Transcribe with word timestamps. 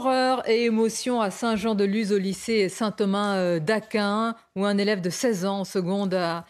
Horreur 0.00 0.48
et 0.48 0.64
émotion 0.64 1.20
à 1.20 1.30
Saint-Jean-de-Luz 1.30 2.10
au 2.10 2.16
lycée 2.16 2.70
Saint-Thomas 2.70 3.36
euh, 3.36 3.58
d'Aquin, 3.58 4.34
où 4.56 4.64
un 4.64 4.78
élève 4.78 5.02
de 5.02 5.10
16 5.10 5.44
ans 5.44 5.58
en 5.58 5.64
seconde 5.64 6.14
a, 6.14 6.46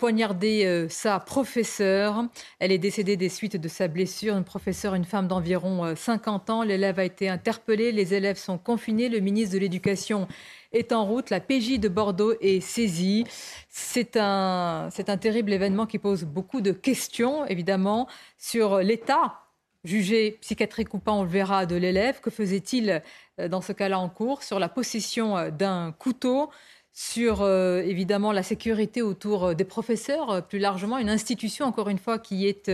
poignardé 0.00 0.64
euh, 0.64 0.88
sa 0.88 1.20
professeure. 1.20 2.24
Elle 2.58 2.72
est 2.72 2.78
décédée 2.78 3.16
des 3.16 3.28
suites 3.28 3.56
de 3.56 3.68
sa 3.68 3.86
blessure. 3.86 4.36
Une 4.36 4.42
professeure, 4.42 4.96
une 4.96 5.04
femme 5.04 5.28
d'environ 5.28 5.94
50 5.94 6.50
euh, 6.50 6.52
ans. 6.52 6.62
L'élève 6.64 6.98
a 6.98 7.04
été 7.04 7.28
interpellé. 7.28 7.92
Les 7.92 8.14
élèves 8.14 8.36
sont 8.36 8.58
confinés. 8.58 9.08
Le 9.08 9.20
ministre 9.20 9.54
de 9.54 9.60
l'Éducation 9.60 10.26
est 10.72 10.90
en 10.90 11.04
route. 11.04 11.30
La 11.30 11.38
PJ 11.38 11.78
de 11.78 11.88
Bordeaux 11.88 12.34
est 12.40 12.58
saisie. 12.58 13.24
C'est 13.68 14.16
un, 14.16 14.88
c'est 14.90 15.08
un 15.08 15.18
terrible 15.18 15.52
événement 15.52 15.86
qui 15.86 16.00
pose 16.00 16.24
beaucoup 16.24 16.62
de 16.62 16.72
questions, 16.72 17.46
évidemment, 17.46 18.08
sur 18.38 18.78
l'état 18.78 19.44
jugé 19.84 20.38
psychiatrique 20.40 20.92
ou 20.94 20.98
pas, 20.98 21.12
on 21.12 21.22
le 21.22 21.28
verra, 21.28 21.66
de 21.66 21.76
l'élève. 21.76 22.20
Que 22.20 22.30
faisait-il 22.30 23.02
euh, 23.40 23.48
dans 23.48 23.60
ce 23.60 23.72
cas-là 23.72 23.98
en 23.98 24.08
cours 24.08 24.42
Sur 24.42 24.58
la 24.58 24.68
possession 24.68 25.36
euh, 25.36 25.50
d'un 25.50 25.92
couteau, 25.92 26.50
sur 26.92 27.42
euh, 27.42 27.80
évidemment 27.82 28.32
la 28.32 28.42
sécurité 28.42 29.02
autour 29.02 29.54
des 29.54 29.64
professeurs, 29.64 30.46
plus 30.46 30.58
largement, 30.58 30.98
une 30.98 31.10
institution, 31.10 31.66
encore 31.66 31.88
une 31.88 31.98
fois, 31.98 32.18
qui 32.18 32.46
est 32.46 32.70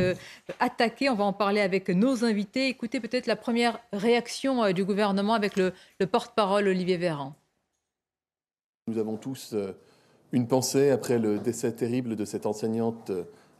attaquée. 0.60 1.10
On 1.10 1.14
va 1.14 1.24
en 1.24 1.32
parler 1.32 1.60
avec 1.60 1.90
nos 1.90 2.24
invités. 2.24 2.68
Écoutez 2.68 3.00
peut-être 3.00 3.26
la 3.26 3.36
première 3.36 3.78
réaction 3.92 4.72
du 4.72 4.84
gouvernement 4.84 5.34
avec 5.34 5.56
le, 5.56 5.72
le 6.00 6.06
porte-parole 6.06 6.68
Olivier 6.68 6.96
Véran. 6.96 7.34
Nous 8.86 8.98
avons 8.98 9.16
tous 9.16 9.54
une 10.32 10.46
pensée 10.46 10.90
après 10.90 11.18
le 11.18 11.38
décès 11.38 11.72
terrible 11.72 12.16
de 12.16 12.24
cette 12.24 12.46
enseignante 12.46 13.12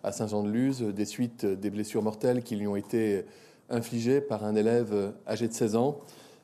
à 0.04 0.12
Saint-Jean-de-Luz 0.12 0.82
des 0.82 1.04
suites 1.06 1.46
des 1.46 1.70
blessures 1.70 2.02
mortelles 2.02 2.42
qui 2.42 2.56
lui 2.56 2.66
ont 2.66 2.76
été 2.76 3.24
infligées 3.70 4.20
par 4.20 4.44
un 4.44 4.54
élève 4.54 5.14
âgé 5.26 5.48
de 5.48 5.52
16 5.52 5.76
ans. 5.76 5.98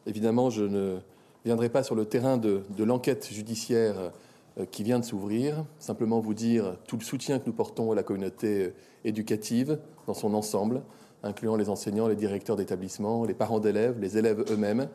Évidemment, 0.07 0.49
je 0.49 0.65
ne 0.65 0.99
viendrai 1.45 1.69
pas 1.69 1.83
sur 1.83 1.95
le 1.95 2.07
terrain 2.07 2.39
de, 2.39 2.63
l'enquête 2.79 3.29
judiciaire 3.31 4.13
euh, 4.59 4.65
qui 4.71 4.83
vient 4.83 4.99
de 4.99 5.05
s'ouvrir, 5.05 5.65
simplement 5.79 6.21
vous 6.21 6.35
dire 6.35 6.77
tout 6.87 6.97
le 6.97 7.05
soutien 7.05 7.39
que 7.39 7.45
nous 7.47 7.53
portons 7.53 7.93
à 7.93 7.95
la 7.95 8.03
communauté 8.03 8.73
éducative 9.05 9.79
dans 10.07 10.15
son 10.15 10.35
ensemble, 10.35 10.83
incluant 11.23 11.57
les 11.57 11.69
enseignants, 11.69 12.09
les 12.09 12.17
directeurs 12.17 12.57
d'établissement, 12.57 13.25
les 13.25 13.35
parents 13.35 13.61
d'élèves, 13.61 13.99
les 14.01 14.17
élèves 14.17 14.43
eux-mêmes. 14.51 14.89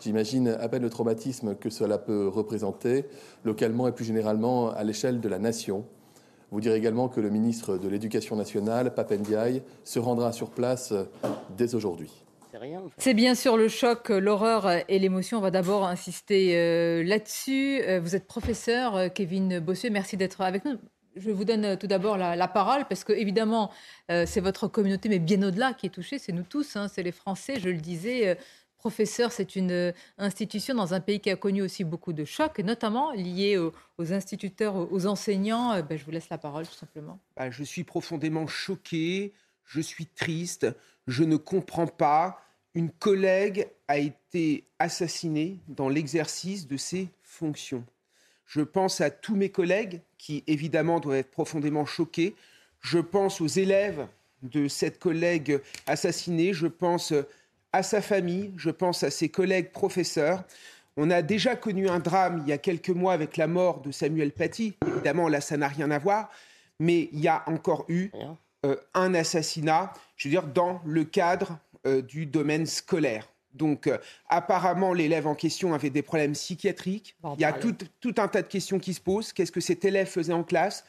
J'imagine 0.00 0.48
à 0.48 0.68
peine 0.68 0.82
le 0.82 0.90
traumatisme 0.90 1.56
que 1.56 1.70
cela 1.70 1.98
peut 1.98 2.28
représenter 2.28 3.06
localement 3.44 3.88
et 3.88 3.92
plus 3.92 4.04
généralement 4.04 4.70
à 4.70 4.84
l'échelle 4.84 5.20
de 5.20 5.28
la 5.28 5.38
nation. 5.38 5.84
Vous 6.50 6.60
dire 6.60 6.74
également 6.74 7.08
que 7.08 7.20
le 7.20 7.30
ministre 7.30 7.78
de 7.78 7.88
l'Éducation 7.88 8.36
nationale, 8.36 8.94
Papendiaï, 8.94 9.62
se 9.84 9.98
rendra 9.98 10.32
sur 10.32 10.50
place 10.50 10.92
euh, 10.92 11.04
dès 11.56 11.74
aujourd'hui. 11.74 12.10
C'est 12.98 13.14
bien 13.14 13.34
sûr 13.34 13.56
le 13.56 13.68
choc, 13.68 14.10
l'horreur 14.10 14.68
et 14.88 14.98
l'émotion. 15.00 15.38
On 15.38 15.40
va 15.40 15.50
d'abord 15.50 15.86
insister 15.86 16.56
euh, 16.56 17.02
là-dessus. 17.02 17.80
Euh, 17.82 17.98
vous 18.00 18.14
êtes 18.14 18.26
professeur, 18.26 19.12
Kevin 19.12 19.58
Bossuet. 19.58 19.90
Merci 19.90 20.16
d'être 20.16 20.40
avec 20.40 20.64
nous. 20.64 20.78
Je 21.16 21.30
vous 21.30 21.44
donne 21.44 21.76
tout 21.76 21.88
d'abord 21.88 22.16
la, 22.16 22.48
parole 22.48 22.86
parce 22.88 23.04
que 23.04 23.12
évidemment 23.12 23.70
c'est 24.08 24.40
votre 24.40 24.66
communauté, 24.66 25.08
mais 25.08 25.20
bien 25.20 25.40
au-delà 25.44 25.72
qui 25.72 25.86
est 25.86 25.90
touchée. 25.90 26.18
C'est 26.18 26.32
nous 26.32 26.42
tous, 26.42 26.74
hein, 26.74 26.88
c'est 26.88 27.04
les 27.04 27.12
Français. 27.12 27.60
Je 27.60 27.68
le 27.68 27.76
disais, 27.76 28.36
professeur, 28.84 29.32
c'est 29.32 29.56
une 29.56 29.70
euh, 29.70 29.92
institution 30.18 30.74
dans 30.74 30.92
un 30.92 31.00
pays 31.00 31.18
qui 31.18 31.30
a 31.30 31.36
connu 31.36 31.62
aussi 31.62 31.84
beaucoup 31.84 32.12
de 32.12 32.26
chocs, 32.26 32.58
notamment 32.58 33.12
liés 33.12 33.56
aux, 33.56 34.12
instituteurs, 34.12 34.92
aux 34.92 35.06
enseignants. 35.06 35.72
Euh, 35.72 35.80
ben, 35.80 35.96
je 35.96 36.04
vous 36.04 36.10
laisse 36.10 36.28
la 36.28 36.36
parole, 36.36 36.66
tout 36.68 36.74
simplement. 36.74 37.18
Bah, 37.34 37.50
je 37.50 37.64
suis 37.64 37.82
profondément 37.82 38.46
choqué, 38.46 39.32
je 39.64 39.80
suis 39.80 40.04
triste, 40.04 40.66
je 41.06 41.24
ne 41.24 41.36
comprends 41.38 41.86
pas. 41.86 42.42
Une 42.74 42.90
collègue 42.90 43.68
a 43.88 43.96
été 43.96 44.66
assassinée 44.78 45.60
dans 45.68 45.88
l'exercice 45.88 46.68
de 46.68 46.76
ses 46.76 47.08
fonctions. 47.22 47.86
Je 48.44 48.60
pense 48.60 49.00
à 49.00 49.08
tous 49.08 49.34
mes 49.34 49.48
collègues 49.48 50.02
qui, 50.18 50.44
évidemment, 50.46 51.00
doivent 51.00 51.16
être 51.16 51.30
profondément 51.30 51.86
choqués. 51.86 52.34
Je 52.82 52.98
pense 52.98 53.40
aux 53.40 53.46
élèves 53.46 54.06
de 54.42 54.68
cette 54.68 54.98
collègue 54.98 55.58
assassinée. 55.86 56.52
Je 56.52 56.66
pense 56.66 57.14
à 57.74 57.82
sa 57.82 58.00
famille, 58.00 58.52
je 58.56 58.70
pense 58.70 59.02
à 59.02 59.10
ses 59.10 59.28
collègues 59.28 59.72
professeurs. 59.72 60.44
On 60.96 61.10
a 61.10 61.22
déjà 61.22 61.56
connu 61.56 61.88
un 61.88 61.98
drame 61.98 62.40
il 62.44 62.48
y 62.48 62.52
a 62.52 62.58
quelques 62.58 62.90
mois 62.90 63.12
avec 63.12 63.36
la 63.36 63.48
mort 63.48 63.80
de 63.80 63.90
Samuel 63.90 64.30
Paty. 64.30 64.76
Évidemment, 64.86 65.28
là, 65.28 65.40
ça 65.40 65.56
n'a 65.56 65.66
rien 65.66 65.90
à 65.90 65.98
voir. 65.98 66.30
Mais 66.78 67.08
il 67.10 67.18
y 67.18 67.26
a 67.26 67.42
encore 67.48 67.84
eu 67.88 68.12
euh, 68.64 68.76
un 68.94 69.12
assassinat, 69.14 69.92
je 70.16 70.28
veux 70.28 70.30
dire, 70.30 70.46
dans 70.46 70.82
le 70.86 71.02
cadre 71.02 71.58
euh, 71.84 72.00
du 72.00 72.26
domaine 72.26 72.64
scolaire. 72.64 73.28
Donc, 73.54 73.88
euh, 73.88 73.98
apparemment, 74.28 74.94
l'élève 74.94 75.26
en 75.26 75.34
question 75.34 75.74
avait 75.74 75.90
des 75.90 76.02
problèmes 76.02 76.34
psychiatriques. 76.34 77.16
il 77.36 77.40
y 77.40 77.44
a 77.44 77.52
tout, 77.52 77.74
tout, 78.00 78.14
un 78.18 78.28
tas 78.28 78.42
de 78.42 78.46
questions 78.46 78.78
qui 78.78 78.94
se 78.94 79.00
posent. 79.00 79.32
Qu'est-ce 79.32 79.52
que 79.52 79.60
cet 79.60 79.84
élève 79.84 80.06
faisait 80.06 80.32
en 80.32 80.44
classe? 80.44 80.84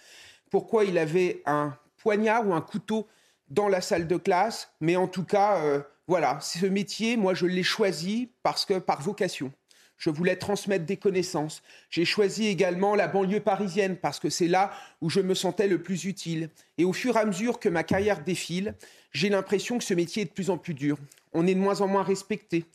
Pourquoi 0.51 0.85
il 0.85 0.99
avait 0.99 1.41
un 1.47 1.75
poignard 1.97 2.47
ou 2.47 2.53
un 2.53 2.61
couteau 2.61 3.07
dans 3.49 3.67
la 3.67 3.81
salle 3.81 4.07
de 4.07 4.17
classe 4.17 4.69
Mais 4.81 4.95
en 4.95 5.07
tout 5.07 5.23
cas, 5.23 5.83
voilà, 6.07 6.39
ce 6.41 6.65
métier, 6.65 7.17
moi, 7.17 7.33
je 7.33 7.45
l'ai 7.45 7.63
choisi 7.63 8.29
parce 8.43 8.65
que 8.65 8.79
par 8.79 9.01
vocation. 9.01 9.51
Je 9.97 10.09
voulais 10.09 10.35
transmettre 10.35 10.85
des 10.85 10.97
connaissances. 10.97 11.63
J'ai 11.89 12.05
choisi 12.05 12.47
également 12.47 12.95
la 12.95 13.07
banlieue 13.07 13.39
parisienne 13.39 13.95
parce 13.95 14.19
que 14.19 14.29
c'est 14.29 14.47
là 14.47 14.71
où 15.01 15.09
je 15.09 15.21
me 15.21 15.33
sentais 15.33 15.67
le 15.67 15.81
plus 15.81 16.05
utile. 16.05 16.49
Et 16.77 16.83
au 16.83 16.93
fur 16.93 17.15
et 17.15 17.19
à 17.19 17.25
mesure 17.25 17.59
que 17.59 17.69
ma 17.69 17.83
carrière 17.83 18.23
défile, 18.23 18.75
j'ai 19.11 19.29
l'impression 19.29 19.77
que 19.77 19.83
ce 19.83 19.93
métier 19.93 20.23
est 20.23 20.25
de 20.25 20.31
plus 20.31 20.49
en 20.49 20.57
plus 20.57 20.73
dur. 20.73 20.97
On 21.33 21.47
est 21.47 21.55
de 21.55 21.59
moins 21.59 21.81
en 21.81 21.87
moins 21.87 22.03
respecté. 22.03 22.65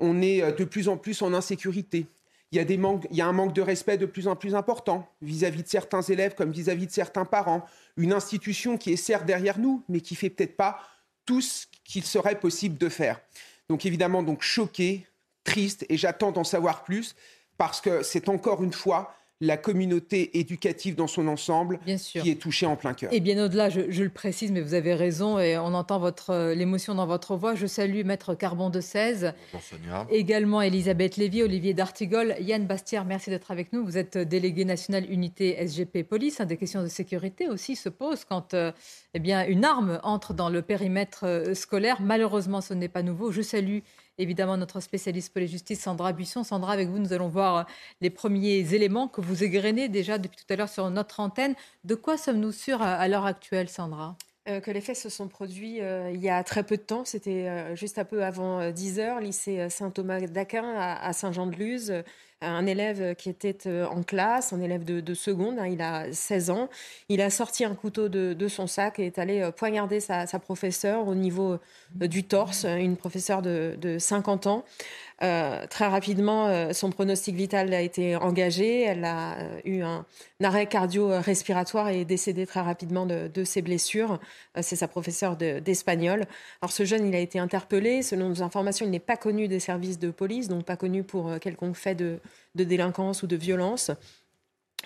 On 0.00 0.22
est 0.22 0.42
euh, 0.42 0.52
de 0.52 0.64
plus 0.64 0.88
en 0.88 0.96
plus 0.96 1.22
en 1.22 1.34
insécurité. 1.34 2.06
Il 2.50 2.56
y 2.56 3.20
a, 3.20 3.26
un 3.26 3.32
manque 3.32 3.52
de 3.52 3.60
respect 3.60 3.98
de 3.98 4.06
plus 4.06 4.26
en 4.26 4.34
plus 4.34 4.54
important 4.54 5.06
vis-à-vis 5.20 5.62
de 5.62 5.68
certains 5.68 6.00
élèves 6.00 6.34
comme 6.34 6.50
vis-à-vis 6.50 6.86
de 6.86 6.92
certains 6.92 7.26
parents. 7.26 7.64
Une 7.98 8.12
institution 8.12 8.78
qui 8.78 8.92
est 8.92 8.96
certes 8.96 9.26
derrière 9.26 9.58
nous, 9.58 9.82
mais 9.88 10.00
qui 10.00 10.14
fait 10.14 10.30
peut-être 10.30 10.56
pas 10.56 10.80
tout 11.26 11.42
ce 11.42 11.66
qu'il 11.84 12.04
serait 12.04 12.40
possible 12.40 12.78
de 12.78 12.88
faire. 12.88 13.20
Donc 13.68 13.84
évidemment, 13.84 14.22
donc 14.22 14.40
choqué, 14.40 15.06
triste, 15.44 15.84
et 15.90 15.98
j'attends 15.98 16.32
d'en 16.32 16.44
savoir 16.44 16.84
plus 16.84 17.14
parce 17.58 17.82
que 17.82 18.02
c'est 18.02 18.30
encore 18.30 18.62
une 18.62 18.72
fois 18.72 19.14
la 19.40 19.56
communauté 19.56 20.38
éducative 20.38 20.96
dans 20.96 21.06
son 21.06 21.28
ensemble 21.28 21.78
qui 21.84 22.30
est 22.30 22.40
touchée 22.40 22.66
en 22.66 22.74
plein 22.74 22.92
cœur. 22.92 23.12
Et 23.12 23.20
bien 23.20 23.44
au-delà, 23.44 23.70
je, 23.70 23.80
le 23.80 24.08
précise, 24.08 24.50
mais 24.50 24.60
vous 24.60 24.74
avez 24.74 24.94
raison, 24.94 25.38
et 25.38 25.56
on 25.58 25.74
entend 25.74 26.00
votre 26.00 26.30
euh, 26.30 26.54
l'émotion 26.54 26.94
dans 26.94 27.06
votre 27.06 27.36
voix. 27.36 27.54
Je 27.54 27.66
salue 27.66 28.04
Maître 28.04 28.34
Carbon 28.34 28.68
de 28.68 28.80
16, 28.80 29.32
également 30.10 30.60
Elisabeth 30.60 31.16
Lévy, 31.16 31.42
Olivier 31.42 31.72
D'Artigol, 31.72 32.34
Yann 32.40 32.66
Bastière, 32.66 33.04
merci 33.04 33.30
d'être 33.30 33.50
avec 33.50 33.72
nous. 33.72 33.84
Vous 33.84 33.96
êtes 33.96 34.18
délégué 34.18 34.64
national 34.64 35.08
unité 35.10 35.56
SGP 35.66 36.02
Police. 36.02 36.40
des 36.40 36.56
questions 36.56 36.82
de 36.82 36.88
sécurité 36.88 37.48
aussi 37.48 37.76
se 37.76 37.88
posent 37.88 38.24
quand 38.24 38.54
euh, 38.54 38.72
eh 39.14 39.20
bien, 39.20 39.46
une 39.46 39.64
arme 39.64 40.00
entre 40.02 40.34
dans 40.34 40.48
le 40.48 40.62
périmètre 40.62 41.24
euh, 41.24 41.54
scolaire. 41.54 42.00
Malheureusement, 42.00 42.60
ce 42.60 42.74
n'est 42.74 42.88
pas 42.88 43.02
nouveau. 43.02 43.30
Je 43.30 43.42
salue 43.42 43.78
évidemment 44.18 44.56
notre 44.56 44.80
spécialiste 44.80 45.32
pour 45.32 45.40
les 45.40 45.46
justices, 45.46 45.80
Sandra 45.80 46.12
Buisson. 46.12 46.44
Sandra, 46.44 46.72
avec 46.72 46.88
vous, 46.88 46.98
nous 46.98 47.12
allons 47.12 47.28
voir 47.28 47.66
les 48.00 48.10
premiers 48.10 48.74
éléments 48.74 49.08
que 49.08 49.20
vous 49.20 49.44
égrenez 49.44 49.88
déjà 49.88 50.18
depuis 50.18 50.36
tout 50.36 50.52
à 50.52 50.56
l'heure 50.56 50.68
sur 50.68 50.90
notre 50.90 51.20
antenne. 51.20 51.54
De 51.84 51.94
quoi 51.94 52.16
sommes-nous 52.16 52.52
sûrs 52.52 52.82
à, 52.82 53.06
l'heure 53.08 53.26
actuelle, 53.26 53.68
Sandra? 53.68 54.16
Euh, 54.48 54.60
que 54.60 54.70
les 54.70 54.80
faits 54.80 54.96
se 54.96 55.08
sont 55.08 55.28
produits 55.28 55.80
euh, 55.80 56.10
il 56.12 56.20
y 56.20 56.28
a 56.28 56.42
très 56.42 56.62
peu 56.62 56.76
de 56.76 56.82
temps. 56.82 57.04
C'était 57.04 57.48
euh, 57.48 57.76
juste 57.76 57.98
un 57.98 58.04
peu 58.04 58.24
avant 58.24 58.70
10 58.70 58.98
heures, 58.98 59.20
lycée 59.20 59.68
Saint-Thomas 59.70 60.20
d'Aquin 60.20 60.74
à 60.76 61.12
Saint-Jean-de-Luz 61.12 61.92
un 62.40 62.66
élève 62.66 63.14
qui 63.16 63.28
était 63.28 63.66
euh, 63.66 63.86
en 63.86 64.02
classe, 64.02 64.52
un 64.52 64.60
élève 64.60 64.84
de, 64.84 65.14
seconde, 65.14 65.58
hein, 65.58 65.66
il 65.66 65.82
a 65.82 66.12
16 66.12 66.50
ans. 66.50 66.68
Il 67.08 67.20
a 67.20 67.30
sorti 67.30 67.64
un 67.64 67.74
couteau 67.74 68.08
de, 68.08 68.48
son 68.48 68.66
sac 68.66 68.98
et 68.98 69.06
est 69.06 69.18
allé 69.18 69.40
euh, 69.40 69.50
poignarder 69.50 70.00
sa, 70.00 70.26
professeure 70.38 71.08
au 71.08 71.14
niveau 71.14 71.58
euh, 72.02 72.06
du 72.06 72.24
torse, 72.24 72.64
une 72.64 72.96
professeure 72.96 73.42
de, 73.42 73.76
de 73.80 73.98
50 73.98 74.46
ans. 74.46 74.64
Euh, 75.20 75.66
très 75.66 75.88
rapidement, 75.88 76.46
euh, 76.46 76.72
son 76.72 76.90
pronostic 76.90 77.34
vital 77.34 77.74
a 77.74 77.80
été 77.80 78.14
engagé. 78.14 78.82
Elle 78.82 79.04
a 79.04 79.36
euh, 79.38 79.60
eu 79.64 79.82
un, 79.82 80.06
arrêt 80.42 80.66
cardio-respiratoire 80.66 81.88
et 81.88 82.02
est 82.02 82.04
décédée 82.04 82.46
très 82.46 82.60
rapidement 82.60 83.06
de, 83.06 83.44
ses 83.44 83.62
blessures. 83.62 84.20
C'est 84.60 84.76
sa 84.76 84.86
professeure 84.86 85.36
d'espagnol. 85.36 86.26
Alors 86.62 86.70
ce 86.70 86.84
jeune, 86.84 87.06
il 87.06 87.14
a 87.16 87.18
été 87.18 87.40
interpellé. 87.40 88.02
Selon 88.02 88.28
nos 88.28 88.42
informations, 88.42 88.86
il 88.86 88.90
n'est 88.90 89.00
pas 89.00 89.16
connu 89.16 89.48
des 89.48 89.58
services 89.58 89.98
de 89.98 90.10
police, 90.10 90.46
donc 90.46 90.64
pas 90.64 90.76
connu 90.76 91.02
pour 91.02 91.38
quelconque 91.40 91.74
fait 91.74 91.96
de, 91.96 92.20
de 92.54 92.64
délinquance 92.64 93.22
ou 93.22 93.26
de 93.26 93.36
violence. 93.36 93.90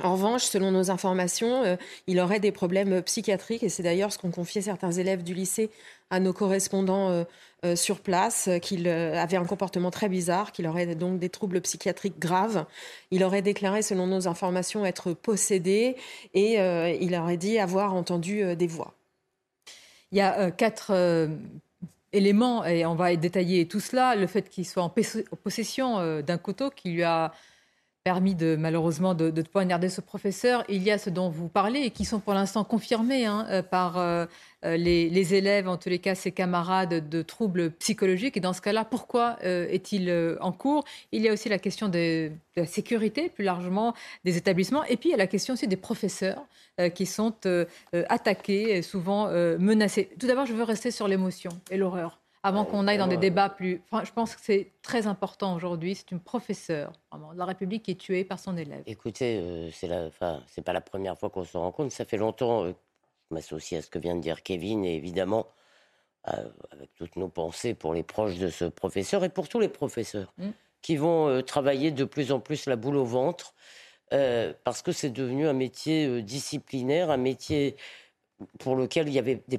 En 0.00 0.14
revanche, 0.14 0.44
selon 0.44 0.70
nos 0.70 0.90
informations, 0.90 1.64
euh, 1.64 1.76
il 2.06 2.18
aurait 2.18 2.40
des 2.40 2.50
problèmes 2.50 3.02
psychiatriques 3.02 3.62
et 3.62 3.68
c'est 3.68 3.82
d'ailleurs 3.82 4.10
ce 4.10 4.18
qu'ont 4.18 4.30
confié 4.30 4.62
certains 4.62 4.90
élèves 4.90 5.22
du 5.22 5.34
lycée 5.34 5.70
à 6.08 6.18
nos 6.18 6.32
correspondants 6.32 7.10
euh, 7.10 7.24
euh, 7.66 7.76
sur 7.76 8.00
place, 8.00 8.48
qu'il 8.62 8.88
avait 8.88 9.36
un 9.36 9.44
comportement 9.44 9.90
très 9.90 10.08
bizarre, 10.08 10.52
qu'il 10.52 10.66
aurait 10.66 10.94
donc 10.94 11.18
des 11.18 11.28
troubles 11.28 11.60
psychiatriques 11.60 12.18
graves. 12.18 12.64
Il 13.10 13.22
aurait 13.22 13.42
déclaré, 13.42 13.82
selon 13.82 14.06
nos 14.06 14.28
informations, 14.28 14.86
être 14.86 15.12
possédé 15.12 15.96
et 16.34 16.56
il 17.00 17.14
aurait 17.14 17.36
dit 17.36 17.58
avoir 17.58 17.94
entendu 17.94 18.56
des 18.56 18.66
voix. 18.66 18.94
Il 20.10 20.18
y 20.18 20.20
a 20.20 20.50
quatre 20.50 20.92
élément, 22.12 22.64
et 22.64 22.84
on 22.86 22.94
va 22.94 23.14
détailler 23.16 23.66
tout 23.68 23.80
cela, 23.80 24.14
le 24.16 24.26
fait 24.26 24.48
qu'il 24.48 24.66
soit 24.66 24.82
en 24.82 24.90
possession 24.90 26.20
d'un 26.20 26.38
couteau 26.38 26.70
qui 26.70 26.90
lui 26.90 27.02
a 27.02 27.32
permis 28.04 28.34
de 28.34 28.56
malheureusement 28.56 29.14
de, 29.14 29.30
de, 29.30 29.42
poignarder 29.42 29.88
ce 29.88 30.00
professeur. 30.00 30.64
Il 30.68 30.82
y 30.82 30.90
a 30.90 30.98
ce 30.98 31.10
dont 31.10 31.28
vous 31.28 31.48
parlez 31.48 31.80
et 31.80 31.90
qui 31.90 32.04
sont 32.04 32.20
pour 32.20 32.34
l'instant 32.34 32.64
confirmés 32.64 33.26
hein, 33.26 33.46
euh, 33.50 33.62
par 33.62 33.98
euh, 33.98 34.26
euh, 34.64 34.76
les, 34.76 35.34
élèves, 35.34 35.68
en 35.68 35.76
tous 35.76 35.88
les 35.88 35.98
cas 35.98 36.14
ses 36.14 36.32
camarades, 36.32 37.08
de 37.08 37.22
troubles 37.22 37.70
psychologiques. 37.72 38.36
Et 38.36 38.40
dans 38.40 38.52
ce 38.52 38.60
cas-là, 38.60 38.84
pourquoi 38.84 39.38
est-il 39.42 40.36
en 40.40 40.52
cours? 40.52 40.84
Il 41.12 41.22
y 41.22 41.28
a 41.28 41.32
aussi 41.32 41.48
la 41.48 41.58
question 41.58 41.88
de, 41.88 42.30
la 42.56 42.66
sécurité, 42.66 43.28
plus 43.28 43.44
largement, 43.44 43.94
des 44.24 44.36
établissements. 44.36 44.84
Et 44.84 44.96
puis 44.96 45.08
il 45.08 45.12
y 45.12 45.14
a 45.14 45.18
la 45.18 45.26
question 45.26 45.54
aussi 45.54 45.68
des 45.68 45.76
professeurs 45.76 46.44
qui 46.94 47.06
sont 47.06 47.34
attaqués, 48.08 48.76
et 48.76 48.82
souvent 48.82 49.28
menacés. 49.58 50.10
Tout 50.18 50.26
d'abord, 50.26 50.46
je 50.46 50.54
veux 50.54 50.64
rester 50.64 50.90
sur 50.90 51.08
l'émotion 51.08 51.50
et 51.70 51.76
l'horreur 51.76 52.21
avant 52.42 52.64
qu'on 52.64 52.88
aille 52.88 52.98
dans 52.98 53.06
des 53.06 53.16
débats 53.16 53.48
plus. 53.48 53.82
Enfin, 53.84 54.04
je 54.04 54.12
pense 54.12 54.34
que 54.34 54.40
c'est 54.42 54.72
très 54.82 55.06
important 55.06 55.54
aujourd'hui. 55.54 55.94
C'est 55.94 56.10
une 56.10 56.20
professeure 56.20 56.92
de 57.12 57.38
la 57.38 57.44
République 57.44 57.84
qui 57.84 57.92
est 57.92 58.00
tuée 58.00 58.24
par 58.24 58.38
son 58.38 58.56
élève. 58.56 58.82
Écoutez, 58.86 59.38
euh, 59.38 59.70
c'est 59.70 59.86
la... 59.86 60.06
enfin, 60.06 60.42
c'est 60.48 60.62
pas 60.62 60.72
la 60.72 60.80
première 60.80 61.16
fois 61.16 61.30
qu'on 61.30 61.44
se 61.44 61.56
rend 61.56 61.70
compte. 61.70 61.92
Ça 61.92 62.04
fait 62.04 62.16
longtemps. 62.16 62.64
Euh, 62.64 62.72
je 63.30 63.34
m'associe 63.34 63.78
à 63.78 63.82
ce 63.82 63.88
que 63.88 63.98
vient 63.98 64.16
de 64.16 64.20
dire 64.20 64.42
Kevin 64.42 64.84
et 64.84 64.96
évidemment 64.96 65.46
euh, 66.28 66.48
avec 66.70 66.92
toutes 66.94 67.16
nos 67.16 67.28
pensées 67.28 67.74
pour 67.74 67.94
les 67.94 68.02
proches 68.02 68.38
de 68.38 68.48
ce 68.48 68.64
professeur 68.64 69.24
et 69.24 69.28
pour 69.28 69.48
tous 69.48 69.60
les 69.60 69.68
professeurs 69.68 70.34
mm. 70.38 70.50
qui 70.82 70.96
vont 70.96 71.42
travailler 71.42 71.92
de 71.92 72.04
plus 72.04 72.32
en 72.32 72.40
plus 72.40 72.66
la 72.66 72.76
boule 72.76 72.96
au 72.96 73.04
ventre 73.04 73.54
parce 74.64 74.82
que 74.82 74.92
c'est 74.92 75.08
devenu 75.08 75.48
un 75.48 75.54
métier 75.54 76.20
disciplinaire, 76.20 77.10
un 77.10 77.16
métier 77.16 77.76
pour 78.58 78.76
lequel 78.76 79.08
il 79.08 79.14
y 79.14 79.18
avait 79.18 79.42
des 79.48 79.56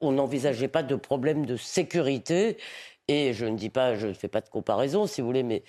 on 0.00 0.12
n'envisageait 0.12 0.68
pas 0.68 0.82
de 0.82 0.96
problème 0.96 1.46
de 1.46 1.56
sécurité. 1.56 2.56
Et 3.08 3.32
je 3.32 3.46
ne 3.46 3.56
dis 3.56 3.70
pas, 3.70 3.96
je 3.96 4.06
ne 4.06 4.12
fais 4.12 4.28
pas 4.28 4.40
de 4.40 4.48
comparaison, 4.48 5.06
si 5.06 5.20
vous 5.20 5.26
voulez, 5.26 5.42
mais 5.42 5.64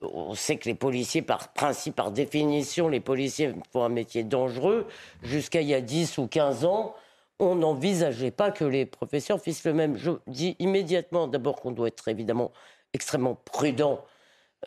on 0.00 0.34
sait 0.34 0.56
que 0.56 0.68
les 0.68 0.74
policiers, 0.74 1.22
par 1.22 1.52
principe, 1.52 1.96
par 1.96 2.10
définition, 2.10 2.88
les 2.88 3.00
policiers 3.00 3.52
font 3.72 3.82
un 3.82 3.88
métier 3.88 4.24
dangereux. 4.24 4.86
Jusqu'à 5.22 5.60
il 5.60 5.68
y 5.68 5.74
a 5.74 5.80
10 5.80 6.18
ou 6.18 6.26
15 6.26 6.64
ans, 6.64 6.94
on 7.38 7.54
n'envisageait 7.54 8.30
pas 8.30 8.50
que 8.50 8.64
les 8.64 8.86
professeurs 8.86 9.40
fissent 9.40 9.64
le 9.64 9.74
même. 9.74 9.96
Je 9.96 10.10
dis 10.26 10.56
immédiatement, 10.58 11.28
d'abord, 11.28 11.60
qu'on 11.60 11.72
doit 11.72 11.88
être 11.88 12.08
évidemment 12.08 12.52
extrêmement 12.92 13.34
prudent 13.34 14.04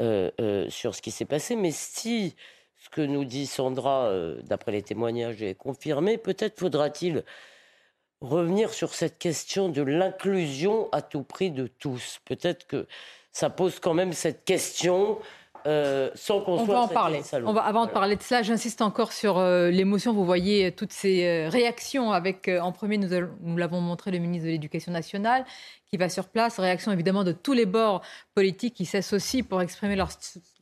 euh, 0.01 0.29
euh, 0.39 0.69
sur 0.69 0.95
ce 0.95 1.01
qui 1.01 1.11
s'est 1.11 1.25
passé, 1.25 1.55
mais 1.55 1.71
si 1.71 2.35
ce 2.77 2.89
que 2.89 3.01
nous 3.01 3.25
dit 3.25 3.47
Sandra, 3.47 4.05
euh, 4.05 4.39
d'après 4.43 4.71
les 4.71 4.81
témoignages, 4.81 5.41
est 5.41 5.55
confirmé, 5.55 6.17
peut-être 6.17 6.59
faudra-t-il 6.59 7.23
revenir 8.21 8.73
sur 8.73 8.93
cette 8.93 9.17
question 9.17 9.69
de 9.69 9.81
l'inclusion 9.81 10.89
à 10.91 11.01
tout 11.01 11.23
prix 11.23 11.51
de 11.51 11.67
tous. 11.67 12.19
Peut-être 12.25 12.67
que 12.67 12.87
ça 13.31 13.49
pose 13.49 13.79
quand 13.79 13.93
même 13.93 14.13
cette 14.13 14.43
question. 14.45 15.19
Euh, 15.67 16.09
sans 16.15 16.39
qu'on 16.39 16.59
on 16.59 16.63
va 16.63 16.79
en 16.79 16.87
parler. 16.87 17.21
On 17.45 17.51
va, 17.51 17.63
avant 17.63 17.85
de 17.85 17.91
parler 17.91 18.15
de 18.15 18.21
cela, 18.21 18.43
j'insiste 18.43 18.81
encore 18.81 19.11
sur 19.11 19.37
euh, 19.37 19.69
l'émotion. 19.69 20.13
Vous 20.13 20.23
voyez 20.23 20.67
euh, 20.67 20.71
toutes 20.71 20.93
ces 20.93 21.49
réactions. 21.49 22.13
Avec 22.13 22.49
en 22.61 22.71
premier, 22.71 22.97
nous, 22.97 23.09
nous 23.41 23.57
l'avons 23.57 23.81
montré 23.81 24.09
le 24.11 24.19
ministre 24.19 24.45
de 24.45 24.51
l'Éducation 24.51 24.93
nationale 24.93 25.45
qui 25.85 25.97
va 25.97 26.07
sur 26.07 26.29
place. 26.29 26.59
Réaction 26.59 26.93
évidemment 26.93 27.25
de 27.25 27.33
tous 27.33 27.51
les 27.51 27.65
bords 27.65 28.01
politiques 28.35 28.73
qui 28.73 28.85
s'associent 28.85 29.43
pour 29.43 29.61
exprimer 29.61 29.97
leur, 29.97 30.09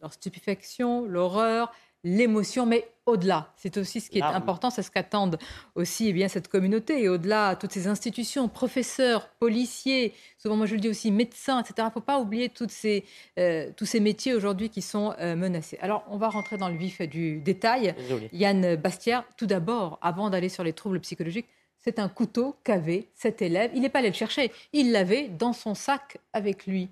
leur 0.01 0.13
stupéfaction, 0.13 1.05
l'horreur, 1.05 1.71
l'émotion, 2.07 2.65
mais 2.65 2.87
au-delà. 3.05 3.53
C'est 3.55 3.77
aussi 3.77 4.01
ce 4.01 4.09
qui 4.09 4.19
est 4.19 4.23
important, 4.23 4.69
c'est 4.69 4.83
ce 4.83 4.91
qu'attendent 4.91 5.37
aussi 5.75 6.09
eh 6.09 6.13
bien, 6.13 6.27
cette 6.27 6.47
communauté 6.47 7.03
et 7.03 7.09
au-delà, 7.09 7.55
toutes 7.55 7.71
ces 7.71 7.87
institutions, 7.87 8.47
professeurs, 8.49 9.29
policiers, 9.39 10.13
souvent 10.37 10.57
moi 10.57 10.65
je 10.65 10.75
le 10.75 10.81
dis 10.81 10.89
aussi, 10.89 11.11
médecins, 11.11 11.59
etc. 11.59 11.73
Il 11.79 11.85
ne 11.85 11.89
faut 11.91 12.01
pas 12.01 12.19
oublier 12.19 12.49
toutes 12.49 12.71
ces, 12.71 13.05
euh, 13.39 13.71
tous 13.75 13.85
ces 13.85 13.99
métiers 13.99 14.33
aujourd'hui 14.33 14.69
qui 14.69 14.81
sont 14.81 15.13
euh, 15.19 15.35
menacés. 15.35 15.77
Alors 15.81 16.03
on 16.09 16.17
va 16.17 16.29
rentrer 16.29 16.57
dans 16.57 16.69
le 16.69 16.77
vif 16.77 17.01
du 17.01 17.39
détail. 17.39 17.95
Yann 18.33 18.75
Bastière, 18.75 19.23
tout 19.37 19.47
d'abord, 19.47 19.99
avant 20.01 20.29
d'aller 20.29 20.49
sur 20.49 20.63
les 20.63 20.73
troubles 20.73 20.99
psychologiques, 20.99 21.47
c'est 21.79 21.99
un 21.99 22.09
couteau 22.09 22.57
qu'avait 22.63 23.07
cet 23.13 23.41
élève. 23.41 23.71
Il 23.73 23.81
n'est 23.81 23.89
pas 23.89 23.99
allé 23.99 24.09
le 24.09 24.13
chercher, 24.13 24.51
il 24.73 24.91
l'avait 24.91 25.29
dans 25.29 25.53
son 25.53 25.75
sac 25.75 26.17
avec 26.33 26.67
lui. 26.67 26.89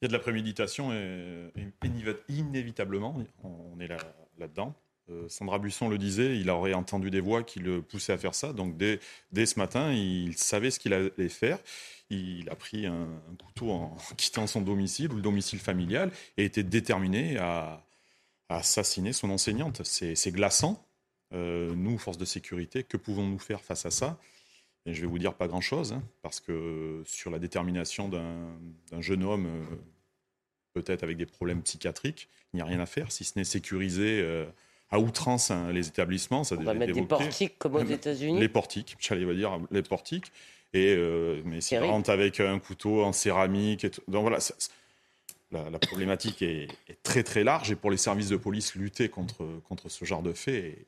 Il 0.00 0.04
y 0.04 0.06
a 0.06 0.08
de 0.08 0.12
la 0.12 0.18
préméditation 0.18 0.92
et, 0.92 1.50
inévitablement, 2.28 3.16
on 3.42 3.78
est 3.80 3.88
là-dedans. 4.38 4.74
Euh, 5.10 5.28
Sandra 5.28 5.58
Buisson 5.58 5.88
le 5.88 5.98
disait, 5.98 6.38
il 6.38 6.50
aurait 6.50 6.74
entendu 6.74 7.10
des 7.10 7.20
voix 7.20 7.42
qui 7.42 7.58
le 7.58 7.82
poussaient 7.82 8.12
à 8.12 8.18
faire 8.18 8.34
ça. 8.34 8.52
Donc 8.52 8.76
dès, 8.76 9.00
ce 9.34 9.58
matin, 9.58 9.92
il 9.92 10.36
savait 10.36 10.70
ce 10.70 10.78
qu'il 10.78 10.92
allait 10.92 11.28
faire. 11.28 11.58
Il 12.10 12.48
a 12.50 12.56
pris 12.56 12.86
un, 12.86 13.08
couteau 13.44 13.70
en 13.70 13.96
quittant 14.16 14.46
son 14.46 14.60
domicile 14.60 15.12
ou 15.12 15.16
le 15.16 15.22
domicile 15.22 15.58
familial 15.58 16.10
et 16.36 16.44
était 16.44 16.62
déterminé 16.62 17.38
à, 17.38 17.84
assassiner 18.48 19.12
son 19.12 19.30
enseignante. 19.30 19.82
C'est 19.84 20.32
glaçant. 20.32 20.84
Euh, 21.32 21.72
nous, 21.76 21.96
forces 21.98 22.18
de 22.18 22.24
sécurité, 22.24 22.82
que 22.82 22.96
pouvons-nous 22.96 23.38
faire 23.38 23.60
face 23.60 23.86
à 23.86 23.92
ça? 23.92 24.18
Et 24.86 24.94
je 24.94 25.00
vais 25.02 25.06
vous 25.06 25.18
dire 25.18 25.34
pas 25.34 25.46
grand-chose, 25.46 25.92
hein, 25.92 26.02
parce 26.22 26.40
que 26.40 27.02
sur 27.04 27.30
la 27.30 27.38
détermination 27.38 28.08
d'un 28.08 29.00
jeune 29.00 29.22
homme, 29.22 29.46
euh, 29.46 29.76
peut-être 30.72 31.02
avec 31.02 31.16
des 31.16 31.26
problèmes 31.26 31.62
psychiatriques, 31.62 32.28
il 32.52 32.56
n'y 32.56 32.62
a 32.62 32.64
rien 32.64 32.80
à 32.80 32.86
faire, 32.86 33.12
si 33.12 33.24
ce 33.24 33.38
n'est 33.38 33.44
sécuriser 33.44 34.20
euh, 34.22 34.46
à 34.90 34.98
outrance 34.98 35.50
hein, 35.50 35.70
les 35.72 35.88
établissemsements. 35.88 36.44
Ça 36.44 36.56
On 36.58 36.62
va 36.62 36.74
mettre 36.74 36.94
des 36.94 37.02
portiques 37.02 37.58
comme 37.58 37.74
aux 37.76 37.84
États-Unis. 37.84 38.40
Les 38.40 38.48
portiques, 38.48 38.96
j'allais 39.00 39.34
dire 39.34 39.60
les 39.70 39.82
portiques. 39.82 40.32
Et, 40.72 40.94
euh, 40.96 41.42
mais 41.44 41.60
si 41.60 41.76
rentre 41.76 42.10
avec 42.10 42.40
un 42.40 42.58
couteau 42.58 43.02
en 43.04 43.12
céramique, 43.12 43.84
et 43.84 43.90
donc 44.08 44.22
voilà, 44.22 44.38
la, 45.50 45.78
problématique 45.78 46.42
est, 46.42 46.68
très 47.02 47.22
très 47.22 47.44
large. 47.44 47.70
Et 47.70 47.76
pour 47.76 47.90
les 47.90 47.96
services 47.96 48.28
de 48.28 48.36
police, 48.36 48.76
lutter 48.76 49.08
contre, 49.08 49.44
contre 49.68 49.88
ce 49.88 50.04
genre 50.04 50.22
de 50.22 50.32
fait 50.32 50.58
est, 50.58 50.86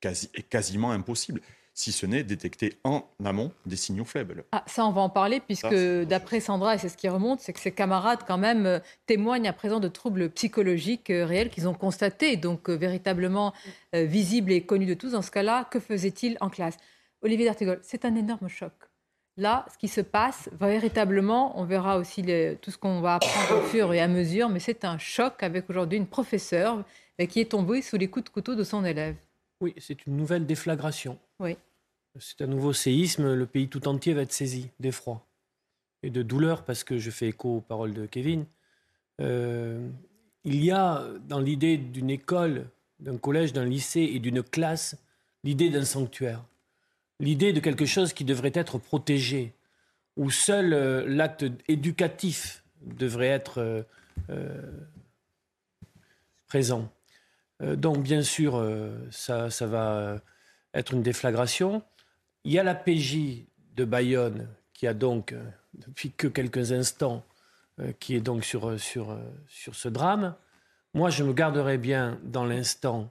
quasi, 0.00 0.28
est 0.34 0.42
quasiment 0.42 0.90
impossible 0.90 1.40
si 1.80 1.92
ce 1.92 2.04
n'est 2.04 2.22
détecter 2.22 2.74
en 2.84 3.04
amont 3.24 3.52
des 3.64 3.76
signaux 3.76 4.04
faibles. 4.04 4.44
Ah, 4.52 4.62
ça, 4.66 4.84
on 4.84 4.92
va 4.92 5.00
en 5.00 5.08
parler, 5.08 5.40
puisque 5.40 5.74
d'après 5.74 6.40
Sandra, 6.40 6.74
et 6.74 6.78
c'est 6.78 6.90
ce 6.90 6.96
qui 6.96 7.08
remonte, 7.08 7.40
c'est 7.40 7.54
que 7.54 7.60
ses 7.60 7.72
camarades, 7.72 8.20
quand 8.26 8.36
même, 8.36 8.66
euh, 8.66 8.78
témoignent 9.06 9.48
à 9.48 9.54
présent 9.54 9.80
de 9.80 9.88
troubles 9.88 10.28
psychologiques 10.30 11.08
euh, 11.08 11.24
réels 11.24 11.48
qu'ils 11.48 11.66
ont 11.68 11.74
constatés, 11.74 12.36
donc 12.36 12.68
euh, 12.68 12.74
véritablement 12.74 13.54
visibles 13.92 14.52
et 14.52 14.60
connus 14.60 14.86
de 14.86 14.94
tous. 14.94 15.12
Dans 15.12 15.22
ce 15.22 15.30
cas-là, 15.30 15.64
que 15.70 15.80
faisait-il 15.80 16.36
en 16.40 16.50
classe? 16.50 16.76
Olivier 17.22 17.46
D'Artigol, 17.46 17.80
c'est 17.82 18.04
un 18.04 18.14
énorme 18.14 18.48
choc. 18.48 18.72
Là, 19.36 19.64
ce 19.72 19.78
qui 19.78 19.88
se 19.88 20.00
passe, 20.00 20.50
véritablement, 20.60 21.58
on 21.58 21.64
verra 21.64 21.96
aussi 21.96 22.22
tout 22.60 22.70
ce 22.70 22.78
qu'on 22.78 23.00
va 23.00 23.16
apprendre 23.16 23.62
au 23.62 23.66
fur 23.66 23.92
et 23.92 24.00
à 24.00 24.06
mesure, 24.06 24.48
mais 24.48 24.60
c'est 24.60 24.84
un 24.84 24.98
choc 24.98 25.42
avec 25.42 25.68
aujourd'hui 25.70 25.98
une 25.98 26.06
professeure 26.06 26.84
qui 27.28 27.40
est 27.40 27.50
tombée 27.50 27.82
sous 27.82 27.96
les 27.96 28.08
coups 28.08 28.26
de 28.26 28.30
couteau 28.30 28.54
de 28.54 28.64
son 28.64 28.84
élève. 28.84 29.16
Oui, 29.60 29.74
c'est 29.78 30.06
une 30.06 30.16
nouvelle 30.16 30.46
déflagration. 30.46 31.18
Oui. 31.38 31.56
C'est 32.18 32.42
un 32.42 32.48
nouveau 32.48 32.72
séisme, 32.72 33.34
le 33.34 33.46
pays 33.46 33.68
tout 33.68 33.86
entier 33.86 34.14
va 34.14 34.22
être 34.22 34.32
saisi 34.32 34.70
d'effroi 34.80 35.24
et 36.02 36.10
de 36.10 36.22
douleur, 36.22 36.64
parce 36.64 36.82
que 36.82 36.98
je 36.98 37.10
fais 37.10 37.28
écho 37.28 37.58
aux 37.58 37.60
paroles 37.60 37.94
de 37.94 38.06
Kevin. 38.06 38.46
Euh, 39.20 39.88
il 40.44 40.64
y 40.64 40.72
a 40.72 41.06
dans 41.28 41.38
l'idée 41.38 41.76
d'une 41.76 42.10
école, 42.10 42.66
d'un 42.98 43.16
collège, 43.16 43.52
d'un 43.52 43.64
lycée 43.64 44.10
et 44.12 44.18
d'une 44.18 44.42
classe, 44.42 44.96
l'idée 45.44 45.70
d'un 45.70 45.84
sanctuaire, 45.84 46.42
l'idée 47.20 47.52
de 47.52 47.60
quelque 47.60 47.86
chose 47.86 48.12
qui 48.12 48.24
devrait 48.24 48.52
être 48.54 48.78
protégé, 48.78 49.52
où 50.16 50.30
seul 50.30 50.72
euh, 50.72 51.04
l'acte 51.06 51.44
éducatif 51.68 52.64
devrait 52.82 53.28
être 53.28 53.84
euh, 54.30 54.62
présent. 56.48 56.90
donc 57.60 58.02
bien 58.02 58.22
sûr, 58.22 58.60
ça, 59.10 59.50
ça 59.50 59.66
va 59.66 60.20
être 60.74 60.94
une 60.94 61.02
déflagration. 61.02 61.82
Il 62.44 62.52
y 62.52 62.58
a 62.58 62.62
la 62.62 62.74
PJ 62.74 63.44
de 63.76 63.84
Bayonne 63.84 64.48
qui 64.72 64.86
a 64.86 64.94
donc, 64.94 65.32
euh, 65.32 65.44
depuis 65.74 66.10
que 66.10 66.26
quelques 66.26 66.72
instants, 66.72 67.22
euh, 67.80 67.92
qui 68.00 68.14
est 68.14 68.20
donc 68.20 68.44
sur, 68.44 68.66
euh, 68.66 68.78
sur, 68.78 69.18
sur 69.46 69.74
ce 69.74 69.88
drame. 69.88 70.34
Moi, 70.94 71.10
je 71.10 71.22
me 71.22 71.34
garderais 71.34 71.76
bien 71.76 72.18
dans 72.24 72.46
l'instant 72.46 73.10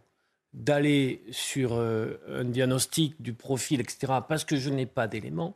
d'aller 0.53 1.23
sur 1.29 1.79
un 1.79 2.43
diagnostic 2.43 3.21
du 3.21 3.33
profil, 3.33 3.79
etc., 3.81 4.13
parce 4.27 4.43
que 4.45 4.55
je 4.55 4.71
n'ai 4.71 4.87
pas 4.87 5.07
d'éléments. 5.07 5.55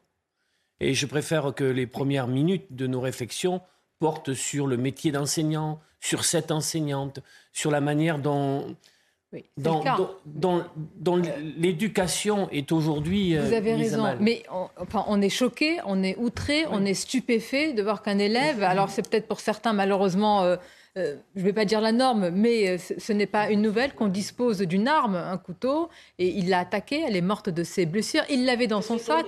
Et 0.79 0.93
je 0.93 1.07
préfère 1.07 1.55
que 1.55 1.63
les 1.63 1.87
premières 1.87 2.27
minutes 2.27 2.67
de 2.75 2.85
nos 2.85 3.01
réflexions 3.01 3.59
portent 3.97 4.35
sur 4.35 4.67
le 4.67 4.77
métier 4.77 5.11
d'enseignant, 5.11 5.81
sur 5.99 6.25
cette 6.25 6.51
enseignante, 6.51 7.21
sur 7.53 7.71
la 7.71 7.81
manière 7.81 8.19
dont 8.19 8.77
dans, 9.57 11.21
l'éducation 11.57 12.49
est 12.51 12.71
aujourd'hui. 12.71 13.37
Vous 13.37 13.53
avez 13.53 13.75
raison, 13.75 14.15
mais 14.19 14.43
on, 14.51 14.67
enfin, 14.79 15.05
on 15.07 15.21
est 15.21 15.29
choqué, 15.29 15.79
on 15.85 16.03
est 16.03 16.15
outré, 16.17 16.65
on 16.71 16.85
est 16.85 16.93
stupéfait 16.93 17.73
de 17.73 17.81
voir 17.81 18.01
qu'un 18.01 18.19
élève, 18.19 18.63
alors 18.63 18.89
c'est 18.89 19.07
peut-être 19.07 19.27
pour 19.27 19.39
certains 19.39 19.73
malheureusement 19.73 20.43
euh, 20.43 20.55
euh, 20.95 21.15
je 21.35 21.41
ne 21.41 21.45
vais 21.45 21.53
pas 21.53 21.65
dire 21.65 21.81
la 21.81 21.91
norme, 21.91 22.29
mais 22.29 22.69
euh, 22.69 22.77
ce, 22.77 23.13
n'est 23.13 23.25
pas 23.25 23.49
une 23.49 23.63
nouvelle 23.63 23.95
qu'on 23.95 24.09
dispose 24.09 24.59
d'une 24.59 24.87
arme, 24.87 25.15
un 25.15 25.39
couteau, 25.39 25.89
et 26.19 26.27
il 26.27 26.49
l'a 26.49 26.59
attaquée, 26.59 27.03
elle 27.07 27.15
est 27.15 27.21
morte 27.21 27.49
de 27.49 27.63
ses 27.63 27.87
blessures, 27.87 28.21
il 28.29 28.45
l'avait 28.45 28.67
dans 28.67 28.83
son 28.83 28.99
sac, 28.99 29.25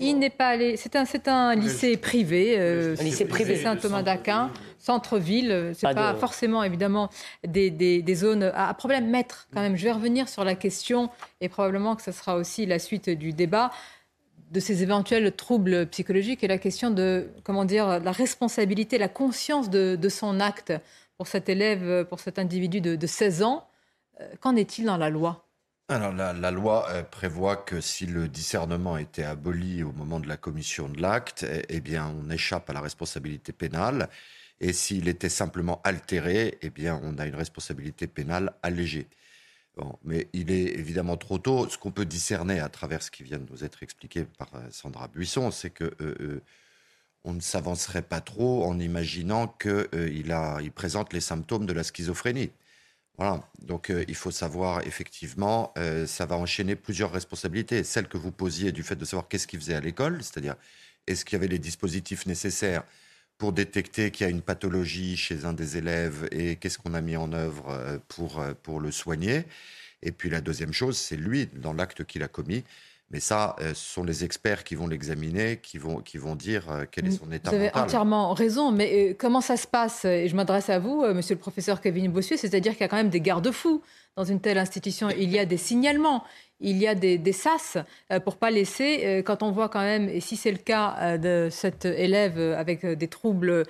il 0.00 0.20
n'est 0.20 0.30
pas 0.30 0.46
allé, 0.46 0.76
c'est 0.76 0.94
un, 0.94 1.04
c'est 1.04 1.26
un 1.26 1.56
lycée 1.56 1.96
privé, 1.96 2.54
euh, 2.56 2.94
un 3.00 3.02
lycée 3.02 3.24
privé 3.24 3.56
Saint-Thomas 3.56 4.04
d'Aquin, 4.04 4.52
centre-ville, 4.78 5.72
c'est 5.74 5.88
pas, 5.88 6.12
pas 6.12 6.14
forcément 6.14 6.62
évidemment 6.62 7.10
des, 7.44 7.70
des, 7.70 8.00
des 8.00 8.14
zones 8.14 8.44
à, 8.44 8.68
à, 8.68 8.74
problème. 8.74 9.10
Maître, 9.10 9.48
quand 9.52 9.60
même, 9.60 9.76
je 9.76 9.82
vais 9.82 9.92
revenir 9.92 10.28
sur 10.28 10.44
la 10.44 10.54
question, 10.54 11.10
et 11.40 11.48
probablement 11.48 11.96
que 11.96 12.02
ce 12.02 12.12
sera 12.12 12.36
aussi 12.36 12.64
la 12.64 12.78
suite 12.78 13.10
du 13.10 13.32
débat 13.32 13.72
de 14.50 14.60
ces 14.60 14.82
éventuels 14.82 15.30
troubles 15.32 15.86
psychologiques 15.86 16.42
et 16.42 16.48
la 16.48 16.58
question 16.58 16.90
de, 16.90 17.28
comment 17.44 17.64
dire, 17.64 18.00
la 18.00 18.12
responsabilité, 18.12 18.98
la 18.98 19.08
conscience 19.08 19.68
de, 19.68 20.08
son 20.08 20.40
acte 20.40 20.72
pour 21.18 21.28
cet 21.28 21.48
élève, 21.48 22.06
pour 22.06 22.20
cet 22.20 22.38
individu 22.38 22.80
de, 22.80 23.06
16 23.06 23.42
ans. 23.42 23.68
Euh, 24.20 24.28
qu'en 24.40 24.56
est-il 24.56 24.86
dans 24.86 24.96
la 24.96 25.10
loi? 25.10 25.44
Alors 25.88 26.12
la, 26.12 26.50
loi 26.50 26.88
euh, 26.90 27.02
prévoit 27.02 27.56
que 27.56 27.80
si 27.80 28.06
le 28.06 28.28
discernement 28.28 28.98
était 28.98 29.24
aboli 29.24 29.82
au 29.82 29.92
moment 29.92 30.20
de 30.20 30.28
la 30.28 30.36
commission 30.36 30.88
de 30.88 31.00
l'acte, 31.00 31.44
eh, 31.44 31.64
eh 31.68 31.80
bien 31.80 32.06
on 32.06 32.30
échappe 32.30 32.70
à 32.70 32.72
la 32.72 32.80
responsabilité 32.80 33.52
pénale. 33.52 34.08
Et 34.60 34.72
s'il 34.72 35.08
était 35.08 35.28
simplement 35.28 35.80
altéré, 35.84 36.58
eh 36.62 36.70
bien 36.70 37.00
on 37.02 37.18
a 37.18 37.26
une 37.26 37.36
responsabilité 37.36 38.06
pénale 38.06 38.54
allégée 38.62 39.08
mais 40.04 40.28
il 40.32 40.50
est 40.50 40.78
évidemment 40.78 41.16
trop 41.16 41.38
tôt. 41.38 41.68
Ce 41.68 41.78
qu'on 41.78 41.90
peut 41.90 42.04
discerner 42.04 42.60
à 42.60 42.68
travers 42.68 43.02
ce 43.02 43.10
qui 43.10 43.22
vient 43.22 43.38
de 43.38 43.50
nous 43.50 43.64
être 43.64 43.82
expliqué 43.82 44.24
par 44.24 44.48
euh, 44.54 44.60
Sandra 44.70 45.08
Buisson, 45.08 45.50
c'est 45.50 45.70
que 45.70 45.84
euh, 45.84 46.14
euh, 46.20 46.42
on 47.24 47.34
ne 47.34 47.40
s'avancerait 47.40 48.02
pas 48.02 48.20
trop 48.20 48.64
en 48.64 48.78
imaginant 48.78 49.48
qu'il 49.48 50.32
a, 50.32 50.58
il 50.60 50.72
présente 50.72 51.12
les 51.12 51.20
symptômes 51.20 51.66
de 51.66 51.72
la 51.72 51.84
schizophrénie. 51.84 52.50
Voilà. 53.18 53.42
Donc 53.60 53.92
il 54.08 54.14
faut 54.14 54.30
savoir 54.30 54.86
effectivement, 54.86 55.74
ça 56.06 56.24
va 56.26 56.36
enchaîner 56.36 56.76
plusieurs 56.76 57.10
responsabilités. 57.12 57.82
Celle 57.82 58.08
que 58.08 58.16
vous 58.16 58.30
posiez 58.30 58.70
du 58.70 58.84
fait 58.84 58.96
de 58.96 59.04
savoir 59.04 59.28
qu'est-ce 59.28 59.48
qu'il 59.48 59.58
faisait 59.58 59.74
à 59.74 59.80
l'école, 59.80 60.22
c'est-à-dire 60.22 60.54
est-ce 61.08 61.24
qu'il 61.24 61.34
y 61.34 61.40
avait 61.40 61.48
les 61.48 61.58
dispositifs 61.58 62.26
nécessaires 62.26 62.84
pour 63.38 63.52
détecter 63.52 64.10
qu'il 64.10 64.26
y 64.26 64.28
a 64.28 64.30
une 64.30 64.42
pathologie 64.42 65.16
chez 65.16 65.44
un 65.44 65.52
des 65.52 65.76
élèves 65.76 66.28
et 66.32 66.56
qu'est-ce 66.56 66.78
qu'on 66.78 66.94
a 66.94 67.00
mis 67.00 67.16
en 67.16 67.32
œuvre 67.32 67.70
euh, 67.70 67.98
pour, 68.08 68.40
euh, 68.40 68.52
pour 68.62 68.80
le 68.80 68.90
soigner. 68.90 69.44
Et 70.02 70.12
puis 70.12 70.28
la 70.28 70.40
deuxième 70.40 70.72
chose, 70.72 70.98
c'est 70.98 71.16
lui, 71.16 71.46
dans 71.54 71.72
l'acte 71.72 72.04
qu'il 72.04 72.22
a 72.22 72.28
commis. 72.28 72.64
Mais 73.10 73.20
ça, 73.20 73.56
euh, 73.60 73.74
ce 73.74 73.94
sont 73.94 74.04
les 74.04 74.24
experts 74.24 74.64
qui 74.64 74.74
vont 74.74 74.86
l'examiner, 74.86 75.58
qui 75.62 75.78
vont, 75.78 76.00
qui 76.00 76.18
vont 76.18 76.34
dire 76.34 76.64
quel 76.90 77.06
est 77.06 77.10
son 77.10 77.32
état 77.32 77.50
mental. 77.50 77.58
Vous 77.58 77.66
avez 77.66 77.74
entièrement 77.74 78.34
raison, 78.34 78.70
mais 78.70 79.16
comment 79.18 79.40
ça 79.40 79.56
se 79.56 79.66
passe? 79.66 80.04
Et 80.04 80.28
je 80.28 80.36
m'adresse 80.36 80.68
à 80.68 80.78
vous, 80.78 81.04
monsieur 81.14 81.34
le 81.34 81.40
professeur 81.40 81.80
Kevin 81.80 82.10
Bossuet, 82.10 82.36
c'est-à-dire 82.36 82.72
qu'il 82.72 82.82
y 82.82 82.84
a 82.84 82.88
quand 82.88 82.96
même 82.96 83.10
des 83.10 83.20
garde-fous 83.20 83.82
dans 84.18 84.24
une 84.24 84.40
telle 84.40 84.58
institution. 84.58 85.10
Il 85.10 85.30
y 85.30 85.38
a 85.38 85.44
des 85.44 85.56
signalements, 85.56 86.24
il 86.58 86.76
y 86.76 86.88
a 86.88 86.96
des, 86.96 87.32
sas 87.32 87.78
euh, 88.10 88.18
pour 88.18 88.36
pas 88.36 88.50
laisser, 88.50 89.02
euh, 89.04 89.22
quand 89.22 89.44
on 89.44 89.52
voit 89.52 89.68
quand 89.68 89.80
même, 89.80 90.08
et 90.08 90.20
si 90.20 90.36
c'est 90.36 90.50
le 90.50 90.58
cas 90.58 90.96
euh, 90.98 91.18
de 91.18 91.50
cet 91.50 91.84
élève 91.84 92.38
avec 92.38 92.84
des 92.84 93.08
troubles 93.08 93.64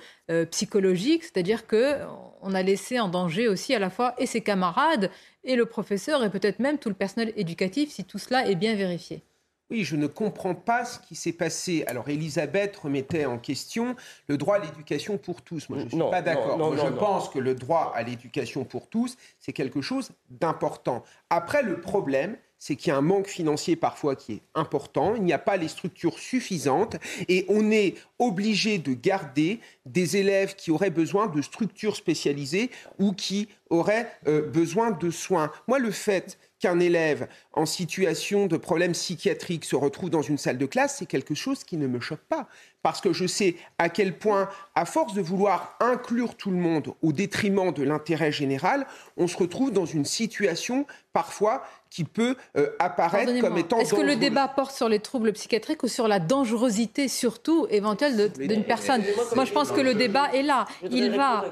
psychologiques, 0.51 1.23
c'est-à-dire 1.23 1.65
que 1.65 1.97
on 2.41 2.53
a 2.53 2.61
laissé 2.61 2.99
en 2.99 3.09
danger 3.09 3.47
aussi 3.47 3.73
à 3.73 3.79
la 3.79 3.89
fois 3.89 4.13
et 4.19 4.27
ses 4.27 4.41
camarades 4.41 5.09
et 5.43 5.55
le 5.55 5.65
professeur 5.65 6.23
et 6.23 6.29
peut-être 6.29 6.59
même 6.59 6.77
tout 6.77 6.89
le 6.89 6.95
personnel 6.95 7.33
éducatif 7.35 7.91
si 7.91 8.03
tout 8.03 8.19
cela 8.19 8.47
est 8.47 8.55
bien 8.55 8.75
vérifié. 8.75 9.23
Oui, 9.71 9.83
je 9.83 9.95
ne 9.95 10.07
comprends 10.07 10.55
pas 10.55 10.83
ce 10.83 10.97
qui 10.99 11.15
s'est 11.15 11.33
passé. 11.33 11.83
Alors, 11.85 12.09
Elisabeth 12.09 12.75
remettait 12.77 13.25
en 13.25 13.37
question 13.37 13.95
le 14.27 14.35
droit 14.35 14.55
à 14.55 14.59
l'éducation 14.59 15.19
pour 15.19 15.43
tous. 15.43 15.69
Moi, 15.69 15.79
je 15.79 15.83
ne 15.85 15.89
suis 15.89 15.99
pas 15.99 16.23
d'accord. 16.23 16.75
je 16.75 16.87
pense 16.93 17.29
que 17.29 17.37
le 17.37 17.53
droit 17.53 17.93
à 17.95 18.01
l'éducation 18.01 18.63
pour 18.63 18.89
tous, 18.89 19.15
c'est 19.37 19.53
quelque 19.53 19.81
chose 19.81 20.09
d'important. 20.31 21.03
Après, 21.29 21.61
le 21.61 21.81
problème, 21.81 22.35
c'est 22.59 22.75
qu'il 22.75 22.89
y 22.89 22.93
a 22.93 22.97
un 22.97 23.01
manque 23.01 23.27
financier 23.27 23.75
parfois 23.75 24.15
qui 24.15 24.33
est 24.33 24.41
important, 24.53 25.15
il 25.15 25.23
n'y 25.23 25.33
a 25.33 25.39
pas 25.39 25.57
les 25.57 25.69
structures 25.69 26.19
suffisantes 26.19 26.97
et 27.29 27.45
on 27.47 27.71
est 27.71 27.95
obligé 28.19 28.77
de 28.77 28.93
garder 28.93 29.59
des 29.85 30.17
élèves 30.17 30.55
qui 30.55 30.69
auraient 30.69 30.89
besoin 30.89 31.27
de 31.27 31.41
structures 31.41 31.95
spécialisées 31.95 32.69
ou 32.99 33.13
qui 33.13 33.47
auraient 33.69 34.11
euh, 34.27 34.41
besoin 34.41 34.91
de 34.91 35.09
soins. 35.09 35.51
Moi, 35.67 35.79
le 35.79 35.91
fait 35.91 36.37
qu'un 36.59 36.79
élève 36.79 37.27
en 37.53 37.65
situation 37.65 38.47
de 38.47 38.57
problème 38.57 38.91
psychiatrique 38.91 39.65
se 39.65 39.75
retrouve 39.75 40.09
dans 40.09 40.21
une 40.21 40.37
salle 40.37 40.57
de 40.57 40.65
classe, 40.65 40.97
c'est 40.99 41.05
quelque 41.05 41.33
chose 41.33 41.63
qui 41.63 41.77
ne 41.77 41.87
me 41.87 41.99
choque 41.99 42.23
pas. 42.29 42.47
Parce 42.81 43.01
que 43.01 43.11
je 43.11 43.27
sais 43.27 43.55
à 43.77 43.89
quel 43.89 44.17
point, 44.17 44.49
à 44.75 44.85
force 44.85 45.13
de 45.13 45.21
vouloir 45.21 45.75
inclure 45.79 46.35
tout 46.35 46.51
le 46.51 46.57
monde 46.57 46.93
au 47.01 47.11
détriment 47.11 47.73
de 47.73 47.83
l'intérêt 47.83 48.31
général, 48.31 48.85
on 49.17 49.27
se 49.27 49.37
retrouve 49.37 49.71
dans 49.71 49.85
une 49.85 50.05
situation 50.05 50.85
parfois 51.11 51.63
qui 51.89 52.03
peut 52.03 52.35
euh, 52.57 52.69
apparaître 52.79 53.39
comme 53.41 53.57
étant. 53.57 53.79
Est-ce 53.79 53.95
que 53.95 54.01
le 54.01 54.15
débat 54.15 54.47
porte 54.47 54.75
sur 54.75 54.87
les 54.87 54.99
troubles 54.99 55.33
psychiatriques 55.33 55.83
ou 55.83 55.87
sur 55.87 56.07
la 56.07 56.19
dangerosité 56.19 57.07
surtout 57.07 57.67
éventuelle 57.69 58.31
d'une 58.31 58.63
personne? 58.63 59.03
Moi, 59.35 59.45
je 59.45 59.51
pense 59.51 59.71
que 59.71 59.81
le 59.81 59.93
débat 59.93 60.31
est 60.33 60.43
là. 60.43 60.65
Il 60.89 61.11
va 61.11 61.45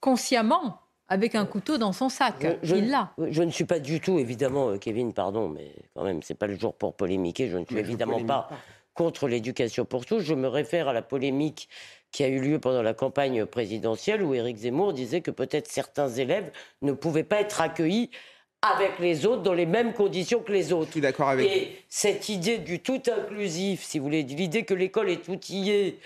consciemment 0.00 0.80
avec 1.08 1.34
un 1.34 1.44
couteau 1.46 1.78
dans 1.78 1.92
son 1.92 2.08
sac. 2.08 2.58
Je, 2.62 2.76
il 2.76 2.90
l'a. 2.90 3.12
Je 3.18 3.42
ne 3.42 3.50
suis 3.50 3.64
pas 3.64 3.78
du 3.78 4.00
tout, 4.00 4.18
évidemment, 4.18 4.70
euh, 4.70 4.78
Kevin, 4.78 5.12
pardon, 5.12 5.48
mais 5.48 5.72
quand 5.94 6.04
même, 6.04 6.22
c'est 6.22 6.34
pas 6.34 6.46
le 6.46 6.58
jour 6.58 6.74
pour 6.74 6.94
polémiquer. 6.94 7.48
Je 7.48 7.58
ne 7.58 7.64
suis 7.64 7.78
évidemment 7.78 8.24
pas, 8.24 8.48
contre 8.94 9.28
l'éducation 9.28 9.84
pour 9.84 10.06
tous. 10.06 10.20
Je 10.20 10.34
me 10.34 10.48
réfère 10.48 10.88
à 10.88 10.92
la 10.92 11.02
polémique 11.02 11.68
qui 12.10 12.22
a 12.22 12.28
eu 12.28 12.40
lieu 12.40 12.58
pendant 12.58 12.82
la 12.82 12.94
campagne 12.94 13.44
présidentielle 13.44 14.22
où 14.22 14.34
Éric 14.34 14.56
Zemmour 14.58 14.92
disait 14.92 15.20
que 15.20 15.32
peut-être 15.32 15.66
certains 15.66 16.08
élèves 16.08 16.52
ne 16.80 16.92
pouvaient 16.92 17.24
pas 17.24 17.40
être 17.40 17.60
accueillis 17.60 18.10
avec 18.62 18.98
les 18.98 19.26
autres 19.26 19.42
dans 19.42 19.52
les 19.52 19.66
mêmes 19.66 19.92
conditions 19.92 20.40
que 20.40 20.52
les 20.52 20.72
autres. 20.72 20.86
Je 20.86 20.92
suis 20.92 21.00
d'accord 21.00 21.28
avec 21.28 21.46
Et 21.50 21.84
cette 21.88 22.28
idée 22.28 22.58
du 22.58 22.80
tout 22.80 23.02
inclusif, 23.14 23.82
si 23.82 23.98
vous 23.98 24.04
voulez, 24.04 24.22
l'idée 24.22 24.64
que 24.64 24.74
l'école 24.74 25.10
est 25.10 25.28
outillée 25.28 25.98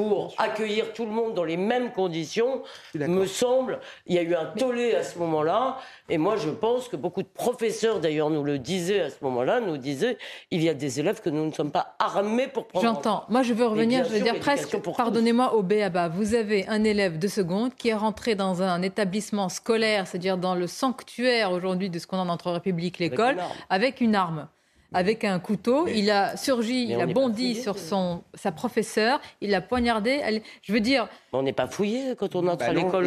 pour 0.00 0.32
accueillir 0.38 0.94
tout 0.94 1.04
le 1.04 1.10
monde 1.10 1.34
dans 1.34 1.44
les 1.44 1.58
mêmes 1.58 1.92
conditions, 1.92 2.62
me 2.94 3.26
semble, 3.26 3.80
il 4.06 4.14
y 4.14 4.18
a 4.18 4.22
eu 4.22 4.34
un 4.34 4.46
tollé 4.46 4.94
à 4.94 5.04
ce 5.04 5.18
moment-là, 5.18 5.76
et 6.08 6.16
moi 6.16 6.36
je 6.36 6.48
pense 6.48 6.88
que 6.88 6.96
beaucoup 6.96 7.22
de 7.22 7.28
professeurs 7.28 8.00
d'ailleurs 8.00 8.30
nous 8.30 8.42
le 8.42 8.58
disaient 8.58 9.00
à 9.00 9.10
ce 9.10 9.16
moment-là, 9.20 9.60
nous 9.60 9.76
disaient, 9.76 10.16
il 10.50 10.62
y 10.62 10.70
a 10.70 10.74
des 10.74 11.00
élèves 11.00 11.20
que 11.20 11.28
nous 11.28 11.44
ne 11.44 11.52
sommes 11.52 11.70
pas 11.70 11.96
armés 11.98 12.48
pour 12.48 12.66
prendre. 12.66 12.86
J'entends. 12.86 13.24
Moi 13.28 13.42
je 13.42 13.52
veux 13.52 13.66
revenir, 13.66 14.06
je 14.06 14.10
veux 14.10 14.20
dire 14.20 14.40
presque, 14.40 14.74
pardonnez-moi 14.78 15.52
au 15.52 15.62
BABA, 15.62 16.08
vous 16.08 16.34
avez 16.34 16.66
un 16.68 16.82
élève 16.82 17.18
de 17.18 17.28
seconde 17.28 17.74
qui 17.74 17.90
est 17.90 17.94
rentré 17.94 18.34
dans 18.34 18.62
un 18.62 18.80
établissement 18.80 19.50
scolaire, 19.50 20.06
c'est-à-dire 20.06 20.38
dans 20.38 20.54
le 20.54 20.66
sanctuaire 20.66 21.52
aujourd'hui 21.52 21.90
de 21.90 21.98
ce 21.98 22.06
qu'on 22.06 22.16
a 22.16 22.32
entre 22.32 22.52
République, 22.52 22.98
l'école, 22.98 23.36
avec 23.68 24.00
une 24.00 24.14
arme 24.14 24.48
avec 24.92 25.24
un 25.24 25.38
couteau. 25.38 25.86
il 25.88 26.10
a 26.10 26.36
surgi, 26.36 26.84
il 26.84 27.00
a 27.00 27.06
bondi 27.06 27.54
sur 27.54 27.78
son, 27.78 28.22
sa 28.34 28.52
professeure, 28.52 29.20
il 29.40 29.50
l'a 29.50 29.60
poignardé. 29.60 30.20
Je 30.62 30.72
veux 30.72 30.80
dire. 30.80 31.08
On 31.32 31.42
n'est 31.42 31.52
pas 31.52 31.68
fouillé 31.68 32.14
quand 32.16 32.34
on 32.34 32.46
entre 32.46 32.58
bah 32.58 32.66
à 32.66 32.72
l'école. 32.72 33.06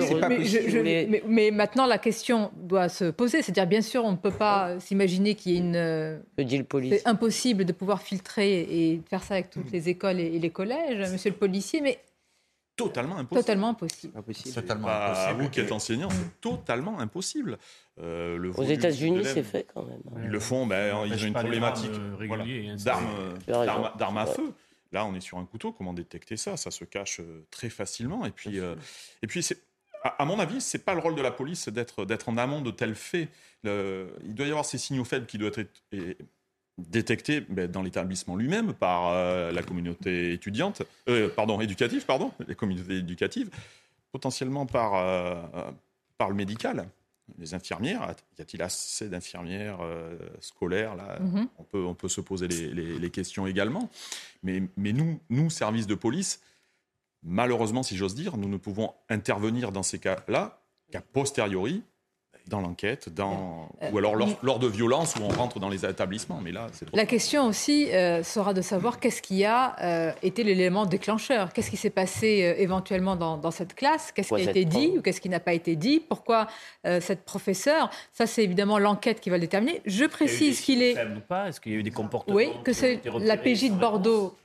Mais, 0.83 1.21
mais, 1.27 1.51
maintenant, 1.51 1.85
la 1.85 1.97
question 1.97 2.51
doit 2.55 2.89
se 2.89 3.05
poser. 3.05 3.41
C'est-à-dire, 3.41 3.67
bien 3.67 3.81
sûr, 3.81 4.05
on 4.05 4.11
ne 4.11 4.17
peut 4.17 4.31
pas 4.31 4.79
s'imaginer 4.79 5.35
qu'il 5.35 5.51
y 5.53 5.55
ait 5.55 5.59
une. 5.59 6.21
C'est 6.89 7.07
impossible 7.07 7.65
de 7.65 7.73
pouvoir 7.73 8.01
filtrer 8.01 8.61
et 8.61 9.01
faire 9.09 9.23
ça 9.23 9.35
avec 9.35 9.49
toutes 9.49 9.71
les 9.71 9.89
écoles 9.89 10.19
et 10.19 10.39
les 10.39 10.49
collèges, 10.49 11.11
monsieur 11.11 11.31
le 11.31 11.37
policier. 11.37 11.81
Mais 11.81 11.99
totalement 12.75 13.17
impossible. 13.17 13.41
Totalement 13.41 13.69
impossible. 13.69 14.13
Totalement 14.53 14.87
impossible. 14.87 15.29
À 15.29 15.33
vous 15.33 15.49
qui 15.49 15.59
êtes 15.59 15.71
enseignant, 15.71 16.09
c'est 16.09 16.41
totalement 16.41 16.99
impossible. 16.99 17.57
Euh, 18.01 18.37
le 18.37 18.49
Aux 18.51 18.63
États-Unis, 18.63 19.23
c'est 19.23 19.43
fait 19.43 19.67
quand 19.71 19.83
même. 19.83 20.01
Ils 20.23 20.29
le 20.29 20.39
font, 20.39 20.65
ben, 20.65 21.05
ils 21.05 21.13
ont 21.13 21.27
une 21.27 21.33
problématique 21.33 21.91
hein, 21.91 22.75
d'armes 23.97 24.17
à 24.17 24.25
feu. 24.25 24.53
Là, 24.91 25.05
on 25.05 25.15
est 25.15 25.21
sur 25.21 25.37
un 25.37 25.45
couteau. 25.45 25.71
Comment 25.71 25.93
détecter 25.93 26.37
ça? 26.37 26.55
Ça 26.57 26.69
se 26.71 26.85
cache 26.85 27.19
euh, 27.19 27.45
très 27.49 27.69
facilement. 27.69 28.25
Et 28.25 28.31
puis, 28.31 28.59
euh, 28.59 28.75
et 29.21 29.27
puis 29.27 29.41
c'est 29.41 29.57
à 30.03 30.25
mon 30.25 30.37
avis, 30.39 30.59
c'est 30.59 30.83
pas 30.83 30.93
le 30.93 30.99
rôle 30.99 31.15
de 31.15 31.21
la 31.21 31.31
police 31.31 31.69
d'être 31.69 32.05
d'être 32.05 32.29
en 32.29 32.37
amont 32.37 32.61
de 32.61 32.71
tels 32.71 32.95
faits. 32.95 33.29
il 33.63 34.35
doit 34.35 34.45
y 34.45 34.49
avoir 34.49 34.65
ces 34.65 34.77
signaux 34.77 35.05
faibles 35.05 35.25
qui 35.25 35.37
doivent 35.37 35.57
être 35.57 36.17
détecté 36.77 37.41
ben, 37.41 37.69
dans 37.69 37.81
l'établissement 37.81 38.35
lui-même 38.35 38.73
par 38.73 39.09
euh, 39.09 39.51
la 39.51 39.61
communauté 39.61 40.33
étudiante, 40.33 40.81
euh, 41.07 41.29
pardon, 41.29 41.61
éducative, 41.61 42.05
pardon, 42.05 42.31
les 42.47 42.55
communautés 42.55 42.97
éducatives, 42.97 43.49
potentiellement 44.11 44.65
par, 44.65 44.95
euh, 44.95 45.35
par 46.17 46.29
le 46.29 46.35
médical. 46.35 46.87
Les 47.37 47.53
infirmières, 47.53 48.13
y 48.37 48.41
a-t-il 48.41 48.61
assez 48.61 49.07
d'infirmières 49.07 49.79
scolaires 50.41 50.95
là? 50.95 51.19
Mm-hmm. 51.19 51.47
on, 51.57 51.63
peut, 51.63 51.83
on 51.85 51.95
peut 51.95 52.09
se 52.09 52.19
poser 52.19 52.49
les, 52.49 52.99
les, 52.99 53.09
questions 53.09 53.47
également. 53.47 53.89
Mais, 54.43 54.63
mais 54.75 54.91
nous, 54.91 55.21
nous, 55.29 55.49
services 55.49 55.87
de 55.87 55.95
police, 55.95 56.41
malheureusement, 57.23 57.81
si 57.81 57.95
j'ose 57.95 58.13
dire, 58.13 58.35
nous 58.35 58.49
ne 58.49 58.57
pouvons 58.57 58.93
intervenir 59.09 59.71
dans 59.71 59.83
ces 59.83 59.99
cas-là 59.99 60.61
qu'à 60.91 61.01
posteriori, 61.01 61.83
dans 62.47 62.59
l'enquête, 62.59 63.09
dans... 63.09 63.69
ou 63.91 63.97
alors 63.97 64.15
lors, 64.15 64.29
lors, 64.41 64.59
de 64.59 64.67
violences 64.67 65.15
où 65.15 65.23
on 65.23 65.29
rentre 65.29 65.59
dans 65.59 65.69
les 65.69 65.85
établissements. 65.85 66.39
Mais 66.41 66.51
là, 66.51 66.67
c'est 66.71 66.93
La 66.93 67.05
question 67.05 67.47
aussi 67.47 67.87
sera 68.23 68.53
de 68.53 68.61
savoir 68.61 68.99
qu'est-ce 68.99 69.21
qui 69.21 69.45
a 69.45 70.13
été 70.21 70.43
l'élément 70.43 70.85
déclencheur. 70.85 71.53
Qu'est-ce 71.53 71.69
qui 71.69 71.77
s'est 71.77 71.89
passé 71.89 72.55
éventuellement 72.57 73.15
dans, 73.15 73.37
dans, 73.37 73.51
cette 73.51 73.75
classe? 73.75 74.11
Qu'est-ce 74.11 74.33
qui 74.33 74.47
a 74.47 74.51
été 74.51 74.65
dit 74.65 74.93
ou 74.97 75.01
qu'est-ce 75.01 75.21
qui 75.21 75.29
n'a 75.29 75.39
pas 75.39 75.53
été 75.53 75.75
dit? 75.75 75.99
Pourquoi 75.99 76.47
cette 76.83 77.23
professeure? 77.23 77.89
Ça, 78.11 78.27
c'est 78.27 78.43
évidemment 78.43 78.77
l'enquête 78.77 79.19
qui 79.19 79.29
va 79.29 79.37
le 79.37 79.41
déterminer. 79.41 79.81
Je 79.85 80.05
précise 80.05 80.61
qu'il 80.61 80.81
est. 80.81 80.95
Est-ce 81.47 81.59
qu'il 81.59 81.71
y 81.71 81.75
a 81.75 81.79
eu 81.79 81.83
des 81.83 81.91
comportements 81.91 82.35
Oui, 82.35 82.49
que 82.63 82.73
c'est 82.73 83.01
la 83.19 83.37
PJ 83.37 83.69
de 83.69 83.79
Bordeaux 83.79 84.35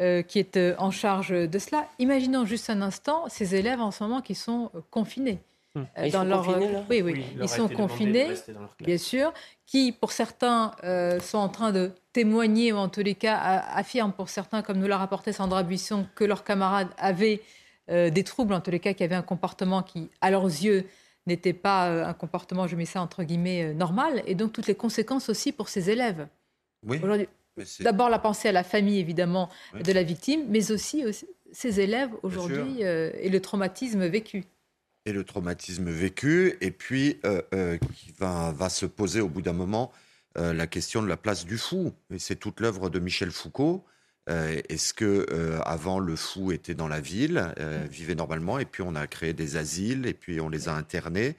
euh, 0.00 0.22
qui 0.22 0.38
est 0.38 0.56
euh, 0.56 0.76
en 0.78 0.92
charge 0.92 1.30
de 1.30 1.58
cela. 1.58 1.88
Imaginons 1.98 2.44
juste 2.44 2.70
un 2.70 2.82
instant 2.82 3.24
ces 3.28 3.56
élèves 3.56 3.80
en 3.80 3.90
ce 3.90 4.04
moment 4.04 4.20
qui 4.20 4.36
sont 4.36 4.70
euh, 4.76 4.80
confinés. 4.92 5.40
Hum. 5.78 5.86
Ils 6.04 6.12
dans 6.12 6.22
sont 6.22 6.28
leur... 6.28 6.44
confinés, 6.44 6.72
là 6.72 6.84
Oui, 6.90 7.02
oui, 7.02 7.24
ils 7.40 7.48
sont 7.48 7.68
confinés, 7.68 8.28
bien 8.80 8.98
sûr, 8.98 9.32
qui, 9.66 9.92
pour 9.92 10.12
certains, 10.12 10.72
sont 11.20 11.38
en 11.38 11.48
train 11.48 11.72
de 11.72 11.92
témoigner, 12.12 12.72
ou 12.72 12.76
en 12.76 12.88
tous 12.88 13.02
les 13.02 13.14
cas, 13.14 13.36
affirment 13.36 14.12
pour 14.12 14.28
certains, 14.28 14.62
comme 14.62 14.78
nous 14.78 14.86
l'a 14.86 14.98
rapporté 14.98 15.32
Sandra 15.32 15.62
Buisson, 15.62 16.06
que 16.14 16.24
leurs 16.24 16.44
camarades 16.44 16.88
avaient 16.98 17.40
des 17.88 18.24
troubles, 18.24 18.54
en 18.54 18.60
tous 18.60 18.70
les 18.70 18.80
cas, 18.80 18.94
qui 18.94 19.04
avaient 19.04 19.14
un 19.14 19.22
comportement 19.22 19.82
qui, 19.82 20.10
à 20.20 20.30
leurs 20.30 20.46
yeux, 20.46 20.86
n'était 21.26 21.52
pas 21.52 22.06
un 22.06 22.14
comportement, 22.14 22.66
je 22.66 22.76
mets 22.76 22.86
ça 22.86 23.00
entre 23.02 23.22
guillemets, 23.22 23.74
normal, 23.74 24.22
et 24.26 24.34
donc 24.34 24.52
toutes 24.52 24.66
les 24.66 24.74
conséquences 24.74 25.28
aussi 25.28 25.52
pour 25.52 25.68
ces 25.68 25.90
élèves. 25.90 26.26
Oui. 26.86 27.00
D'abord 27.80 28.08
la 28.08 28.18
pensée 28.18 28.48
à 28.48 28.52
la 28.52 28.64
famille, 28.64 28.98
évidemment, 28.98 29.48
de 29.74 29.92
la 29.92 30.02
victime, 30.02 30.44
mais 30.48 30.70
aussi, 30.70 31.04
ses 31.52 31.80
élèves 31.80 32.10
aujourd'hui 32.22 32.84
euh, 32.84 33.10
et 33.20 33.28
le 33.28 33.40
traumatisme 33.40 34.06
vécu. 34.06 34.44
Et 35.06 35.12
le 35.12 35.24
traumatisme 35.24 35.90
vécu, 35.90 36.56
et 36.60 36.70
puis 36.70 37.18
euh, 37.24 37.40
euh, 37.54 37.78
qui 37.94 38.12
va, 38.18 38.52
va, 38.52 38.68
se 38.68 38.84
poser 38.84 39.20
au 39.20 39.28
bout 39.28 39.42
d'un 39.42 39.52
moment 39.52 39.92
la 40.36 40.68
question 40.68 41.02
de 41.02 41.08
la 41.08 41.16
place 41.16 41.46
du 41.46 41.58
fou. 41.58 41.92
Et 42.12 42.20
c'est 42.20 42.36
toute 42.36 42.60
l'œuvre 42.60 42.90
de 42.90 43.00
Michel 43.00 43.32
Foucault. 43.32 43.84
Est-ce 44.28 44.94
que 44.94 45.26
avant 45.64 45.98
le 45.98 46.14
fou 46.14 46.52
était 46.52 46.74
dans 46.74 46.86
la 46.86 47.00
ville, 47.00 47.52
vivait 47.90 48.14
normalement, 48.14 48.60
et 48.60 48.64
puis 48.64 48.84
on 48.86 48.94
a 48.94 49.08
créé 49.08 49.32
des 49.32 49.56
asiles, 49.56 50.06
et 50.06 50.14
puis 50.14 50.40
on 50.40 50.48
les 50.48 50.68
a 50.68 50.76
internés. 50.76 51.34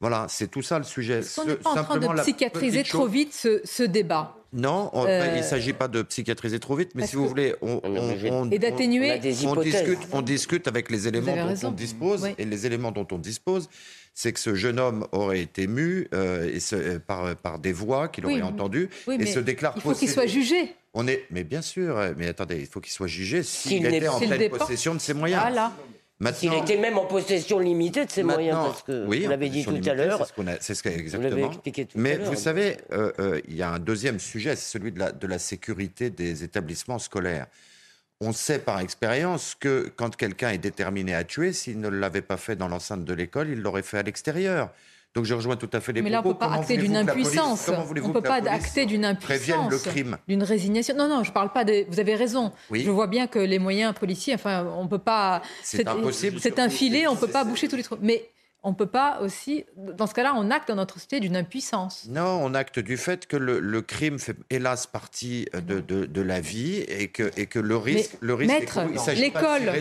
Voilà, 0.00 0.26
c'est 0.30 0.50
tout 0.50 0.62
ça 0.62 0.78
le 0.78 0.84
sujet. 0.84 1.20
On 1.36 1.44
n'est 1.44 1.56
pas 1.56 1.70
en 1.72 1.84
train 1.84 1.98
de 1.98 2.22
psychiatriser 2.22 2.82
trop 2.84 3.06
vite 3.06 3.34
ce, 3.34 3.82
débat. 3.82 4.36
Non, 4.52 4.90
il 4.94 5.00
ne 5.00 5.06
euh, 5.06 5.42
s'agit 5.42 5.74
pas 5.74 5.88
de 5.88 6.02
psychiatriser 6.02 6.58
trop 6.58 6.74
vite, 6.74 6.92
mais 6.94 7.06
si 7.06 7.16
vous 7.16 7.28
voulez, 7.28 7.54
on, 7.60 8.50
et 8.50 8.58
d'atténuer. 8.58 9.20
On, 9.46 9.54
discute, 9.60 9.98
on 10.12 10.22
discute 10.22 10.66
avec 10.66 10.90
les 10.90 11.06
éléments 11.06 11.36
dont 11.36 11.68
on 11.68 11.70
dispose, 11.70 12.28
et 12.38 12.44
les 12.44 12.66
éléments 12.66 12.92
dont 12.92 13.06
on 13.12 13.18
dispose, 13.18 13.68
c'est 14.14 14.32
que 14.32 14.40
ce 14.40 14.54
jeune 14.54 14.80
homme 14.80 15.06
aurait 15.12 15.40
été 15.40 15.66
mu 15.66 16.08
euh, 16.14 16.50
et 16.50 16.58
euh, 16.74 16.98
par, 16.98 17.36
par 17.36 17.58
des 17.58 17.72
voix 17.72 18.08
qu'il 18.08 18.26
aurait 18.26 18.42
entendues 18.42 18.88
et 19.08 19.26
se 19.26 19.38
déclare. 19.38 19.74
Il 19.76 19.82
faut 19.82 19.92
qu'il 19.92 20.08
soit 20.08 20.26
jugé. 20.26 20.74
On 20.94 21.06
est, 21.06 21.26
mais 21.30 21.44
bien 21.44 21.62
sûr, 21.62 21.96
mais 22.16 22.26
attendez, 22.26 22.58
il 22.58 22.66
faut 22.66 22.80
qu'il 22.80 22.92
soit 22.92 23.06
jugé 23.06 23.42
s'il 23.42 23.86
était 23.86 24.08
en 24.08 24.18
pleine 24.18 24.50
possession 24.50 24.94
de 24.94 24.98
ses 24.98 25.14
moyens. 25.14 25.42
Voilà. 25.42 25.72
Il 26.42 26.54
était 26.54 26.76
même 26.76 26.98
en 26.98 27.06
possession 27.06 27.58
limitée 27.58 28.04
de 28.04 28.10
ses 28.10 28.22
moyens, 28.22 28.58
parce 28.58 28.82
que 28.82 29.04
vous 29.04 29.28
l'avez 29.28 29.48
dit 29.48 29.64
tout 29.64 29.80
à 29.86 29.94
l'heure. 29.94 30.26
C'est 30.60 30.74
ce, 30.74 30.88
exactement. 30.88 31.50
Mais 31.94 32.16
vous 32.16 32.36
savez, 32.36 32.76
euh, 32.92 33.12
euh, 33.18 33.40
il 33.48 33.56
y 33.56 33.62
a 33.62 33.70
un 33.70 33.78
deuxième 33.78 34.18
sujet, 34.18 34.56
c'est 34.56 34.78
celui 34.78 34.92
de 34.92 34.98
la, 34.98 35.12
de 35.12 35.26
la 35.26 35.38
sécurité 35.38 36.10
des 36.10 36.44
établissements 36.44 36.98
scolaires. 36.98 37.46
On 38.20 38.32
sait 38.32 38.58
par 38.58 38.80
expérience 38.80 39.56
que 39.58 39.90
quand 39.96 40.14
quelqu'un 40.14 40.50
est 40.50 40.58
déterminé 40.58 41.14
à 41.14 41.24
tuer, 41.24 41.54
s'il 41.54 41.80
ne 41.80 41.88
l'avait 41.88 42.20
pas 42.20 42.36
fait 42.36 42.54
dans 42.54 42.68
l'enceinte 42.68 43.04
de 43.06 43.14
l'école, 43.14 43.48
il 43.48 43.62
l'aurait 43.62 43.82
fait 43.82 43.96
à 43.96 44.02
l'extérieur. 44.02 44.70
Donc 45.14 45.24
je 45.24 45.34
rejoins 45.34 45.56
tout 45.56 45.68
à 45.72 45.80
fait 45.80 45.92
les 45.92 46.02
Mais 46.02 46.10
là, 46.10 46.22
on 46.24 46.28
ne 46.28 46.32
peut 46.32 46.38
pas 46.38 46.52
acter 46.52 46.76
d'une 46.76 46.96
impuissance. 46.96 47.68
On 47.68 48.08
ne 48.08 48.12
peut 48.12 48.22
pas 48.22 48.40
acter 48.48 48.86
d'une 48.86 49.04
impuissance. 49.04 49.70
le 49.70 49.78
crime. 49.78 50.18
D'une 50.28 50.42
résignation. 50.42 50.94
Non, 50.96 51.08
non, 51.08 51.24
je 51.24 51.30
ne 51.30 51.34
parle 51.34 51.52
pas 51.52 51.64
de. 51.64 51.84
Vous 51.88 51.98
avez 51.98 52.14
raison. 52.14 52.52
Je 52.72 52.90
vois 52.90 53.08
bien 53.08 53.26
que 53.26 53.38
les 53.38 53.58
moyens 53.58 53.92
policiers, 53.94 54.34
enfin, 54.34 54.66
on 54.76 54.84
ne 54.84 54.88
peut 54.88 54.98
pas. 54.98 55.42
C'est 55.62 55.88
impossible. 55.88 56.38
C'est 56.40 56.58
un 56.58 56.68
filet, 56.68 57.06
on 57.08 57.14
ne 57.14 57.18
peut 57.18 57.26
pas 57.26 57.44
boucher 57.44 57.68
tous 57.68 57.76
les 57.76 57.82
trous. 57.82 57.96
Mais 58.00 58.30
on 58.62 58.70
ne 58.70 58.74
peut 58.74 58.86
pas 58.86 59.20
aussi, 59.20 59.64
dans 59.76 60.06
ce 60.06 60.14
cas-là, 60.14 60.34
on 60.36 60.50
acte 60.50 60.68
dans 60.68 60.74
notre 60.74 60.94
société 60.94 61.20
d'une 61.20 61.36
impuissance. 61.36 62.06
Non, 62.08 62.40
on 62.42 62.54
acte 62.54 62.78
du 62.78 62.96
fait 62.96 63.26
que 63.26 63.36
le, 63.36 63.80
crime 63.82 64.18
fait 64.18 64.36
hélas 64.50 64.86
partie 64.86 65.46
euh, 65.54 65.60
de, 65.60 65.80
de, 65.80 66.22
la 66.22 66.40
vie 66.40 66.80
et 66.80 67.08
que, 67.08 67.30
et 67.36 67.46
que 67.46 67.58
le 67.58 67.76
risque, 67.76 68.16
le 68.20 68.34
risque 68.34 68.52
maître, 68.52 68.80
l'école, 69.14 69.72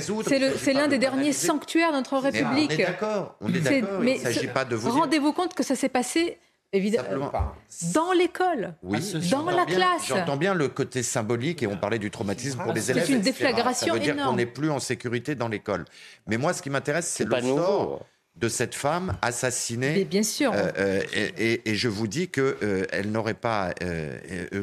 c'est 0.58 0.74
l'un 0.74 0.88
des 0.88 0.98
derniers 0.98 1.34
sanctuaires 1.34 1.92
de 1.92 1.98
notre 1.98 2.18
République. 2.18 2.72
on 2.72 2.74
est 2.74 2.86
d'accord, 2.86 3.36
on 3.42 3.54
est 3.54 3.60
d'accord. 3.60 4.04
Il 4.04 4.14
ne 4.14 4.20
s'agit 4.20 4.48
pas 4.48 4.64
de 4.64 4.76
vous. 4.76 4.92
Rendez-vous 4.92 5.34
compte 5.34 5.54
que 5.54 5.64
ça 5.64 5.76
s'est 5.76 5.90
passé 5.90 6.38
Évidemment. 6.72 7.32
Dans 7.96 8.12
l'école, 8.12 8.76
oui, 8.84 9.00
dans 9.32 9.50
la 9.50 9.66
classe. 9.66 10.06
J'entends 10.08 10.38
bien 10.38 10.54
le 10.54 10.68
côté 10.68 11.02
symbolique 11.02 11.64
et 11.64 11.68
on 11.68 11.78
parlait 11.78 11.98
du 11.98 12.12
traumatisme 12.12 12.62
pour 12.62 12.74
les 12.74 12.92
élèves. 12.92 13.06
C'est 13.08 13.14
une 13.14 13.22
déflagration 13.22 13.88
Ça 13.88 13.94
veut 13.94 14.00
dire 14.00 14.16
qu'on 14.16 14.34
n'est 14.34 14.46
plus 14.46 14.70
en 14.70 14.80
sécurité 14.80 15.34
dans 15.34 15.48
l'école. 15.48 15.86
Mais 16.28 16.38
moi, 16.38 16.54
ce 16.54 16.62
qui 16.62 16.70
m'intéresse, 16.70 17.08
c'est 17.08 17.26
le 17.26 17.42
sort 17.42 18.06
de 18.40 18.48
cette 18.48 18.74
femme 18.74 19.18
assassinée. 19.22 20.06
bien 20.06 20.24
sûr. 20.24 20.54
Euh, 20.54 20.72
euh, 20.78 21.02
et, 21.38 21.76
je 21.76 21.90
vous 21.90 22.08
dis 22.08 22.30
qu'elle 22.30 22.56
euh, 22.64 22.86
elle 22.92 23.12
n'aurait 23.12 23.34
pas 23.34 23.74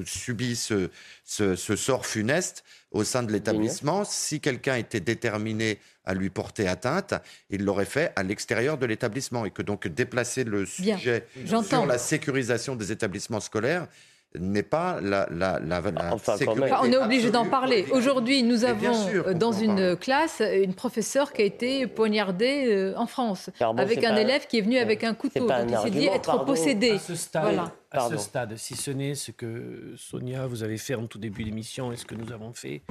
subi 0.07 0.57
ce, 0.57 0.91
ce, 1.25 1.55
sort 1.57 2.07
funeste 2.07 2.65
au 2.91 3.05
sein 3.05 3.23
de 3.23 3.33
l'établissement. 3.33 4.05
Si 4.05 4.41
quelqu'un 4.41 4.77
était 4.77 5.01
déterminé 5.01 5.79
à 6.05 6.15
lui 6.15 6.31
porter 6.31 6.69
atteinte, 6.69 7.15
il 7.51 7.65
l'aurait 7.65 7.85
fait 7.85 8.13
à 8.17 8.23
l'extérieur 8.23 8.79
de 8.79 8.87
l'établissement. 8.87 9.45
Et 9.45 9.51
que 9.51 9.63
donc 9.63 9.87
déplacer 9.89 10.45
le 10.45 10.65
sujet 10.65 11.27
sur 11.45 11.85
la 11.85 11.99
sécurisation 11.99 12.77
des 12.77 12.93
établissements 12.93 13.41
scolaires, 13.41 13.89
n'est 14.35 14.63
pas 14.63 15.01
la, 15.01 15.27
la, 15.31 15.59
la, 15.61 16.19
sécurité. 16.19 16.75
on 16.83 16.93
est 16.93 16.97
obligé 16.97 17.31
d'en 17.31 17.47
parler. 17.47 17.87
Aujourd'hui, 17.91 18.43
nous 18.43 18.65
avons 18.65 18.95
euh, 19.09 19.35
dans 19.35 19.53
une 19.53 19.97
classe 19.97 20.41
une 20.41 20.75
professeure 20.75 21.33
qui 21.33 21.43
a 21.43 21.45
été 21.45 21.87
poignardée 21.87 22.67
euh, 22.67 22.95
en 22.97 23.07
France 23.07 23.51
avec 23.61 24.05
un 24.05 24.17
élève 24.17 24.47
qui 24.47 24.59
est 24.59 24.63
venu 24.63 24.79
avec 24.79 25.05
un 25.05 25.15
couteau. 25.15 25.47
Donc 25.47 25.53
il 25.69 25.79
s'est 25.79 25.91
dit 25.91 26.07
être 26.07 26.45
possédé. 26.45 26.93
À 26.93 26.99
ce 26.99 27.15
stade, 27.15 27.61
à 27.91 28.09
ce 28.09 28.17
stade, 28.17 28.57
si 28.57 28.77
ce 28.77 28.91
n'est 28.91 29.15
ce 29.15 29.31
que 29.31 29.95
Sonia, 29.97 30.47
vous 30.47 30.63
avez 30.63 30.79
fait 30.79 30.95
en 30.95 31.07
tout 31.07 31.19
début 31.19 31.45
d'émission 31.45 31.93
et 31.93 31.97
ce 31.97 32.05
que 32.05 32.15
nous 32.15 32.33
avons 32.33 32.53
fait 32.53 32.83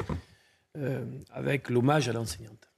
euh, 0.78 1.06
avec 1.32 1.70
l'hommage 1.70 2.10
à 2.10 2.14
l'enseignante 2.14 2.70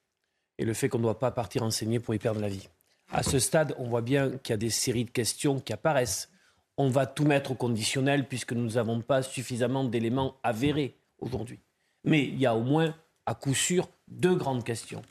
et 0.57 0.65
le 0.65 0.73
fait 0.73 0.89
qu'on 0.89 0.97
ne 0.97 1.03
doit 1.03 1.19
pas 1.19 1.31
partir 1.31 1.63
enseigner 1.63 1.99
pour 1.99 2.13
y 2.13 2.19
perdre 2.19 2.41
la 2.41 2.49
vie. 2.49 2.67
À 3.11 3.23
ce 3.23 3.39
stade, 3.39 3.73
on 3.77 3.85
voit 3.85 4.01
bien 4.01 4.31
qu'il 4.31 4.51
y 4.51 4.53
a 4.53 4.57
des 4.57 4.69
séries 4.69 5.05
de 5.05 5.11
questions 5.11 5.59
qui 5.59 5.71
apparaissent 5.71 6.29
on 6.77 6.89
va 6.89 7.05
tout 7.05 7.25
mettre 7.25 7.51
au 7.51 7.55
conditionnel 7.55 8.27
puisque 8.27 8.53
nous 8.53 8.71
n'avons 8.71 9.01
pas 9.01 9.23
suffisamment 9.23 9.83
d'éléments 9.83 10.35
avérés 10.43 10.95
aujourd'hui. 11.19 11.59
Mais 12.03 12.23
il 12.23 12.39
y 12.39 12.45
a 12.45 12.55
au 12.55 12.61
moins, 12.61 12.95
à 13.25 13.35
coup 13.35 13.55
sûr, 13.55 13.89
deux 14.07 14.35
grandes 14.35 14.63
questions. 14.63 15.01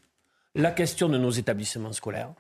La 0.55 0.71
question 0.71 1.09
de 1.09 1.19
nos 1.19 1.31
établissements 1.31 1.93
scolaires, 1.93 2.33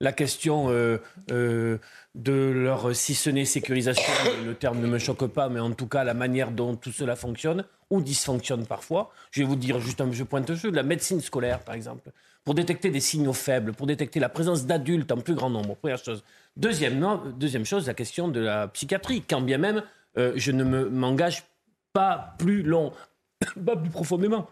la 0.00 0.12
question 0.12 0.70
euh, 0.70 0.96
euh, 1.30 1.78
de 2.14 2.32
leur, 2.32 2.96
si 2.96 3.14
ce 3.14 3.28
n'est 3.28 3.44
sécurisation, 3.44 4.12
le 4.44 4.54
terme 4.54 4.80
ne 4.80 4.86
me 4.86 4.98
choque 4.98 5.26
pas, 5.26 5.48
mais 5.50 5.60
en 5.60 5.72
tout 5.72 5.86
cas 5.86 6.04
la 6.04 6.14
manière 6.14 6.50
dont 6.50 6.74
tout 6.74 6.90
cela 6.90 7.16
fonctionne, 7.16 7.64
ou 7.90 8.00
dysfonctionne 8.00 8.66
parfois. 8.66 9.12
Je 9.30 9.40
vais 9.40 9.46
vous 9.46 9.56
dire 9.56 9.78
juste 9.78 10.00
un 10.00 10.10
jeu 10.10 10.24
pointeux, 10.24 10.56
de 10.56 10.74
la 10.74 10.82
médecine 10.82 11.20
scolaire 11.20 11.60
par 11.60 11.74
exemple, 11.74 12.10
pour 12.44 12.54
détecter 12.54 12.90
des 12.90 13.00
signaux 13.00 13.34
faibles, 13.34 13.74
pour 13.74 13.86
détecter 13.86 14.20
la 14.20 14.30
présence 14.30 14.64
d'adultes 14.64 15.12
en 15.12 15.18
plus 15.18 15.34
grand 15.34 15.50
nombre, 15.50 15.76
première 15.76 16.02
chose. 16.02 16.24
Deuxièmement, 16.56 17.22
deuxième 17.38 17.64
chose, 17.64 17.86
la 17.86 17.94
question 17.94 18.28
de 18.28 18.40
la 18.40 18.68
psychiatrie. 18.68 19.22
Quand 19.28 19.40
bien 19.40 19.58
même, 19.58 19.82
euh, 20.18 20.32
je 20.36 20.52
ne 20.52 20.64
m'engage 20.64 21.44
pas 21.92 22.34
plus 22.38 22.62
long, 22.62 22.92
pas 23.64 23.76
plus 23.76 23.90
profondément. 23.90 24.48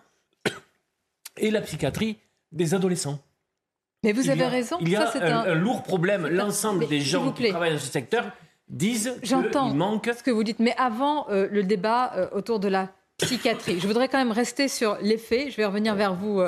Et 1.37 1.51
la 1.51 1.61
psychiatrie 1.61 2.19
des 2.53 2.75
adolescents. 2.75 3.19
Mais 4.05 4.13
vous 4.13 4.31
avez 4.31 4.47
raison. 4.47 4.79
Il 4.81 4.89
y 4.89 4.97
a 4.97 5.11
un, 5.11 5.55
lourd 5.55 5.83
problème. 5.83 6.29
L'ensemble 6.29 6.87
des 6.87 7.01
gens 7.01 7.33
qui 7.33 7.51
travaillent 7.51 7.73
dans 7.73 7.79
ce 7.79 7.91
secteur 7.91 8.31
disent 8.69 9.17
qu'il 9.23 9.37
manque. 9.75 10.09
ce 10.17 10.23
que 10.23 10.31
vous 10.31 10.45
dites. 10.45 10.61
Mais 10.61 10.75
avant 10.77 11.29
euh, 11.31 11.49
le 11.51 11.65
débat 11.65 12.13
euh, 12.15 12.29
autour 12.31 12.61
de 12.61 12.69
la 12.69 12.91
psychiatrie, 13.17 13.81
je 13.81 13.87
voudrais 13.89 14.09
quand 14.09 14.19
même 14.19 14.31
rester 14.31 14.69
sur 14.69 14.97
les 15.03 15.19
faits. 15.19 15.51
Je 15.51 15.57
vais 15.57 15.65
revenir 15.65 15.97
vers 15.97 16.15
vous, 16.15 16.41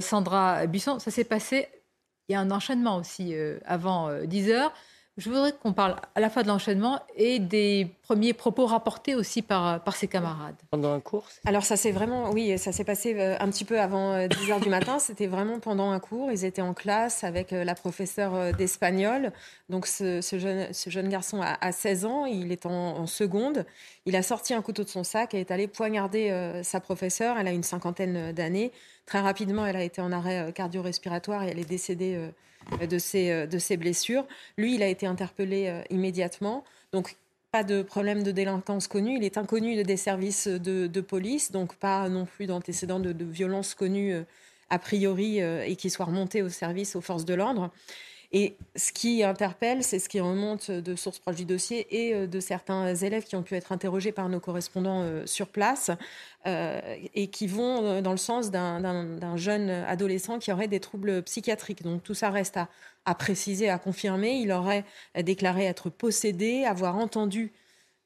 Sandra 0.00 0.66
Buisson. 0.66 0.98
Ça 0.98 1.10
s'est 1.10 1.24
passé 1.24 1.68
il 2.28 2.32
y 2.32 2.34
a 2.34 2.40
un 2.40 2.50
enchaînement 2.50 2.96
aussi 2.96 3.34
euh, 3.34 3.58
avant 3.64 4.12
10 4.24 4.50
euh, 4.50 4.54
heures. 4.54 4.72
Je 5.18 5.28
voudrais 5.28 5.52
qu'on 5.52 5.72
parle 5.72 5.96
à 6.14 6.20
la 6.20 6.30
fois 6.30 6.44
de 6.44 6.48
l'enchaînement 6.48 7.00
et 7.16 7.40
des 7.40 7.88
premiers 8.04 8.32
propos 8.32 8.66
rapportés 8.66 9.16
aussi 9.16 9.42
par, 9.42 9.82
par 9.82 9.96
ses 9.96 10.06
camarades. 10.06 10.54
Pendant 10.70 10.92
un 10.92 11.00
cours 11.00 11.26
Alors 11.44 11.64
ça 11.64 11.76
s'est 11.76 11.90
vraiment, 11.90 12.30
oui, 12.30 12.56
ça 12.56 12.70
s'est 12.70 12.84
passé 12.84 13.14
euh, 13.18 13.36
un 13.40 13.48
petit 13.50 13.64
peu 13.64 13.80
avant 13.80 14.26
10 14.26 14.50
heures 14.50 14.60
du 14.60 14.68
matin. 14.68 14.98
C'était 15.00 15.26
vraiment 15.26 15.58
pendant 15.58 15.90
un 15.90 15.98
cours. 15.98 16.30
Ils 16.30 16.44
étaient 16.44 16.62
en 16.62 16.72
classe 16.72 17.24
avec 17.24 17.50
la 17.50 17.74
professeure 17.74 18.54
d'espagnol. 18.54 19.32
Donc 19.68 19.86
ce, 19.86 20.20
jeune, 20.22 20.72
ce 20.72 20.88
jeune 20.88 21.08
garçon 21.08 21.40
a, 21.42 21.72
16 21.72 22.04
ans, 22.04 22.24
il 22.24 22.52
est 22.52 22.64
en, 22.64 23.06
seconde. 23.06 23.66
Il 24.06 24.14
a 24.14 24.22
sorti 24.22 24.54
un 24.54 24.62
couteau 24.62 24.84
de 24.84 24.88
son 24.88 25.02
sac 25.02 25.34
et 25.34 25.40
est 25.40 25.50
allé 25.50 25.66
poignarder 25.66 26.60
sa 26.62 26.78
professeure. 26.78 27.36
Elle 27.38 27.48
a 27.48 27.52
une 27.52 27.64
cinquantaine 27.64 28.32
d'années. 28.32 28.72
Très 29.08 29.20
rapidement, 29.20 29.64
elle 29.64 29.76
a 29.76 29.82
été 29.82 30.02
en 30.02 30.12
arrêt 30.12 30.48
euh, 30.48 30.52
cardio-respiratoire 30.52 31.42
et 31.42 31.48
elle 31.48 31.58
est 31.58 31.68
décédée 31.68 32.14
euh, 32.14 32.28
de 32.88 32.98
ses, 32.98 33.46
de 33.46 33.58
ses 33.58 33.76
blessures. 33.76 34.26
Lui, 34.56 34.74
il 34.74 34.82
a 34.82 34.88
été 34.88 35.06
interpellé 35.06 35.82
immédiatement. 35.90 36.64
Donc, 36.92 37.16
pas 37.50 37.64
de 37.64 37.82
problème 37.82 38.22
de 38.22 38.30
délinquance 38.30 38.88
connu. 38.88 39.16
Il 39.16 39.24
est 39.24 39.38
inconnu 39.38 39.82
des 39.82 39.96
services 39.96 40.48
de, 40.48 41.00
police, 41.00 41.50
donc 41.50 41.76
pas 41.76 42.08
non 42.08 42.26
plus 42.26 42.46
d'antécédents 42.46 43.00
de, 43.00 43.12
de 43.12 43.24
violence 43.24 43.74
connus 43.74 44.14
a 44.70 44.78
priori 44.78 45.38
et 45.38 45.76
qui 45.76 45.90
soit 45.90 46.06
remonté 46.06 46.42
au 46.42 46.48
service 46.48 46.94
aux 46.94 47.00
forces 47.00 47.24
de 47.24 47.34
l'ordre. 47.34 47.70
Et 48.30 48.56
ce 48.76 48.92
qui 48.92 49.22
interpelle, 49.24 49.82
c'est 49.82 49.98
ce 49.98 50.08
qui 50.08 50.20
remonte 50.20 50.70
de 50.70 50.96
sources 50.96 51.18
proches 51.18 51.36
du 51.36 51.46
dossier 51.46 51.86
et 51.90 52.14
euh, 52.14 52.26
de 52.26 52.40
certains 52.40 52.94
élèves 52.94 53.24
qui 53.24 53.36
ont 53.36 53.42
pu 53.42 53.54
être 53.54 53.72
interrogés 53.72 54.12
par 54.12 54.28
nos 54.28 54.38
correspondants 54.38 55.02
euh, 55.02 55.24
sur 55.24 55.48
place 55.48 55.90
euh, 56.46 56.78
et 57.14 57.28
qui 57.28 57.46
vont 57.46 58.02
dans 58.02 58.10
le 58.10 58.18
sens 58.18 58.50
d'un 58.50 59.36
jeune 59.36 59.70
adolescent 59.70 60.38
qui 60.38 60.52
aurait 60.52 60.68
des 60.68 60.80
troubles 60.80 61.22
psychiatriques. 61.22 61.82
Donc 61.82 62.02
tout 62.02 62.12
ça 62.12 62.28
reste 62.28 62.58
à, 62.58 62.68
à 63.06 63.14
préciser, 63.14 63.70
à 63.70 63.78
confirmer. 63.78 64.40
Il 64.40 64.52
aurait 64.52 64.84
déclaré 65.22 65.64
être 65.64 65.88
possédé, 65.88 66.64
avoir 66.64 66.96
entendu 66.96 67.52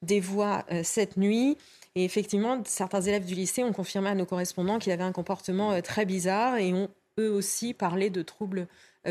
des 0.02 0.20
voix 0.20 0.64
cette 0.82 1.16
nuit. 1.16 1.58
Et 1.94 2.04
effectivement, 2.04 2.62
certains 2.64 3.02
élèves 3.02 3.24
du 3.24 3.34
lycée 3.34 3.64
ont 3.64 3.72
confirmé 3.72 4.10
à 4.10 4.14
nos 4.14 4.26
correspondants 4.26 4.78
qu'il 4.78 4.92
avait 4.92 5.04
un 5.04 5.12
comportement 5.12 5.80
très 5.82 6.06
bizarre 6.06 6.56
et 6.56 6.72
ont 6.72 6.88
eux 7.18 7.30
aussi 7.30 7.74
parlé 7.74 8.08
de 8.10 8.22
troubles 8.22 8.66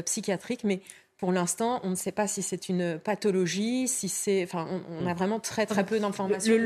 psychiatriques. 0.06 0.64
Mais 0.64 0.82
pour 1.22 1.32
l'instant, 1.32 1.80
on 1.84 1.92
ne 1.92 1.96
sait 1.96 2.12
pas 2.12 2.26
si 2.26 2.42
c'est 2.42 2.68
une 2.68 2.98
pathologie, 2.98 3.88
si 3.88 4.10
c'est. 4.10 4.42
Enfin, 4.44 4.68
on, 5.00 5.06
a 5.06 5.14
vraiment 5.14 5.40
très 5.40 5.68
très 5.68 5.86
peu 5.86 6.00
d'informations. 6.00 6.58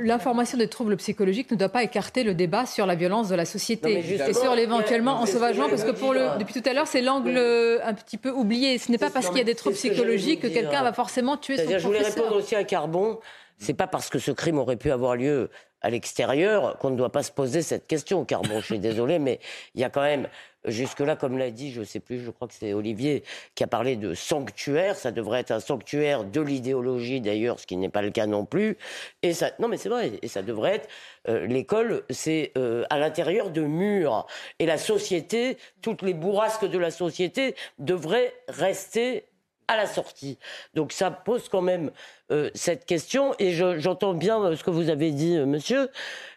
L'information 0.00 0.58
des 0.58 0.66
troubles 0.66 0.96
psychologiques 0.96 1.48
ne 1.52 1.56
doit 1.56 1.68
pas 1.68 1.84
écarter 1.84 2.24
le 2.24 2.34
débat 2.34 2.66
sur 2.66 2.86
la 2.86 2.96
violence 2.96 3.28
de 3.28 3.36
la 3.36 3.44
société 3.44 4.00
et 4.00 4.34
sur 4.34 4.56
l'éventuellement 4.56 5.20
ensauvagement, 5.20 5.68
parce 5.68 5.84
que 5.84 5.92
pour 5.92 6.12
le, 6.12 6.38
depuis 6.40 6.60
tout 6.60 6.68
à 6.68 6.72
l'heure, 6.72 6.88
c'est 6.88 7.02
l'angle 7.02 7.38
un 7.84 7.94
petit 7.94 8.18
peu 8.18 8.30
oublié. 8.30 8.78
Ce 8.78 8.90
n'est 8.90 8.98
pas 8.98 9.10
parce 9.10 9.28
qu'il 9.28 9.38
y 9.38 9.42
a 9.42 9.44
des 9.44 9.54
troubles 9.54 9.76
psychologiques 9.76 10.40
que 10.40 10.48
quelqu'un 10.48 10.82
va 10.82 10.92
forcément 10.92 11.36
tuer 11.36 11.56
son 11.56 11.62
professeur. 11.62 11.80
Je 11.80 11.86
voulais 11.86 12.02
répondre 12.02 12.34
aussi 12.34 12.56
à 12.56 12.64
Carbon. 12.64 13.20
C'est 13.58 13.74
pas 13.74 13.86
parce 13.86 14.10
que 14.10 14.18
ce 14.18 14.32
crime 14.32 14.58
aurait 14.58 14.76
pu 14.76 14.90
avoir 14.90 15.14
lieu 15.14 15.50
à 15.84 15.90
l'extérieur 15.90 16.78
qu'on 16.78 16.90
ne 16.90 16.96
doit 16.96 17.12
pas 17.12 17.22
se 17.22 17.30
poser 17.30 17.62
cette 17.62 17.86
question. 17.86 18.24
Carbon, 18.24 18.60
je 18.60 18.64
suis 18.64 18.78
désolé, 18.78 19.18
mais 19.18 19.38
il 19.74 19.80
y 19.80 19.84
a 19.84 19.90
quand 19.90 20.02
même 20.02 20.28
Jusque-là, 20.64 21.14
comme 21.14 21.36
l'a 21.36 21.50
dit, 21.50 21.72
je 21.72 21.80
ne 21.80 21.84
sais 21.84 22.00
plus, 22.00 22.20
je 22.20 22.30
crois 22.30 22.48
que 22.48 22.54
c'est 22.54 22.72
Olivier 22.72 23.22
qui 23.54 23.64
a 23.64 23.66
parlé 23.66 23.96
de 23.96 24.14
sanctuaire. 24.14 24.96
Ça 24.96 25.10
devrait 25.12 25.40
être 25.40 25.50
un 25.50 25.60
sanctuaire 25.60 26.24
de 26.24 26.40
l'idéologie, 26.40 27.20
d'ailleurs, 27.20 27.60
ce 27.60 27.66
qui 27.66 27.76
n'est 27.76 27.90
pas 27.90 28.00
le 28.00 28.10
cas 28.10 28.26
non 28.26 28.46
plus. 28.46 28.78
Et 29.22 29.34
ça, 29.34 29.50
non, 29.58 29.68
mais 29.68 29.76
c'est 29.76 29.90
vrai. 29.90 30.12
Et 30.22 30.28
ça 30.28 30.42
devrait 30.42 30.76
être 30.76 30.88
euh, 31.28 31.46
l'école, 31.46 32.02
c'est 32.08 32.52
euh, 32.56 32.84
à 32.88 32.98
l'intérieur 32.98 33.50
de 33.50 33.60
murs. 33.60 34.26
Et 34.58 34.64
la 34.64 34.78
société, 34.78 35.58
toutes 35.82 36.00
les 36.00 36.14
bourrasques 36.14 36.66
de 36.66 36.78
la 36.78 36.90
société 36.90 37.54
devraient 37.78 38.32
rester 38.48 39.26
à 39.68 39.76
la 39.76 39.86
sortie. 39.86 40.38
Donc 40.74 40.92
ça 40.92 41.10
pose 41.10 41.48
quand 41.48 41.62
même 41.62 41.90
euh, 42.30 42.50
cette 42.54 42.86
question, 42.86 43.34
et 43.38 43.52
j'entends 43.52 44.14
bien 44.14 44.54
ce 44.56 44.64
que 44.64 44.70
vous 44.70 44.90
avez 44.90 45.10
dit, 45.10 45.38
monsieur. 45.38 45.90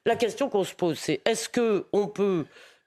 La 0.06 0.16
question 0.16 0.50
qu'on 0.50 0.64
se 0.64 0.74
pose, 0.74 0.98
c'est 0.98 1.22
est-ce 1.26 1.50
que 1.50 1.86
on 1.94 2.08
peut, 2.08 2.46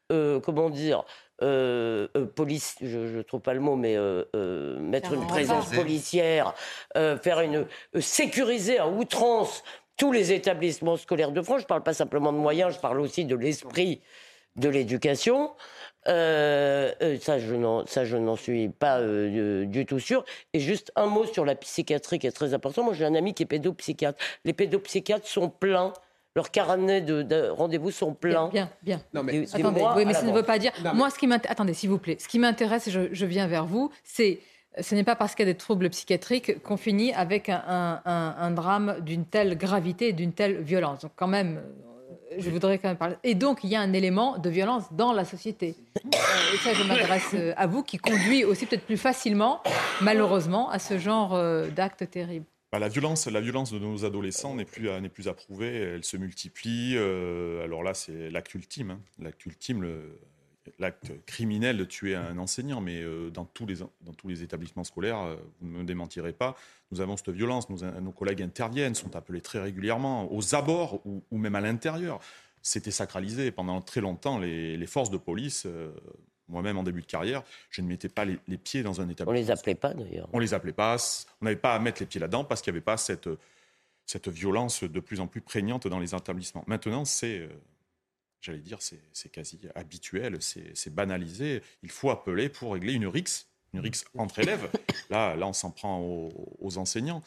comment 0.09 0.71
dire, 0.71 1.05
euh, 1.43 2.07
euh, 2.17 2.27
police, 2.27 2.77
je 2.83 2.99
ne 2.99 3.23
trouve 3.23 3.41
pas 3.41 3.55
le 3.55 3.61
mot, 3.61 3.75
mais 3.75 3.95
euh, 3.97 4.79
mettre 4.79 5.15
une 5.15 5.27
présence 5.27 5.71
policière, 5.71 6.55
faire 6.95 7.41
une 7.41 7.67
sécuriser 7.99 8.79
à 8.79 8.89
outrance 8.89 9.63
tous 9.97 10.13
les 10.13 10.33
établissements 10.33 10.97
scolaires 10.97 11.33
de 11.33 11.43
France. 11.43 11.61
Je 11.61 11.65
ne 11.65 11.69
parle 11.69 11.83
pas 11.83 11.95
simplement 11.95 12.33
de 12.33 12.39
moyens, 12.39 12.75
je 12.75 12.81
parle 12.81 13.01
aussi 13.01 13.25
de 13.25 13.37
l'esprit 13.37 14.03
de 14.57 14.69
l'éducation. 14.69 15.53
Ça, 16.07 17.39
je 17.39 18.17
n'en 18.17 18.37
suis 18.37 18.69
pas 18.69 19.01
du 19.03 19.87
tout 19.87 20.01
sûr. 20.01 20.25
Et 20.53 20.61
juste 20.61 20.93
un 20.97 21.07
mot 21.07 21.27
sur 21.27 21.45
la 21.45 21.55
psychiatrie 21.55 22.19
qui 22.19 22.27
est 22.27 22.33
très 22.33 22.55
important. 22.55 22.85
Moi, 22.85 22.95
j'ai 22.95 23.05
un 23.05 23.15
ami 23.15 23.35
qui 23.35 23.43
est 23.43 23.47
pédopsychiatre. 23.47 24.19
Les 24.45 24.53
pédopsychiatres 24.53 25.27
sont 25.27 25.49
pleins 25.49 25.93
leurs 26.37 26.51
carnets 26.51 27.01
de, 27.01 27.49
rendez-vous 27.51 27.91
sont 27.91 28.15
pleins. 28.15 28.49
Bien, 28.49 28.71
bien. 28.83 29.03
Non, 29.13 29.23
mais, 29.23 29.47
Attendez, 29.53 29.85
oui, 29.97 30.05
mais 30.07 30.15
ça 30.15 30.23
ne 30.23 30.33
veut 30.33 30.43
pas 30.43 30.59
dire. 30.59 30.73
Moi, 30.95 31.11
ce 31.11 31.19
qui 31.19 31.27
m'intéresse. 31.27 31.53
Attendez, 31.53 31.75
s'il 31.75 31.91
vous 31.91 31.99
plaît. 31.99 32.17
Ce 32.21 32.29
qui 32.29 32.39
m'intéresse, 32.39 32.89
et 32.89 32.91
je, 32.91 33.27
viens 33.27 33.47
vers 33.47 33.67
vous, 33.67 33.91
c'est. 34.05 34.41
Ce 34.81 34.95
n'est 34.95 35.03
pas 35.03 35.17
parce 35.17 35.35
qu'il 35.35 35.45
y 35.47 35.51
a 35.51 35.53
des 35.53 35.59
troubles 35.59 35.91
psychiatriques 35.91 36.63
qu'on 36.63 36.77
finit 36.77 37.13
avec 37.13 37.49
un, 37.49 38.51
drame 38.53 39.01
d'une 39.01 39.25
telle 39.25 39.59
gravité 39.59 40.09
et 40.09 40.13
d'une 40.13 40.33
telle 40.33 40.61
violence. 40.61 41.01
Donc, 41.01 41.13
quand 41.17 41.27
même, 41.27 41.61
je 42.39 42.51
voudrais 42.51 42.79
quand 42.79 42.89
même 42.89 42.97
parler. 42.97 43.17
Et 43.25 43.35
donc, 43.35 43.65
il 43.65 43.71
y 43.71 43.77
a 43.77 43.81
un 43.81 43.93
élément 43.93 44.39
de 44.39 44.51
violence 44.51 44.85
dans 44.93 45.13
la 45.13 45.25
société. 45.25 45.75
Euh, 45.97 46.55
et 46.55 46.57
ça, 46.59 46.73
je 46.75 46.83
m'adresse 46.85 47.31
euh, 47.35 47.53
à 47.57 47.67
vous, 47.67 47.83
qui 47.83 47.99
conduit 47.99 48.45
aussi 48.45 48.67
peut-être 48.67 48.85
plus 48.85 48.97
facilement, 48.97 49.63
malheureusement, 50.01 50.71
à 50.71 50.79
ce 50.79 50.99
genre 50.99 51.35
euh, 51.35 51.69
d'actes 51.69 52.09
terribles. 52.11 52.47
Bah, 52.73 52.79
la, 52.79 52.89
violence, 52.89 53.27
la 53.27 53.41
violence 53.41 53.73
de 53.73 53.79
nos 53.79 54.05
adolescents 54.05 54.55
n'est 54.55 54.65
plus, 54.65 54.89
n'est 55.01 55.09
plus 55.09 55.27
approuvée, 55.27 55.75
elle 55.75 56.05
se 56.05 56.17
multiplie. 56.17 56.97
Alors 56.97 57.83
là, 57.83 57.95
c'est 57.95 58.31
l'acte 58.31 58.55
ultime. 58.55 58.93
Hein. 58.93 59.01
L'acte 59.19 59.45
ultime, 59.45 59.83
l'acte 60.79 61.13
criminel 61.27 61.77
de 61.77 61.85
tuer 61.85 62.15
un 62.15 62.39
enseignant. 62.39 62.81
Mais 62.81 63.03
euh, 63.03 63.31
dans, 63.31 63.45
tous 63.45 63.67
les, 63.67 63.77
dans 63.77 64.15
tous 64.17 64.29
les 64.29 64.43
établissements 64.43 64.85
scolaires, 64.85 65.19
euh, 65.19 65.37
vous 65.61 65.69
ne 65.69 65.79
me 65.79 65.85
démentirez 65.85 66.33
pas, 66.33 66.57
nous 66.93 67.01
avons 67.01 67.17
cette 67.17 67.31
violence. 67.31 67.69
nos 67.69 68.13
collègues 68.13 68.43
interviennent, 68.43 68.95
sont 68.95 69.15
appelés 69.17 69.41
très 69.41 69.61
régulièrement 69.61 70.33
aux 70.33 70.55
abords 70.55 71.01
ou, 71.07 71.39
même 71.39 71.55
à 71.55 71.61
l'intérieur. 71.61 72.21
C'était 72.63 72.91
sacralisé. 72.91 73.51
Pendant 73.51 73.81
très 73.81 74.01
longtemps, 74.01 74.39
les, 74.39 74.77
les 74.77 74.87
forces 74.87 75.11
de 75.11 75.17
police 75.17 75.67
moi-même, 76.51 76.77
en 76.77 76.83
début 76.83 77.01
de 77.01 77.07
carrière, 77.07 77.43
je 77.71 77.81
ne 77.81 77.87
mettais 77.87 78.09
pas 78.09 78.25
les, 78.25 78.59
pieds 78.59 78.83
dans 78.83 79.01
un 79.01 79.09
établissement. 79.09 79.31
On 79.31 79.35
les 79.35 79.51
appelait 79.51 79.75
pas, 79.75 79.95
d'ailleurs. 79.95 80.29
On 80.33 80.39
les 80.39 80.53
appelait 80.53 80.73
pas. 80.73 80.97
On 81.41 81.45
n'avait 81.45 81.57
pas 81.57 81.75
à 81.75 81.79
mettre 81.79 82.01
les 82.01 82.07
pieds 82.07 82.21
là-dedans 82.21 82.45
parce 82.45 82.61
qu'il 82.61 82.73
n'y 82.73 82.77
avait 82.77 82.85
pas 82.85 82.97
cette, 82.97 83.29
cette 84.05 84.29
violence 84.29 84.85
de 84.85 85.01
plus 85.01 85.21
en 85.21 85.27
plus 85.27 85.41
prégnante 85.41 85.87
dans 85.87 85.99
les 85.99 86.15
établissements. 86.15 86.65
Maintenant, 86.67 87.05
c'est, 87.05 87.39
euh, 87.39 87.49
j'allais 88.41 88.61
dire, 88.61 88.79
c'est 88.81 89.29
quasi 89.31 89.61
habituel, 89.75 90.39
c'est 90.41 90.95
banalisé. 90.95 91.63
Il 91.83 91.91
faut 91.91 92.11
appeler 92.11 92.49
pour 92.49 92.73
régler 92.73 92.95
une 92.95 93.07
RIX, 93.07 93.47
une 93.75 93.81
RIX 93.81 94.05
entre 94.17 94.39
élèves. 94.41 94.71
Là, 95.11 95.37
là 95.37 95.47
on 95.47 95.53
s'en 95.53 95.71
prend 95.71 96.01
aux, 96.01 96.79
enseignants. 96.79 97.23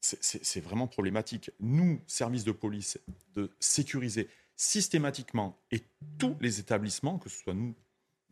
C'est 0.00 0.60
vraiment 0.60 0.86
problématique. 0.86 1.50
Nous, 1.60 2.00
services 2.06 2.44
de 2.44 2.52
police, 2.52 2.98
de 3.34 3.50
sécuriser 3.58 4.28
systématiquement 4.56 5.58
et 5.70 5.82
tous 6.18 6.36
les 6.40 6.60
établissements, 6.60 7.18
que 7.18 7.28
ce 7.28 7.42
soit 7.42 7.54
nous, 7.54 7.74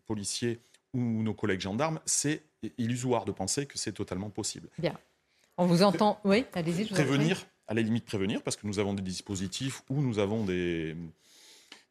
policiers 0.06 0.60
ou 0.92 1.00
nos 1.22 1.34
collègues 1.34 1.60
gendarmes, 1.60 2.00
c'est 2.04 2.42
illusoire 2.78 3.24
de 3.24 3.32
penser 3.32 3.66
que 3.66 3.78
c'est 3.78 3.92
totalement 3.92 4.30
possible. 4.30 4.68
Bien. 4.78 4.98
On 5.56 5.66
vous 5.66 5.82
entend. 5.82 6.20
Oui, 6.24 6.44
allez-y. 6.52 6.86
Prévenir, 6.86 7.46
à 7.66 7.74
la 7.74 7.82
limite 7.82 8.04
prévenir, 8.04 8.42
parce 8.42 8.56
que 8.56 8.66
nous 8.66 8.78
avons 8.78 8.94
des 8.94 9.02
dispositifs 9.02 9.82
où 9.88 10.00
nous 10.00 10.18
avons 10.18 10.44
des, 10.44 10.96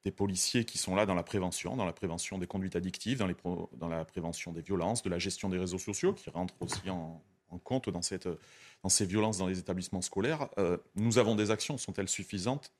des 0.06 0.12
policiers 0.12 0.66
qui 0.66 0.78
sont 0.78 0.96
là 0.96 1.08
dans 1.08 1.16
la 1.16 1.24
prévention, 1.24 1.76
dans 1.76 1.84
la 1.84 1.92
prévention 1.92 2.38
des 2.38 2.46
conduites 2.46 2.76
addictives, 2.76 3.18
dans, 3.18 3.88
la 3.90 4.06
prévention 4.06 4.52
des 4.54 4.62
violences, 4.62 5.02
de 5.02 5.10
la 5.10 5.18
gestion 5.18 5.50
des 5.50 5.58
réseaux 5.58 5.80
sociaux, 5.80 6.14
qui 6.14 6.30
rentrent 6.30 6.54
aussi 6.60 6.92
en, 6.92 7.24
compte 7.64 7.90
dans, 7.90 8.02
ces 8.04 9.06
violences 9.06 9.40
dans 9.40 9.48
les 9.48 9.58
établissements 9.58 10.04
scolaires. 10.04 10.48
Euh, 10.60 10.78
nous 10.96 11.18
avons 11.18 11.36
des 11.36 11.50
actions, 11.50 11.80
sont-elles 11.80 12.08
suffisantes? 12.08 12.72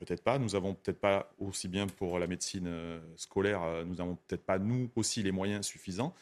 Peut-être 0.00 0.24
pas. 0.24 0.40
Nous 0.40 0.56
avons 0.56 0.74
peut-être 0.74 0.98
pas 0.98 1.32
aussi 1.38 1.68
bien 1.68 1.86
pour 1.86 2.18
la 2.18 2.26
médecine 2.26 2.66
euh, 2.66 3.00
scolaire, 3.14 3.62
euh, 3.62 3.84
nous 3.84 3.94
n'avons 3.94 4.16
peut-être 4.26 4.44
pas 4.44 4.58
nous 4.58 4.90
aussi 4.96 5.22
les 5.22 5.30
moyens 5.30 5.64
suffisants 5.64 6.12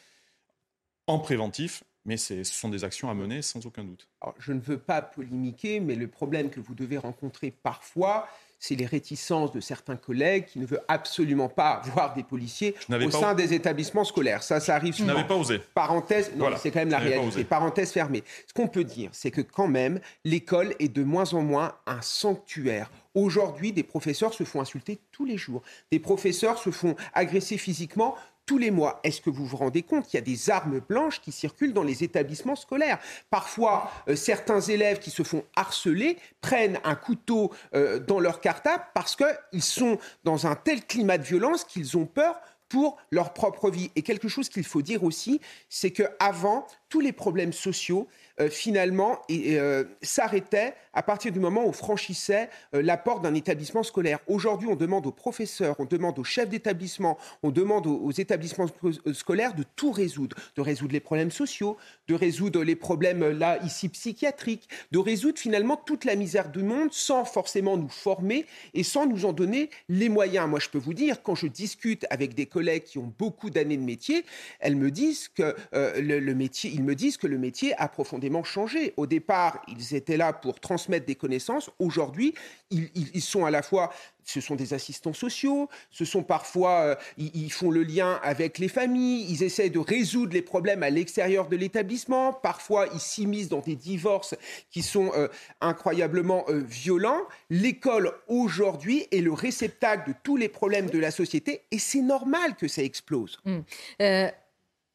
en 1.07 1.17
préventif, 1.17 1.83
mais 2.05 2.17
ce 2.17 2.43
sont 2.43 2.69
des 2.69 2.83
actions 2.83 3.09
à 3.09 3.15
mener 3.15 3.41
sans 3.41 3.65
aucun 3.65 3.83
doute. 3.83 4.07
Je 4.37 4.53
ne 4.53 4.59
veux 4.59 4.77
pas 4.77 5.01
polémiquer, 5.01 5.79
mais 5.79 5.95
le 5.95 6.07
problème 6.07 6.51
que 6.51 6.59
vous 6.59 6.75
devez 6.75 6.99
rencontrer 6.99 7.49
parfois, 7.49 8.27
c'est 8.61 8.75
les 8.75 8.85
réticences 8.85 9.51
de 9.51 9.59
certains 9.59 9.97
collègues 9.97 10.45
qui 10.45 10.59
ne 10.59 10.67
veulent 10.67 10.83
absolument 10.87 11.49
pas 11.49 11.81
voir 11.93 12.13
des 12.13 12.23
policiers 12.23 12.75
au 12.89 13.11
sein 13.11 13.33
des 13.33 13.53
établissements 13.53 14.05
scolaires. 14.05 14.43
Ça, 14.43 14.59
ça 14.59 14.75
arrive 14.75 14.93
souvent. 14.93 15.09
Je 15.09 15.13
n'avais 15.15 15.27
pas 15.27 15.35
osé. 15.35 15.59
Parenthèse, 15.73 16.31
non, 16.37 16.47
c'est 16.57 16.69
quand 16.69 16.79
même 16.79 16.89
la 16.89 16.99
réalité. 16.99 17.43
Parenthèse 17.43 17.91
fermée. 17.91 18.23
Ce 18.47 18.53
qu'on 18.53 18.67
peut 18.67 18.83
dire, 18.83 19.09
c'est 19.13 19.31
que 19.31 19.41
quand 19.41 19.67
même, 19.67 19.99
l'école 20.23 20.75
est 20.79 20.93
de 20.93 21.03
moins 21.03 21.33
en 21.33 21.41
moins 21.41 21.73
un 21.87 22.01
sanctuaire. 22.01 22.91
Aujourd'hui, 23.15 23.73
des 23.73 23.83
professeurs 23.83 24.33
se 24.33 24.43
font 24.43 24.61
insulter 24.61 24.99
tous 25.11 25.25
les 25.25 25.37
jours. 25.37 25.63
Des 25.91 25.99
professeurs 25.99 26.59
se 26.59 26.69
font 26.69 26.95
agresser 27.13 27.57
physiquement 27.57 28.15
tous 28.51 28.57
les 28.57 28.69
mois. 28.69 28.99
Est-ce 29.05 29.21
que 29.21 29.29
vous 29.29 29.45
vous 29.45 29.55
rendez 29.55 29.81
compte 29.81 30.07
qu'il 30.07 30.15
y 30.15 30.21
a 30.21 30.25
des 30.25 30.49
armes 30.49 30.81
blanches 30.81 31.21
qui 31.21 31.31
circulent 31.31 31.71
dans 31.71 31.83
les 31.83 32.03
établissements 32.03 32.57
scolaires? 32.57 32.99
Parfois, 33.29 33.89
euh, 34.09 34.17
certains 34.17 34.59
élèves 34.59 34.99
qui 34.99 35.09
se 35.09 35.23
font 35.23 35.45
harceler 35.55 36.17
prennent 36.41 36.77
un 36.83 36.95
couteau 36.95 37.53
euh, 37.73 37.97
dans 37.99 38.19
leur 38.19 38.41
cartable 38.41 38.83
parce 38.93 39.15
qu'ils 39.15 39.63
sont 39.63 39.99
dans 40.25 40.47
un 40.47 40.55
tel 40.55 40.85
climat 40.85 41.17
de 41.17 41.23
violence 41.23 41.63
qu'ils 41.63 41.97
ont 41.97 42.05
peur 42.05 42.41
pour 42.67 42.97
leur 43.09 43.31
propre 43.31 43.69
vie. 43.69 43.89
Et 43.95 44.01
quelque 44.01 44.27
chose 44.27 44.49
qu'il 44.49 44.65
faut 44.65 44.81
dire 44.81 45.05
aussi, 45.05 45.39
c'est 45.69 45.91
qu'avant, 45.91 46.67
tous 46.89 46.99
les 46.99 47.13
problèmes 47.13 47.53
sociaux 47.53 48.09
euh, 48.41 48.49
finalement 48.49 49.19
euh, 49.29 49.83
s'arrêtaient 50.01 50.73
à 50.93 51.03
partir 51.03 51.31
du 51.31 51.39
moment 51.39 51.63
où 51.63 51.69
on 51.69 51.73
franchissait 51.73 52.49
euh, 52.73 52.81
la 52.81 52.97
porte 52.97 53.23
d'un 53.23 53.33
établissement 53.33 53.83
scolaire. 53.83 54.19
Aujourd'hui, 54.27 54.67
on 54.67 54.75
demande 54.75 55.05
aux 55.05 55.11
professeurs, 55.11 55.75
on 55.79 55.85
demande 55.85 56.17
aux 56.19 56.23
chefs 56.23 56.49
d'établissement, 56.49 57.17
on 57.43 57.51
demande 57.51 57.87
aux, 57.87 58.11
établissements 58.11 58.67
scolaires 59.13 59.53
de 59.53 59.63
tout 59.75 59.91
résoudre, 59.91 60.35
de 60.55 60.61
résoudre 60.61 60.93
les 60.93 60.99
problèmes 60.99 61.31
sociaux, 61.31 61.77
de 62.07 62.15
résoudre 62.15 62.63
les 62.63 62.75
problèmes 62.75 63.29
là 63.29 63.59
ici 63.63 63.89
psychiatriques, 63.89 64.67
de 64.91 64.99
résoudre 64.99 65.39
finalement 65.39 65.77
toute 65.77 66.03
la 66.03 66.15
misère 66.15 66.49
du 66.49 66.63
monde 66.63 66.89
sans 66.91 67.25
forcément 67.25 67.77
nous 67.77 67.89
former 67.89 68.45
et 68.73 68.83
sans 68.83 69.05
nous 69.05 69.25
en 69.25 69.33
donner 69.33 69.69
les 69.87 70.09
moyens. 70.09 70.49
Moi, 70.49 70.59
je 70.59 70.69
peux 70.69 70.77
vous 70.77 70.93
dire, 70.93 71.21
quand 71.23 71.35
je 71.35 71.47
discute 71.47 72.05
avec 72.09 72.33
des 72.33 72.47
collègues 72.47 72.83
qui 72.83 72.97
ont 72.97 73.13
beaucoup 73.17 73.49
d'années 73.49 73.77
de 73.77 73.83
métier, 73.83 74.25
elles 74.59 74.75
me 74.75 74.91
disent 74.91 75.29
que 75.29 75.55
le, 75.73 76.33
métier, 76.33 76.71
ils 76.73 76.83
me 76.83 76.95
disent 76.95 77.17
que 77.17 77.27
le 77.27 77.37
métier 77.37 77.73
a 77.77 77.87
profondément 77.87 78.30
changé. 78.43 78.93
Au 78.97 79.05
départ, 79.05 79.61
ils 79.67 79.95
étaient 79.95 80.17
là 80.17 80.33
pour 80.33 80.59
transmettre 80.59 81.05
des 81.05 81.15
connaissances. 81.15 81.69
Aujourd'hui, 81.79 82.33
ils, 82.71 83.21
sont 83.21 83.45
à 83.45 83.51
la 83.51 83.61
fois 83.61 83.91
ce 84.23 84.39
sont 84.39 84.55
des 84.55 84.73
assistants 84.73 85.13
sociaux, 85.13 85.67
ce 85.89 86.05
sont 86.05 86.23
parfois, 86.23 86.81
euh, 86.81 86.95
ils, 87.17 87.51
font 87.51 87.71
le 87.71 87.83
lien 87.83 88.19
avec 88.23 88.59
les 88.59 88.67
familles, 88.67 89.25
ils 89.29 89.43
essaient 89.43 89.69
de 89.69 89.79
résoudre 89.79 90.33
les 90.33 90.41
problèmes 90.41 90.83
à 90.83 90.89
l'extérieur 90.89 91.47
de 91.47 91.55
l'établissement, 91.55 92.31
parfois 92.31 92.87
ils 92.93 92.99
s'immiscent 92.99 93.49
dans 93.49 93.61
des 93.61 93.75
divorces 93.75 94.35
qui 94.69 94.83
sont 94.83 95.11
euh, 95.15 95.27
incroyablement 95.59 96.45
euh, 96.49 96.59
violents. 96.59 97.21
L'école 97.49 98.13
aujourd'hui 98.27 99.07
est 99.11 99.21
le 99.21 99.33
réceptacle 99.33 100.11
de 100.11 100.15
tous 100.23 100.37
les 100.37 100.49
problèmes 100.49 100.89
de 100.89 100.99
la 100.99 101.11
société 101.11 101.63
et 101.71 101.79
c'est 101.79 102.01
normal 102.01 102.55
que 102.55 102.67
ça 102.67 102.83
explose. 102.83 103.39
Mmh. 103.45 103.59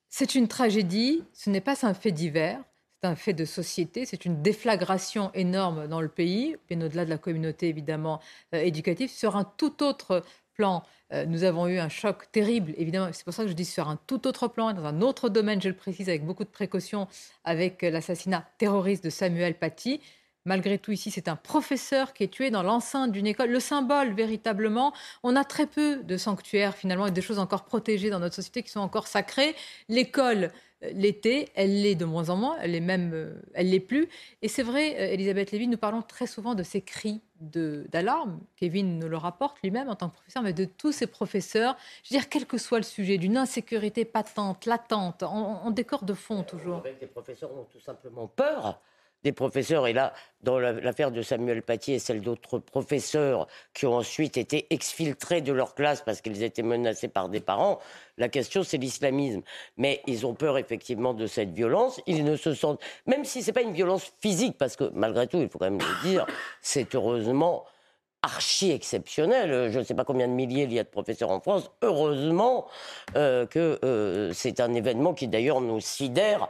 C'est 0.09 0.35
une 0.35 0.49
tragédie, 0.49 1.25
ce 1.35 1.51
n'est 1.51 1.61
pas 1.61 1.85
un 1.85 1.92
fait 1.92 2.12
divers, 2.12 2.62
c'est 3.00 3.09
un 3.09 3.14
fait 3.14 3.32
de 3.35 3.44
société, 3.44 4.06
c'est 4.06 4.24
une 4.24 4.42
déflagration 4.42 5.30
énorme 5.35 5.87
dans 5.87 6.00
le 6.00 6.09
pays, 6.09 6.56
bien 6.68 6.80
au-delà 6.80 7.04
de 7.04 7.11
la 7.11 7.18
communauté 7.18 7.68
évidemment 7.68 8.20
euh, 8.54 8.59
éducative. 8.61 9.11
Sur 9.11 9.37
un 9.37 9.44
tout 9.44 9.82
autre 9.82 10.24
plan, 10.54 10.82
euh, 11.12 11.26
nous 11.26 11.44
avons 11.44 11.66
eu 11.68 11.78
un 11.78 11.90
choc 11.90 12.30
terrible, 12.32 12.72
évidemment, 12.78 13.11
c'est 13.12 13.24
pour 13.24 13.35
ça 13.35 13.42
que 13.42 13.50
je 13.50 13.54
dis 13.54 13.66
sur 13.66 13.88
un 13.88 13.98
tout 14.06 14.26
autre 14.26 14.48
plan, 14.48 14.72
dans 14.72 14.87
un 14.87 15.02
autre 15.02 15.28
domaine, 15.28 15.61
je 15.61 15.68
le 15.68 15.76
précise 15.76 16.09
avec 16.09 16.24
beaucoup 16.24 16.44
de 16.44 16.48
précautions, 16.48 17.06
avec 17.44 17.85
euh, 17.85 17.90
l'assassinat 17.90 18.48
terroriste 18.59 19.04
de 19.04 19.11
Samuel 19.11 19.59
Paty. 19.59 20.00
Malgré 20.46 20.78
tout, 20.78 20.92
ici, 20.92 21.11
c'est 21.11 21.26
un 21.26 21.35
professeur 21.35 22.12
qui 22.12 22.22
est 22.22 22.28
tué 22.28 22.50
dans 22.50 22.62
l'enceinte 22.62 23.11
d'une 23.11 23.26
école. 23.26 23.50
Le 23.50 23.59
symbole, 23.59 24.14
véritablement, 24.14 24.94
on 25.24 25.35
a 25.35 25.42
très 25.42 25.66
peu 25.66 25.96
de 25.96 26.16
sanctuaires, 26.16 26.76
finalement, 26.76 27.09
et 27.09 27.11
des 27.11 27.20
choses 27.20 27.40
encore 27.40 27.64
protégées 27.64 28.11
dans 28.11 28.20
notre 28.20 28.37
société 28.37 28.62
qui 28.62 28.70
sont 28.70 28.78
encore 28.78 29.09
sacrées. 29.09 29.56
L'école, 29.88 30.52
euh, 30.85 30.90
l'été, 30.94 31.48
elle 31.56 31.82
l'est 31.82 31.96
de 31.96 32.04
moins 32.04 32.30
en 32.30 32.37
moins, 32.37 32.56
elle 32.61 32.76
est 32.76 32.80
même, 32.80 33.11
euh, 33.12 33.35
elle 33.54 33.70
l'est 33.70 33.80
plus. 33.80 34.09
Et 34.40 34.46
c'est 34.46 34.62
vrai, 34.62 34.94
euh, 34.94 35.14
Elisabeth 35.14 35.50
Lévy, 35.50 35.66
nous 35.66 35.78
parlons 35.78 36.02
très 36.02 36.28
souvent 36.28 36.54
de 36.54 36.62
ces 36.62 36.80
cris 36.80 37.22
d'alarme. 37.40 38.40
Kevin 38.54 39.00
nous 39.00 39.09
le 39.09 39.16
rapporte 39.16 39.59
lui-même 39.64 39.88
en 39.88 39.96
tant 39.96 40.11
que 40.11 40.14
professeur, 40.14 40.44
mais 40.44 40.52
de 40.52 40.64
tous 40.64 40.92
ces 40.92 41.09
professeurs. 41.09 41.76
Je 42.04 42.14
veux 42.14 42.20
dire, 42.20 42.28
quel 42.28 42.46
que 42.46 42.56
soit 42.56 42.78
le 42.78 42.85
sujet, 42.85 43.18
d'une 43.18 43.37
insécurité 43.37 44.04
patente, 44.04 44.64
latente, 44.64 45.24
en, 45.24 45.70
décor 45.72 46.04
de 46.04 46.14
fond 46.14 46.44
toujours. 46.44 46.78
Avec 46.78 47.00
les 47.00 47.09
professeurs 47.09 47.50
ont 47.52 47.64
tout 47.64 47.80
simplement 47.80 48.28
peur 48.28 48.80
des 49.26 49.32
professeurs, 49.32 49.88
et 49.88 49.92
là, 49.92 50.12
dans 50.42 50.60
l'affaire 50.60 51.10
de 51.10 51.20
Samuel 51.20 51.60
Paty 51.60 51.94
et 51.94 51.98
celle 51.98 52.20
d'autres 52.20 52.60
professeurs 52.60 53.48
qui 53.74 53.84
ont 53.84 53.96
ensuite 53.96 54.36
été 54.36 54.68
exfiltrés 54.70 55.40
de 55.40 55.52
leur 55.52 55.74
classe 55.74 56.00
parce 56.00 56.20
qu'ils 56.20 56.44
étaient 56.44 56.62
menacés 56.62 57.08
par 57.08 57.28
des 57.28 57.40
parents, 57.40 57.80
la 58.18 58.28
question 58.28 58.62
c'est 58.62 58.76
l'islamisme. 58.76 59.42
Mais 59.78 60.00
ils 60.06 60.26
ont 60.26 60.34
peur 60.34 60.58
effectivement 60.58 61.12
de 61.12 61.26
cette 61.26 61.50
violence, 61.50 62.00
ils 62.06 62.22
ne 62.22 62.36
se 62.36 62.54
sentent, 62.54 62.80
même 63.06 63.24
si 63.24 63.42
ce 63.42 63.48
n'est 63.48 63.52
pas 63.52 63.62
une 63.62 63.72
violence 63.72 64.12
physique, 64.20 64.56
parce 64.58 64.76
que 64.76 64.84
malgré 64.94 65.26
tout, 65.26 65.38
il 65.38 65.48
faut 65.48 65.58
quand 65.58 65.70
même 65.70 65.80
le 65.80 66.08
dire, 66.08 66.24
c'est 66.60 66.94
heureusement 66.94 67.64
archi 68.22 68.70
exceptionnel. 68.70 69.72
Je 69.72 69.78
ne 69.80 69.84
sais 69.84 69.94
pas 69.94 70.04
combien 70.04 70.28
de 70.28 70.32
milliers 70.32 70.64
il 70.64 70.72
y 70.72 70.78
a 70.78 70.84
de 70.84 70.88
professeurs 70.88 71.30
en 71.30 71.40
France. 71.40 71.68
Heureusement 71.82 72.66
euh, 73.16 73.44
que 73.44 73.80
euh, 73.84 74.32
c'est 74.32 74.60
un 74.60 74.72
événement 74.72 75.14
qui 75.14 75.26
d'ailleurs 75.26 75.60
nous 75.60 75.80
sidère 75.80 76.48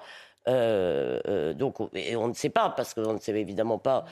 euh, 0.49 1.21
euh, 1.27 1.55
donc, 1.55 1.77
et 1.95 2.17
on 2.17 2.29
ne 2.29 2.35
sait 2.35 2.51
pas, 2.51 2.71
parce 2.71 2.95
qu'on 2.95 3.15
ne 3.15 3.19
sait 3.19 3.39
évidemment 3.39 3.79
pas 3.79 4.05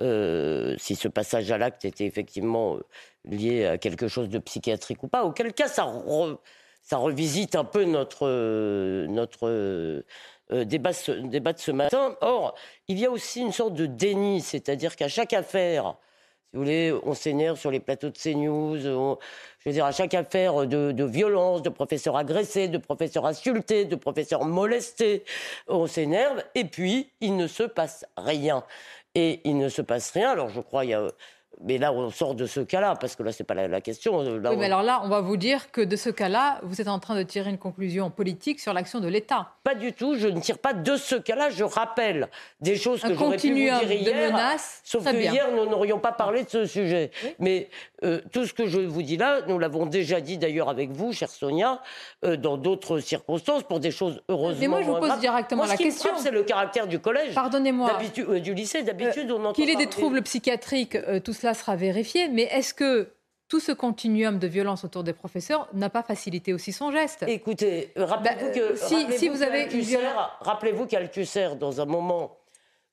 euh, 0.00 0.76
si 0.78 0.94
ce 0.94 1.08
passage 1.08 1.50
à 1.50 1.58
l'acte 1.58 1.84
était 1.84 2.06
effectivement 2.06 2.78
lié 3.24 3.66
à 3.66 3.78
quelque 3.78 4.08
chose 4.08 4.28
de 4.28 4.38
psychiatrique 4.38 5.02
ou 5.02 5.08
pas. 5.08 5.24
Auquel 5.24 5.52
cas, 5.52 5.68
ça, 5.68 5.84
revisite 6.92 7.54
un 7.54 7.64
peu 7.64 7.84
notre, 7.84 8.26
débat 10.64 10.92
de 10.92 11.58
ce 11.58 11.70
matin. 11.70 12.16
Or, 12.20 12.54
il 12.88 12.98
y 12.98 13.06
a 13.06 13.10
aussi 13.10 13.40
une 13.40 13.52
sorte 13.52 13.74
de 13.74 13.86
déni, 13.86 14.40
c'est-à-dire 14.40 14.96
qu'à 14.96 15.08
chaque 15.08 15.32
affaire, 15.32 15.96
si 16.50 16.56
vous 16.56 16.64
voulez, 16.64 16.92
on 17.04 17.14
s'énerve 17.14 17.56
sur 17.56 17.70
les 17.70 17.78
plateaux 17.78 18.08
de 18.08 18.18
CNews. 18.18 18.76
je 18.76 18.88
veux 19.64 19.72
dire, 19.72 19.84
à 19.84 19.92
chaque 19.92 20.14
affaire 20.14 20.66
de, 20.66 21.04
violence, 21.04 21.62
de 21.62 21.68
professeurs 21.68 22.16
agressés, 22.16 22.66
de 22.66 22.78
professeurs 22.78 23.24
insultés, 23.24 23.84
de 23.84 23.94
professeurs 23.94 24.44
molestés, 24.44 25.22
on 25.68 25.86
s'énerve. 25.86 26.42
Et 26.56 26.64
puis, 26.64 27.12
il 27.20 27.36
ne 27.36 27.46
se 27.46 27.62
passe 27.62 28.04
rien. 28.16 28.64
Et 29.14 29.40
il 29.44 29.58
ne 29.58 29.68
se 29.68 29.80
passe 29.80 30.10
rien. 30.10 30.30
Alors, 30.30 30.48
je 30.48 30.60
crois, 30.60 30.84
il 30.84 30.90
y 30.90 30.94
a 30.94 31.06
mais 31.62 31.78
là, 31.78 31.92
on 31.92 32.10
sort 32.10 32.34
de 32.34 32.46
ce 32.46 32.60
cas-là, 32.60 32.96
parce 32.96 33.16
que 33.16 33.22
là, 33.22 33.32
ce 33.32 33.42
n'est 33.42 33.46
pas 33.46 33.54
la, 33.54 33.80
question. 33.80 34.18
oui, 34.20 34.56
mais 34.56 34.66
alors 34.66 34.82
là, 34.82 35.02
on 35.04 35.08
va 35.08 35.20
vous 35.20 35.36
dire 35.36 35.70
que 35.70 35.80
de 35.80 35.96
ce 35.96 36.08
cas-là, 36.08 36.60
vous 36.62 36.80
êtes 36.80 36.88
en 36.88 36.98
train 36.98 37.16
de 37.16 37.22
tirer 37.22 37.50
une 37.50 37.58
conclusion 37.58 38.10
politique 38.10 38.60
sur 38.60 38.72
l'action 38.72 39.00
de 39.00 39.08
l'État. 39.08 39.48
Pas 39.62 39.74
du 39.74 39.92
tout, 39.92 40.16
je 40.16 40.28
ne 40.28 40.40
tire 40.40 40.58
pas 40.58 40.72
de 40.72 40.96
ce 40.96 41.16
cas-là, 41.16 41.50
je 41.50 41.64
rappelle 41.64 42.28
des 42.60 42.76
choses 42.76 43.02
que 43.02 43.14
j'aurais 43.14 43.36
pu 43.36 43.48
vous 43.48 43.54
dire 43.54 43.82
hier. 43.82 44.04
De 44.04 44.32
menaces, 44.32 44.80
sauf 44.84 45.04
que 45.04 45.14
hier, 45.14 45.48
nous 45.54 45.66
n'aurions 45.66 45.98
pas 45.98 46.12
parlé 46.12 46.44
de 46.44 46.48
ce 46.48 46.64
sujet. 46.64 47.10
Mais 47.38 47.68
euh, 48.04 48.20
tout 48.32 48.46
ce 48.46 48.54
que 48.54 48.66
je 48.66 48.80
vous 48.80 49.02
dis 49.02 49.16
là, 49.16 49.40
nous 49.46 49.58
l'avons 49.58 49.86
déjà 49.86 50.20
dit 50.20 50.38
d'ailleurs 50.38 50.68
avec 50.68 50.90
vous, 50.90 51.12
chère 51.12 51.30
Sonia, 51.30 51.82
euh, 52.24 52.36
dans 52.36 52.56
d'autres 52.56 53.00
circonstances, 53.00 53.64
pour 53.64 53.80
des 53.80 53.90
choses 53.90 54.22
heureusement. 54.28 54.60
Mais 54.60 54.68
moi, 54.68 54.82
je 54.82 54.86
vous 54.86 54.98
pose 54.98 55.18
directement 55.18 55.66
la 55.66 55.76
question. 55.76 56.10
c'est 56.16 56.30
le 56.30 56.42
caractère 56.42 56.86
du 56.86 57.00
collège. 57.00 57.34
Pardonnez-moi. 57.34 57.98
Euh, 58.18 58.40
du 58.40 58.54
lycée, 58.54 58.82
d'habitude, 58.82 59.30
on 59.30 59.40
entend. 59.44 59.52
Qu'il 59.52 59.68
ait 59.68 59.76
des 59.76 59.88
troubles 59.88 60.22
psychiatriques, 60.22 60.96
tout 61.22 61.32
cela 61.40 61.54
sera 61.54 61.76
vérifié, 61.76 62.28
mais 62.28 62.42
est-ce 62.42 62.74
que 62.74 63.12
tout 63.48 63.60
ce 63.60 63.72
continuum 63.72 64.38
de 64.38 64.46
violence 64.46 64.84
autour 64.84 65.02
des 65.02 65.12
professeurs 65.12 65.68
n'a 65.72 65.90
pas 65.90 66.02
facilité 66.02 66.52
aussi 66.52 66.72
son 66.72 66.92
geste? 66.92 67.24
Écoutez, 67.26 67.90
rappelez-vous 67.96 68.46
bah, 68.46 68.52
que 68.52 68.76
si, 68.76 69.28
vous 69.28 69.42
avez 69.42 69.66
rappelez-vous 70.40 70.86
qu'Althusser, 70.86 71.56
dans 71.58 71.80
un 71.80 71.86
moment 71.86 72.36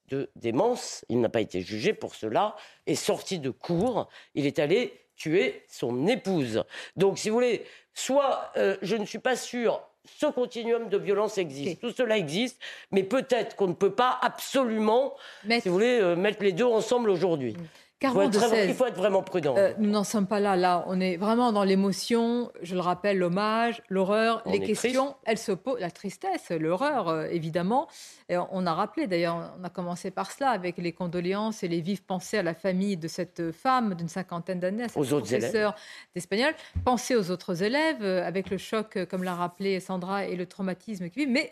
de 0.07 0.29
démence, 0.36 1.05
il 1.10 1.19
n'a 1.19 1.29
pas 1.29 1.41
été 1.41 1.62
jugé 1.62 1.93
pour 1.93 2.15
cela, 2.15 2.55
est 2.88 2.95
sorti 2.95 3.39
de 3.39 3.49
cours, 3.49 4.10
il 4.33 4.45
est 4.45 4.57
allé 4.57 4.93
tuer 5.15 5.63
son 5.67 6.07
épouse. 6.07 6.63
Donc, 6.95 7.19
si 7.19 7.29
vous 7.29 7.36
voulez, 7.36 7.65
soit 7.93 8.51
euh, 8.57 8.77
je 8.81 8.95
ne 8.95 9.05
suis 9.05 9.19
pas 9.19 9.36
sûr 9.36 9.81
ce 10.05 10.25
continuum 10.27 10.89
de 10.89 10.97
violence 10.97 11.38
existe. 11.38 11.81
Tout 11.81 11.91
cela 11.91 12.17
existe, 12.17 12.60
mais 12.91 13.03
peut-être 13.03 13.55
qu'on 13.55 13.67
ne 13.67 13.73
peut 13.73 13.93
pas 13.93 14.17
absolument, 14.21 15.15
si 15.43 15.67
vous 15.67 15.73
voulez, 15.73 15.99
euh, 15.99 16.15
mettre 16.15 16.41
les 16.41 16.53
deux 16.53 16.65
ensemble 16.65 17.10
aujourd'hui. 17.10 17.55
Mm 18.03 18.29
il 18.67 18.73
faut, 18.75 18.86
être 18.86 18.95
vraiment 18.95 19.23
prudent. 19.23 19.55
Euh, 19.57 19.73
nous 19.79 19.89
n'en 19.89 20.03
sommes 20.03 20.27
pas 20.27 20.39
là. 20.39 20.55
Là, 20.55 20.83
on 20.88 20.99
est 20.99 21.17
vraiment 21.17 21.51
dans 21.51 21.63
l'émotion. 21.63 22.51
Je 22.62 22.75
le 22.75 22.81
rappelle, 22.81 23.17
l'hommage, 23.17 23.81
l'horreur, 23.89 24.43
les 24.45 24.60
questions. 24.60 25.15
Elles 25.25 25.39
se 25.39 25.51
posent. 25.51 25.79
La 25.79 25.89
tristesse, 25.89 26.51
l'horreur, 26.51 27.07
euh, 27.07 27.25
évidemment. 27.25 27.88
Et 28.29 28.38
on 28.38 28.65
a 28.67 28.73
rappelé, 28.73 29.07
d'ailleurs, 29.07 29.55
on 29.60 29.63
a 29.63 29.69
commencé 29.69 30.12
par 30.12 30.31
cela, 30.31 30.51
avec 30.51 30.77
les 30.77 30.91
condoléances 30.91 31.63
et 31.63 31.67
les 31.67 31.81
vives 31.81 32.03
pensées 32.03 32.38
à 32.38 32.43
la 32.43 32.53
famille 32.53 32.97
de 32.97 33.07
cette 33.07 33.51
femme 33.51 33.95
d'une 33.95 34.10
cinquantaine 34.10 34.60
d'années, 34.60 34.83
à 34.83 34.89
cette 34.89 34.97
aux 34.97 35.19
professeure 35.19 35.73
d'espagnol. 36.13 36.53
Pensez 36.86 37.15
aux 37.15 37.31
autres 37.31 37.63
élèves, 37.63 38.03
euh, 38.03 38.23
avec 38.23 38.51
le 38.51 38.57
choc, 38.57 39.05
comme 39.10 39.23
l'a 39.23 39.33
rappelé 39.33 39.79
Sandra, 39.79 40.25
et 40.25 40.36
le 40.36 40.45
traumatisme 40.45 41.10
qu'ils 41.10 41.25
vivent. 41.25 41.33
Mais 41.33 41.49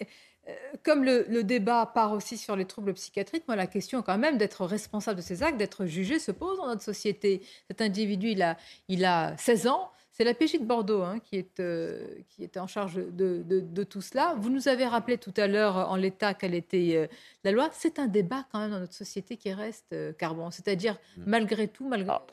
comme 0.83 1.03
le, 1.03 1.43
débat 1.43 1.85
part 1.85 2.13
aussi 2.13 2.37
sur 2.37 2.55
les 2.55 2.65
troubles 2.65 2.93
psychiatriques, 2.93 3.43
moi, 3.47 3.55
la 3.55 3.67
question 3.67 4.01
quand 4.01 4.17
même 4.17 4.37
d'être 4.37 4.65
responsable 4.65 5.17
de 5.17 5.23
ces 5.23 5.43
actes, 5.43 5.57
d'être 5.57 5.85
jugé, 5.85 6.19
se 6.19 6.31
pose 6.31 6.57
dans 6.57 6.67
notre 6.67 6.83
société. 6.83 7.41
Cet 7.67 7.81
individu, 7.81 8.29
il 8.29 8.41
a, 8.41 8.57
il 8.87 9.05
a 9.05 9.35
16 9.37 9.67
ans. 9.67 9.91
C'est 10.11 10.23
la 10.23 10.33
PJ 10.33 10.59
de 10.59 10.65
Bordeaux 10.65 11.01
hein, 11.01 11.19
qui, 11.19 11.35
est, 11.35 11.59
euh, 11.59 12.07
qui 12.29 12.43
était 12.43 12.59
en 12.59 12.67
charge 12.67 12.95
de, 12.95 13.83
tout 13.83 14.01
cela. 14.01 14.35
Vous 14.37 14.49
nous 14.49 14.67
avez 14.67 14.85
rappelé 14.85 15.17
tout 15.17 15.33
à 15.35 15.47
l'heure 15.47 15.75
en 15.91 15.97
l'état 15.97 16.33
quelle 16.33 16.53
était 16.53 16.95
euh, 16.95 17.07
la 17.43 17.51
loi. 17.51 17.69
C'est 17.73 17.99
un 17.99 18.07
débat 18.07 18.45
quand 18.51 18.59
même 18.59 18.71
dans 18.71 18.79
notre 18.79 18.93
société 18.93 19.35
qui 19.35 19.51
reste 19.51 19.95
carbone. 20.17 20.51
C'est-à-dire, 20.51 20.97
mm. 21.17 21.23
malgré 21.25 21.67
tout, 21.67 21.87
malgré... 21.87 22.11
Ah. 22.11 22.25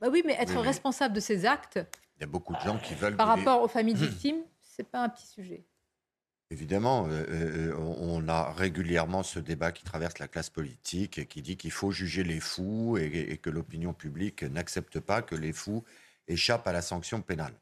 Bah 0.00 0.08
oui, 0.10 0.22
mais 0.26 0.36
être 0.38 0.58
responsable 0.58 1.14
de 1.14 1.20
ces 1.20 1.46
actes... 1.46 1.80
Il 2.18 2.20
y 2.20 2.24
a 2.24 2.26
beaucoup 2.26 2.52
de 2.52 2.60
gens 2.60 2.78
qui 2.78 2.94
veulent... 2.94 3.16
Par 3.16 3.28
rapport 3.28 3.62
aux 3.62 3.68
familles 3.68 3.94
victimes, 3.94 4.42
c'est 4.62 4.86
pas 4.86 5.02
un 5.02 5.08
petit 5.08 5.26
sujet. 5.26 5.64
Évidemment, 6.50 7.08
euh, 7.08 7.24
euh, 7.28 7.74
on 7.76 8.28
a 8.28 8.52
régulièrement 8.52 9.22
ce 9.22 9.38
débat 9.38 9.72
qui 9.72 9.82
traverse 9.82 10.18
la 10.18 10.28
classe 10.28 10.50
politique 10.50 11.18
et 11.18 11.26
qui 11.26 11.42
dit 11.42 11.56
qu'il 11.56 11.70
faut 11.70 11.90
juger 11.90 12.22
les 12.22 12.40
fous 12.40 12.96
et, 12.98 13.38
que 13.38 13.50
l'opinion 13.50 13.94
publique 13.94 14.42
n'accepte 14.42 15.00
pas 15.00 15.22
que 15.22 15.34
les 15.34 15.52
fous 15.52 15.84
échappent 16.28 16.66
à 16.66 16.72
la 16.72 16.82
sanction 16.82 17.22
pénale. 17.22 17.54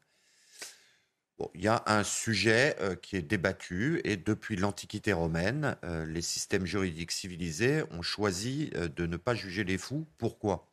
il 1.53 1.61
y 1.61 1.67
a 1.67 1.83
un 1.87 2.03
sujet 2.03 2.75
euh, 2.79 2.95
qui 2.95 3.15
est 3.17 3.21
débattu 3.21 4.01
et 4.03 4.17
depuis 4.17 4.55
l'Antiquité 4.55 5.13
romaine, 5.13 5.75
euh, 5.83 6.05
les 6.05 6.21
systèmes 6.21 6.65
juridiques 6.65 7.11
civilisés 7.11 7.83
ont 7.91 8.01
choisi 8.01 8.71
euh, 8.75 8.87
de 8.87 9.05
ne 9.05 9.17
pas 9.17 9.35
juger 9.35 9.63
les 9.63 9.77
fous. 9.77 10.07
Pourquoi? 10.17 10.69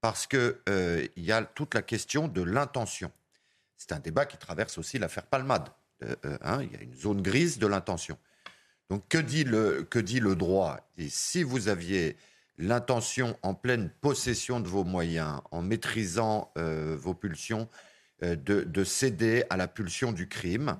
Parce 0.00 0.26
qu'il 0.26 0.56
il 1.16 1.24
y 1.24 1.32
a 1.32 1.44
toute 1.44 1.74
la 1.74 1.82
question 1.82 2.28
de 2.28 2.42
l'intention. 2.42 3.12
C'est 3.76 3.92
un 3.92 4.00
débat 4.00 4.26
qui 4.26 4.38
traverse 4.38 4.78
aussi 4.78 4.98
l'affaire 4.98 5.26
Palmade. 5.26 5.68
Hein, 6.42 6.62
il 6.62 6.72
y 6.72 6.76
a 6.76 6.82
une 6.82 6.94
zone 6.94 7.22
grise 7.22 7.58
de 7.58 7.66
l'intention. 7.66 8.18
Donc 8.88 9.06
que 9.08 9.18
dit 9.18 9.44
le, 9.44 9.82
que 9.82 9.98
dit 9.98 10.20
le 10.20 10.34
droit? 10.34 10.80
Et 10.98 11.08
si 11.08 11.42
vous 11.42 11.68
aviez 11.68 12.16
l'intention 12.58 13.38
en 13.42 13.54
pleine 13.54 13.90
possession 14.00 14.60
de 14.60 14.68
vos 14.68 14.84
moyens, 14.84 15.40
en 15.50 15.62
maîtrisant 15.62 16.52
vos 16.56 17.14
pulsions, 17.14 17.68
euh, 18.22 18.36
de, 18.36 18.84
céder 18.84 19.44
à 19.48 19.56
la 19.56 19.66
pulsion 19.66 20.12
du 20.12 20.28
crime, 20.28 20.76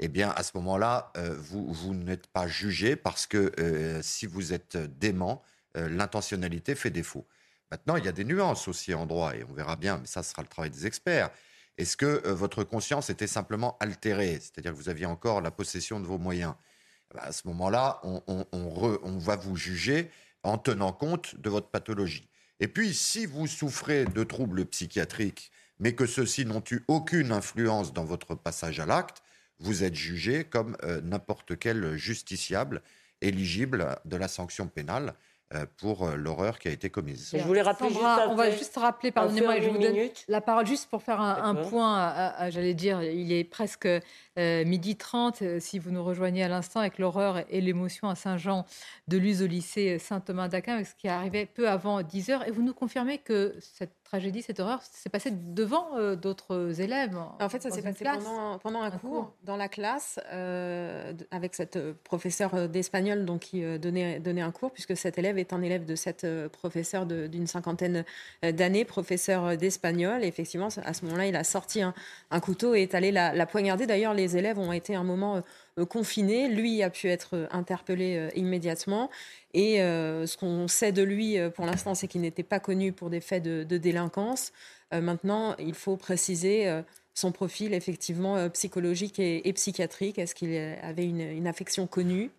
eh 0.00 0.08
bien, 0.08 0.30
à 0.36 0.42
ce 0.42 0.50
moment-là, 0.56 1.12
euh, 1.16 1.34
vous, 1.38 1.72
vous 1.72 1.94
n'êtes 1.94 2.26
pas 2.26 2.46
jugé 2.46 2.94
parce 2.94 3.26
que 3.26 3.52
euh, 3.58 4.02
si 4.02 4.26
vous 4.26 4.52
êtes 4.52 4.76
dément, 4.98 5.42
l'intentionnalité 5.74 6.76
fait 6.76 6.90
défaut. 6.90 7.26
Maintenant, 7.70 7.96
il 7.96 8.04
y 8.04 8.08
a 8.08 8.12
des 8.12 8.24
nuances 8.24 8.68
aussi 8.68 8.94
en 8.94 9.06
droit, 9.06 9.34
et 9.34 9.42
on 9.42 9.52
verra 9.52 9.74
bien, 9.74 9.98
mais 9.98 10.06
ça 10.06 10.22
sera 10.22 10.42
le 10.42 10.46
travail 10.46 10.70
des 10.70 10.86
experts. 10.86 11.30
Est-ce 11.76 11.96
que 11.96 12.28
votre 12.28 12.64
conscience 12.64 13.10
était 13.10 13.26
simplement 13.26 13.76
altérée, 13.80 14.38
c'est-à-dire 14.40 14.72
que 14.72 14.76
vous 14.76 14.88
aviez 14.88 15.06
encore 15.06 15.40
la 15.40 15.50
possession 15.50 16.00
de 16.00 16.06
vos 16.06 16.18
moyens. 16.18 16.54
Eh 17.10 17.16
ben, 17.16 17.22
À 17.24 17.32
ce 17.32 17.46
moment-là, 17.48 18.00
on, 18.04 18.22
on, 18.52 19.18
va 19.18 19.36
vous 19.36 19.56
juger 19.56 20.10
en 20.42 20.58
tenant 20.58 20.92
compte 20.92 21.34
de 21.36 21.50
votre 21.50 21.68
pathologie. 21.68 22.28
Et 22.60 22.68
puis, 22.68 22.94
si 22.94 23.26
vous 23.26 23.46
souffrez 23.46 24.04
de 24.04 24.24
troubles 24.24 24.64
psychiatriques 24.66 25.50
mais 25.80 25.94
que 25.94 26.06
ceux-ci 26.06 26.46
n'ont 26.46 26.62
eu 26.70 26.84
aucune 26.88 27.32
influence 27.32 27.92
dans 27.92 28.04
votre 28.04 28.34
passage 28.34 28.80
à 28.80 28.86
l'acte, 28.86 29.22
vous 29.58 29.84
êtes 29.84 29.94
jugé 29.94 30.44
comme 30.44 30.76
euh, 30.84 31.00
n'importe 31.00 31.58
quel 31.58 31.96
justiciable 31.96 32.82
éligible 33.20 33.96
de 34.04 34.16
la 34.16 34.28
sanction 34.28 34.68
pénale. 34.68 35.08
euh, 35.08 35.12
pour 35.78 36.06
euh, 36.06 36.16
l'horreur 36.16 36.58
qui 36.58 36.68
a 36.68 36.70
été 36.70 36.90
commise. 36.90 37.30
Je 37.32 37.42
voulais 37.42 37.62
rappeler 37.62 37.90
on 38.28 38.34
va 38.34 38.50
juste 38.50 38.76
rappeler, 38.76 39.12
pardonnez-moi, 39.12 39.60
je 39.60 39.68
vous 39.68 39.78
donne 39.78 39.96
la 40.28 40.40
parole 40.40 40.66
juste 40.66 40.88
pour 40.90 41.02
faire 41.02 41.20
un, 41.20 41.54
point, 41.54 42.32
j'allais 42.50 42.74
dire, 42.74 43.02
il 43.02 43.32
est 43.32 43.44
presque 43.44 43.88
midi 44.36 44.96
30, 44.96 45.60
si 45.60 45.78
vous 45.78 45.90
nous 45.90 46.04
rejoignez 46.04 46.42
à 46.42 46.48
l'instant 46.48 46.80
avec 46.80 46.98
l'horreur 46.98 47.44
et 47.50 47.60
l'émotion 47.60 48.08
à 48.08 48.14
Saint-Jean 48.14 48.66
de 49.08 49.16
Luz 49.16 49.42
au 49.42 49.46
lycée 49.46 49.98
Saint-Thomas 49.98 50.48
d'Aquin, 50.48 50.82
ce 50.84 50.94
qui 50.94 51.08
arrivé 51.08 51.46
peu 51.46 51.68
avant 51.68 52.02
10 52.02 52.30
heures, 52.30 52.46
et 52.46 52.50
vous 52.50 52.62
nous 52.62 52.74
confirmez 52.74 53.18
que 53.18 53.54
cette 53.60 53.92
tragédie, 54.04 54.42
cette 54.42 54.60
horreur, 54.60 54.80
s'est 54.82 55.08
passé 55.08 55.30
devant 55.32 55.96
euh, 55.96 56.14
d'autres 56.14 56.80
élèves 56.80 57.16
En 57.40 57.48
fait, 57.48 57.62
ça 57.62 57.70
s'est 57.70 57.82
passé 57.82 58.04
pendant, 58.04 58.58
pendant 58.58 58.82
un, 58.82 58.90
cours, 58.90 59.32
dans 59.42 59.56
la 59.56 59.68
classe 59.68 60.20
euh, 60.32 61.12
avec 61.30 61.54
cette 61.54 61.76
euh, 61.76 61.94
professeure 62.04 62.68
d'espagnol 62.68 63.24
donc 63.24 63.40
qui 63.40 63.62
donnait, 63.78 64.20
donnait 64.20 64.42
un 64.42 64.52
cours, 64.52 64.70
puisque 64.70 64.96
cet 64.96 65.18
élève 65.18 65.38
est 65.38 65.52
un 65.52 65.62
élève 65.62 65.84
de 65.84 65.96
cette 65.96 66.26
professeure 66.48 67.06
d'une 67.06 67.46
cinquantaine 67.46 68.04
d'années, 68.42 68.84
professeur 68.84 69.56
d'espagnol. 69.56 70.22
Effectivement, 70.24 70.68
à 70.84 70.94
ce 70.94 71.04
moment-là, 71.04 71.26
il 71.26 71.36
a 71.36 71.44
sorti 71.44 71.82
un, 71.82 71.94
couteau 72.40 72.74
et 72.74 72.82
est 72.82 72.94
allé 72.94 73.10
la, 73.10 73.34
la 73.34 73.46
poignarder. 73.46 73.86
D'ailleurs, 73.86 74.14
les 74.14 74.23
élèves 74.36 74.58
ont 74.58 74.72
été 74.72 74.94
un 74.94 75.04
moment 75.04 75.42
confiné. 75.88 76.48
Lui 76.48 76.82
a 76.82 76.90
pu 76.90 77.08
être 77.08 77.48
interpellé 77.50 78.28
immédiatement. 78.34 79.10
Et 79.54 79.80
euh, 79.80 80.26
ce 80.26 80.36
qu'on 80.36 80.66
sait 80.66 80.90
de 80.90 81.02
lui 81.02 81.38
euh, 81.38 81.48
pour 81.48 81.64
l'instant, 81.64 81.94
c'est 81.94 82.08
qu'il 82.08 82.20
n'était 82.20 82.42
pas 82.42 82.58
connu 82.58 82.92
pour 82.92 83.08
des 83.08 83.20
faits 83.20 83.42
de, 83.42 83.78
délinquance. 83.78 84.52
Euh, 84.92 85.00
maintenant, 85.00 85.54
il 85.58 85.74
faut 85.74 85.96
préciser 85.96 86.82
son 87.14 87.30
profil 87.30 87.72
effectivement 87.72 88.48
psychologique 88.50 89.20
et, 89.20 89.52
psychiatrique. 89.52 90.18
Est-ce 90.18 90.34
qu'il 90.34 90.54
avait 90.82 91.06
une, 91.06 91.46
affection 91.46 91.86
connue 91.86 92.30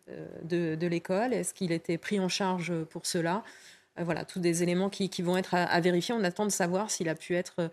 de, 0.43 0.87
l'école? 0.87 1.33
Est-ce 1.33 1.53
qu'il 1.53 1.71
était 1.71 1.97
pris 1.97 2.19
en 2.19 2.27
charge 2.27 2.73
pour 2.85 3.05
cela? 3.05 3.43
Voilà, 3.97 4.25
tous 4.25 4.39
des 4.39 4.61
éléments 4.61 4.89
qui, 4.89 5.21
vont 5.21 5.37
être 5.37 5.53
à, 5.55 5.79
vérifier. 5.79 6.13
On 6.13 6.23
attend 6.23 6.45
de 6.45 6.51
savoir 6.51 6.91
s'il 6.91 7.07
a 7.07 7.15
pu 7.15 7.35
être 7.35 7.71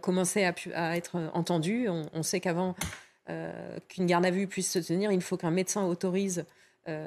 commencé 0.00 0.44
à, 0.74 0.96
être 0.96 1.30
entendu. 1.34 1.88
On 1.88 2.22
sait 2.22 2.40
qu'avant 2.40 2.74
qu'une 3.88 4.06
garde 4.06 4.24
à 4.24 4.30
vue 4.30 4.46
puisse 4.46 4.72
se 4.72 4.78
tenir, 4.78 5.12
il 5.12 5.20
faut 5.20 5.36
qu'un 5.36 5.50
médecin 5.50 5.84
autorise 5.84 6.44
euh, 6.88 7.06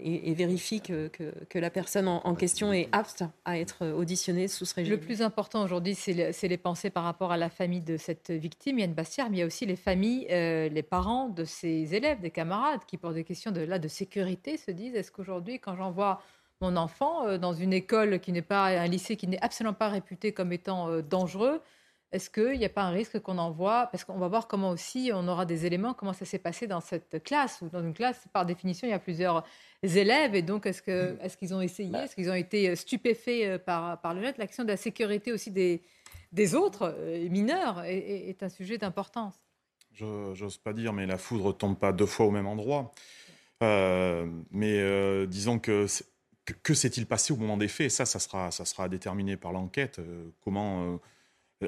et, 0.00 0.32
vérifie 0.32 0.80
que, 0.80 1.08
que, 1.08 1.58
la 1.58 1.70
personne 1.70 2.06
en, 2.06 2.34
question 2.36 2.72
est 2.72 2.88
apte 2.92 3.24
à 3.44 3.58
être 3.58 3.84
auditionnée 3.88 4.46
sous 4.46 4.64
ce 4.64 4.76
régime. 4.76 4.94
Le 4.94 5.00
plus 5.00 5.22
important 5.22 5.64
aujourd'hui, 5.64 5.96
c'est 5.96 6.12
les, 6.12 6.56
pensées 6.56 6.90
par 6.90 7.02
rapport 7.02 7.32
à 7.32 7.36
la 7.36 7.50
famille 7.50 7.80
de 7.80 7.96
cette 7.96 8.30
victime, 8.30 8.78
Yann 8.78 8.92
Bastière, 8.92 9.28
mais 9.28 9.38
il 9.38 9.40
y 9.40 9.42
a 9.42 9.46
aussi 9.46 9.66
les 9.66 9.74
familles, 9.74 10.28
euh, 10.30 10.68
les 10.68 10.84
parents 10.84 11.28
de 11.28 11.44
ses 11.44 11.96
élèves, 11.96 12.20
des 12.20 12.30
camarades, 12.30 12.82
qui, 12.86 12.96
pour 12.96 13.12
des 13.12 13.24
questions 13.24 13.50
de, 13.50 13.60
là, 13.60 13.80
de 13.80 13.88
sécurité, 13.88 14.56
se 14.56 14.70
disent 14.70 14.94
est-ce 14.94 15.10
qu'aujourd'hui, 15.10 15.58
quand 15.58 15.74
j'envoie 15.74 16.22
mon 16.60 16.76
enfant 16.76 17.26
euh, 17.26 17.38
dans 17.38 17.54
une 17.54 17.72
école 17.72 18.20
qui 18.20 18.30
n'est 18.30 18.40
pas 18.40 18.66
un 18.66 18.86
lycée 18.86 19.16
qui 19.16 19.26
n'est 19.26 19.42
absolument 19.42 19.74
pas 19.74 19.88
réputé 19.88 20.30
comme 20.30 20.52
étant 20.52 21.00
dangereux, 21.00 21.60
est-ce 22.10 22.30
qu'il 22.30 22.58
n'y 22.58 22.64
a 22.64 22.70
pas 22.70 22.84
un 22.84 22.90
risque 22.90 23.20
qu'on 23.20 23.36
envoie 23.36 23.86
Parce 23.92 24.04
qu'on 24.04 24.16
va 24.16 24.28
voir 24.28 24.48
comment 24.48 24.70
aussi 24.70 25.10
on 25.12 25.28
aura 25.28 25.44
des 25.44 25.66
éléments, 25.66 25.92
comment 25.92 26.14
ça 26.14 26.24
s'est 26.24 26.38
passé 26.38 26.66
dans 26.66 26.80
cette 26.80 27.22
classe. 27.22 27.60
Ou 27.60 27.68
dans 27.68 27.82
une 27.82 27.92
classe, 27.92 28.24
par 28.32 28.46
définition, 28.46 28.88
il 28.88 28.92
y 28.92 28.94
a 28.94 28.98
plusieurs 28.98 29.44
élèves. 29.82 30.34
Et 30.34 30.40
donc, 30.40 30.64
est-ce 30.64 30.80
qu'ils 30.80 31.18
est 31.22 31.36
qu'ils 31.36 31.54
ont 31.54 31.60
essayé? 31.60 31.90
Bah. 31.90 32.04
Est-ce 32.04 32.14
qu'ils 32.14 32.30
ont 32.30 32.34
été 32.34 32.74
stupéfaits 32.76 33.42
euh, 33.44 33.58
par, 33.58 34.00
par 34.00 34.14
le 34.14 34.22
net? 34.22 34.38
L'action 34.38 34.64
de 34.64 34.70
la 34.70 34.78
sécurité 34.78 35.32
aussi 35.32 35.50
des, 35.50 35.82
des 36.32 36.54
autres 36.54 36.94
euh, 36.96 37.28
mineurs 37.28 37.82
est, 37.84 38.42
un 38.42 38.48
sujet 38.48 38.78
d'importance. 38.78 39.34
J'ose 39.92 40.56
pas 40.56 40.72
dire, 40.72 40.94
mais 40.94 41.06
la 41.06 41.18
foudre 41.18 41.54
tombe 41.54 41.78
pas 41.78 41.92
deux 41.92 42.06
fois 42.06 42.24
au 42.24 42.30
même 42.30 42.46
endroit. 42.46 42.90
Euh, 43.62 44.26
mais 44.50 45.26
disons 45.26 45.58
que 45.58 45.86
que, 46.62 46.72
s'est-il 46.72 47.04
passé 47.04 47.34
au 47.34 47.36
moment 47.36 47.58
des 47.58 47.68
faits? 47.68 47.90
Ça, 47.90 48.06
ça 48.06 48.18
sera, 48.18 48.50
ça 48.50 48.64
sera 48.64 48.88
déterminé 48.88 49.36
par 49.36 49.52
l'enquête. 49.52 50.00
comment 50.42 50.98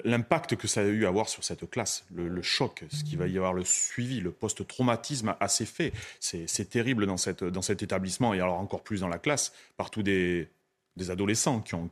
l'impact 0.05 0.57
que 0.57 0.68
ça 0.68 0.83
a 0.83 0.85
eu 0.85 1.05
à 1.05 1.09
avoir 1.09 1.29
sur 1.29 1.42
cette 1.42 1.68
classe, 1.68 2.05
le, 2.14 2.42
choc, 2.42 2.85
ce 2.90 3.03
qui 3.03 3.16
va 3.16 3.26
y 3.26 3.37
avoir, 3.37 3.53
le 3.53 3.64
suivi, 3.64 4.20
le 4.20 4.31
post-traumatisme 4.31 5.35
assez 5.40 5.66
fait. 5.66 5.92
C'est 6.20 6.70
terrible 6.70 7.07
dans, 7.07 7.16
cette, 7.16 7.42
dans 7.42 7.62
cet 7.62 7.83
établissement 7.83 8.33
et 8.35 8.40
alors 8.40 8.59
encore 8.59 8.83
plus 8.83 9.00
dans 9.00 9.09
la 9.09 9.18
classe, 9.18 9.53
partout 9.76 10.03
des, 10.03 10.48
des 10.96 11.11
adolescents 11.11 11.61
qui 11.61 11.74
ont, 11.74 11.90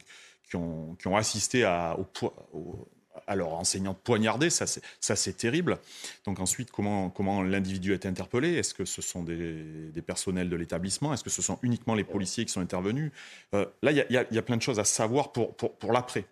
qui 0.49 0.57
ont, 0.57 0.97
qui 0.99 1.09
ont 1.09 1.17
assisté 1.17 1.65
à, 1.65 1.99
au, 1.99 2.89
à 3.27 3.35
leur 3.35 3.55
enseignante 3.55 3.99
poignardée, 3.99 4.49
ça 4.49 4.67
c'est 4.67 5.37
terrible. 5.37 5.79
Donc 6.25 6.39
ensuite, 6.39 6.71
comment, 6.71 7.11
comment 7.11 7.43
l'individu 7.43 7.93
est 7.95 8.07
interpellé? 8.07 8.55
Est-ce 8.55 8.75
que 8.75 8.85
ce 8.85 9.03
sont 9.03 9.25
des, 9.25 9.91
des 9.93 10.03
personnels 10.03 10.49
de 10.49 10.57
l'établissement? 10.57 11.13
Est-ce 11.13 11.25
que 11.25 11.31
ce 11.31 11.43
sont 11.43 11.59
uniquement 11.63 11.97
les 11.97 12.05
policiers 12.05 12.45
qui 12.45 12.53
sont 12.53 12.61
intervenus? 12.61 13.11
Euh, 13.55 13.67
Là, 13.83 13.91
il 13.91 14.07
y, 14.09 14.35
y, 14.35 14.39
a 14.39 14.43
plein 14.43 14.57
de 14.57 14.63
choses 14.63 14.79
à 14.79 14.85
savoir 14.85 15.33
pour, 15.33 15.57
pour, 15.57 15.75
pour 15.77 15.93
l'après 15.93 16.27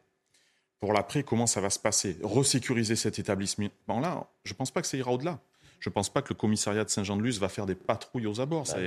pour 0.87 0.93
l'après, 0.93 1.25
comment 1.25 1.49
ça 1.49 1.61
va 1.61 1.69
se 1.69 1.81
passer? 1.81 2.17
Resécuriser 2.23 2.95
cet 2.95 3.19
établissement-là, 3.19 4.29
je 4.45 4.53
ne 4.53 4.57
pense 4.57 4.71
pas 4.71 4.83
que 4.83 4.87
ça 4.87 4.97
ira 4.97 5.11
au-delà. 5.11 5.41
Je 5.81 5.91
ne 5.91 5.93
pense 5.93 6.11
pas 6.11 6.23
que 6.23 6.29
le 6.29 6.37
commissariat 6.37 6.85
de 6.85 6.91
Saint-Jean-de-Luz 6.91 7.41
va 7.41 7.49
faire 7.49 7.67
des 7.67 7.75
patrouilles 7.75 8.29
aux 8.29 8.41
abords. 8.41 8.67
Bah 8.69 8.79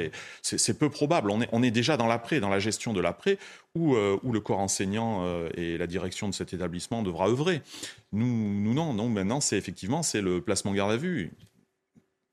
c'est 0.41 0.79
peu 0.79 0.89
probable. 0.89 1.29
On 1.29 1.41
est, 1.41 1.49
on 1.51 1.61
est 1.61 1.71
déjà 1.71 1.97
dans 1.97 2.07
l'après, 2.07 2.39
dans 2.39 2.47
la 2.47 2.59
gestion 2.59 2.93
de 2.93 3.01
l'après, 3.01 3.37
où, 3.75 3.95
euh, 3.95 4.17
où, 4.23 4.31
le 4.31 4.39
corps 4.39 4.59
enseignant 4.59 5.25
euh, 5.25 5.49
et 5.55 5.77
la 5.77 5.87
direction 5.87 6.29
de 6.29 6.33
cet 6.33 6.53
établissement 6.53 7.03
devra 7.03 7.27
œuvrer. 7.27 7.61
Nous, 8.13 8.25
nous 8.25 8.73
non, 8.73 8.93
non. 8.93 9.09
Maintenant, 9.09 9.41
c'est 9.41 9.57
effectivement 9.57 10.01
c'est 10.01 10.21
le 10.21 10.39
placement 10.39 10.73
garde 10.73 10.91
à 10.91 10.97
vue 10.97 11.31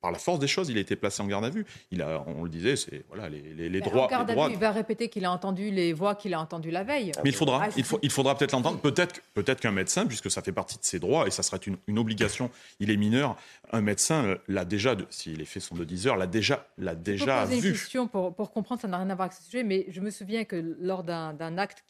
par 0.06 0.12
la 0.12 0.20
force 0.20 0.38
des 0.38 0.46
choses, 0.46 0.68
il 0.68 0.78
a 0.78 0.80
été 0.80 0.94
placé 0.94 1.20
en 1.20 1.26
garde 1.26 1.44
à 1.44 1.50
vue. 1.50 1.66
Il 1.90 2.00
a, 2.00 2.22
on 2.28 2.44
le 2.44 2.48
disait, 2.48 2.76
c'est 2.76 3.04
voilà 3.08 3.28
les, 3.28 3.40
les, 3.40 3.68
les 3.68 3.80
droits. 3.80 4.04
En 4.04 4.08
garde 4.08 4.30
à 4.30 4.34
vue, 4.36 4.52
il 4.52 4.56
va 4.56 4.70
répéter 4.70 5.08
qu'il 5.08 5.24
a 5.24 5.32
entendu 5.32 5.72
les 5.72 5.92
voix 5.92 6.14
qu'il 6.14 6.32
a 6.32 6.38
entendues 6.38 6.70
la 6.70 6.84
veille. 6.84 7.10
Mais 7.24 7.30
il 7.30 7.34
faudra, 7.34 7.64
ah, 7.64 7.68
il, 7.76 7.82
faut, 7.82 7.98
il 8.02 8.10
faudra 8.12 8.36
peut-être 8.38 8.52
l'entendre. 8.52 8.78
Peut-être, 8.78 9.20
peut-être 9.34 9.58
qu'un 9.60 9.72
médecin, 9.72 10.06
puisque 10.06 10.30
ça 10.30 10.42
fait 10.42 10.52
partie 10.52 10.78
de 10.78 10.84
ses 10.84 11.00
droits 11.00 11.26
et 11.26 11.32
ça 11.32 11.42
serait 11.42 11.56
une, 11.56 11.76
une 11.88 11.98
obligation. 11.98 12.52
Il 12.78 12.92
est 12.92 12.96
mineur. 12.96 13.36
Un 13.72 13.80
médecin 13.80 14.24
euh, 14.26 14.36
l'a 14.46 14.64
déjà, 14.64 14.94
si 15.10 15.34
les 15.34 15.44
faits 15.44 15.64
sont 15.64 15.74
de 15.74 15.82
10 15.82 16.06
heures, 16.06 16.16
l'a 16.16 16.28
déjà, 16.28 16.68
l'a 16.78 16.94
déjà 16.94 17.42
poser 17.42 17.56
Une 17.56 17.72
question 17.72 18.06
pour, 18.06 18.32
pour 18.32 18.52
comprendre, 18.52 18.80
ça 18.80 18.86
n'a 18.86 18.98
rien 18.98 19.10
à 19.10 19.16
voir 19.16 19.26
avec 19.26 19.32
ce 19.32 19.42
sujet, 19.42 19.64
mais 19.64 19.86
je 19.88 20.00
me 20.00 20.10
souviens 20.10 20.44
que 20.44 20.76
lors 20.78 21.02
d'un 21.02 21.58
acte, 21.58 21.82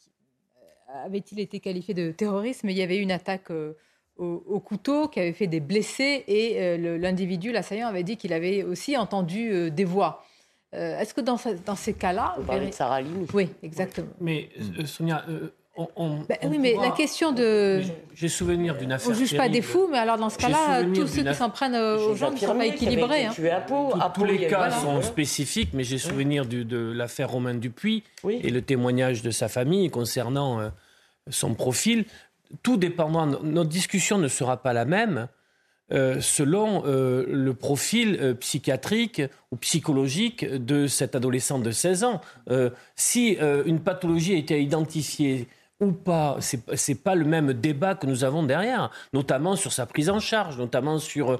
euh, 0.62 1.04
avait-il 1.04 1.38
été 1.38 1.60
qualifié 1.60 1.92
de 1.92 2.12
terrorisme, 2.12 2.70
il 2.70 2.78
y 2.78 2.82
avait 2.82 2.96
eu 2.96 3.02
une 3.02 3.12
attaque. 3.12 3.50
Euh, 3.50 3.74
au, 4.18 4.60
couteau, 4.60 5.08
qui 5.08 5.20
avait 5.20 5.32
fait 5.32 5.46
des 5.46 5.60
blessés, 5.60 6.24
et 6.26 6.54
euh, 6.56 6.98
l'individu, 6.98 7.52
l'assaillant, 7.52 7.88
avait 7.88 8.02
dit 8.02 8.16
qu'il 8.16 8.32
avait 8.32 8.62
aussi 8.62 8.96
entendu 8.96 9.52
euh, 9.52 9.70
des 9.70 9.84
voix. 9.84 10.24
Euh, 10.74 10.98
est-ce 10.98 11.14
que 11.14 11.20
dans, 11.20 11.38
dans 11.64 11.76
ces 11.76 11.94
cas-là... 11.94 12.34
Vous 12.38 12.44
parlez 12.44 12.68
de 12.68 12.74
Sarah 12.74 13.00
Lynn 13.00 13.26
Oui, 13.32 13.50
exactement. 13.62 14.08
Mais 14.20 14.48
Sonia... 14.84 15.24
On, 15.94 16.20
ben 16.20 16.38
oui, 16.44 16.56
mais 16.58 16.74
la 16.80 16.90
question 16.90 17.32
de. 17.32 17.82
J'ai 18.14 18.30
souvenir 18.30 18.78
d'une 18.78 18.92
affaire. 18.92 19.08
On 19.08 19.10
ne 19.10 19.18
juge 19.18 19.36
pas 19.36 19.50
des 19.50 19.60
fous, 19.60 19.88
mais 19.92 19.98
alors 19.98 20.16
dans 20.16 20.30
ce 20.30 20.38
cas-là, 20.38 20.82
tous 20.84 21.06
ceux 21.06 21.22
qui 21.22 21.34
s'en 21.34 21.50
prennent 21.50 21.76
aux 21.76 22.14
gens 22.14 22.30
ne 22.30 22.38
sont 22.38 22.56
pas 22.56 22.64
équilibrés. 22.64 23.26
Hein. 23.26 23.32
tous 24.14 24.24
les 24.24 24.46
cas 24.46 24.70
sont 24.70 25.02
spécifiques, 25.02 25.74
mais 25.74 25.84
j'ai 25.84 25.98
souvenir 25.98 26.46
de 26.46 26.92
l'affaire 26.92 27.28
Romain 27.28 27.52
Dupuis 27.52 28.04
et 28.26 28.48
le 28.48 28.62
témoignage 28.62 29.20
de 29.20 29.30
sa 29.30 29.48
famille 29.48 29.90
concernant 29.90 30.70
son 31.28 31.54
profil 31.54 32.06
tout 32.62 32.76
dépendant, 32.76 33.26
notre 33.26 33.70
discussion 33.70 34.18
ne 34.18 34.28
sera 34.28 34.58
pas 34.58 34.72
la 34.72 34.84
même 34.84 35.28
euh, 35.92 36.20
selon 36.20 36.82
euh, 36.84 37.24
le 37.28 37.54
profil 37.54 38.18
euh, 38.20 38.34
psychiatrique 38.34 39.22
ou 39.52 39.56
psychologique 39.56 40.44
de 40.44 40.88
cet 40.88 41.14
adolescent 41.14 41.60
de 41.60 41.70
16 41.70 42.02
ans. 42.02 42.20
si 42.96 43.38
une 43.66 43.80
pathologie 43.80 44.34
a 44.34 44.38
été 44.38 44.60
identifiée 44.60 45.46
ou 45.78 45.92
pas, 45.92 46.38
c'est 46.40 46.66
n'est 46.88 46.94
pas 46.94 47.14
le 47.14 47.26
même 47.26 47.52
débat 47.52 47.94
que 47.94 48.06
nous 48.06 48.24
avons 48.24 48.42
derrière, 48.42 48.90
notamment 49.12 49.56
sur 49.56 49.72
sa 49.72 49.84
prise 49.84 50.08
en 50.08 50.20
charge, 50.20 50.56
notamment 50.56 50.98
sur 50.98 51.38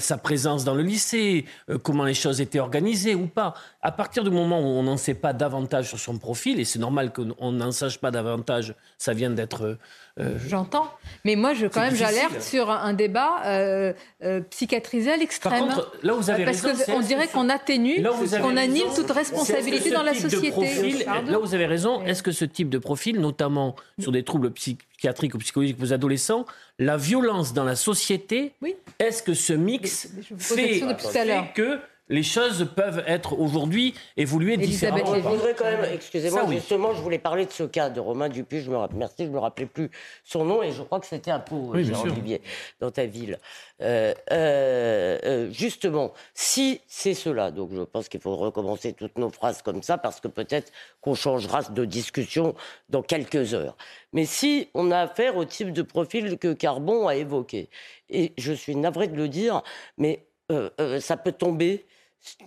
sa 0.00 0.18
présence 0.18 0.64
dans 0.64 0.74
le 0.74 0.82
lycée, 0.82 1.44
comment 1.84 2.04
les 2.04 2.14
choses 2.14 2.40
étaient 2.40 2.58
organisées 2.58 3.14
ou 3.14 3.28
pas. 3.28 3.54
À 3.80 3.92
partir 3.92 4.24
du 4.24 4.30
moment 4.30 4.60
où 4.60 4.64
on 4.64 4.82
n'en 4.82 4.96
sait 4.96 5.14
pas 5.14 5.32
davantage 5.32 5.88
sur 5.88 5.98
son 5.98 6.18
profil, 6.18 6.58
et 6.58 6.64
c'est 6.64 6.80
normal 6.80 7.12
qu'on 7.12 7.52
n'en 7.52 7.72
sache 7.72 7.98
pas 7.98 8.10
davantage, 8.10 8.74
ça 8.98 9.14
vient 9.14 9.30
d'être 9.30 9.78
euh, 10.20 10.38
J'entends, 10.46 10.92
mais 11.24 11.36
moi, 11.36 11.54
je, 11.54 11.66
quand 11.66 11.80
même, 11.80 11.94
j'alerte 11.94 12.42
sur 12.42 12.70
un 12.70 12.92
débat 12.92 13.42
euh, 13.46 13.92
euh, 14.22 14.40
psychiatrisé 14.50 15.12
à 15.12 15.16
l'extrême. 15.16 15.68
là, 16.02 16.12
vous 16.12 16.28
avez 16.28 16.44
Parce 16.44 16.60
qu'on 16.60 17.00
dirait 17.00 17.28
qu'on 17.28 17.48
atténue, 17.48 18.02
qu'on 18.42 18.56
annule 18.56 18.84
toute 18.94 19.10
responsabilité 19.10 19.90
dans 19.90 20.02
la 20.02 20.14
société. 20.14 21.04
là, 21.06 21.38
vous 21.38 21.54
avez 21.54 21.66
raison. 21.66 22.04
Est-ce 22.04 22.22
que 22.22 22.32
ce 22.32 22.44
type 22.44 22.68
de 22.68 22.78
profil, 22.78 23.20
notamment 23.20 23.74
sur 23.98 24.12
des 24.12 24.22
troubles 24.22 24.50
psychiatriques 24.50 25.34
ou 25.34 25.38
psychologiques 25.38 25.78
pour 25.78 25.90
adolescents, 25.92 26.44
la 26.78 26.96
violence 26.96 27.52
dans 27.52 27.64
la 27.64 27.76
société, 27.76 28.52
oui. 28.62 28.74
est-ce 28.98 29.22
que 29.22 29.34
ce 29.34 29.52
mix 29.52 30.08
fait, 30.38 30.80
fait 30.98 31.52
que 31.54 31.78
les 32.08 32.22
choses 32.22 32.68
peuvent 32.74 33.02
être 33.06 33.38
aujourd'hui 33.38 33.94
évoluées 34.16 34.56
différemment. 34.56 35.14
Je 35.14 35.20
voudrais 35.20 35.54
quand 35.54 35.64
même, 35.64 35.86
excusez-moi, 35.92 36.46
justement, 36.50 36.92
je 36.94 37.00
voulais 37.00 37.18
parler 37.18 37.46
de 37.46 37.52
ce 37.52 37.62
cas 37.62 37.90
de 37.90 38.00
Romain 38.00 38.28
Dupuis. 38.28 38.60
Je 38.60 38.70
me 38.70 38.76
merci, 38.94 39.24
je 39.24 39.30
me 39.30 39.38
rappelais 39.38 39.66
plus 39.66 39.90
son 40.24 40.44
nom 40.44 40.62
et 40.62 40.72
je 40.72 40.82
crois 40.82 41.00
que 41.00 41.06
c'était 41.06 41.30
un 41.30 41.38
pot, 41.38 41.70
oui, 41.72 41.90
Olivier, 42.04 42.42
dans 42.80 42.90
ta 42.90 43.06
ville. 43.06 43.38
Euh, 43.80 44.12
euh, 44.30 45.18
euh, 45.24 45.50
justement, 45.52 46.12
si 46.34 46.80
c'est 46.86 47.14
cela, 47.14 47.50
donc 47.50 47.70
je 47.72 47.82
pense 47.82 48.08
qu'il 48.08 48.20
faut 48.20 48.36
recommencer 48.36 48.92
toutes 48.92 49.16
nos 49.16 49.30
phrases 49.30 49.62
comme 49.62 49.82
ça 49.82 49.96
parce 49.96 50.20
que 50.20 50.28
peut-être 50.28 50.72
qu'on 51.00 51.14
changera 51.14 51.62
de 51.62 51.84
discussion 51.84 52.54
dans 52.88 53.02
quelques 53.02 53.54
heures. 53.54 53.76
Mais 54.12 54.24
si 54.24 54.68
on 54.74 54.90
a 54.90 54.98
affaire 54.98 55.36
au 55.36 55.44
type 55.44 55.72
de 55.72 55.82
profil 55.82 56.36
que 56.38 56.52
Carbon 56.52 57.08
a 57.08 57.16
évoqué, 57.16 57.70
et 58.10 58.32
je 58.36 58.52
suis 58.52 58.76
navré 58.76 59.08
de 59.08 59.16
le 59.16 59.28
dire, 59.28 59.62
mais 59.96 60.26
ça 61.00 61.16
peut 61.16 61.32
tomber 61.32 61.86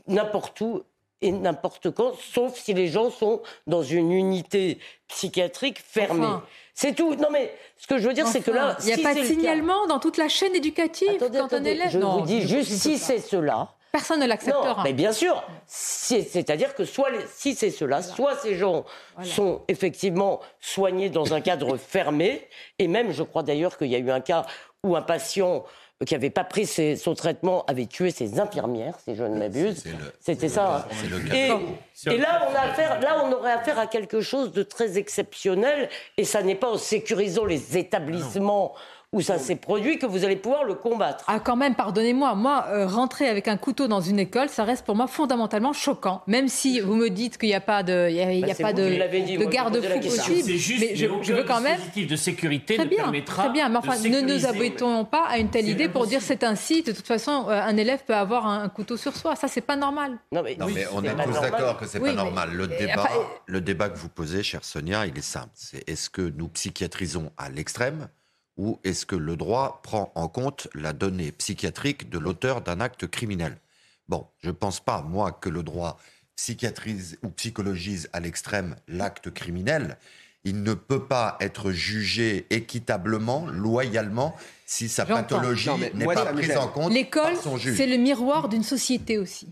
n'importe 0.08 0.62
où 0.62 0.84
et 1.22 1.32
n'importe 1.32 1.92
quand, 1.92 2.14
sauf 2.20 2.56
si 2.56 2.74
les 2.74 2.88
gens 2.88 3.10
sont 3.10 3.42
dans 3.68 3.82
une 3.82 4.12
unité 4.12 4.80
psychiatrique 5.08 5.80
fermée. 5.80 6.28
C'est 6.74 6.94
tout. 6.94 7.16
Non, 7.16 7.30
mais 7.32 7.54
ce 7.78 7.88
que 7.88 7.98
je 7.98 8.08
veux 8.08 8.14
dire, 8.14 8.28
c'est 8.28 8.42
que 8.42 8.52
là. 8.52 8.78
Il 8.82 8.88
n'y 8.88 8.94
a 8.94 8.98
pas 8.98 9.16
de 9.16 9.24
signalement 9.24 9.88
dans 9.88 10.00
toute 10.00 10.18
la 10.18 10.28
chaîne 10.28 10.54
éducative 10.56 11.18
quand 11.20 11.54
on 11.54 11.64
est 11.64 11.90
Je 11.90 12.00
vous 12.00 12.22
dis 12.22 12.42
juste 12.42 12.72
si 12.72 12.98
c'est 12.98 13.20
cela. 13.20 13.70
Personne 13.94 14.20
ne 14.20 14.26
l'acceptera. 14.26 14.84
Mais 14.84 14.92
bien 14.92 15.14
sûr. 15.14 15.42
C'est-à-dire 15.68 16.76
que 16.76 16.84
soit 16.84 17.08
si 17.34 17.56
c'est 17.56 17.72
cela, 17.72 18.02
soit 18.02 18.36
ces 18.36 18.56
gens 18.56 18.84
sont 19.24 19.62
effectivement 19.70 20.42
soignés 20.60 21.10
dans 21.10 21.34
un 21.34 21.40
cadre 21.40 21.78
fermé, 21.78 22.46
et 22.78 22.90
même, 22.90 23.14
je 23.14 23.24
crois 23.24 23.42
d'ailleurs 23.42 23.78
qu'il 23.78 23.88
y 23.88 23.96
a 23.96 24.00
eu 24.00 24.12
un 24.12 24.20
cas 24.20 24.46
où 24.84 24.98
un 24.98 25.02
patient 25.02 25.64
qui 26.04 26.14
n'avait 26.14 26.30
pas 26.30 26.44
pris 26.44 26.66
son 26.66 27.14
traitement 27.14 27.64
avait 27.66 27.86
tué 27.86 28.12
ses 28.12 28.40
infirmières, 28.40 28.96
si 29.04 29.16
je 29.16 29.24
ne 29.24 29.38
m'abuse. 29.38 29.84
C'était 30.20 30.50
ça. 30.50 30.88
Hein. 30.92 31.30
Et, 31.34 32.18
là, 32.18 32.50
on 32.50 32.56
a 32.56 32.60
affaire, 32.60 33.00
là, 33.00 33.24
on 33.24 33.32
aurait 33.32 33.54
affaire 33.54 33.80
à 33.80 33.88
quelque 33.88 34.20
chose 34.20 34.52
de 34.52 34.64
très 34.64 34.98
exceptionnel, 34.98 35.90
et 36.18 36.26
ça 36.26 36.44
n'est 36.44 36.56
pas 36.56 36.70
en 36.70 36.78
sécurisant 36.78 37.46
les 37.46 37.78
établissements 37.78 38.76
où 39.14 39.22
ça 39.22 39.38
s'est 39.38 39.56
produit 39.56 39.98
que 39.98 40.06
vous 40.06 40.26
allez 40.26 40.36
pouvoir 40.36 40.64
le 40.64 40.74
combattre. 40.74 41.24
Ah, 41.28 41.40
quand 41.40 41.56
même, 41.56 41.76
pardonnez-moi. 41.76 42.36
Moi, 42.36 42.66
euh, 42.70 42.88
rentrer 42.88 43.28
avec 43.28 43.48
un 43.48 43.58
couteau 43.58 43.88
dans 43.88 44.02
une 44.02 44.20
école, 44.20 44.50
ça 44.50 44.64
reste 44.64 44.86
pour 44.86 44.96
moi 44.96 45.08
fondamentalement 45.08 45.74
choquant. 45.74 46.22
Même 46.28 46.48
si 46.48 46.80
vous 46.80 46.96
me 46.96 47.10
dites 47.10 47.38
qu'il 47.38 47.50
n'y 47.50 47.56
a 47.56 47.62
pas 47.62 47.84
de, 47.84 48.10
il 48.10 48.16
y 48.16 48.44
a, 48.44 48.48
bah, 48.48 48.54
pas 48.60 48.74
de, 48.74 48.84
de 48.84 49.46
garde-fou 49.46 50.00
possible. 50.00 50.50
Juste, 50.50 50.82
mais 50.82 50.96
je, 50.96 51.08
je, 51.22 51.34
veux 51.34 51.44
quand 51.44 51.62
même. 51.62 51.80
de 51.96 52.16
sécurité 52.16 52.76
très 52.76 52.86
bien, 52.86 53.12
très 53.26 53.50
bien. 53.50 53.70
Mais 53.70 53.78
enfin, 53.78 53.98
ne 53.98 54.22
nous 54.22 54.46
abritons 54.46 55.06
pas 55.06 55.26
à 55.28 55.38
une 55.38 55.50
telle 55.50 55.70
idée 55.70 55.90
pour 55.90 56.08
dire 56.08 56.22
c'est 56.22 56.44
ainsi. 56.44 56.84
De 56.84 56.92
toute 56.92 57.08
façon, 57.08 57.46
euh, 57.48 57.62
un 57.62 57.78
élève 57.78 58.04
peut 58.06 58.16
avoir 58.16 58.48
un, 58.48 58.70
couteau 58.70 58.98
sur 58.98 59.16
soi. 59.16 59.36
Ça, 59.36 59.48
c'est 59.48 59.62
pas 59.62 59.76
normal. 59.76 60.18
Non, 60.32 60.44
mais, 60.44 60.58
on 60.94 61.04
est, 61.04 61.24
tous 61.24 61.42
d'accord 61.42 61.78
que 61.78 61.86
c'est 61.86 62.00
pas 62.00 62.14
normal. 62.14 62.52
Le 62.54 62.68
débat, 62.68 63.10
le 63.46 63.62
débat 63.62 63.90
que 63.90 63.98
vous 63.98 64.10
posez, 64.10 64.44
chère 64.44 64.64
Sonia, 64.64 65.06
il 65.06 65.18
est 65.18 65.22
simple. 65.22 65.50
C'est 65.54 65.88
est-ce 65.88 66.10
que 66.10 66.22
nous 66.22 66.48
psychiatrisons 66.50 67.32
à 67.38 67.50
l'extrême? 67.50 68.08
Ou 68.58 68.80
est-ce 68.84 69.06
que 69.06 69.16
le 69.16 69.36
droit 69.36 69.82
prend 69.84 70.12
en 70.16 70.28
compte 70.28 70.68
la 70.74 70.94
donnée 70.94 71.32
psychiatrique 71.32 72.10
de 72.10 72.20
l'auteur 72.20 72.62
d'un 72.62 72.80
acte 72.80 73.08
criminel? 73.08 73.58
Bon, 74.08 74.28
je 74.42 74.48
ne 74.48 74.54
pense 74.54 74.80
pas, 74.80 75.02
moi, 75.02 75.32
que 75.32 75.50
le 75.50 75.64
droit 75.64 75.98
psychiatrise 76.36 77.18
ou 77.24 77.30
psychologise 77.30 78.10
à 78.14 78.20
l'extrême 78.20 78.76
l'acte 78.88 79.32
criminel. 79.32 79.98
Il 80.44 80.62
ne 80.62 80.74
peut 80.74 81.06
pas 81.06 81.38
être 81.40 81.72
jugé 81.72 82.46
équitablement, 82.52 83.48
loyalement, 83.48 84.36
si 84.66 84.90
sa 84.90 85.06
pathologie 85.06 85.70
n'est 85.94 86.06
pas 86.06 86.26
prise 86.26 86.56
en 86.56 86.68
compte 86.68 86.94
par 87.12 87.36
son 87.42 87.58
juge. 87.58 87.74
L'école, 87.74 87.78
c'est 87.78 87.88
le 87.88 87.98
miroir 87.98 88.48
d'une 88.48 88.64
société 88.64 89.18
aussi. 89.18 89.48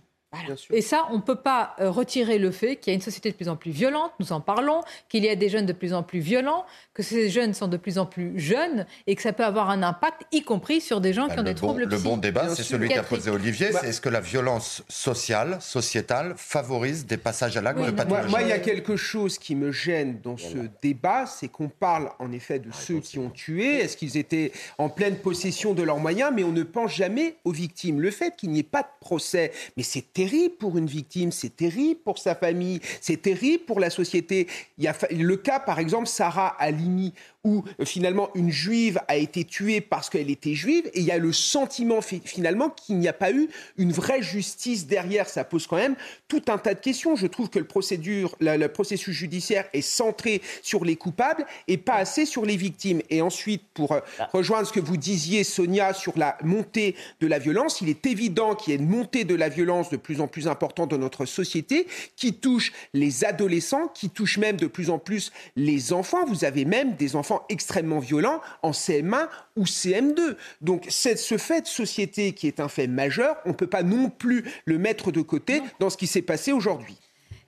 Et 0.71 0.81
ça, 0.81 1.07
on 1.11 1.17
ne 1.17 1.21
peut 1.21 1.36
pas 1.36 1.75
euh, 1.79 1.89
retirer 1.89 2.38
le 2.38 2.51
fait 2.51 2.77
qu'il 2.77 2.91
y 2.91 2.93
a 2.93 2.95
une 2.95 3.01
société 3.01 3.31
de 3.31 3.36
plus 3.36 3.49
en 3.49 3.55
plus 3.55 3.71
violente, 3.71 4.11
nous 4.19 4.31
en 4.31 4.41
parlons, 4.41 4.81
qu'il 5.09 5.23
y 5.23 5.29
a 5.29 5.36
des 5.36 5.49
jeunes 5.49 5.65
de 5.65 5.73
plus 5.73 5.93
en 5.93 6.03
plus 6.03 6.19
violents, 6.19 6.65
que 6.93 7.03
ces 7.03 7.29
jeunes 7.29 7.53
sont 7.53 7.67
de 7.67 7.77
plus 7.77 7.97
en 7.97 8.05
plus 8.05 8.39
jeunes 8.39 8.86
et 9.07 9.15
que 9.15 9.21
ça 9.21 9.34
peut 9.34 9.43
avoir 9.43 9.69
un 9.69 9.84
impact, 9.84 10.23
y 10.31 10.41
compris 10.41 10.81
sur 10.81 11.01
des 11.01 11.13
gens 11.13 11.27
bah, 11.27 11.34
qui 11.34 11.39
ont 11.39 11.43
des 11.43 11.55
troubles 11.55 11.86
Le 11.86 11.97
bon 11.97 12.17
débat, 12.17 12.49
c'est 12.49 12.63
celui 12.63 12.89
qu'a 12.89 13.03
posé 13.03 13.29
Olivier, 13.29 13.69
bah 13.71 13.79
c'est 13.81 13.89
est-ce 13.89 14.01
que 14.01 14.09
la 14.09 14.21
violence 14.21 14.84
sociale, 14.89 15.57
sociétale, 15.61 16.34
favorise 16.38 17.05
des 17.05 17.17
passages 17.17 17.57
à 17.57 17.61
l'acte 17.61 17.79
de 17.79 17.91
pathologie 17.91 18.29
Moi, 18.29 18.41
il 18.41 18.49
y 18.49 18.53
a 18.53 18.59
quelque 18.59 18.95
chose 18.95 19.38
qui 19.38 19.55
me 19.55 19.71
gêne 19.71 20.19
dans 20.23 20.38
ce 20.38 20.57
débat, 20.81 21.25
c'est 21.25 21.47
qu'on 21.47 21.69
parle 21.69 22.09
en 22.19 22.31
effet 22.31 22.59
de 22.59 22.71
ceux 22.71 22.99
qui 22.99 23.19
ont 23.19 23.29
tué, 23.29 23.79
est-ce 23.79 23.97
qu'ils 23.97 24.17
étaient 24.17 24.51
en 24.77 24.89
pleine 24.89 25.15
possession 25.15 25.73
de 25.73 25.84
leurs 25.84 25.99
moyens, 25.99 26.31
mais 26.34 26.43
on 26.43 26.51
ne 26.51 26.63
pense 26.63 26.91
jamais 26.91 27.38
aux 27.43 27.51
victimes. 27.51 28.01
Le 28.01 28.11
fait 28.11 28.36
qu'il 28.36 28.49
n'y 28.51 28.59
ait 28.59 28.63
pas 28.63 28.81
de 28.81 28.88
procès, 28.99 29.51
mais 29.77 29.84
c'est 29.84 30.01
terrible 30.24 30.55
pour 30.55 30.78
une 30.78 30.86
victime, 30.86 31.32
c'est 31.32 31.55
terrible 31.55 31.99
pour 31.99 32.17
sa 32.17 32.36
famille, 32.36 32.80
c'est 33.01 33.21
terrible 33.21 33.65
pour 33.65 33.80
la 33.80 33.89
société. 33.89 34.47
Il 34.78 34.84
y 34.84 34.88
a 34.88 34.95
le 35.11 35.36
cas, 35.36 35.59
par 35.59 35.80
exemple, 35.80 36.07
Sarah 36.07 36.55
Alimi, 36.59 37.13
où 37.44 37.64
euh, 37.80 37.86
finalement 37.86 38.30
une 38.36 38.52
juive 38.52 39.00
a 39.08 39.18
été 39.18 39.44
tuée 39.44 39.82
parce 39.82 40.10
qu'elle 40.10 40.30
était 40.30 40.54
juive, 40.54 40.89
et 40.94 41.00
il 41.00 41.06
y 41.06 41.12
a 41.12 41.18
le 41.18 41.34
sentiment 41.34 42.02
finalement 42.02 42.70
qu'il 42.70 42.98
n'y 42.98 43.08
a 43.08 43.14
pas 43.14 43.32
eu 43.32 43.50
une 43.78 43.91
vraie 43.91 44.22
justice 44.22 44.88
derrière. 44.88 45.28
Ça 45.30 45.44
pose 45.44 45.68
quand 45.68 45.78
même 45.78 45.96
tout 46.28 46.41
un 46.48 46.58
tas 46.58 46.74
de 46.74 46.80
questions. 46.80 47.16
Je 47.16 47.28
trouve 47.28 47.50
que 47.50 47.60
le, 47.60 47.66
procédure, 47.66 48.36
le 48.39 48.68
processus 48.68 49.16
judiciaire 49.16 49.66
est 49.74 49.82
centré 49.82 50.41
sur 50.62 50.86
les 50.86 50.96
coupables 50.96 51.46
et 51.68 51.78
pas 51.78 51.96
assez 51.96 52.26
sur 52.26 52.46
les 52.46 52.56
victimes. 52.56 53.02
Et 53.10 53.22
ensuite, 53.22 53.64
pour 53.74 53.91
euh, 53.91 54.00
ah. 54.20 54.30
rejoindre 54.32 54.68
ce 54.68 54.74
que 54.74 54.80
vous 54.80 54.98
disiez, 54.98 55.44
Sonia, 55.44 55.94
sur 55.94 56.18
la 56.18 56.38
montée 56.44 56.96
de 57.20 57.28
la 57.28 57.39
violence, 57.39 57.82
il 57.82 57.89
est 57.89 58.06
évident 58.06 58.56
qu'il 58.56 58.74
y 58.74 58.78
a 58.78 58.80
une 58.80 58.89
montée 58.89 59.24
de 59.26 59.36
la 59.36 59.50
violence 59.50 59.89
de 59.89 59.98
plus 59.98 60.22
en 60.22 60.28
plus 60.28 60.48
importante 60.48 60.91
dans 60.91 60.98
notre 60.98 61.26
société 61.26 61.88
qui 62.16 62.34
touche 62.34 62.72
les 62.94 63.26
adolescents, 63.26 63.88
qui 63.88 64.10
touche 64.10 64.38
même 64.38 64.58
de 64.58 64.68
plus 64.68 64.89
en 64.89 65.00
plus 65.00 65.32
les 65.56 65.94
enfants. 65.94 66.26
Vous 66.26 66.46
avez 66.46 66.66
même 66.66 66.96
des 66.96 67.16
enfants 67.16 67.32
extrêmement 67.49 67.99
violents 67.99 68.41
en 68.61 68.71
CM1 68.71 69.27
ou 69.55 69.63
CM2. 69.65 70.36
Donc 70.61 70.86
ce 70.89 71.38
fait 71.38 71.61
de 71.61 71.67
société 71.67 72.34
qui 72.34 72.47
est 72.47 72.59
un 72.59 72.67
fait 72.67 72.88
majeur, 72.88 73.38
on 73.45 73.49
ne 73.49 73.53
peut 73.53 73.67
pas 73.67 73.84
non 73.84 74.09
plus 74.09 74.45
le 74.65 74.77
mettre 74.77 75.11
de 75.11 75.21
côté 75.21 75.61
dans 75.79 75.89
ce 75.89 75.97
qui 75.97 76.07
s'est 76.07 76.21
passé 76.21 76.51
aujourd'hui. 76.51 76.97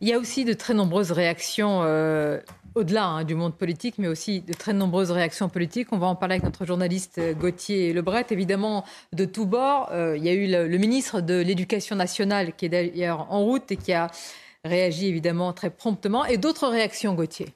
Il 0.02 0.08
y 0.08 0.14
a 0.14 0.20
aussi 0.20 0.46
de 0.46 0.54
très 0.54 0.74
nombreuses 0.74 1.12
réactions. 1.12 1.82
Euh, 1.84 2.40
au-delà 2.76 3.06
hein, 3.06 3.24
du 3.24 3.36
monde 3.36 3.56
politique, 3.56 3.96
mais 3.98 4.08
aussi 4.08 4.42
de 4.42 4.54
très 4.54 4.74
nombreuses 4.74 5.12
réactions 5.12 5.48
politiques. 5.48 5.88
On 5.92 5.98
va 5.98 6.08
en 6.08 6.16
parler 6.16 6.34
avec 6.34 6.44
notre 6.44 6.66
journaliste 6.66 7.18
euh, 7.18 7.34
Gauthier 7.34 7.94
Lebret. 7.94 8.26
Évidemment, 8.30 8.84
de 9.14 9.24
tous 9.24 9.46
bords, 9.46 9.90
euh, 9.92 10.18
il 10.18 10.24
y 10.26 10.30
a 10.30 10.34
eu 10.34 10.48
le 10.48 10.78
ministre 10.78 11.22
de 11.22 11.36
l'Éducation 11.36 11.96
nationale 11.96 12.54
qui 12.56 12.66
est 12.66 12.70
d'ailleurs 12.70 13.32
en 13.32 13.44
route 13.44 13.72
et 13.72 13.78
qui 13.78 13.94
a 13.94 14.12
réagi 14.66 15.08
évidemment 15.08 15.54
très 15.54 15.70
promptement. 15.70 16.26
Et 16.26 16.38
d'autres 16.38 16.68
réactions, 16.68 17.14
Gauthier? 17.14 17.48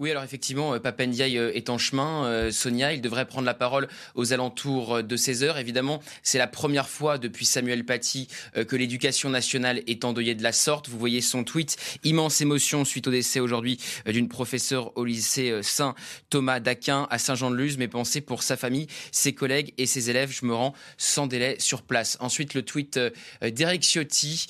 Oui, 0.00 0.12
alors 0.12 0.22
effectivement, 0.22 0.74
euh, 0.74 0.78
Papendiaï 0.78 1.36
euh, 1.38 1.50
est 1.54 1.70
en 1.70 1.76
chemin. 1.76 2.24
Euh, 2.26 2.52
Sonia, 2.52 2.92
il 2.92 3.00
devrait 3.00 3.26
prendre 3.26 3.46
la 3.46 3.54
parole 3.54 3.88
aux 4.14 4.32
alentours 4.32 5.02
de 5.02 5.16
16 5.16 5.42
heures. 5.42 5.58
Évidemment, 5.58 6.00
c'est 6.22 6.38
la 6.38 6.46
première 6.46 6.88
fois 6.88 7.18
depuis 7.18 7.44
Samuel 7.44 7.84
Paty 7.84 8.28
que 8.68 8.76
l'éducation 8.76 9.28
nationale 9.28 9.82
est 9.88 10.04
endeuillée 10.04 10.36
de 10.36 10.42
la 10.44 10.52
sorte. 10.52 10.88
Vous 10.88 10.98
voyez 10.98 11.20
son 11.20 11.42
tweet. 11.42 11.76
Immense 12.04 12.40
émotion 12.40 12.84
suite 12.84 13.08
au 13.08 13.10
décès 13.10 13.40
aujourd'hui 13.40 13.80
d'une 14.06 14.28
professeure 14.28 14.96
au 14.96 15.04
lycée 15.04 15.62
Saint-Thomas 15.62 16.60
d'Aquin 16.60 17.08
à 17.10 17.18
Saint-Jean-de-Luz. 17.18 17.76
Mes 17.76 17.88
pensées 17.88 18.20
pour 18.20 18.44
sa 18.44 18.56
famille, 18.56 18.86
ses 19.10 19.32
collègues 19.32 19.74
et 19.78 19.86
ses 19.86 20.10
élèves. 20.10 20.30
Je 20.30 20.46
me 20.46 20.54
rends 20.54 20.74
sans 20.96 21.26
délai 21.26 21.56
sur 21.58 21.82
place. 21.82 22.16
Ensuite, 22.20 22.54
le 22.54 22.62
tweet 22.62 23.00
d'Eric 23.42 23.82
Ciotti, 23.82 24.46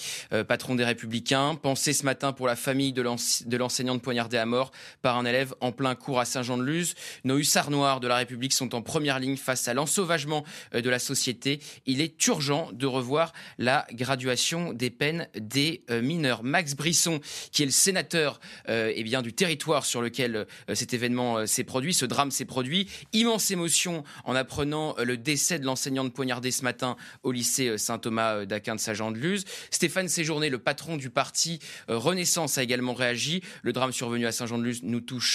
patron 0.47 0.75
des 0.75 0.85
Républicains. 0.85 1.55
Pensée 1.55 1.95
ce 1.95 2.05
matin 2.05 2.33
pour 2.33 2.47
la 2.47 2.57
famille 2.57 2.93
de 2.93 3.57
l'enseignante 3.57 4.03
poignardée 4.03 4.39
à 4.39 4.47
mort 4.47 4.73
par 5.01 5.17
un 5.17 5.25
élève 5.25 5.38
en 5.61 5.73
plein 5.73 5.95
cours 5.95 6.21
à 6.21 6.25
Saint-Jean-de-Luz. 6.25 6.95
Nos 7.25 7.39
hussards 7.39 7.71
noirs 7.71 8.01
de 8.01 8.09
la 8.09 8.17
République 8.17 8.53
sont 8.53 8.75
en 8.75 8.83
première 8.83 9.19
ligne 9.19 9.37
face 9.37 9.69
à 9.69 9.75
l'ensauvagement 9.75 10.45
euh, 10.75 10.81
de 10.81 10.91
la 10.91 10.99
société. 10.99 11.61
Il 11.87 12.01
est 12.01 12.27
urgent 12.27 12.71
de 12.73 12.87
revoir 12.87 13.33
la 13.59 13.87
graduation 13.93 14.73
des 14.73 14.91
peines 14.91 15.29
des 15.39 15.83
euh, 15.91 16.03
mineurs. 16.03 16.43
Max 16.43 16.75
Brisson, 16.75 17.21
qui 17.53 17.63
est 17.63 17.67
le 17.67 17.73
sénateur 17.73 18.41
euh, 18.69 18.93
eh 18.95 19.03
bien, 19.03 19.23
du 19.23 19.33
territoire 19.33 19.85
sur 19.85 20.03
lequel 20.03 20.47
cet 20.75 20.95
événement 20.95 21.47
s'est 21.47 21.65
produit, 21.65 21.95
ce 21.95 22.07
drame 22.07 22.31
s'est 22.31 22.45
produit. 22.45 22.89
Immense 23.13 23.51
émotion 23.51 24.05
en 24.25 24.35
apprenant 24.35 24.95
le 24.99 25.17
décès 25.17 25.59
de 25.59 25.65
l'enseignante 25.65 26.13
poignardée 26.13 26.51
ce 26.51 26.63
matin 26.63 26.97
au 27.23 27.33
lycée 27.33 27.79
Saint-Thomas 27.79 28.45
d'Aquin 28.45 28.75
de 28.75 28.81
Saint-Jean-de-Luz. 28.81 29.45
Stéphane 29.71 30.09
Séjourné, 30.09 30.51
le 30.51 30.59
patron 30.59 30.97
du 30.97 31.11
parti 31.11 31.59
Renaissance, 31.89 32.59
a 32.59 32.63
également 32.63 32.95
réagi. 32.95 33.43
Le 33.63 33.73
drame 33.73 33.93
survenu 33.93 34.27
à 34.27 34.33
Saint-Jean-de-Luz 34.33 34.81
nous 34.83 35.01
touche 35.01 35.28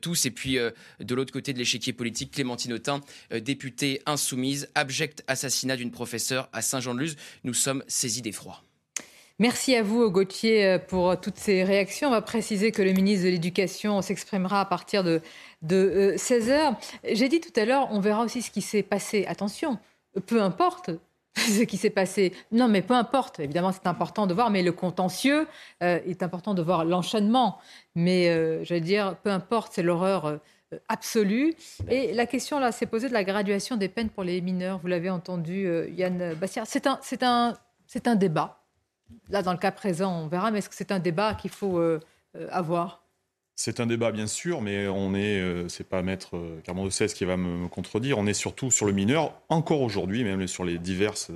tous. 0.00 0.26
Et 0.26 0.30
puis, 0.30 0.58
de 1.00 1.14
l'autre 1.14 1.32
côté 1.32 1.52
de 1.52 1.58
l'échiquier 1.58 1.92
politique, 1.92 2.32
Clémentine 2.32 2.72
Autain, 2.72 3.00
députée 3.30 4.02
insoumise, 4.06 4.68
abject 4.74 5.24
assassinat 5.26 5.76
d'une 5.76 5.90
professeure 5.90 6.48
à 6.52 6.62
Saint-Jean-de-Luz. 6.62 7.16
Nous 7.44 7.54
sommes 7.54 7.84
saisis 7.88 8.22
d'effroi. 8.22 8.62
Merci 9.38 9.74
à 9.74 9.82
vous, 9.82 10.08
Gauthier, 10.10 10.78
pour 10.88 11.20
toutes 11.20 11.38
ces 11.38 11.64
réactions. 11.64 12.08
On 12.08 12.12
va 12.12 12.22
préciser 12.22 12.70
que 12.70 12.82
le 12.82 12.92
ministre 12.92 13.24
de 13.24 13.30
l'Éducation 13.30 14.00
s'exprimera 14.02 14.60
à 14.60 14.64
partir 14.66 15.02
de, 15.02 15.20
de 15.62 16.14
16h. 16.16 16.50
Euh, 16.50 16.70
J'ai 17.12 17.28
dit 17.28 17.40
tout 17.40 17.52
à 17.56 17.64
l'heure, 17.64 17.88
on 17.90 18.00
verra 18.00 18.24
aussi 18.24 18.42
ce 18.42 18.50
qui 18.50 18.62
s'est 18.62 18.82
passé. 18.82 19.24
Attention, 19.26 19.78
peu 20.26 20.42
importe 20.42 20.90
ce 21.36 21.62
qui 21.62 21.76
s'est 21.76 21.90
passé. 21.90 22.32
Non, 22.50 22.68
mais 22.68 22.82
peu 22.82 22.94
importe. 22.94 23.40
Évidemment, 23.40 23.72
c'est 23.72 23.86
important 23.86 24.26
de 24.26 24.34
voir, 24.34 24.50
mais 24.50 24.62
le 24.62 24.72
contentieux 24.72 25.46
euh, 25.82 26.00
est 26.06 26.22
important 26.22 26.54
de 26.54 26.62
voir 26.62 26.84
l'enchaînement. 26.84 27.58
Mais 27.94 28.28
euh, 28.28 28.64
j'allais 28.64 28.80
dire, 28.80 29.16
peu 29.22 29.30
importe, 29.30 29.72
c'est 29.74 29.82
l'horreur 29.82 30.40
absolue. 30.88 31.54
Et 31.88 32.12
la 32.12 32.26
question 32.26 32.58
là 32.58 32.72
s'est 32.72 32.86
posée 32.86 33.08
de 33.08 33.12
la 33.12 33.24
graduation 33.24 33.76
des 33.76 33.88
peines 33.88 34.10
pour 34.10 34.24
les 34.24 34.40
mineurs. 34.40 34.78
Vous 34.78 34.86
l'avez 34.86 35.10
entendu, 35.10 35.66
euh, 35.66 35.88
Yann 35.90 36.34
Bastière. 36.34 36.64
C'est 36.66 36.86
un, 36.86 36.98
un, 37.22 37.54
c'est 37.86 38.06
un 38.06 38.14
débat. 38.14 38.62
Là, 39.28 39.42
dans 39.42 39.52
le 39.52 39.58
cas 39.58 39.72
présent, 39.72 40.22
on 40.22 40.26
verra, 40.26 40.50
mais 40.50 40.58
est-ce 40.58 40.68
que 40.68 40.74
c'est 40.74 40.92
un 40.92 40.98
débat 40.98 41.34
qu'il 41.34 41.50
faut 41.50 41.78
euh, 41.78 42.00
euh, 42.36 42.48
avoir? 42.50 43.01
C'est 43.62 43.80
un 43.80 43.86
débat 43.86 44.12
bien 44.12 44.26
sûr, 44.26 44.60
mais 44.60 44.88
on 44.88 45.14
est, 45.14 45.68
c'est 45.68 45.88
pas 45.88 46.02
maître 46.02 46.40
Carmon 46.64 46.84
de 46.84 46.90
16 46.90 47.14
qui 47.14 47.24
va 47.24 47.36
me, 47.36 47.68
contredire. 47.68 48.18
On 48.18 48.26
est 48.26 48.34
surtout 48.34 48.70
sur 48.70 48.86
le 48.86 48.92
mineur, 48.92 49.40
encore 49.48 49.82
aujourd'hui, 49.82 50.24
même 50.24 50.46
sur 50.48 50.64
les 50.64 50.78
diverses 50.78 51.30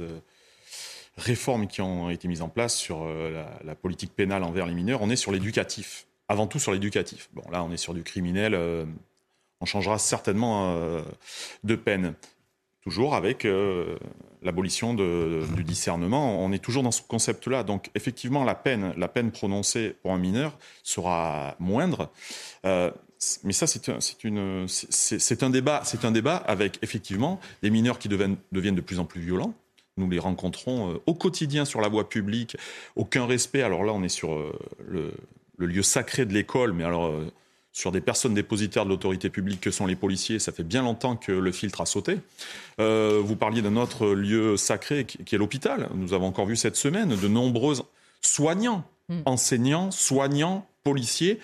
réformes 1.16 1.66
qui 1.66 1.80
ont 1.82 2.10
été 2.10 2.28
mises 2.28 2.42
en 2.42 2.48
place 2.48 2.74
sur 2.74 3.06
la, 3.06 3.48
la, 3.64 3.74
politique 3.74 4.12
pénale 4.14 4.42
envers 4.42 4.66
les 4.66 4.74
mineurs. 4.74 5.02
On 5.02 5.10
est 5.10 5.16
sur 5.16 5.30
l'éducatif, 5.30 6.06
avant 6.28 6.46
tout 6.46 6.58
sur 6.58 6.72
l'éducatif. 6.72 7.30
Bon, 7.32 7.44
là, 7.50 7.62
on 7.62 7.70
est 7.70 7.76
sur 7.76 7.94
du 7.94 8.02
criminel 8.02 8.54
on 9.60 9.66
changera 9.66 9.98
certainement 9.98 10.74
euh, 10.76 11.02
de 11.64 11.76
peine. 11.76 12.14
Toujours 12.86 13.16
avec 13.16 13.44
euh, 13.44 13.96
l'abolition 14.42 14.94
du 14.94 15.64
discernement, 15.64 16.40
on 16.40 16.52
est 16.52 16.62
toujours 16.62 16.84
dans 16.84 16.92
ce 16.92 17.02
concept-là. 17.02 17.64
Donc 17.64 17.90
effectivement, 17.96 18.44
la 18.44 18.54
peine, 18.54 18.94
la 18.96 19.08
peine 19.08 19.32
prononcée 19.32 19.96
pour 20.02 20.12
un 20.12 20.18
mineur 20.18 20.56
sera 20.84 21.56
moindre. 21.58 22.12
Euh, 22.64 22.92
mais 23.42 23.52
ça, 23.52 23.66
c'est 23.66 23.88
un, 23.88 25.50
débat, 25.50 25.82
un 26.04 26.10
débat 26.12 26.36
avec 26.36 26.78
effectivement 26.82 27.40
des 27.60 27.70
mineurs 27.70 27.98
qui 27.98 28.08
deviennent, 28.08 28.36
de 28.52 28.80
plus 28.80 29.00
en 29.00 29.04
plus 29.04 29.20
violents. 29.20 29.52
Nous 29.96 30.08
les 30.08 30.20
rencontrons 30.20 31.00
au 31.06 31.14
quotidien 31.14 31.64
sur 31.64 31.80
la 31.80 31.88
voie 31.88 32.08
publique. 32.08 32.56
Aucun 32.94 33.26
respect. 33.26 33.62
Alors 33.62 33.82
là, 33.82 33.92
on 33.94 34.04
est 34.04 34.08
sur 34.08 34.32
le, 34.86 35.12
le 35.58 35.66
lieu 35.66 35.82
sacré 35.82 36.24
de 36.24 36.32
l'école, 36.32 36.72
mais 36.72 36.84
alors 36.84 37.10
sur 37.76 37.92
des 37.92 38.00
personnes 38.00 38.32
dépositaires 38.32 38.86
de 38.86 38.88
l'autorité 38.88 39.28
publique 39.28 39.60
que 39.60 39.70
sont 39.70 39.84
les 39.84 39.96
policiers. 39.96 40.38
Ça 40.38 40.50
fait 40.50 40.62
bien 40.62 40.80
longtemps 40.80 41.14
que 41.14 41.30
le 41.30 41.52
filtre 41.52 41.82
a 41.82 41.86
sauté. 41.86 42.20
Euh, 42.80 43.20
vous 43.22 43.36
parliez 43.36 43.60
d'un 43.60 43.76
autre 43.76 44.14
lieu 44.14 44.56
sacré 44.56 45.04
qui 45.04 45.34
est 45.34 45.36
l'hôpital. 45.36 45.90
Nous 45.94 46.14
avons 46.14 46.28
encore 46.28 46.46
vu 46.46 46.56
cette 46.56 46.76
semaine 46.76 47.14
de 47.14 47.28
nombreux 47.28 47.74
soignants, 48.22 48.82
hmm. 49.10 49.20
enseignants, 49.26 49.90
soignants, 49.90 50.66
policiers. 50.84 51.38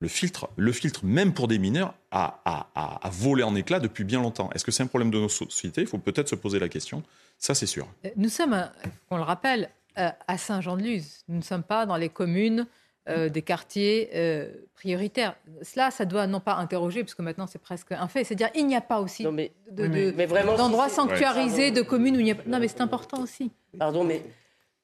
Le 0.00 0.08
filtre, 0.08 0.50
le 0.56 0.72
filtre, 0.72 1.04
même 1.04 1.32
pour 1.32 1.46
des 1.46 1.60
mineurs, 1.60 1.94
a, 2.10 2.40
a, 2.44 3.10
volé 3.10 3.44
en 3.44 3.54
éclats 3.54 3.78
depuis 3.78 4.02
bien 4.02 4.20
longtemps. 4.20 4.50
Est-ce 4.56 4.64
que 4.64 4.72
c'est 4.72 4.82
un 4.82 4.88
problème 4.88 5.12
de 5.12 5.20
nos 5.20 5.28
sociétés? 5.28 5.82
Il 5.82 5.86
faut 5.86 5.98
peut-être 5.98 6.28
se 6.28 6.34
poser 6.34 6.58
la 6.58 6.68
question. 6.68 7.04
Ça, 7.38 7.54
c'est 7.54 7.66
sûr. 7.66 7.86
Euh, 8.04 8.10
nous 8.16 8.28
sommes, 8.28 8.54
euh, 8.54 8.66
on 9.08 9.18
le 9.18 9.22
rappelle, 9.22 9.70
à 9.94 10.36
Saint-Jean-de-Luz. 10.36 11.22
Nous 11.28 11.36
ne 11.36 11.42
sommes 11.42 11.62
pas 11.62 11.86
dans 11.86 11.96
les 11.96 12.08
communes 12.08 12.66
euh, 13.08 13.28
des 13.28 13.42
quartiers 13.42 14.10
euh, 14.14 14.50
prioritaires. 14.74 15.36
Cela, 15.62 15.90
ça 15.90 16.04
doit 16.04 16.26
non 16.26 16.40
pas 16.40 16.54
interroger, 16.54 17.02
puisque 17.02 17.20
maintenant 17.20 17.46
c'est 17.46 17.58
presque 17.60 17.92
un 17.92 18.08
fait, 18.08 18.24
c'est-à-dire 18.24 18.50
il 18.54 18.66
n'y 18.66 18.76
a 18.76 18.80
pas 18.80 19.00
aussi 19.00 19.26
d'endroits 19.70 20.88
sanctuarisés, 20.88 21.70
de 21.70 21.82
communes 21.82 22.16
où 22.16 22.20
il 22.20 22.24
n'y 22.24 22.30
a 22.30 22.34
pas... 22.34 22.44
Non, 22.46 22.58
mais 22.58 22.68
c'est 22.68 22.80
important 22.80 23.22
aussi. 23.22 23.50
Pardon, 23.78 24.04
mais 24.04 24.22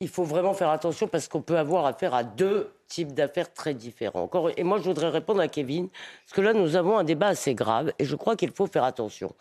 il 0.01 0.09
faut 0.09 0.25
vraiment 0.25 0.55
faire 0.55 0.71
attention 0.71 1.09
parce 1.09 1.29
qu'on 1.29 1.43
peut 1.43 1.59
avoir 1.59 1.87
affaire 1.87 2.15
à 2.15 2.25
deux 2.25 2.71
types 2.89 3.13
d'affaires 3.13 3.53
très 3.53 3.73
différents. 3.73 4.23
Encore, 4.23 4.51
et 4.55 4.65
moi, 4.65 4.79
je 4.79 4.85
voudrais 4.85 5.09
répondre 5.09 5.41
à 5.41 5.49
Kevin, 5.49 5.89
parce 5.89 6.35
que 6.35 6.41
là, 6.43 6.53
nous 6.53 6.77
avons 6.77 6.99
un 6.99 7.05
débat 7.05 7.29
assez 7.29 7.55
grave, 7.55 7.93
et 7.99 8.05
je 8.05 8.17
crois 8.17 8.37
qu'il 8.37 8.51
faut 8.51 8.67
faire 8.67 8.85
attention. 8.85 9.35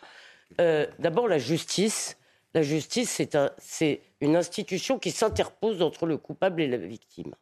Euh, 0.60 0.86
d'abord, 0.98 1.28
la 1.28 1.38
justice. 1.38 2.16
La 2.52 2.62
justice, 2.62 3.22
c'est 3.58 4.00
une 4.20 4.34
institution 4.34 4.98
qui 4.98 5.12
s'interpose 5.12 5.82
entre 5.82 6.06
le 6.06 6.16
coupable 6.16 6.62
et 6.62 6.66
la 6.66 6.78
victime. 6.78 7.32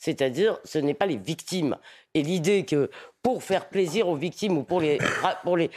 C'est-à-dire, 0.00 0.58
ce 0.64 0.78
n'est 0.78 0.94
pas 0.94 1.04
les 1.04 1.18
victimes. 1.18 1.76
Et 2.14 2.22
l'idée 2.22 2.64
que 2.64 2.90
pour 3.22 3.44
faire 3.44 3.68
plaisir 3.68 4.08
aux 4.08 4.16
victimes 4.16 4.56
ou 4.56 4.62
pour 4.62 4.80
les, 4.80 4.98
pour 5.44 5.58
les, 5.58 5.70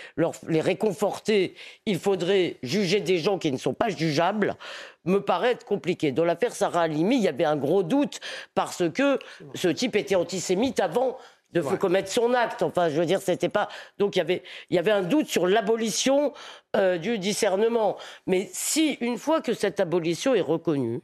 les 0.48 0.62
réconforter, 0.62 1.56
il 1.86 2.00
faudrait 2.00 2.56
juger 2.64 3.02
des 3.02 3.18
gens 3.18 3.38
qui 3.38 3.52
ne 3.52 3.58
sont 3.58 3.74
pas 3.74 3.90
jugeables, 3.90 4.56
me 5.04 5.20
paraît 5.20 5.52
être 5.52 5.66
compliqué. 5.66 6.14
Dans 6.14 6.24
l'affaire 6.24 6.56
Sarah 6.56 6.84
Halimi, 6.84 7.18
il 7.18 7.24
y 7.24 7.28
avait 7.28 7.44
un 7.44 7.58
gros 7.58 7.84
doute 7.84 8.22
parce 8.56 8.90
que 8.92 9.20
ce 9.56 9.68
type 9.68 9.98
était 9.98 10.16
antisémite 10.16 10.80
avant 10.80 11.18
de 11.52 11.60
commettre 11.62 12.10
son 12.10 12.34
acte. 12.34 12.64
Enfin, 12.64 12.88
je 12.88 12.98
veux 12.98 13.06
dire, 13.06 13.22
c'était 13.22 13.50
pas. 13.50 13.68
Donc, 14.00 14.16
il 14.16 14.20
y 14.20 14.22
avait, 14.22 14.42
il 14.70 14.78
y 14.78 14.80
avait 14.80 14.92
un 14.92 15.04
doute 15.04 15.28
sur 15.28 15.48
l'abolition 15.48 16.34
euh, 16.78 16.98
du 16.98 17.20
discernement. 17.20 17.98
Mais 18.26 18.50
si, 18.54 18.94
une 19.02 19.18
fois 19.18 19.42
que 19.42 19.54
cette 19.54 19.82
abolition 19.82 20.34
est 20.34 20.42
reconnue, 20.42 21.02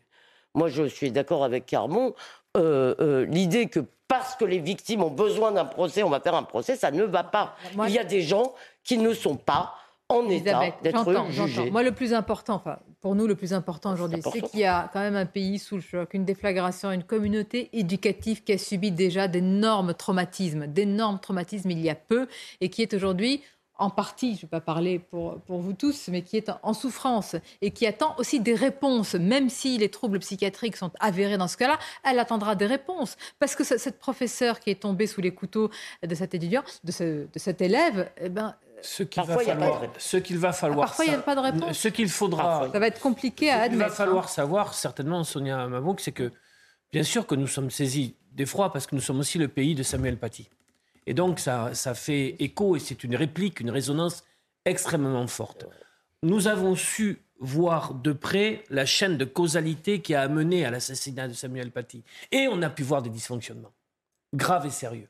moi, 0.55 0.67
je 0.67 0.83
suis 0.83 1.11
d'accord 1.11 1.43
avec 1.43 1.65
Carmon, 1.67 2.15
euh, 2.59 2.95
euh, 2.99 3.25
l'idée 3.25 3.67
que 3.67 3.79
parce 4.07 4.35
que 4.35 4.45
les 4.45 4.59
victimes 4.59 5.03
ont 5.03 5.11
besoin 5.11 5.51
d'un 5.51 5.65
procès, 5.65 6.01
on 6.01 6.09
va 6.09 6.19
faire 6.19 6.33
un 6.33 6.43
procès, 6.43 6.75
ça 6.75 6.89
ne 6.89 7.03
va 7.03 7.23
pas. 7.23 7.55
Il 7.87 7.91
y 7.91 7.99
a 7.99 8.03
des 8.03 8.21
gens 8.21 8.53
qui 8.83 8.97
ne 8.97 9.13
sont 9.13 9.35
pas 9.35 9.75
en 10.09 10.27
état 10.27 10.61
d'être 10.81 11.31
jugés. 11.31 11.69
Moi, 11.69 11.83
le 11.83 11.91
plus 11.91 12.13
important, 12.13 12.55
enfin, 12.55 12.79
pour 13.01 13.13
nous, 13.13 13.27
le 13.27 13.35
plus 13.35 13.53
important 13.53 13.93
aujourd'hui, 13.93 14.21
c'est 14.23 14.41
qu'il 14.41 14.59
y 14.59 14.65
a 14.65 14.89
quand 14.91 14.99
même 14.99 15.15
un 15.15 15.27
pays 15.27 15.59
sous 15.59 15.75
le 15.75 15.81
choc, 15.81 16.15
une 16.15 16.25
déflagration, 16.25 16.91
une 16.91 17.03
communauté 17.03 17.69
éducative 17.73 18.43
qui 18.43 18.53
a 18.53 18.57
subi 18.57 18.91
déjà 18.91 19.27
d'énormes 19.27 19.93
traumatismes, 19.93 20.65
d'énormes 20.65 21.19
traumatismes 21.19 21.69
il 21.69 21.79
y 21.79 21.89
a 21.91 21.95
peu, 21.95 22.27
et 22.61 22.69
qui 22.69 22.81
est 22.81 22.95
aujourd'hui 22.95 23.43
en 23.79 23.89
partie, 23.89 24.33
je 24.33 24.39
ne 24.39 24.41
vais 24.41 24.47
pas 24.47 24.61
parler 24.61 24.99
pour, 24.99 25.39
pour 25.41 25.59
vous 25.59 25.73
tous, 25.73 26.09
mais 26.09 26.21
qui 26.21 26.37
est 26.37 26.51
en 26.61 26.73
souffrance 26.73 27.35
et 27.61 27.71
qui 27.71 27.87
attend 27.87 28.13
aussi 28.17 28.39
des 28.39 28.53
réponses, 28.53 29.15
même 29.15 29.49
si 29.49 29.77
les 29.77 29.89
troubles 29.89 30.19
psychiatriques 30.19 30.75
sont 30.75 30.91
avérés 30.99 31.37
dans 31.37 31.47
ce 31.47 31.57
cas-là, 31.57 31.79
elle 32.03 32.19
attendra 32.19 32.55
des 32.55 32.65
réponses. 32.65 33.15
Parce 33.39 33.55
que 33.55 33.63
cette 33.63 33.97
professeure 33.97 34.59
qui 34.59 34.69
est 34.69 34.81
tombée 34.81 35.07
sous 35.07 35.21
les 35.21 35.33
couteaux 35.33 35.69
de 36.03 36.13
cet 36.13 36.35
étudiant, 36.35 36.63
de, 36.83 36.91
ce, 36.91 37.03
de 37.03 37.39
cet 37.39 37.61
élève, 37.61 38.11
eh 38.21 38.29
ben, 38.29 38.55
ce 38.81 39.03
qu'il 39.03 39.23
va 39.23 39.37
falloir, 39.37 39.81
ce 39.97 40.17
qu'il 40.17 40.37
va 40.37 40.53
falloir, 40.53 40.87
parfois 40.87 41.05
il 41.05 41.09
n'y 41.09 41.15
a 41.15 41.19
pas 41.19 41.35
de 41.35 41.41
réponse. 41.41 41.77
Ce 41.77 41.87
qu'il 41.87 42.09
faudra, 42.09 42.69
ça 42.71 42.79
va 42.79 42.87
être 42.87 42.99
compliqué 42.99 43.49
à 43.49 43.61
admettre. 43.61 43.73
Il 43.73 43.79
va 43.79 43.89
falloir 43.89 44.25
hein. 44.25 44.27
savoir 44.27 44.73
certainement, 44.73 45.23
Sonia 45.23 45.67
Mabrouk, 45.67 45.99
c'est 45.99 46.11
que 46.11 46.31
bien 46.91 47.03
sûr 47.03 47.25
que 47.25 47.35
nous 47.35 47.47
sommes 47.47 47.71
saisis 47.71 48.15
d'effroi 48.33 48.71
parce 48.71 48.87
que 48.87 48.95
nous 48.95 49.01
sommes 49.01 49.19
aussi 49.19 49.37
le 49.37 49.47
pays 49.47 49.75
de 49.75 49.83
Samuel 49.83 50.17
Paty. 50.17 50.49
Et 51.09 51.15
donc, 51.15 51.39
ça, 51.39 51.73
fait 51.95 52.35
écho 52.37 52.75
et 52.75 52.79
c'est 52.79 53.03
une 53.03 53.15
réplique, 53.15 53.61
une 53.61 53.71
résonance 53.71 54.23
extrêmement 54.63 55.25
forte. 55.25 55.65
Nous 56.21 56.47
avons 56.47 56.75
su 56.75 57.17
voir 57.39 57.95
de 57.95 58.11
près 58.13 58.63
la 58.69 58.85
chaîne 58.85 59.17
de 59.17 59.25
causalité 59.25 60.01
qui 60.01 60.13
a 60.13 60.21
amené 60.21 60.65
à 60.65 60.69
l'assassinat 60.69 61.27
de 61.27 61.33
Samuel 61.33 61.71
Paty. 61.71 62.03
Et 62.31 62.47
on 62.47 62.61
a 62.61 62.69
pu 62.69 62.83
voir 62.83 63.01
des 63.01 63.09
dysfonctionnements 63.09 63.73
graves 64.35 64.67
et 64.67 64.69
sérieux. 64.69 65.09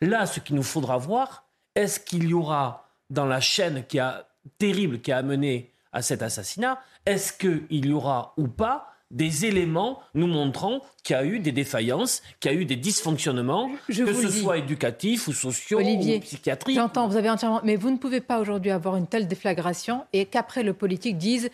Là, 0.00 0.26
ce 0.26 0.40
qu'il 0.40 0.56
nous 0.56 0.64
faudra 0.64 0.98
voir, 0.98 1.46
est-ce 1.76 2.00
qu'il 2.00 2.26
y 2.26 2.34
aura 2.34 2.90
dans 3.08 3.26
la 3.26 3.38
chaîne 3.38 3.86
qui 3.86 4.00
a, 4.00 4.26
terrible 4.58 5.00
qui 5.00 5.12
a 5.12 5.18
amené 5.18 5.72
à 5.92 6.02
cet 6.02 6.22
assassinat, 6.22 6.82
est-ce 7.04 7.32
qu'il 7.32 7.86
y 7.86 7.92
aura 7.92 8.34
ou 8.36 8.48
pas 8.48 8.95
des 9.10 9.46
éléments 9.46 10.00
nous 10.14 10.26
montrant 10.26 10.80
qu'il 11.04 11.14
y 11.14 11.18
a 11.18 11.24
eu 11.24 11.38
des 11.38 11.52
défaillances, 11.52 12.22
qu'il 12.40 12.52
y 12.52 12.54
a 12.54 12.58
eu 12.58 12.64
des 12.64 12.76
dysfonctionnements, 12.76 13.70
que 13.86 14.12
ce 14.12 14.30
soit 14.30 14.58
éducatifs 14.58 15.28
ou 15.28 15.32
sociaux 15.32 15.78
Olivier, 15.78 16.16
ou 16.16 16.20
psychiatriques. 16.20 16.76
J'entends, 16.76 17.06
vous 17.06 17.16
avez 17.16 17.30
entièrement. 17.30 17.60
Mais 17.62 17.76
vous 17.76 17.90
ne 17.90 17.98
pouvez 17.98 18.20
pas 18.20 18.40
aujourd'hui 18.40 18.70
avoir 18.70 18.96
une 18.96 19.06
telle 19.06 19.28
déflagration 19.28 20.04
et 20.12 20.26
qu'après 20.26 20.62
le 20.62 20.72
politique 20.72 21.18
dise 21.18 21.50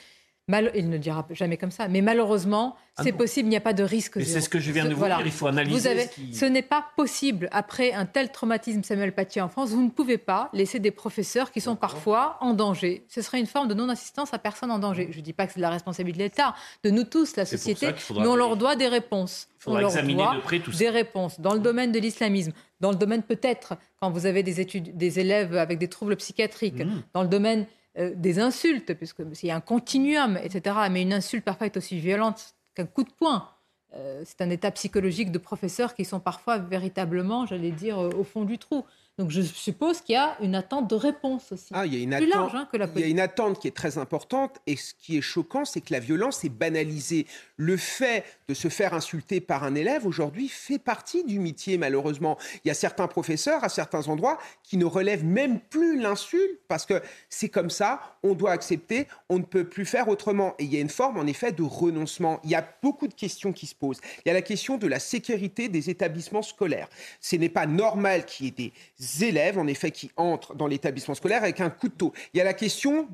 il 0.49 0.91
ne 0.91 0.99
dira 0.99 1.27
jamais 1.31 1.57
comme 1.57 1.71
ça, 1.71 1.89
mais 1.89 2.01
malheureusement, 2.01 2.77
ah 2.97 3.03
c'est 3.05 3.13
possible, 3.13 3.47
il 3.47 3.51
n'y 3.51 3.57
a 3.57 3.61
pas 3.61 3.73
de 3.73 3.85
risque. 3.85 4.17
Mais 4.17 4.25
c'est 4.25 4.41
ce 4.41 4.49
que 4.49 4.59
je 4.59 4.73
viens 4.73 4.85
de 4.85 4.95
vous 4.95 5.05
dire, 5.05 5.23
il 5.25 5.31
faut 5.31 5.47
analyser. 5.47 5.79
Vous 5.79 5.87
avez, 5.87 6.11
ce, 6.33 6.45
n'est 6.45 6.63
pas 6.63 6.85
possible, 6.97 7.49
après 7.53 7.93
un 7.93 8.07
tel 8.07 8.33
traumatisme 8.33 8.83
Samuel 8.83 9.15
Paty 9.15 9.41
en 9.41 9.49
France, 9.49 9.71
vous 9.71 9.83
ne 9.83 9.91
pouvez 9.91 10.19
pas 10.19 10.51
laisser 10.53 10.81
des 10.81 10.91
professeurs 10.91 11.53
qui 11.53 11.61
sont 11.61 11.77
parfois 11.77 12.39
en 12.41 12.55
danger. 12.55 13.05
Ce 13.09 13.23
serait 13.23 13.39
une 13.39 13.47
forme 13.47 13.69
de 13.69 13.75
non-assistance 13.75 14.35
à 14.35 14.39
personne 14.39 14.71
en 14.71 14.79
danger. 14.79 15.09
Je 15.13 15.19
ne 15.19 15.23
dis 15.23 15.33
pas 15.33 15.47
que 15.47 15.53
c'est 15.53 15.61
de 15.61 15.63
la 15.63 15.71
responsabilité 15.71 16.19
de 16.19 16.25
l'État, 16.25 16.55
de 16.83 16.91
nous 16.91 17.05
tous, 17.05 17.37
la 17.37 17.47
société, 17.47 17.89
mais 18.11 18.27
on 18.27 18.37
leur 18.37 18.57
doit 18.57 18.77
des 18.77 18.89
réponses. 18.89 19.49
Il 19.61 19.63
faudra 19.63 19.83
examiner 19.83 20.25
de 20.35 20.41
près 20.41 20.59
tout 20.59 20.73
ça. 20.73 20.79
Des 20.79 20.91
réponses 20.91 21.41
dans 21.41 21.55
le 21.55 21.61
domaine 21.61 21.93
de 21.93 22.01
l'islamisme, 22.01 22.53
dans 22.81 22.91
le 22.91 22.97
domaine 22.97 23.23
peut-être 23.23 23.75
quand 24.01 24.11
vous 24.11 24.27
avez 24.27 24.43
des 24.43 24.61
études, 24.61 24.97
des 24.97 25.21
élèves 25.21 25.57
avec 25.57 25.79
des 25.79 25.89
troubles 25.89 26.17
psychiatriques, 26.17 26.85
mmh. 26.85 27.03
dans 27.15 27.23
le 27.23 27.29
domaine 27.29 27.67
euh, 27.99 28.13
des 28.15 28.39
insultes, 28.39 28.95
puisque 28.95 29.23
s'il 29.35 29.49
y 29.49 29.53
a 29.53 29.57
un 29.57 29.61
continuum, 29.61 30.39
etc. 30.43 30.77
Mais 30.91 31.03
une 31.03 31.13
insulte 31.13 31.45
parfois 31.45 31.69
aussi 31.77 31.99
violente 31.99 32.55
qu'un 32.75 32.87
coup 32.87 33.05
de 33.05 33.13
poing. 33.13 33.49
Euh, 33.95 34.23
c'est 34.25 34.41
un 34.41 34.49
état 34.49 34.71
psychologique 34.71 35.31
de 35.31 35.39
professeurs 35.39 35.95
qui 35.95 36.05
sont 36.05 36.21
parfois 36.21 36.57
véritablement, 36.59 37.45
j'allais 37.45 37.71
dire, 37.71 37.99
euh, 37.99 38.11
au 38.17 38.25
fond 38.25 38.45
du 38.45 38.59
trou. 38.59 38.85
Donc 39.19 39.31
je 39.31 39.43
suppose 39.43 40.01
qu'il 40.01 40.15
y 40.15 40.17
a 40.17 40.39
une 40.41 40.55
attente 40.55 40.89
de 40.89 40.95
réponse 40.95 41.53
aussi. 41.53 41.69
Ah, 41.75 41.85
il 41.85 41.95
y 41.95 41.99
a 41.99 42.03
une 42.03 42.15
attente, 42.15 42.55
hein, 42.55 42.69
Il 42.97 43.01
y 43.03 43.05
a 43.05 43.09
une 43.09 43.21
attente 43.21 43.61
qui 43.61 43.69
est 43.69 43.77
très 43.77 43.99
importante 43.99 44.59
et 44.67 44.75
ce 44.77 44.95
qui 44.95 45.19
est 45.19 45.21
choquant, 45.21 45.67
c'est 45.67 45.83
que 45.83 45.93
la 45.93 46.01
violence 46.01 46.45
est 46.45 46.49
banalisée. 46.49 47.27
Le 47.59 47.77
fait 47.77 48.25
de 48.49 48.55
se 48.55 48.69
faire 48.69 48.95
insulter 48.95 49.43
par 49.43 49.65
un 49.65 49.75
élève 49.75 50.07
aujourd'hui 50.07 50.49
fait 50.49 50.79
partie 50.79 51.25
du 51.25 51.39
métier 51.41 51.77
malheureusement. 51.77 52.39
Il 52.65 52.69
y 52.69 52.71
a 52.71 52.75
certains 52.75 53.07
professeurs 53.07 53.63
à 53.65 53.69
certains 53.69 54.09
endroits 54.09 54.39
qui 54.63 54.79
ne 54.79 54.87
relèvent 54.87 55.27
même 55.27 55.61
plus 55.61 56.01
l'insulte 56.01 56.61
parce 56.67 56.87
que 56.87 57.03
c'est 57.29 57.51
comme 57.51 57.71
ça, 57.71 58.17
on 58.23 58.33
doit 58.33 58.53
accepter, 58.53 59.09
on 59.29 59.39
ne 59.39 59.45
peut 59.45 59.65
plus 59.65 59.85
faire 59.85 60.09
autrement. 60.09 60.55
Et 60.59 60.65
il 60.65 60.73
y 60.73 60.79
a 60.79 60.81
une 60.81 60.89
forme 60.89 61.19
en 61.19 61.27
effet 61.27 61.53
de 61.53 61.63
renoncement. 61.63 62.41
Il 62.45 62.51
y 62.51 62.55
a 62.55 62.67
beaucoup 62.83 63.09
de 63.09 63.15
questions 63.15 63.53
qui 63.53 63.67
se 63.67 63.75
posent. 63.75 64.01
Il 64.25 64.29
y 64.29 64.31
a 64.31 64.35
la 64.35 64.43
question 64.43 64.79
de 64.79 64.87
la 64.87 64.99
sécurité 64.99 65.69
des 65.69 65.91
établissements 65.91 66.43
scolaires. 66.43 66.89
Ce 67.21 67.37
n'est 67.37 67.51
pas 67.51 67.67
normal 67.67 68.25
qu'il 68.25 68.47
y 68.47 68.49
ait 68.49 68.53
des 68.53 68.73
élèves, 69.21 69.59
en 69.59 69.67
effet, 69.67 69.91
qui 69.91 70.11
entrent 70.17 70.55
dans 70.55 70.67
l'établissement 70.67 71.15
scolaire 71.15 71.43
avec 71.43 71.61
un 71.61 71.71
couteau. 71.71 72.13
Il 72.33 72.39
y 72.39 72.41
a 72.41 72.45
la 72.45 72.55
question 72.55 73.09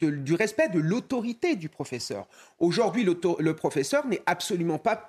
du 0.00 0.34
respect 0.34 0.68
de 0.68 0.78
l'autorité 0.78 1.56
du 1.56 1.68
professeur. 1.68 2.26
Aujourd'hui, 2.58 3.04
le 3.04 3.52
professeur 3.54 4.06
n'est 4.06 4.22
absolument 4.26 4.78
pas, 4.78 5.08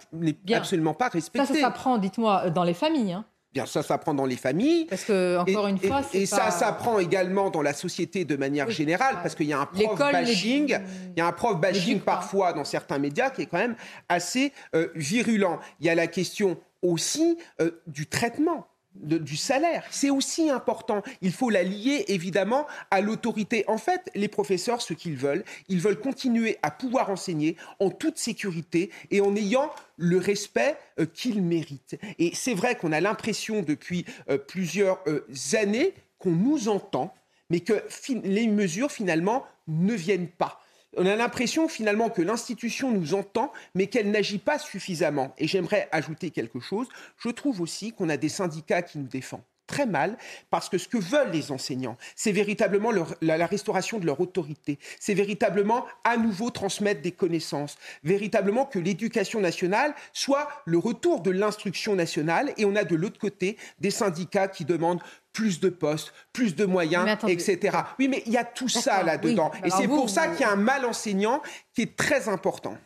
absolument 0.53 0.93
pas 0.93 1.09
respecté. 1.09 1.47
Ça, 1.47 1.53
ça 1.53 1.59
s'apprend, 1.61 1.97
dites-moi, 1.97 2.49
dans 2.49 2.63
les 2.63 2.73
familles. 2.73 3.13
Hein. 3.13 3.25
Bien, 3.53 3.67
ça 3.67 3.83
s'apprend 3.83 4.15
dans 4.15 4.25
les 4.25 4.35
familles. 4.35 4.85
Parce 4.85 5.03
que, 5.03 5.37
encore 5.37 5.67
une 5.67 5.77
fois, 5.77 6.01
Et, 6.11 6.23
et 6.23 6.25
ça 6.25 6.49
s'apprend 6.49 6.97
également 6.97 7.51
dans 7.51 7.61
la 7.61 7.73
société 7.73 8.25
de 8.25 8.35
manière 8.35 8.71
générale, 8.71 9.17
parce 9.21 9.35
qu'il 9.35 9.45
y 9.45 9.53
a 9.53 9.59
un 9.59 9.67
prof 9.67 9.99
bashing, 9.99 10.75
il 11.15 11.19
y 11.19 11.21
a 11.21 11.27
un 11.27 11.31
prof 11.31 11.59
bashing 11.59 11.99
parfois 11.99 12.53
dans 12.53 12.65
certains 12.65 12.97
médias 12.97 13.29
qui 13.29 13.43
est 13.43 13.45
quand 13.45 13.59
même 13.59 13.75
assez 14.09 14.53
euh, 14.73 14.87
virulent. 14.95 15.59
Il 15.79 15.85
y 15.85 15.89
a 15.89 15.95
la 15.95 16.07
question 16.07 16.57
aussi 16.81 17.37
euh, 17.61 17.69
du 17.85 18.07
traitement 18.07 18.65
du 18.95 19.37
salaire. 19.37 19.83
C'est 19.89 20.09
aussi 20.09 20.49
important. 20.49 21.01
Il 21.21 21.31
faut 21.31 21.49
la 21.49 21.63
lier 21.63 22.05
évidemment 22.07 22.67
à 22.91 23.01
l'autorité. 23.01 23.63
En 23.67 23.77
fait, 23.77 24.09
les 24.15 24.27
professeurs, 24.27 24.81
ce 24.81 24.93
qu'ils 24.93 25.15
veulent, 25.15 25.43
ils 25.67 25.79
veulent 25.79 25.99
continuer 25.99 26.57
à 26.61 26.71
pouvoir 26.71 27.09
enseigner 27.09 27.57
en 27.79 27.89
toute 27.89 28.17
sécurité 28.17 28.91
et 29.11 29.21
en 29.21 29.35
ayant 29.35 29.71
le 29.97 30.17
respect 30.17 30.77
euh, 30.99 31.05
qu'ils 31.05 31.41
méritent. 31.41 31.97
Et 32.19 32.31
c'est 32.33 32.53
vrai 32.53 32.75
qu'on 32.75 32.91
a 32.91 33.01
l'impression 33.01 33.61
depuis 33.61 34.05
euh, 34.29 34.37
plusieurs 34.37 34.99
euh, 35.07 35.25
années 35.53 35.93
qu'on 36.19 36.31
nous 36.31 36.69
entend, 36.69 37.13
mais 37.49 37.59
que 37.59 37.83
les 38.23 38.47
mesures 38.47 38.91
finalement 38.91 39.45
ne 39.67 39.93
viennent 39.93 40.29
pas 40.29 40.62
on 40.97 41.05
a 41.05 41.15
l'impression 41.15 41.67
finalement 41.67 42.09
que 42.09 42.21
l'institution 42.21 42.91
nous 42.91 43.13
entend, 43.13 43.51
mais 43.75 43.87
qu'elle 43.87 44.11
n'agit 44.11 44.37
pas 44.37 44.59
suffisamment. 44.59 45.33
Et 45.37 45.47
j'aimerais 45.47 45.87
ajouter 45.91 46.31
quelque 46.31 46.59
chose. 46.59 46.87
Je 47.17 47.29
trouve 47.29 47.61
aussi 47.61 47.93
qu'on 47.93 48.09
a 48.09 48.17
des 48.17 48.29
syndicats 48.29 48.81
qui 48.81 48.99
nous 48.99 49.07
défendent 49.07 49.41
très 49.67 49.85
mal 49.85 50.17
parce 50.49 50.69
que 50.69 50.77
ce 50.77 50.87
que 50.87 50.97
veulent 50.97 51.31
les 51.31 51.51
enseignants, 51.51 51.97
c'est 52.15 52.31
véritablement 52.31 52.91
la, 53.21 53.45
restauration 53.45 53.99
de 53.99 54.05
leur 54.05 54.19
autorité, 54.19 54.79
c'est 54.99 55.13
véritablement 55.13 55.85
à 56.03 56.17
nouveau 56.17 56.49
transmettre 56.49 57.01
des 57.01 57.11
connaissances, 57.11 57.77
véritablement 58.03 58.65
que 58.65 58.79
l'éducation 58.79 59.41
nationale 59.41 59.93
soit 60.13 60.47
le 60.65 60.77
retour 60.77 61.21
de 61.21 61.31
l'instruction 61.31 61.95
nationale 61.95 62.53
et 62.57 62.65
on 62.65 62.75
a 62.75 62.83
de 62.83 62.95
l'autre 62.95 63.19
côté 63.19 63.57
des 63.79 63.91
syndicats 63.91 64.47
qui 64.47 64.65
demandent 64.65 65.01
plus 65.33 65.59
de 65.59 65.69
postes, 65.69 66.13
plus 66.31 66.55
de 66.55 66.65
moyens, 66.65 67.17
etc. 67.27 67.77
Oui, 67.99 68.07
mais 68.07 68.21
il 68.25 68.31
y 68.31 68.37
a 68.37 68.45
tout 68.45 68.69
ça 68.69 69.03
là-dedans. 69.03 69.51
Et 69.65 69.71
c'est 69.71 69.87
pour 69.87 70.09
ça 70.09 70.27
qu'il 70.27 70.41
y 70.41 70.43
a 70.43 70.51
un 70.51 70.55
mal 70.55 70.85
enseignant 70.85 71.41
qui 71.73 71.81
est 71.81 71.97
très 71.97 72.29
important. 72.29 72.77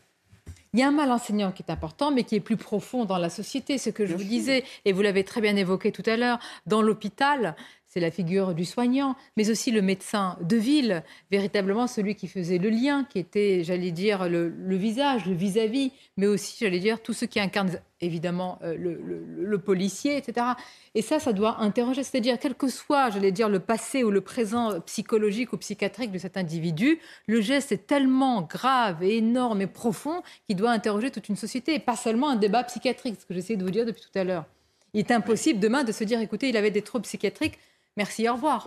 Il 0.73 0.79
y 0.79 0.83
a 0.83 0.87
un 0.87 0.91
mal 0.91 1.11
enseignant 1.11 1.51
qui 1.51 1.63
est 1.63 1.71
important, 1.71 2.11
mais 2.11 2.23
qui 2.23 2.35
est 2.35 2.39
plus 2.39 2.57
profond 2.57 3.05
dans 3.05 3.17
la 3.17 3.29
société, 3.29 3.77
ce 3.77 3.89
que 3.89 4.05
je 4.05 4.15
vous 4.15 4.23
disais, 4.23 4.63
et 4.85 4.91
vous 4.91 5.01
l'avez 5.01 5.23
très 5.23 5.41
bien 5.41 5.55
évoqué 5.55 5.91
tout 5.91 6.03
à 6.05 6.17
l'heure. 6.17 6.39
Dans 6.65 6.81
l'hôpital, 6.81 7.55
c'est 7.87 8.01
la 8.01 8.11
figure 8.11 8.53
du 8.53 8.65
soignant, 8.65 9.15
mais 9.37 9.49
aussi 9.49 9.71
le 9.71 9.81
médecin 9.81 10.37
de 10.41 10.57
ville, 10.57 11.03
véritablement 11.31 11.87
celui 11.87 12.15
qui 12.15 12.27
faisait 12.27 12.57
le 12.57 12.69
lien, 12.69 13.05
qui 13.05 13.17
était, 13.17 13.63
j'allais 13.63 13.91
dire, 13.91 14.27
le, 14.27 14.75
visage, 14.75 15.25
le 15.25 15.33
vis-à-vis, 15.33 15.91
mais 16.17 16.27
aussi, 16.27 16.57
j'allais 16.59 16.79
dire, 16.79 17.01
tout 17.01 17.13
ce 17.13 17.23
qui 17.23 17.39
incarne 17.39 17.79
évidemment 18.01 18.59
euh, 18.63 18.75
le, 18.77 19.57
policier, 19.57 20.17
etc. 20.17 20.47
Et 20.95 21.01
ça, 21.01 21.19
ça 21.19 21.33
doit 21.33 21.61
interroger, 21.61 22.03
c'est-à-dire, 22.03 22.37
quel 22.39 22.55
que 22.55 22.67
soit, 22.67 23.09
j'allais 23.09 23.31
dire, 23.31 23.47
le 23.47 23.59
passé 23.59 24.03
ou 24.03 24.11
le 24.11 24.21
présent 24.21 24.81
psychologique 24.81 25.53
ou 25.53 25.57
psychiatrique 25.57 26.11
de 26.11 26.17
cet 26.17 26.35
individu, 26.35 26.99
le 27.25 27.39
geste 27.39 27.71
est 27.71 27.87
tellement 27.87 28.41
grave 28.41 29.01
et 29.01 29.17
énorme 29.17 29.61
et 29.61 29.67
profond 29.67 30.21
qu'il 30.45 30.57
doit 30.57 30.71
interroger 30.71 31.09
toute 31.09 31.29
une 31.29 31.37
société, 31.37 31.73
et 31.75 31.79
pas 31.79 31.95
seulement 31.95 32.29
un 32.29 32.35
débat 32.35 32.63
psychiatrique, 32.65 33.15
ce 33.19 33.25
que 33.25 33.33
j'essaie 33.33 33.55
de 33.55 33.63
vous 33.63 33.71
dire 33.71 33.85
depuis 33.85 34.01
tout 34.01 34.19
à 34.19 34.25
l'heure. 34.25 34.45
Il 34.93 34.99
est 34.99 35.11
impossible 35.11 35.59
demain 35.59 35.83
de 35.83 35.91
se 35.91 36.03
dire, 36.03 36.19
écoutez, 36.19 36.49
il 36.49 36.57
avait 36.57 36.71
des 36.71 36.81
troubles 36.81 37.03
psychiatriques, 37.03 37.57
Merci, 37.97 38.29
au 38.29 38.33
revoir. 38.33 38.65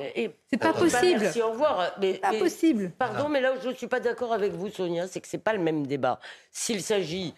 C'est 0.51 0.59
pas 0.59 0.72
possible. 0.72 1.20
merci, 1.20 1.41
au 1.41 1.53
revoir. 1.53 1.95
Mais, 2.01 2.14
pas 2.14 2.33
possible. 2.33 2.91
Pardon, 2.99 3.28
mais 3.28 3.41
là 3.41 3.55
où 3.55 3.61
je 3.62 3.68
ne 3.68 3.74
suis 3.74 3.87
pas 3.87 4.01
d'accord 4.01 4.33
avec 4.33 4.53
vous, 4.53 4.68
Sonia, 4.68 5.07
c'est 5.07 5.20
que 5.20 5.28
c'est 5.28 5.39
pas 5.39 5.53
le 5.53 5.61
même 5.61 5.87
débat. 5.87 6.18
S'il 6.51 6.83
s'agit 6.83 7.33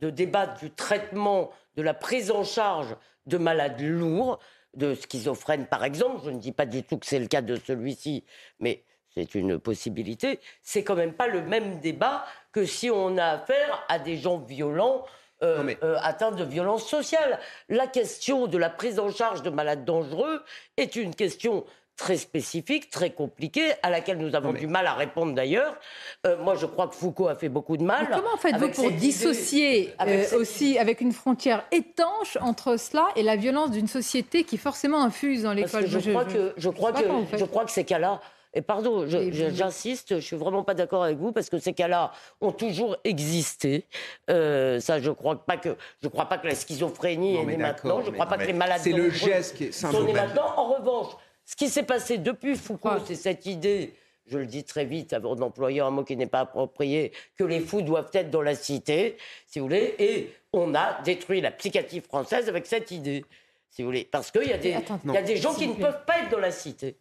de 0.00 0.10
débattre 0.10 0.58
du 0.58 0.72
traitement, 0.72 1.52
de 1.76 1.82
la 1.82 1.94
prise 1.94 2.32
en 2.32 2.42
charge 2.42 2.96
de 3.26 3.38
malades 3.38 3.80
lourds, 3.80 4.40
de 4.74 4.94
schizophrènes 4.94 5.66
par 5.66 5.84
exemple, 5.84 6.20
je 6.24 6.30
ne 6.30 6.38
dis 6.38 6.52
pas 6.52 6.66
du 6.66 6.82
tout 6.82 6.98
que 6.98 7.06
c'est 7.06 7.18
le 7.18 7.28
cas 7.28 7.42
de 7.42 7.56
celui-ci, 7.56 8.24
mais 8.60 8.84
c'est 9.14 9.34
une 9.34 9.58
possibilité, 9.58 10.40
c'est 10.62 10.84
quand 10.84 10.96
même 10.96 11.14
pas 11.14 11.28
le 11.28 11.40
même 11.42 11.80
débat 11.80 12.26
que 12.52 12.66
si 12.66 12.90
on 12.90 13.16
a 13.16 13.24
affaire 13.24 13.84
à 13.88 13.98
des 13.98 14.18
gens 14.18 14.38
violents 14.38 15.06
euh, 15.42 15.74
euh, 15.82 15.96
atteints 16.02 16.32
de 16.32 16.44
violence 16.44 16.88
sociale. 16.88 17.38
La 17.68 17.86
question 17.86 18.46
de 18.46 18.56
la 18.56 18.70
prise 18.70 18.98
en 18.98 19.10
charge 19.10 19.42
de 19.42 19.50
malades 19.50 19.84
dangereux 19.84 20.42
est 20.76 20.96
une 20.96 21.14
question 21.14 21.64
très 21.96 22.16
spécifique, 22.16 22.90
très 22.90 23.10
compliquée, 23.10 23.72
à 23.82 23.90
laquelle 23.90 24.18
nous 24.18 24.34
avons 24.34 24.52
du 24.52 24.66
mal 24.66 24.86
à 24.86 24.94
répondre 24.94 25.34
d'ailleurs. 25.34 25.78
Euh, 26.26 26.36
moi, 26.42 26.54
je 26.54 26.66
crois 26.66 26.88
que 26.88 26.94
Foucault 26.94 27.28
a 27.28 27.34
fait 27.34 27.48
beaucoup 27.48 27.76
de 27.76 27.82
mal. 27.82 28.08
comment 28.12 28.36
faites-vous 28.38 28.68
pour 28.70 28.90
dissocier 28.92 29.94
aussi 30.34 30.78
avec 30.78 31.00
une 31.00 31.12
frontière 31.12 31.64
étanche 31.72 32.36
entre 32.40 32.78
cela 32.78 33.06
et 33.16 33.22
la 33.22 33.36
violence 33.36 33.70
d'une 33.70 33.88
société 33.88 34.44
qui 34.44 34.58
forcément 34.58 35.02
infuse 35.02 35.42
dans 35.42 35.52
l'école 35.52 35.86
je, 35.86 36.10
crois 36.10 36.24
que, 36.24 36.52
je, 36.56 36.68
crois 36.68 36.92
que, 36.92 37.02
je 37.36 37.44
crois 37.44 37.64
que 37.64 37.70
ces 37.70 37.84
cas-là 37.84 38.20
et 38.56 38.62
pardon, 38.62 39.06
j'insiste, 39.06 40.08
je, 40.08 40.14
ne 40.14 40.20
suis 40.20 40.36
vraiment 40.36 40.62
pas 40.64 40.72
d'accord 40.72 41.04
avec 41.04 41.18
vous 41.18 41.30
parce 41.30 41.50
que 41.50 41.58
ces 41.58 41.74
cas-là 41.74 42.10
ont 42.40 42.52
toujours 42.52 42.96
existé. 43.04 43.84
Euh, 44.30 44.80
ça, 44.80 44.98
je 44.98 45.10
crois 45.10 45.44
pas 45.44 45.58
que 45.58 45.76
je 46.02 46.08
crois 46.08 46.24
pas 46.24 46.38
que 46.38 46.46
la 46.46 46.54
schizophrénie 46.54 47.36
est 47.36 47.44
née 47.44 47.58
maintenant. 47.58 48.00
Je 48.00 48.06
ne 48.08 48.14
crois 48.14 48.24
pas 48.24 48.38
que 48.38 48.46
les 48.46 48.54
malades 48.54 48.80
c'est 48.82 48.92
le 48.92 49.10
geste 49.10 49.58
qui 49.58 49.64
est 49.64 49.72
sont 49.72 50.04
nés 50.04 50.14
maintenant. 50.14 50.54
En 50.56 50.72
revanche, 50.72 51.12
ce 51.44 51.54
qui 51.54 51.68
s'est 51.68 51.82
passé 51.82 52.16
depuis 52.16 52.56
Foucault, 52.56 52.98
c'est 53.04 53.14
cette 53.14 53.44
idée 53.44 53.92
je 54.28 54.38
le 54.38 54.46
dis 54.46 54.64
très 54.64 54.86
vite 54.86 55.12
avant 55.12 55.36
d'employer 55.36 55.80
un 55.80 55.90
mot 55.90 56.02
qui 56.02 56.16
n'est 56.16 56.26
pas 56.26 56.40
approprié, 56.40 57.12
que 57.38 57.44
les 57.44 57.60
fous 57.60 57.82
doivent 57.82 58.10
être 58.12 58.28
dans 58.28 58.42
la 58.42 58.56
cité, 58.56 59.18
si 59.46 59.60
vous 59.60 59.66
voulez, 59.66 59.94
et 60.00 60.34
on 60.52 60.74
a 60.74 61.00
détruit 61.04 61.40
la 61.40 61.52
psychiatrie 61.52 62.00
française 62.00 62.48
avec 62.48 62.66
cette 62.66 62.90
idée, 62.90 63.24
si 63.70 63.82
vous 63.82 63.88
voulez, 63.88 64.04
parce 64.10 64.32
qu'il 64.32 64.48
y 64.48 64.52
a 64.52 64.58
des, 64.58 64.70
y 65.04 65.16
a 65.16 65.22
des 65.22 65.36
gens 65.36 65.54
qui 65.54 65.68
ne 65.68 65.74
peuvent 65.74 66.04
pas 66.04 66.18
être 66.18 66.30
dans 66.30 66.40
la 66.40 66.50
cité. 66.50 66.96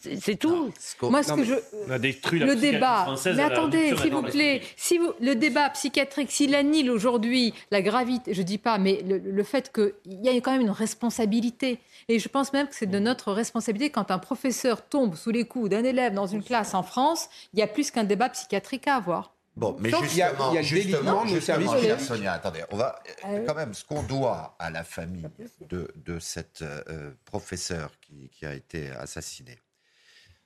C'est 0.00 0.36
tout. 0.36 0.70
Moi, 1.02 1.22
ce 1.24 1.32
que 1.32 1.44
je. 1.44 1.54
le 1.54 2.54
débat. 2.54 3.14
Mais 3.26 3.42
attendez, 3.42 3.96
s'il 3.96 4.12
vous 4.12 4.22
plaît, 4.22 4.62
si 4.76 4.98
vous, 4.98 5.12
le 5.20 5.34
débat 5.34 5.70
psychiatrique, 5.70 6.30
s'il 6.30 6.54
annule 6.54 6.90
aujourd'hui 6.90 7.52
la 7.72 7.82
gravité, 7.82 8.32
je 8.32 8.42
dis 8.42 8.58
pas, 8.58 8.78
mais 8.78 9.02
le, 9.04 9.42
fait 9.42 9.72
qu'il 9.72 9.92
y 10.06 10.28
a 10.28 10.32
quand 10.34 10.52
même 10.52 10.60
une 10.60 10.70
responsabilité. 10.70 11.80
Et 12.08 12.18
je 12.20 12.28
pense 12.28 12.52
même 12.52 12.68
que 12.68 12.74
c'est 12.74 12.86
de 12.86 12.98
notre 12.98 13.32
responsabilité 13.32 13.90
quand 13.90 14.10
un 14.10 14.18
professeur 14.18 14.86
tombe 14.86 15.16
sous 15.16 15.30
les 15.30 15.44
coups 15.44 15.70
d'un 15.70 15.82
élève 15.82 16.14
dans 16.14 16.26
une 16.26 16.44
classe 16.44 16.74
en 16.74 16.82
France, 16.82 17.28
il 17.52 17.58
y 17.58 17.62
a 17.62 17.66
plus 17.66 17.90
qu'un 17.90 18.04
débat 18.04 18.28
psychiatrique 18.28 18.86
à 18.86 18.96
avoir. 18.96 19.34
Bon, 19.56 19.76
mais 19.80 19.90
justement, 19.90 20.52
il 20.52 20.54
y 20.54 20.58
a, 20.58 20.62
justement, 20.62 21.26
justement 21.26 21.98
Sonia, 21.98 22.34
attendez, 22.34 22.62
on 22.70 22.76
va 22.76 23.02
euh, 23.26 23.44
quand 23.44 23.56
même 23.56 23.74
ce 23.74 23.84
qu'on 23.84 24.04
doit 24.04 24.54
à 24.60 24.70
la 24.70 24.84
famille 24.84 25.28
de, 25.68 25.90
de 25.96 26.20
cette 26.20 26.62
euh, 26.62 27.10
professeure 27.24 27.90
qui, 28.00 28.28
qui 28.28 28.46
a 28.46 28.54
été 28.54 28.90
assassinée 28.90 29.58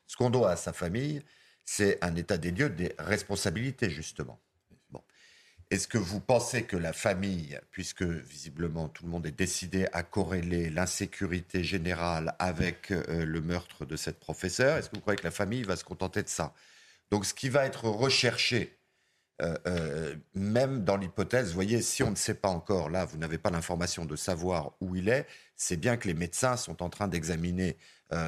ce 0.07 0.17
qu'on 0.17 0.31
doit 0.31 0.51
à 0.51 0.57
sa 0.57 0.73
famille, 0.73 1.23
c'est 1.65 2.03
un 2.03 2.15
état 2.17 2.39
des 2.39 2.51
lieux 2.51 2.71
des 2.71 2.95
responsabilités, 2.99 3.91
justement. 3.91 4.41
Est-ce 5.73 5.89
que 5.89 5.97
vous 5.97 6.21
pensez 6.21 6.65
que 6.65 6.77
la 6.77 6.93
famille, 6.93 7.59
puisque 7.71 8.03
visiblement 8.03 8.91
tout 8.91 9.07
le 9.07 9.11
monde 9.11 9.27
est 9.27 9.31
décidé 9.31 9.87
à 9.95 10.03
corréler 10.03 10.69
l'insécurité 10.69 11.65
générale 11.65 12.35
avec 12.39 12.91
euh, 12.91 13.25
le 13.25 13.41
meurtre 13.41 13.87
de 13.87 13.97
cette 13.97 14.21
professeure, 14.21 14.77
est-ce 14.77 14.91
que 14.91 14.97
vous 14.97 15.01
croyez 15.01 15.17
que 15.17 15.25
la 15.25 15.31
famille 15.31 15.63
va 15.63 15.77
se 15.77 15.85
contenter 15.85 16.23
de 16.23 16.29
ça? 16.29 16.53
Donc 17.11 17.25
ce 17.25 17.33
qui 17.33 17.49
va 17.49 17.65
être 17.65 17.85
recherché, 17.85 18.77
euh, 19.41 19.57
euh, 19.67 20.15
même 20.35 20.85
dans 20.85 20.99
l'hypothèse, 20.99 21.49
vous 21.49 21.55
voyez, 21.55 21.81
si 21.81 22.03
on 22.03 22.11
ne 22.11 22.17
sait 22.17 22.35
pas 22.35 22.51
encore, 22.51 22.91
là, 22.91 23.07
vous 23.07 23.17
n'avez 23.17 23.39
pas 23.39 23.49
l'information 23.49 24.05
de 24.05 24.15
savoir 24.15 24.73
où 24.83 24.95
il 24.95 25.09
est, 25.09 25.27
c'est 25.57 25.79
bien 25.79 25.97
que 25.97 26.07
les 26.07 26.13
médecins 26.13 26.59
sont 26.59 26.83
en 26.83 26.91
train 26.91 27.09
d'examiner 27.09 27.79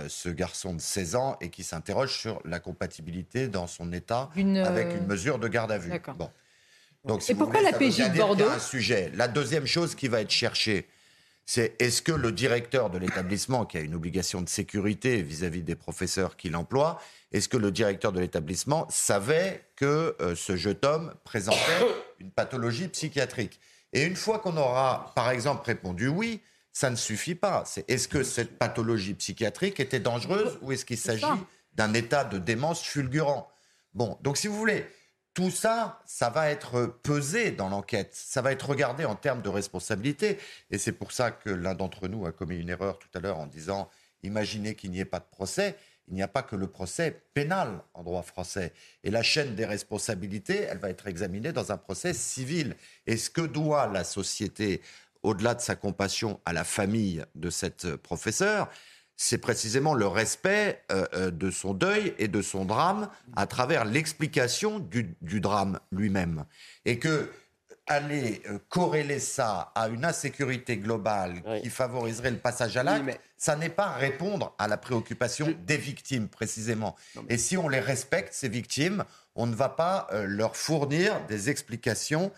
ce 0.09 0.29
garçon 0.29 0.75
de 0.75 0.81
16 0.81 1.15
ans 1.17 1.37
et 1.41 1.51
qui 1.51 1.63
s'interroge 1.63 2.19
sur 2.19 2.41
la 2.45 2.59
compatibilité 2.61 3.49
dans 3.49 3.67
son 3.67 3.93
état 3.93 4.31
avec 4.35 4.95
une 4.95 5.07
mesure 5.07 5.39
de 5.39 5.49
garde 5.49 5.73
à 5.73 5.79
vue. 5.79 5.93
Bon. 6.17 6.31
Donc, 7.05 7.29
Et 7.29 7.35
pourquoi 7.35 7.61
la 7.61 7.73
PJ 7.73 7.99
de 7.99 8.17
Bordeaux 8.17 8.49
un 8.49 8.59
sujet. 8.59 9.13
La 9.15 9.29
deuxième 9.29 9.67
chose 9.67 9.95
qui 9.95 10.09
va 10.09 10.23
être 10.23 10.31
cherchée, 10.31 10.89
c'est 11.47 11.81
est-ce 11.81 12.01
que 12.01 12.13
le 12.13 12.33
directeur 12.33 12.89
de 12.89 12.97
l'établissement, 12.97 13.67
qui 13.67 13.77
a 13.77 13.81
une 13.81 13.95
obligation 13.95 14.41
de 14.41 14.49
sécurité 14.49 15.23
vis-à-vis 15.23 15.63
des 15.63 15.75
professeurs 15.75 16.37
qui 16.37 16.49
l'emploient, 16.49 16.99
est-ce 17.33 17.49
que 17.49 17.59
le 17.59 17.71
directeur 17.71 18.13
de 18.13 18.21
l'établissement 18.21 18.87
savait 18.89 19.67
que 19.77 20.17
euh, 20.21 20.35
ce 20.35 20.57
jeune 20.57 20.79
homme 20.85 21.13
présentait 21.25 21.59
une 22.21 22.31
pathologie 22.31 22.89
psychiatrique? 22.89 23.61
Et 23.93 24.05
une 24.05 24.17
fois 24.17 24.39
qu'on 24.39 24.57
aura, 24.57 25.13
par 25.15 25.31
exemple, 25.31 25.67
répondu 25.67 26.09
oui, 26.09 26.41
ça 26.75 26.91
ne 26.91 26.97
suffit 26.97 27.37
pas. 27.37 27.63
C'est 27.65 27.89
est-ce 27.89 28.09
que 28.09 28.23
cette 28.23 28.59
pathologie 28.59 29.15
psychiatrique 29.15 29.81
était 29.81 30.01
dangereuse 30.01 30.59
ou 30.61 30.73
est-ce 30.73 30.85
qu'il 30.85 30.99
s'agit 30.99 31.25
d'un 31.73 31.95
état 31.95 32.25
de 32.25 32.37
démence 32.37 32.83
fulgurant? 32.83 33.49
Bon, 33.95 34.19
donc 34.23 34.37
si 34.37 34.49
vous 34.49 34.59
voulez, 34.59 34.85
tout 35.35 35.53
ça, 35.53 36.03
ça 36.05 36.31
va 36.31 36.51
être 36.51 36.87
pesé 37.03 37.53
dans 37.53 37.69
l'enquête, 37.69 38.11
ça 38.13 38.43
va 38.43 38.53
être 38.53 38.69
regardé 38.69 39.05
en 39.05 39.15
termes 39.15 39.41
de 39.41 39.49
responsabilité. 39.49 40.39
Et 40.71 40.79
c'est 40.79 40.93
pour 40.93 41.13
ça 41.13 41.31
que 41.31 41.49
l'un 41.49 41.75
d'entre 41.75 42.09
nous 42.09 42.27
a 42.27 42.33
commis 42.33 42.59
une 42.59 42.71
erreur 42.71 42.99
tout 42.99 43.09
à 43.15 43.21
l'heure 43.21 43.39
en 43.39 43.47
disant, 43.47 43.89
imaginez 44.25 44.75
qu'il 44.75 44.91
n'y 44.91 44.99
ait 44.99 45.05
pas 45.05 45.21
de 45.21 45.29
procès. 45.31 45.77
Il 46.09 46.15
n'y 46.15 46.23
a 46.23 46.29
pas 46.29 46.43
que 46.43 46.55
le 46.55 46.67
procès 46.67 47.23
pénal 47.33 47.81
en 47.95 48.03
droit 48.03 48.23
français. 48.23 48.75
Et 49.05 49.11
la 49.11 49.23
chaîne 49.23 49.55
des 49.55 49.65
responsabilités, 49.65 50.63
elle 50.63 50.79
va 50.79 50.91
être 50.91 51.07
examinée 51.07 51.53
dans 51.53 51.73
un 51.73 51.79
procès 51.79 52.13
civil. 52.13 52.77
Et 53.07 53.17
ce 53.17 53.31
que 53.31 53.41
doit 53.41 53.87
la 53.87 54.05
société, 54.05 54.83
au-delà 55.25 55.55
de 55.55 55.61
sa 55.61 55.75
compassion 55.75 56.41
à 56.45 56.53
la 56.53 56.63
famille 56.63 57.25
de 57.35 57.51
cette 57.51 57.97
professeure, 57.97 58.69
c'est 59.17 59.39
précisément 59.39 59.95
le 59.95 60.07
respect 60.07 60.83
euh, 60.91 61.07
euh, 61.15 61.31
de 61.31 61.51
son 61.51 61.73
deuil 61.73 62.15
et 62.19 62.29
de 62.29 62.43
son 62.43 62.65
drame 62.65 63.09
à 63.37 63.47
travers 63.47 63.85
l'explication 63.85 64.79
du, 64.81 65.17
drame 65.41 65.79
lui-même. 65.93 66.45
Et 66.85 66.99
que 66.99 67.31
aller 67.87 68.43
euh, 68.49 68.59
corréler 68.69 69.21
ça 69.21 69.73
à 69.75 69.89
une 69.89 70.05
insécurité 70.05 70.79
globale 70.79 71.43
qui 71.63 71.69
favoriserait 71.71 72.31
le 72.31 72.39
passage 72.39 72.77
à 72.77 72.83
l'acte, 72.83 73.21
ça 73.45 73.57
n'est 73.57 73.69
pas 73.69 73.91
répondre 73.91 74.55
à 74.59 74.69
la 74.69 74.79
préoccupation 74.79 75.55
des 75.67 75.77
victimes 75.77 76.29
précisément. 76.29 76.97
Et 77.29 77.37
si 77.37 77.59
on 77.59 77.69
les 77.69 77.79
respecte, 77.79 78.33
ces 78.33 78.49
victimes, 78.49 79.05
on 79.35 79.47
ne 79.47 79.55
va 79.55 79.69
pas 79.69 80.09
leur 80.13 80.57
fournir 80.57 81.21
des 81.27 81.51
explications 81.51 82.33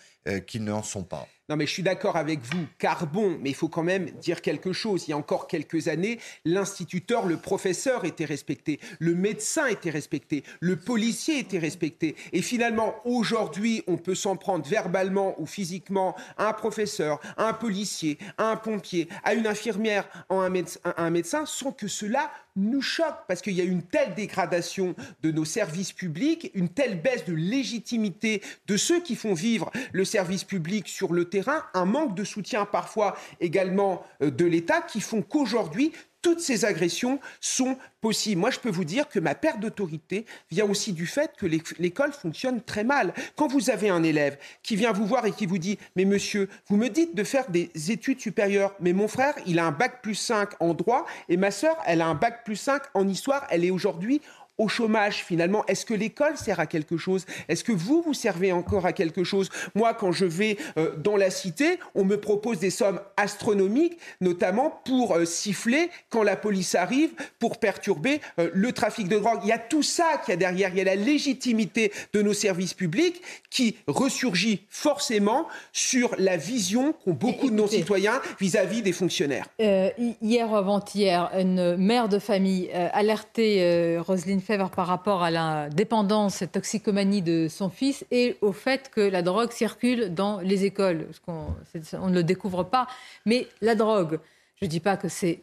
qui 0.48 0.59
n'en 0.59 0.82
sont 0.82 1.04
pas. 1.04 1.28
Non, 1.48 1.54
mais 1.54 1.66
je 1.66 1.72
suis 1.72 1.84
d'accord 1.84 2.16
avec 2.16 2.40
vous, 2.40 2.66
car 2.76 3.07
bon, 3.07 3.38
mais 3.40 3.50
il 3.50 3.54
faut 3.54 3.68
quand 3.68 3.84
même 3.84 4.11
dire 4.11 4.42
quelque 4.42 4.72
chose. 4.72 5.04
Il 5.07 5.11
y 5.11 5.14
a 5.14 5.16
encore 5.16 5.46
quelques 5.46 5.86
années, 5.86 6.18
l'instituteur, 6.44 7.24
le 7.24 7.36
professeur 7.36 8.04
était 8.04 8.24
respecté, 8.24 8.80
le 8.98 9.14
médecin 9.14 9.66
était 9.66 9.90
respecté, 9.90 10.42
le 10.59 10.74
policier 10.74 11.38
était 11.38 11.61
respecté. 11.61 12.16
Et 12.32 12.42
finalement, 12.42 12.96
aujourd'hui, 13.04 13.84
on 13.86 13.96
peut 13.96 14.16
s'en 14.16 14.34
prendre 14.34 14.66
verbalement 14.66 15.40
ou 15.40 15.46
physiquement 15.46 16.16
à 16.36 16.48
un 16.48 16.52
professeur, 16.52 17.20
à 17.36 17.46
un 17.46 17.52
policier, 17.52 18.18
à 18.38 18.50
un 18.50 18.57
pompier, 18.57 19.09
à 19.22 19.34
une 19.34 19.46
infirmière, 19.46 20.09
à 20.28 20.34
un 20.34 20.48
médecin, 20.48 20.80
un 20.97 21.11
médecin 21.11 21.47
sans 21.47 21.72
que 21.72 21.88
cela 21.88 22.30
nous 22.57 22.82
choque 22.82 23.26
parce 23.28 23.42
qu'il 23.42 23.53
y 23.53 23.61
a 23.61 23.64
une 23.64 23.82
telle 23.82 24.14
dégradation 24.14 24.94
de 25.22 25.30
nos 25.30 25.44
services 25.44 25.92
publics, 25.92 26.51
une 26.55 26.68
telle 26.68 27.01
baisse 27.01 27.24
de 27.24 27.34
légitimité 27.34 28.42
de 28.66 28.76
ceux 28.76 29.01
qui 29.01 29.14
font 29.14 29.34
vivre 29.34 29.70
le 29.92 30.05
service 30.05 30.44
public 30.44 30.88
sur 30.88 31.12
le 31.12 31.26
terrain, 31.26 31.64
un 31.74 31.84
manque 31.84 32.14
de 32.14 32.24
soutien 32.24 32.64
parfois 32.64 33.16
également 33.40 34.05
euh, 34.22 34.30
de 34.30 34.44
l'État 34.44 34.80
qui 34.80 35.01
font 35.01 35.22
qu'aujourd'hui, 35.22 35.92
toutes 36.27 36.41
ces 36.41 36.64
agressions 36.64 37.20
sont 37.41 37.79
possibles. 38.01 38.41
Moi, 38.41 38.51
je 38.51 38.59
peux 38.59 38.68
vous 38.68 38.85
dire 38.85 39.09
que 39.09 39.20
ma 39.20 39.37
perte 39.37 39.61
d'autorité 39.61 40.27
vient 40.51 40.64
aussi 40.64 40.93
du 40.93 41.07
fait 41.07 41.31
que 41.39 41.47
l'école 41.47 42.12
fonctionne 42.12 42.61
très 42.61 42.83
mal. 42.83 43.14
Quand 43.37 43.47
vous 43.47 43.70
avez 43.70 43.91
un 43.91 44.03
élève 44.03 44.37
qui 44.64 44.74
vient 44.74 44.91
vous 44.91 45.07
voir 45.07 45.24
et 45.27 45.31
qui 45.31 45.47
vous 45.47 45.59
dit 45.59 45.79
Mais 45.95 46.05
monsieur, 46.05 46.49
vous 46.66 46.77
me 46.77 46.89
dites 46.89 47.14
de 47.14 47.22
faire 47.22 47.49
des 47.49 47.70
études 47.93 48.20
supérieures, 48.20 48.74
mais 48.81 48.93
mon 48.93 49.07
frère, 49.07 49.35
il 49.47 49.61
a 49.61 49.66
un 49.66 49.70
bac 49.70 50.03
plus 50.03 50.16
5 50.16 50.61
en 50.61 50.74
droit 50.74 51.07
et 51.29 51.37
ma 51.37 51.53
sœur, 51.53 51.77
elle 51.87 52.01
a 52.01 52.09
un 52.09 52.16
bac 52.16 52.45
plus 52.45 52.57
5 52.57 52.83
en 52.95 53.07
histoire, 53.07 53.47
elle 53.51 53.64
est 53.64 53.70
aujourd'hui 53.70 54.20
au 54.59 54.68
chômage 54.68 55.24
finalement 55.24 55.64
Est-ce 55.66 55.84
que 55.84 55.94
l'école 55.94 56.36
sert 56.36 56.61
à 56.61 56.66
quelque 56.66 56.96
chose? 56.96 57.26
Est-ce 57.48 57.64
que 57.64 57.72
vous, 57.72 58.02
vous 58.02 58.14
servez 58.14 58.52
encore 58.52 58.86
à 58.86 58.92
quelque 58.92 59.24
chose? 59.24 59.50
Moi, 59.74 59.94
quand 59.94 60.12
je 60.12 60.24
vais 60.24 60.57
euh, 60.78 60.96
dans 60.96 61.16
la 61.16 61.30
cité, 61.30 61.78
on 61.94 62.04
me 62.04 62.18
propose 62.18 62.59
des 62.59 62.70
sommes 62.70 63.00
astronomiques, 63.16 63.98
notamment 64.20 64.80
pour 64.84 65.14
euh, 65.14 65.24
siffler 65.24 65.90
quand 66.11 66.22
la 66.22 66.36
police 66.36 66.74
arrive, 66.74 67.11
pour 67.38 67.59
perturber 67.59 68.20
euh, 68.38 68.50
le 68.54 68.72
trafic 68.72 69.09
de 69.09 69.18
drogue. 69.18 69.40
Il 69.42 69.48
y 69.48 69.52
a 69.52 69.59
tout 69.59 69.82
ça 69.82 70.20
qui 70.24 70.30
y 70.30 70.34
a 70.34 70.36
derrière. 70.36 70.70
Il 70.70 70.78
y 70.78 70.80
a 70.80 70.84
la 70.84 70.96
légitimité 70.96 71.92
de 72.12 72.22
nos 72.22 72.32
services 72.32 72.74
publics 72.74 73.20
qui 73.50 73.76
ressurgit 73.86 74.62
forcément 74.70 75.46
sur 75.72 76.14
la 76.18 76.36
vision 76.36 76.94
qu'ont 77.04 77.12
beaucoup 77.12 77.50
de 77.50 77.54
nos 77.54 77.68
citoyens 77.68 78.20
vis-à-vis 78.40 78.82
des 78.82 78.92
fonctionnaires. 78.92 79.46
hier 79.59 80.50
ou 80.50 80.57
avant-hier, 80.57 81.30
une 81.34 81.76
mère 81.76 82.09
de 82.09 82.18
famille 82.18 82.70
alertait 82.72 83.98
Roselyne 83.98 84.40
par 84.74 84.86
rapport 84.86 85.22
à 85.22 85.30
la 85.30 85.68
dépendance 85.68 86.42
et 86.42 86.47
toxicomanie 86.47 87.22
de 87.22 87.49
son 87.49 87.68
fils 87.68 88.05
et 88.11 88.36
au 88.40 88.53
fait 88.53 88.90
que 88.90 89.01
la 89.01 89.22
drogue 89.22 89.51
circule 89.51 90.14
dans 90.14 90.40
les 90.40 90.64
écoles. 90.64 91.07
on, 91.26 92.09
ne 92.09 92.14
le 92.14 92.22
découvre 92.22 92.62
pas, 92.62 92.86
mais 93.24 93.49
la 93.61 93.74
drogue, 93.74 94.18
je 94.61 94.66
ne 94.66 94.70
dis 94.70 94.80
pas 94.80 94.97
que 94.97 95.09
c'est 95.09 95.42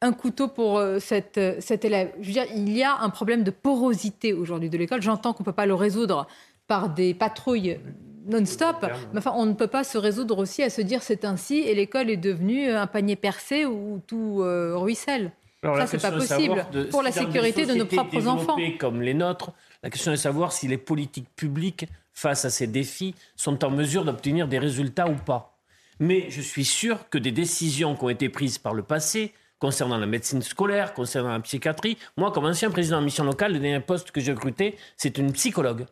un 0.00 0.12
couteau 0.12 0.48
pour 0.48 0.78
euh, 0.78 0.98
cette, 0.98 1.40
cet 1.60 1.84
élève. 1.84 2.10
Je 2.20 2.26
veux 2.26 2.32
dire, 2.32 2.46
il 2.54 2.72
y 2.76 2.82
a 2.82 2.98
un 2.98 3.10
problème 3.10 3.44
de 3.44 3.50
porosité 3.50 4.32
aujourd'hui 4.32 4.70
de 4.70 4.78
l'école. 4.78 5.02
J'entends 5.02 5.32
qu'on 5.32 5.42
ne 5.42 5.46
peut 5.46 5.52
pas 5.52 5.66
le 5.66 5.74
résoudre 5.74 6.26
par 6.66 6.88
des 6.88 7.14
patrouilles 7.14 7.78
non-stop, 8.26 8.86
mais 9.12 9.18
enfin, 9.18 9.32
on 9.36 9.46
ne 9.46 9.54
peut 9.54 9.66
pas 9.66 9.84
se 9.84 9.98
résoudre 9.98 10.38
aussi 10.38 10.62
à 10.62 10.70
se 10.70 10.80
dire 10.80 11.02
c'est 11.02 11.24
ainsi 11.24 11.58
et 11.58 11.74
l'école 11.74 12.10
est 12.10 12.16
devenue 12.16 12.70
un 12.70 12.86
panier 12.86 13.16
percé 13.16 13.64
où 13.64 14.00
tout 14.06 14.40
euh, 14.42 14.76
ruisselle. 14.76 15.32
Alors, 15.62 15.76
ça, 15.76 15.86
c'est 15.86 16.00
pas 16.00 16.12
possible 16.12 16.66
pour 16.90 17.02
la 17.02 17.12
sécurité 17.12 17.66
de 17.66 17.74
nos 17.74 17.86
propres 17.86 18.26
enfants. 18.26 18.56
Comme 18.78 19.02
les 19.02 19.14
nôtres, 19.14 19.52
la 19.82 19.90
question 19.90 20.12
est 20.12 20.16
de 20.16 20.20
savoir 20.20 20.52
si 20.52 20.68
les 20.68 20.78
politiques 20.78 21.28
publiques, 21.36 21.86
face 22.12 22.44
à 22.44 22.50
ces 22.50 22.66
défis, 22.66 23.14
sont 23.36 23.64
en 23.64 23.70
mesure 23.70 24.04
d'obtenir 24.04 24.48
des 24.48 24.58
résultats 24.58 25.08
ou 25.08 25.14
pas. 25.14 25.58
Mais 25.98 26.30
je 26.30 26.40
suis 26.40 26.64
sûr 26.64 27.08
que 27.10 27.18
des 27.18 27.30
décisions 27.30 27.94
qui 27.94 28.04
ont 28.04 28.08
été 28.08 28.30
prises 28.30 28.56
par 28.56 28.72
le 28.72 28.82
passé, 28.82 29.34
concernant 29.58 29.98
la 29.98 30.06
médecine 30.06 30.40
scolaire, 30.40 30.94
concernant 30.94 31.32
la 31.32 31.40
psychiatrie, 31.40 31.98
moi, 32.16 32.32
comme 32.32 32.46
ancien 32.46 32.70
président 32.70 33.00
de 33.00 33.04
mission 33.04 33.24
locale, 33.24 33.52
le 33.52 33.58
dernier 33.58 33.80
poste 33.80 34.10
que 34.10 34.20
j'ai 34.20 34.32
recruté, 34.32 34.76
c'est 34.96 35.18
une 35.18 35.32
psychologue. 35.32 35.84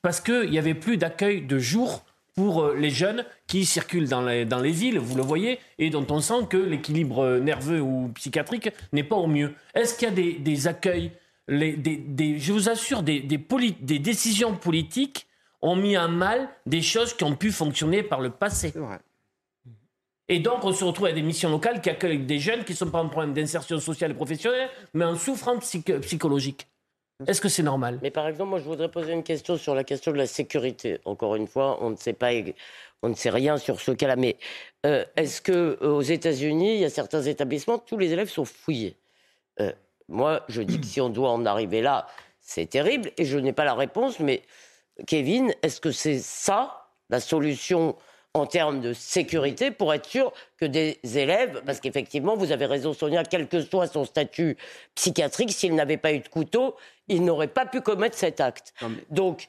Parce 0.00 0.20
qu'il 0.22 0.48
n'y 0.48 0.58
avait 0.58 0.74
plus 0.74 0.96
d'accueil 0.96 1.42
de 1.42 1.58
jour 1.58 2.02
pour 2.40 2.62
euh, 2.62 2.74
les 2.74 2.88
jeunes 2.88 3.26
qui 3.46 3.66
circulent 3.66 4.08
dans 4.08 4.22
les, 4.22 4.46
dans 4.46 4.60
les 4.60 4.70
villes, 4.70 4.98
vous 4.98 5.14
le 5.14 5.22
voyez, 5.22 5.58
et 5.78 5.90
dont 5.90 6.06
on 6.08 6.20
sent 6.20 6.46
que 6.48 6.56
l'équilibre 6.56 7.36
nerveux 7.36 7.82
ou 7.82 8.10
psychiatrique 8.14 8.70
n'est 8.94 9.04
pas 9.04 9.16
au 9.16 9.26
mieux. 9.26 9.52
Est-ce 9.74 9.94
qu'il 9.94 10.08
y 10.08 10.10
a 10.10 10.14
des, 10.14 10.32
des 10.38 10.66
accueils 10.66 11.12
les, 11.48 11.74
des, 11.74 11.98
des, 11.98 12.38
Je 12.38 12.54
vous 12.54 12.70
assure, 12.70 13.02
des, 13.02 13.20
des, 13.20 13.98
décisions 13.98 14.54
politiques 14.54 15.26
ont 15.60 15.76
mis 15.76 15.96
à 15.96 16.08
mal 16.08 16.48
des 16.64 16.80
choses 16.80 17.12
qui 17.12 17.24
ont 17.24 17.36
pu 17.36 17.52
fonctionner 17.52 18.02
par 18.02 18.22
le 18.22 18.30
passé. 18.30 18.72
Et 20.26 20.38
donc, 20.38 20.64
on 20.64 20.72
se 20.72 20.82
retrouve 20.82 21.08
à 21.08 21.12
des 21.12 21.20
missions 21.20 21.50
locales 21.50 21.82
qui 21.82 21.90
accueillent 21.90 22.24
des 22.24 22.38
jeunes 22.38 22.64
qui 22.64 22.72
ne 22.72 22.78
sont 22.78 22.90
pas 22.90 23.02
en 23.02 23.10
problème 23.10 23.34
d'insertion 23.34 23.78
sociale 23.80 24.12
et 24.12 24.14
professionnelle, 24.14 24.70
mais 24.94 25.04
en 25.04 25.16
souffrance 25.16 25.76
psychologique. 26.00 26.69
Est-ce 27.26 27.40
que 27.40 27.48
c'est 27.48 27.62
normal? 27.62 27.98
Mais 28.02 28.10
par 28.10 28.26
exemple, 28.28 28.50
moi, 28.50 28.58
je 28.58 28.64
voudrais 28.64 28.90
poser 28.90 29.12
une 29.12 29.22
question 29.22 29.56
sur 29.56 29.74
la 29.74 29.84
question 29.84 30.12
de 30.12 30.16
la 30.16 30.26
sécurité. 30.26 31.00
Encore 31.04 31.36
une 31.36 31.46
fois, 31.46 31.78
on 31.82 31.90
ne 31.90 31.96
sait 31.96 32.12
pas, 32.12 32.30
on 33.02 33.08
ne 33.10 33.14
sait 33.14 33.30
rien 33.30 33.58
sur 33.58 33.80
ce 33.80 33.90
cas-là. 33.92 34.16
Mais 34.16 34.36
euh, 34.86 35.04
est-ce 35.16 35.42
que 35.42 35.78
euh, 35.82 35.92
aux 35.92 36.02
États-Unis, 36.02 36.74
il 36.74 36.80
y 36.80 36.84
a 36.84 36.90
certains 36.90 37.22
établissements, 37.22 37.78
tous 37.78 37.98
les 37.98 38.12
élèves 38.12 38.30
sont 38.30 38.44
fouillés? 38.44 38.96
Euh, 39.60 39.72
Moi, 40.08 40.42
je 40.48 40.62
dis 40.62 40.80
que 40.80 40.86
si 40.86 41.00
on 41.00 41.10
doit 41.10 41.30
en 41.30 41.44
arriver 41.44 41.82
là, 41.82 42.06
c'est 42.40 42.66
terrible. 42.66 43.10
Et 43.18 43.24
je 43.24 43.38
n'ai 43.38 43.52
pas 43.52 43.64
la 43.64 43.74
réponse. 43.74 44.18
Mais 44.18 44.42
Kevin, 45.06 45.52
est-ce 45.62 45.80
que 45.80 45.92
c'est 45.92 46.18
ça 46.18 46.88
la 47.10 47.20
solution 47.20 47.96
en 48.34 48.46
termes 48.46 48.80
de 48.80 48.92
sécurité 48.92 49.72
pour 49.72 49.92
être 49.92 50.06
sûr 50.06 50.32
que 50.56 50.64
des 50.64 51.00
élèves, 51.02 51.62
parce 51.66 51.80
qu'effectivement, 51.80 52.36
vous 52.36 52.52
avez 52.52 52.66
raison 52.66 52.92
Sonia, 52.92 53.24
quel 53.24 53.48
que 53.48 53.60
soit 53.60 53.88
son 53.88 54.04
statut 54.04 54.56
psychiatrique, 54.94 55.50
s'il 55.50 55.74
n'avait 55.74 55.96
pas 55.96 56.12
eu 56.12 56.20
de 56.20 56.28
couteau, 56.28 56.76
il 57.10 57.24
n'aurait 57.24 57.48
pas 57.48 57.66
pu 57.66 57.80
commettre 57.80 58.16
cet 58.16 58.40
acte. 58.40 58.72
Donc, 59.10 59.48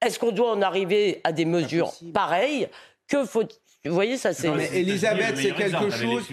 est-ce 0.00 0.18
qu'on 0.18 0.32
doit 0.32 0.52
en 0.52 0.62
arriver 0.62 1.20
à 1.24 1.32
des 1.32 1.44
mesures 1.44 1.92
pareilles? 2.12 2.68
Que 3.08 3.24
faut 3.24 3.44
vous 3.86 3.94
voyez, 3.94 4.16
ça 4.16 4.32
c'est. 4.32 4.48
Elisabeth, 4.74 5.36
c'est 5.36 5.52
quelque 5.52 5.90
chose. 5.90 6.30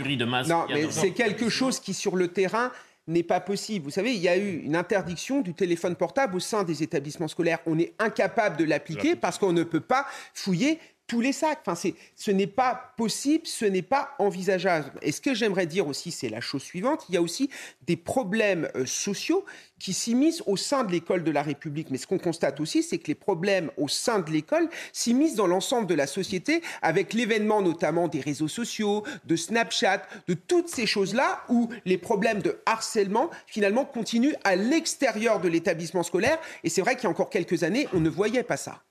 non, 0.47 0.65
mais 0.69 0.89
c'est 0.89 1.11
quelque 1.11 1.49
chose 1.49 1.79
qui 1.79 1.93
sur 1.93 2.15
le 2.15 2.29
terrain 2.29 2.71
n'est 3.07 3.23
pas 3.23 3.41
possible. 3.41 3.85
Vous 3.85 3.91
savez, 3.91 4.13
il 4.13 4.21
y 4.21 4.29
a 4.29 4.37
eu 4.37 4.59
une 4.59 4.75
interdiction 4.75 5.41
du 5.41 5.53
téléphone 5.53 5.95
portable 5.95 6.35
au 6.35 6.39
sein 6.39 6.63
des 6.63 6.83
établissements 6.83 7.27
scolaires. 7.27 7.59
On 7.65 7.77
est 7.77 7.93
incapable 7.99 8.57
de 8.57 8.63
l'appliquer 8.63 9.15
parce 9.15 9.37
qu'on 9.37 9.51
ne 9.51 9.63
peut 9.63 9.81
pas 9.81 10.05
fouiller 10.33 10.79
tous 11.11 11.19
les 11.19 11.33
sacs. 11.33 11.59
Enfin, 11.65 11.91
ce 12.15 12.31
n'est 12.31 12.47
pas 12.47 12.93
possible, 12.95 13.45
ce 13.45 13.65
n'est 13.65 13.81
pas 13.81 14.15
envisageable. 14.17 14.93
Et 15.01 15.11
ce 15.11 15.19
que 15.19 15.33
j'aimerais 15.33 15.65
dire 15.65 15.85
aussi, 15.85 16.09
c'est 16.09 16.29
la 16.29 16.39
chose 16.39 16.63
suivante. 16.63 17.03
Il 17.09 17.15
y 17.15 17.17
a 17.17 17.21
aussi 17.21 17.49
des 17.85 17.97
problèmes 17.97 18.69
euh, 18.77 18.85
sociaux 18.85 19.43
qui 19.77 19.91
s'immiscent 19.91 20.41
au 20.45 20.55
sein 20.55 20.85
de 20.85 20.91
l'école 20.93 21.25
de 21.25 21.31
la 21.31 21.43
République. 21.43 21.89
Mais 21.91 21.97
ce 21.97 22.07
qu'on 22.07 22.17
constate 22.17 22.61
aussi, 22.61 22.81
c'est 22.81 22.97
que 22.97 23.07
les 23.07 23.15
problèmes 23.15 23.71
au 23.75 23.89
sein 23.89 24.19
de 24.19 24.31
l'école 24.31 24.69
s'immiscent 24.93 25.35
dans 25.35 25.47
l'ensemble 25.47 25.85
de 25.85 25.95
la 25.95 26.07
société 26.07 26.61
avec 26.81 27.13
l'événement 27.13 27.61
notamment 27.61 28.07
des 28.07 28.21
réseaux 28.21 28.47
sociaux, 28.47 29.03
de 29.25 29.35
Snapchat, 29.35 30.03
de 30.29 30.33
toutes 30.33 30.69
ces 30.69 30.85
choses-là 30.85 31.43
où 31.49 31.67
les 31.83 31.97
problèmes 31.97 32.41
de 32.41 32.61
harcèlement 32.65 33.29
finalement 33.47 33.83
continuent 33.83 34.35
à 34.45 34.55
l'extérieur 34.55 35.41
de 35.41 35.49
l'établissement 35.49 36.03
scolaire. 36.03 36.39
Et 36.63 36.69
c'est 36.69 36.81
vrai 36.81 36.95
qu'il 36.95 37.03
y 37.03 37.07
a 37.07 37.09
encore 37.09 37.29
quelques 37.29 37.63
années, 37.63 37.89
on 37.91 37.99
ne 37.99 38.09
voyait 38.09 38.43
pas 38.43 38.55
ça. 38.55 38.81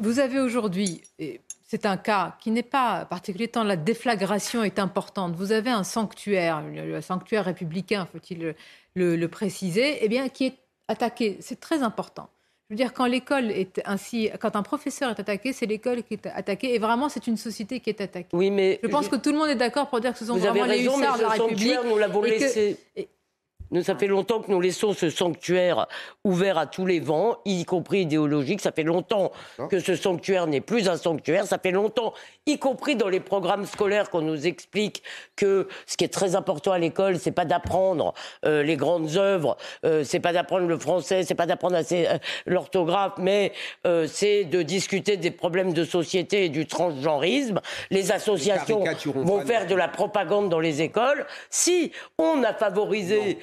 Vous 0.00 0.18
avez 0.18 0.40
aujourd'hui, 0.40 1.02
c'est 1.70 1.86
un 1.86 1.96
cas 1.96 2.36
qui 2.40 2.50
n'est 2.50 2.62
pas 2.62 3.04
particulier 3.04 3.48
tant 3.48 3.64
la 3.64 3.76
déflagration 3.76 4.64
est 4.64 4.78
importante. 4.78 5.34
Vous 5.36 5.52
avez 5.52 5.70
un 5.70 5.84
sanctuaire, 5.84 6.62
le 6.62 7.00
sanctuaire 7.00 7.44
républicain, 7.44 8.08
faut-il 8.10 8.54
le, 8.94 9.26
préciser, 9.28 9.98
eh 10.00 10.08
bien, 10.08 10.28
qui 10.28 10.46
est 10.46 10.58
attaqué. 10.88 11.38
C'est 11.40 11.60
très 11.60 11.82
important. 11.82 12.28
Je 12.68 12.74
veux 12.74 12.76
dire, 12.76 12.92
quand 12.92 13.06
l'école 13.06 13.50
est 13.50 13.80
ainsi, 13.84 14.30
quand 14.40 14.54
un 14.54 14.62
professeur 14.62 15.10
est 15.10 15.18
attaqué, 15.18 15.52
c'est 15.52 15.66
l'école 15.66 16.02
qui 16.04 16.14
est 16.14 16.26
attaquée. 16.26 16.74
Et 16.74 16.78
vraiment, 16.78 17.08
c'est 17.08 17.26
une 17.26 17.36
société 17.36 17.80
qui 17.80 17.90
est 17.90 18.00
attaquée. 18.00 18.36
Oui, 18.36 18.50
mais 18.50 18.78
je 18.82 18.88
pense 18.88 19.08
que 19.08 19.16
tout 19.16 19.30
le 19.30 19.38
monde 19.38 19.48
est 19.48 19.56
d'accord 19.56 19.88
pour 19.88 20.00
dire 20.00 20.12
que 20.12 20.18
ce 20.18 20.24
sont 20.24 20.36
vraiment 20.36 20.66
les 20.66 20.84
hussards 20.84 21.18
de 21.18 21.22
la 21.22 21.28
République. 21.30 21.78
Nous 21.84 21.98
l'avons 21.98 22.22
laissé. 22.22 22.78
Nous, 23.70 23.82
ça 23.82 23.94
fait 23.94 24.06
longtemps 24.06 24.40
que 24.40 24.50
nous 24.50 24.60
laissons 24.60 24.92
ce 24.92 25.10
sanctuaire 25.10 25.86
ouvert 26.24 26.58
à 26.58 26.66
tous 26.66 26.86
les 26.86 27.00
vents, 27.00 27.38
y 27.44 27.64
compris 27.64 28.00
idéologique. 28.00 28.60
Ça 28.60 28.72
fait 28.72 28.82
longtemps 28.82 29.32
que 29.70 29.78
ce 29.78 29.94
sanctuaire 29.94 30.46
n'est 30.46 30.60
plus 30.60 30.88
un 30.88 30.96
sanctuaire. 30.96 31.46
Ça 31.46 31.58
fait 31.58 31.70
longtemps, 31.70 32.12
y 32.46 32.58
compris 32.58 32.96
dans 32.96 33.08
les 33.08 33.20
programmes 33.20 33.66
scolaires, 33.66 34.10
qu'on 34.10 34.22
nous 34.22 34.46
explique 34.46 35.02
que 35.36 35.68
ce 35.86 35.96
qui 35.96 36.04
est 36.04 36.08
très 36.08 36.34
important 36.34 36.72
à 36.72 36.78
l'école, 36.78 37.18
c'est 37.18 37.30
pas 37.30 37.44
d'apprendre 37.44 38.14
euh, 38.44 38.62
les 38.62 38.76
grandes 38.76 39.16
œuvres, 39.16 39.56
euh, 39.84 40.02
c'est 40.04 40.20
pas 40.20 40.32
d'apprendre 40.32 40.66
le 40.66 40.78
français, 40.78 41.22
c'est 41.22 41.34
pas 41.34 41.46
d'apprendre 41.46 41.76
euh, 41.92 42.18
l'orthographe, 42.46 43.14
mais 43.18 43.52
euh, 43.86 44.06
c'est 44.06 44.44
de 44.44 44.62
discuter 44.62 45.16
des 45.16 45.30
problèmes 45.30 45.72
de 45.72 45.84
société 45.84 46.44
et 46.44 46.48
du 46.48 46.66
transgenrisme. 46.66 47.60
Les 47.90 48.12
associations 48.12 48.84
vont 49.14 49.40
faire 49.42 49.66
de 49.66 49.74
la 49.74 49.88
propagande 49.88 50.48
dans 50.48 50.60
les 50.60 50.82
écoles. 50.82 51.26
Si 51.50 51.92
on 52.18 52.42
a 52.42 52.52
favorisé 52.52 53.38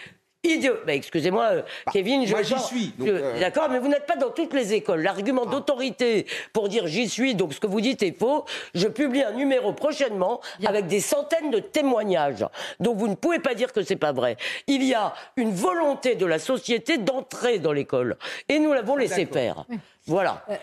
idiot. 0.48 0.74
Bah, 0.86 0.94
excusez-moi, 0.94 1.44
euh, 1.52 1.62
bah, 1.86 1.92
Kevin, 1.94 2.26
je. 2.26 2.32
Moi, 2.32 2.44
j'y 2.44 2.60
suis. 2.60 2.94
Euh, 3.02 3.40
d'accord, 3.40 3.70
mais 3.70 3.80
vous 3.80 3.88
n'êtes 3.88 4.06
pas 4.06 4.16
dans 4.16 4.30
toutes 4.30 4.54
les 4.54 4.74
écoles. 4.74 5.02
L'argument 5.02 5.44
ah. 5.48 5.52
d'autorité 5.52 6.26
pour 6.54 6.70
dire 6.70 6.88
j'y 6.88 7.08
suis, 7.10 7.36
donc 7.36 7.54
ce 7.54 7.60
que 7.60 7.68
vous 7.68 7.82
dites 7.82 8.04
est 8.04 8.18
faux. 8.18 8.46
Je 8.74 8.88
publie 8.88 9.24
un 9.24 9.34
numéro 9.34 9.74
prochainement 9.74 10.42
avec 10.66 10.88
des 10.88 11.00
centaines 11.00 11.52
de 11.52 11.60
témoignages. 11.60 12.46
Donc 12.80 12.98
vous 12.98 13.08
ne 13.08 13.16
pouvez 13.16 13.40
pas 13.40 13.54
dire 13.54 13.74
que 13.74 13.84
c'est 13.84 13.96
pas 13.96 14.12
vrai. 14.12 14.38
Il 14.68 14.84
y 14.84 14.94
a 14.94 15.14
une 15.36 15.52
volonté 15.52 16.16
de 16.16 16.26
la 16.26 16.40
société 16.40 16.98
d'entrer 16.98 17.60
dans 17.60 17.72
l'école. 17.72 18.18
Et 18.50 18.60
nous 18.60 18.74
l'avons 18.74 18.96
laissé 18.96 19.26
faire. 19.26 19.66
Voilà. 20.06 20.44
Euh, 20.50 20.56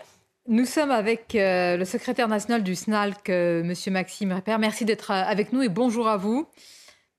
nous 0.47 0.65
sommes 0.65 0.91
avec 0.91 1.31
le 1.33 1.83
secrétaire 1.85 2.27
national 2.27 2.63
du 2.63 2.75
SNALC, 2.75 3.29
M. 3.29 3.73
Maxime 3.87 4.31
Répère. 4.31 4.59
Merci 4.59 4.85
d'être 4.85 5.11
avec 5.11 5.53
nous 5.53 5.61
et 5.61 5.69
bonjour 5.69 6.07
à 6.07 6.17
vous. 6.17 6.47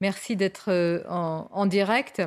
Merci 0.02 0.36
d'être 0.36 0.70
euh, 0.70 1.02
en, 1.08 1.64
direct. 1.64 2.20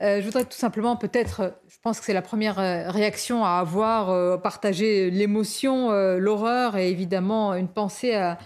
Euh, 0.00 0.20
je 0.20 0.24
voudrais 0.24 0.46
tout 0.46 0.56
simplement 0.56 0.96
peut-être, 0.96 1.54
je 1.68 1.76
pense 1.82 2.00
que 2.00 2.06
c'est 2.06 2.14
la 2.14 2.22
première 2.22 2.58
euh, 2.58 2.90
réaction 2.90 3.44
à 3.44 3.58
avoir, 3.58 4.40
partagé 4.40 5.10
l'émotion, 5.10 5.90
l'horreur 6.16 6.76
et 6.76 6.90
évidemment 6.90 7.54
une 7.54 7.68
pensée 7.68 8.14
à, 8.14 8.38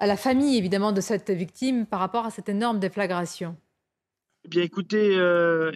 la 0.00 0.16
famille 0.16 0.56
évidemment 0.56 0.92
de 0.92 1.00
cette 1.00 1.30
victime 1.30 1.86
par 1.86 2.00
rapport 2.00 2.24
à 2.26 2.30
cette 2.30 2.48
énorme 2.48 2.80
déflagration. 2.80 3.56
Eh 4.44 4.48
bien 4.48 4.62
écoutez, 4.62 5.16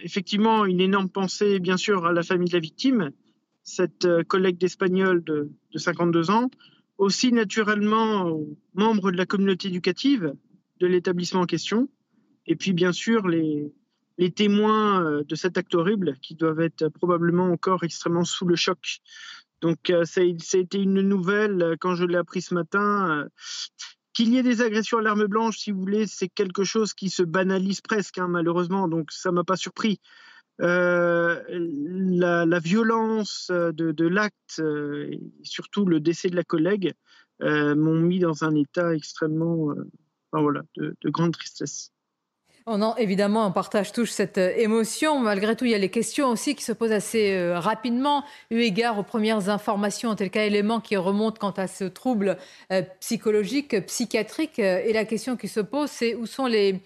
effectivement 0.03 0.65
une 0.65 0.81
énorme 0.81 1.07
pensée 1.07 1.59
bien 1.59 1.77
sûr 1.77 2.05
à 2.05 2.11
la 2.11 2.23
famille 2.23 2.49
de 2.49 2.53
la 2.53 2.59
victime, 2.59 3.11
cette 3.63 4.07
collègue 4.23 4.57
d'Espagnol 4.57 5.23
de, 5.23 5.51
de 5.71 5.77
52 5.77 6.31
ans, 6.31 6.49
aussi 6.97 7.31
naturellement 7.31 8.25
aux 8.25 8.57
membres 8.73 9.11
de 9.11 9.17
la 9.17 9.25
communauté 9.25 9.69
éducative 9.69 10.33
de 10.79 10.87
l'établissement 10.87 11.41
en 11.41 11.45
question 11.45 11.87
et 12.47 12.55
puis, 12.55 12.73
bien 12.73 12.91
sûr, 12.93 13.27
les, 13.27 13.71
témoins 14.35 15.05
euh, 15.05 15.23
de 15.23 15.35
cet 15.35 15.57
acte 15.57 15.75
horrible 15.75 16.17
qui 16.21 16.33
doivent 16.35 16.61
être 16.61 16.89
probablement 16.89 17.51
encore 17.51 17.83
extrêmement 17.83 18.23
sous 18.23 18.47
le 18.47 18.55
choc. 18.55 19.01
Donc, 19.61 19.89
euh, 19.89 20.05
ça, 20.05 20.21
a 20.21 20.23
été 20.23 20.79
une 20.79 21.01
nouvelle 21.01 21.61
euh, 21.61 21.75
quand 21.79 21.95
je 21.95 22.05
l'ai 22.05 22.17
appris 22.17 22.41
ce 22.41 22.53
matin. 22.53 23.27
Qu'il 24.13 24.29
y 24.29 24.37
ait 24.37 24.43
des 24.43 24.61
agressions 24.61 24.97
à 24.97 25.01
l'arme 25.01 25.27
blanche, 25.27 25.59
si 25.59 25.71
vous 25.71 25.79
voulez, 25.79 26.07
c'est 26.07 26.29
quelque 26.29 26.63
chose 26.63 26.93
qui 26.95 27.09
se 27.09 27.21
banalise 27.21 27.81
presque, 27.81 28.17
hein, 28.17 28.27
malheureusement. 28.27 28.87
Donc, 28.87 29.11
ça 29.11 29.31
m'a 29.31 29.43
pas 29.43 29.57
surpris. 29.57 29.99
la, 30.57 31.43
violence 32.63 33.51
de, 33.51 34.07
l'acte, 34.07 34.59
et 34.59 35.19
surtout 35.43 35.85
le 35.85 35.99
décès 35.99 36.29
de 36.29 36.35
la 36.35 36.43
collègue, 36.43 36.93
m'ont 37.41 37.99
mis 37.99 38.17
dans 38.17 38.43
un 38.43 38.55
état 38.55 38.95
extrêmement, 38.95 39.75
voilà, 40.31 40.63
de, 40.77 40.95
de 40.99 41.09
grande 41.11 41.33
tristesse. 41.33 41.91
On 42.69 42.95
évidemment, 42.97 43.47
on 43.47 43.51
partage 43.53 43.93
tous 43.93 44.07
cette 44.07 44.37
euh, 44.37 44.53
émotion. 44.57 45.19
Malgré 45.19 45.55
tout, 45.55 45.63
il 45.63 45.71
y 45.71 45.73
a 45.73 45.77
les 45.77 45.89
questions 45.89 46.27
aussi 46.27 46.53
qui 46.53 46.65
se 46.65 46.73
posent 46.73 46.91
assez 46.91 47.31
euh, 47.31 47.61
rapidement, 47.61 48.25
eu 48.51 48.59
égard 48.59 48.99
aux 48.99 49.03
premières 49.03 49.47
informations, 49.47 50.09
en 50.09 50.15
tel 50.15 50.29
cas 50.29 50.43
éléments 50.43 50.81
qui 50.81 50.97
remontent 50.97 51.37
quant 51.39 51.51
à 51.51 51.67
ce 51.67 51.85
trouble 51.85 52.37
euh, 52.73 52.81
psychologique, 52.99 53.85
psychiatrique. 53.85 54.59
et 54.59 54.91
la 54.91 55.05
question 55.05 55.37
qui 55.37 55.47
se 55.47 55.61
pose, 55.61 55.89
c'est 55.89 56.13
où 56.15 56.25
sont 56.25 56.45
les, 56.45 56.81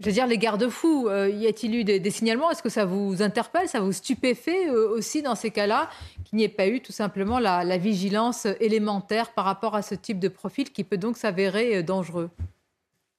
dire, 0.00 0.26
les 0.26 0.38
garde-fous? 0.38 1.10
Y 1.10 1.46
a-t-il 1.46 1.74
eu 1.74 1.84
des, 1.84 2.10
signalements? 2.10 2.50
Est-ce 2.50 2.62
que 2.62 2.70
ça 2.70 2.86
vous 2.86 3.20
interpelle 3.20 3.68
Ça 3.68 3.80
vous 3.80 3.92
stupéfait 3.92 4.70
aussi 4.70 5.20
dans 5.20 5.34
ces 5.34 5.50
cas-là 5.50 5.90
qu'il 6.24 6.38
n'y 6.38 6.44
ait 6.44 6.48
pas 6.48 6.68
eu 6.68 6.80
tout 6.80 6.92
simplement 6.92 7.38
la 7.38 7.76
vigilance 7.76 8.46
élémentaire 8.60 9.32
par 9.32 9.44
rapport 9.44 9.74
à 9.74 9.82
ce 9.82 9.94
type 9.94 10.20
de 10.20 10.28
profil 10.28 10.72
qui 10.72 10.84
peut 10.84 10.96
donc 10.96 11.18
s'avérer 11.18 11.82
dangereux? 11.82 12.30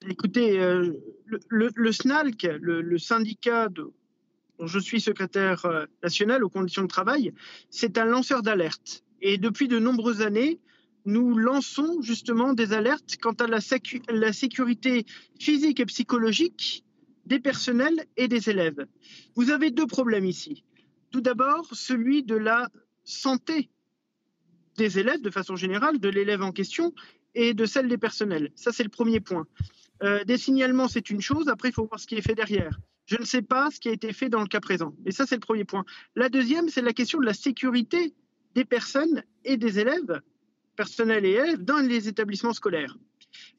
Écoutez, 0.07 0.61
euh, 0.61 0.93
le, 1.49 1.91
SNALC, 1.91 2.43
le, 2.61 2.97
syndicat 2.97 3.67
dont 3.67 3.91
je 4.65 4.79
suis 4.79 5.01
secrétaire 5.01 5.65
euh, 5.65 5.85
national 6.01 6.43
aux 6.43 6.49
conditions 6.49 6.83
de 6.83 6.87
travail, 6.87 7.33
c'est 7.69 7.97
un 7.97 8.05
lanceur 8.05 8.41
d'alerte. 8.41 9.03
Et 9.21 9.37
depuis 9.37 9.67
de 9.67 9.77
nombreuses 9.77 10.21
années, 10.21 10.59
nous 11.05 11.37
lançons 11.37 12.01
justement 12.01 12.53
des 12.53 12.71
alertes 12.71 13.17
quant 13.21 13.33
à 13.33 13.47
la 13.47 13.59
sécurité 14.31 15.05
physique 15.37 15.81
et 15.81 15.85
psychologique 15.85 16.85
des 17.25 17.39
personnels 17.39 18.05
et 18.15 18.29
des 18.29 18.49
élèves. 18.49 18.85
Vous 19.35 19.51
avez 19.51 19.69
deux 19.69 19.87
problèmes 19.87 20.25
ici. 20.25 20.63
Tout 21.11 21.21
d'abord, 21.21 21.67
celui 21.73 22.23
de 22.23 22.35
la 22.35 22.69
santé 23.03 23.69
des 24.77 24.97
élèves 24.97 25.21
de 25.21 25.29
façon 25.29 25.57
générale, 25.57 25.99
de 25.99 26.09
l'élève 26.09 26.41
en 26.41 26.53
question 26.53 26.93
et 27.35 27.53
de 27.53 27.65
celle 27.65 27.89
des 27.89 27.97
personnels. 27.97 28.51
Ça, 28.55 28.71
c'est 28.71 28.83
le 28.83 28.89
premier 28.89 29.19
point. 29.19 29.45
Euh, 30.03 30.23
des 30.23 30.37
signalements, 30.37 30.87
c'est 30.87 31.09
une 31.09 31.21
chose. 31.21 31.47
Après, 31.49 31.69
il 31.69 31.73
faut 31.73 31.85
voir 31.85 31.99
ce 31.99 32.07
qui 32.07 32.15
est 32.15 32.21
fait 32.21 32.35
derrière. 32.35 32.79
Je 33.05 33.17
ne 33.17 33.25
sais 33.25 33.41
pas 33.41 33.69
ce 33.71 33.79
qui 33.79 33.89
a 33.89 33.91
été 33.91 34.13
fait 34.13 34.29
dans 34.29 34.41
le 34.41 34.47
cas 34.47 34.59
présent. 34.59 34.93
Et 35.05 35.11
ça, 35.11 35.25
c'est 35.25 35.35
le 35.35 35.41
premier 35.41 35.65
point. 35.65 35.83
La 36.15 36.29
deuxième, 36.29 36.69
c'est 36.69 36.81
la 36.81 36.93
question 36.93 37.19
de 37.19 37.25
la 37.25 37.33
sécurité 37.33 38.13
des 38.55 38.65
personnes 38.65 39.23
et 39.45 39.57
des 39.57 39.79
élèves, 39.79 40.21
personnels 40.75 41.25
et 41.25 41.31
élèves, 41.31 41.63
dans 41.63 41.79
les 41.79 42.07
établissements 42.07 42.53
scolaires. 42.53 42.97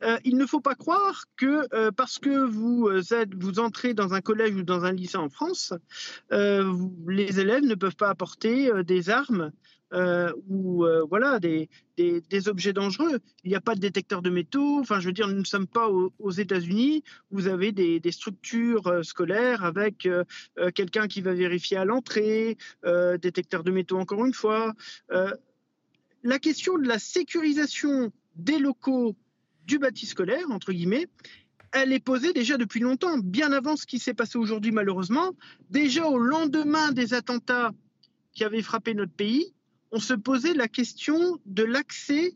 Euh, 0.03 0.19
il 0.25 0.37
ne 0.37 0.47
faut 0.47 0.61
pas 0.61 0.75
croire 0.75 1.25
que 1.37 1.67
euh, 1.75 1.93
parce 1.93 2.19
que 2.19 2.45
vous, 2.45 2.89
êtes, 3.13 3.35
vous 3.35 3.61
entrez 3.61 3.95
dans 3.95 4.15
un 4.15 4.21
collège 4.21 4.55
ou 4.55 4.63
dans 4.63 4.85
un 4.85 4.93
lycée 4.93 5.17
en 5.17 5.29
France, 5.29 5.73
les 6.31 7.41
élèves 7.41 7.65
ne 7.65 7.75
peuvent 7.75 7.97
pas 7.97 8.09
apporter 8.09 8.71
des 8.85 9.11
armes 9.11 9.53
euh, 9.93 10.33
ou 10.49 10.85
euh, 10.85 11.05
voilà 11.09 11.41
des, 11.41 11.69
des, 11.97 12.49
objets 12.49 12.73
dangereux. 12.73 13.19
Il 13.45 13.51
n'y 13.51 13.57
a 13.57 13.61
pas 13.61 13.75
de 13.75 13.81
détecteur 13.81 14.23
de 14.23 14.31
métaux. 14.31 14.79
Enfin, 14.79 15.01
je 15.01 15.07
veux 15.07 15.13
dire, 15.13 15.27
nous 15.27 15.41
ne 15.41 15.45
sommes 15.45 15.67
pas 15.67 15.89
aux, 15.89 16.31
États-Unis. 16.31 17.03
Vous 17.31 17.49
avez 17.49 17.73
des, 17.73 18.01
structures 18.13 18.87
euh, 18.87 19.03
scolaires 19.03 19.65
avec 19.65 20.09
quelqu'un 20.75 21.09
qui 21.09 21.21
va 21.21 21.35
vérifier 21.35 21.77
à 21.77 21.85
l'entrée, 21.85 22.57
détecteur 23.21 23.65
de 23.65 23.71
métaux 23.71 23.99
encore 23.99 24.25
une 24.25 24.35
fois. 24.35 24.75
la 26.23 26.39
question 26.39 26.79
de 26.79 26.87
la 26.87 26.99
sécurisation 26.99 28.13
des 28.37 28.59
locaux 28.59 29.17
du 29.67 29.79
bâti 29.79 30.07
scolaire, 30.07 30.51
entre 30.51 30.73
guillemets, 30.73 31.07
elle 31.73 31.93
est 31.93 32.01
posée 32.01 32.33
déjà 32.33 32.57
depuis 32.57 32.81
longtemps, 32.81 33.19
bien 33.19 33.53
avant 33.53 33.77
ce 33.77 33.87
qui 33.87 33.99
s'est 33.99 34.15
passé 34.15 34.39
aujourd'hui 34.39 34.73
malheureusement. 34.73 35.33
Déjà 35.71 36.07
au 36.07 36.19
lendemain 36.19 36.93
des 36.93 37.15
attentats 37.15 37.73
qui 38.33 38.45
avaient 38.45 38.63
frappé 38.63 38.95
notre 38.95 39.13
pays, 39.13 39.55
on 39.93 40.01
se 40.01 40.15
posait 40.15 40.55
la 40.55 40.69
question 40.69 41.39
de 41.47 41.65
l'accès 41.65 42.35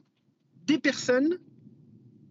des 0.67 0.79
personnes 0.79 1.39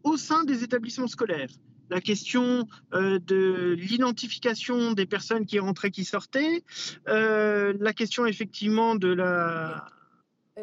au 0.04 0.18
sein 0.18 0.44
des 0.44 0.64
établissements 0.64 1.08
scolaires. 1.08 1.50
La 1.90 2.02
question 2.02 2.68
euh, 2.94 3.20
de 3.20 3.76
l'identification 3.78 4.94
des 4.94 5.06
personnes 5.06 5.46
qui 5.46 5.60
rentraient, 5.60 5.92
qui 5.92 6.06
sortaient, 6.06 6.64
euh, 7.08 7.74
la 7.80 7.94
question 7.94 8.26
effectivement 8.26 8.96
de 8.96 9.10
la, 9.10 9.86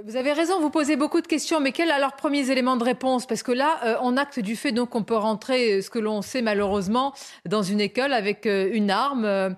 vous 0.04 0.14
avez 0.14 0.32
raison, 0.32 0.60
vous 0.60 0.70
posez 0.70 0.94
beaucoup 0.94 1.20
de 1.20 1.26
questions, 1.26 1.58
mais 1.58 1.72
quels 1.72 1.90
alors 1.90 2.14
premiers 2.14 2.48
éléments 2.48 2.76
de 2.76 2.84
réponse? 2.84 3.26
Parce 3.26 3.42
que 3.42 3.50
là, 3.50 3.80
euh, 3.84 3.96
on 4.02 4.16
acte 4.16 4.38
du 4.38 4.54
fait 4.54 4.70
donc 4.70 4.90
qu'on 4.90 5.02
peut 5.02 5.16
rentrer, 5.16 5.72
euh, 5.72 5.82
ce 5.82 5.90
que 5.90 5.98
l'on 5.98 6.22
sait 6.22 6.42
malheureusement, 6.42 7.12
dans 7.44 7.64
une 7.64 7.80
école 7.80 8.12
avec 8.12 8.46
euh, 8.46 8.70
une 8.72 8.90
arme, 8.90 9.56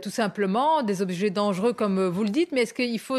tout 0.00 0.10
simplement, 0.10 0.82
des 0.82 1.02
objets 1.02 1.28
dangereux 1.28 1.74
comme 1.74 2.06
vous 2.06 2.22
le 2.22 2.30
dites. 2.30 2.52
Mais 2.52 2.62
est-ce 2.62 2.72
qu'il 2.72 2.98
faut 2.98 3.18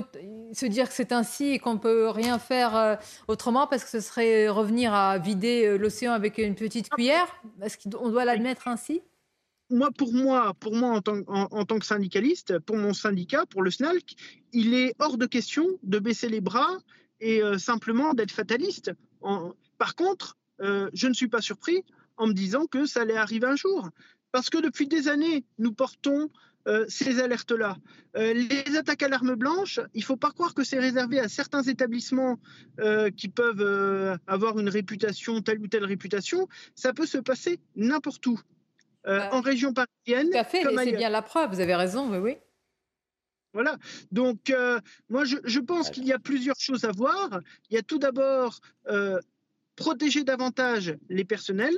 se 0.52 0.66
dire 0.66 0.88
que 0.88 0.96
c'est 0.96 1.12
ainsi 1.12 1.52
et 1.52 1.60
qu'on 1.60 1.74
ne 1.74 1.80
peut 1.80 2.10
rien 2.10 2.40
faire 2.40 2.98
autrement? 3.28 3.68
Parce 3.68 3.84
que 3.84 3.90
ce 3.92 4.00
serait 4.00 4.48
revenir 4.48 4.92
à 4.92 5.20
vider 5.20 5.78
l'océan 5.78 6.14
avec 6.14 6.40
une 6.40 6.56
petite 6.56 6.90
cuillère? 6.90 7.28
Est-ce 7.62 7.78
qu'on 7.78 8.10
doit 8.10 8.26
l'admettre 8.26 8.68
ainsi? 8.68 9.04
Moi, 9.70 9.92
pour 9.92 10.14
moi, 10.14 10.54
pour 10.60 10.76
moi 10.76 11.02
en 11.28 11.66
tant, 11.66 11.80
que 11.80 11.86
syndicaliste, 11.86 12.60
pour 12.60 12.78
mon 12.78 12.94
syndicat, 12.94 13.46
pour 13.46 13.62
le 13.62 13.72
SNALC, 13.72 14.16
il 14.52 14.74
est 14.74 14.96
hors 15.00 15.18
de 15.18 15.26
question 15.26 15.66
de 15.84 16.00
baisser 16.00 16.30
les 16.30 16.42
bras 16.42 16.80
et 17.20 17.44
euh, 17.44 17.58
simplement 17.58 18.14
d'être 18.14 18.32
fataliste. 18.32 18.92
par 19.78 19.96
contre, 19.96 20.38
euh, 20.62 20.90
je 20.94 21.08
ne 21.08 21.14
suis 21.14 21.28
pas 21.28 21.42
surpris 21.42 21.84
en 22.18 22.28
me 22.28 22.34
disant 22.34 22.66
que 22.66 22.86
ça 22.86 23.02
allait 23.02 23.18
arriver 23.18 23.48
un 23.48 23.56
jour. 23.56 23.90
Parce 24.32 24.50
que 24.50 24.58
depuis 24.58 24.88
des 24.88 25.08
années, 25.08 25.46
nous 25.58 25.74
portons 25.74 26.30
euh, 26.68 26.86
ces 26.88 27.20
alertes-là. 27.20 27.78
les 28.16 28.78
attaques 28.78 29.04
à 29.04 29.08
l'arme 29.08 29.36
blanche, 29.36 29.80
il 29.94 30.00
ne 30.00 30.06
faut 30.06 30.18
pas 30.18 30.32
croire 30.32 30.54
que 30.54 30.64
c'est 30.64 30.80
réservé 30.80 31.20
à 31.20 31.30
certains 31.30 31.64
établissements 31.64 32.40
qui 33.16 33.30
peuvent 33.30 34.20
avoir 34.28 34.60
une 34.60 34.70
réputation, 34.70 35.42
telle 35.42 35.60
ou 35.60 35.68
telle 35.68 35.86
réputation. 35.86 36.48
Ça 36.76 36.94
peut 36.94 37.06
se 37.06 37.20
passer 37.20 37.60
n'importe 37.76 38.26
où. 38.28 38.40
Euh, 39.10 39.22
en 39.32 39.42
région 39.42 39.74
parisienne. 39.74 40.30
Tout 40.30 40.38
à 40.38 40.44
fait, 40.44 40.64
c'est 40.64 40.92
bien 40.92 41.10
la 41.10 41.24
preuve, 41.24 41.50
vous 41.50 41.60
avez 41.60 41.76
raison, 41.76 42.12
oui, 42.12 42.18
oui. 42.18 42.38
Voilà. 43.54 43.78
Donc, 44.12 44.52
euh, 44.52 44.80
moi, 45.10 45.24
je, 45.26 45.60
pense 45.60 45.90
qu'il 45.90 46.06
y 46.06 46.14
a 46.14 46.20
plusieurs 46.20 46.60
choses 46.60 46.86
à 46.86 46.92
voir. 46.92 47.42
Il 47.70 47.76
y 47.76 47.80
a 47.80 47.82
tout 47.82 47.98
d'abord 47.98 48.60
euh, 48.88 49.20
protéger 49.76 50.24
davantage 50.24 50.96
les 51.10 51.26
personnels. 51.26 51.78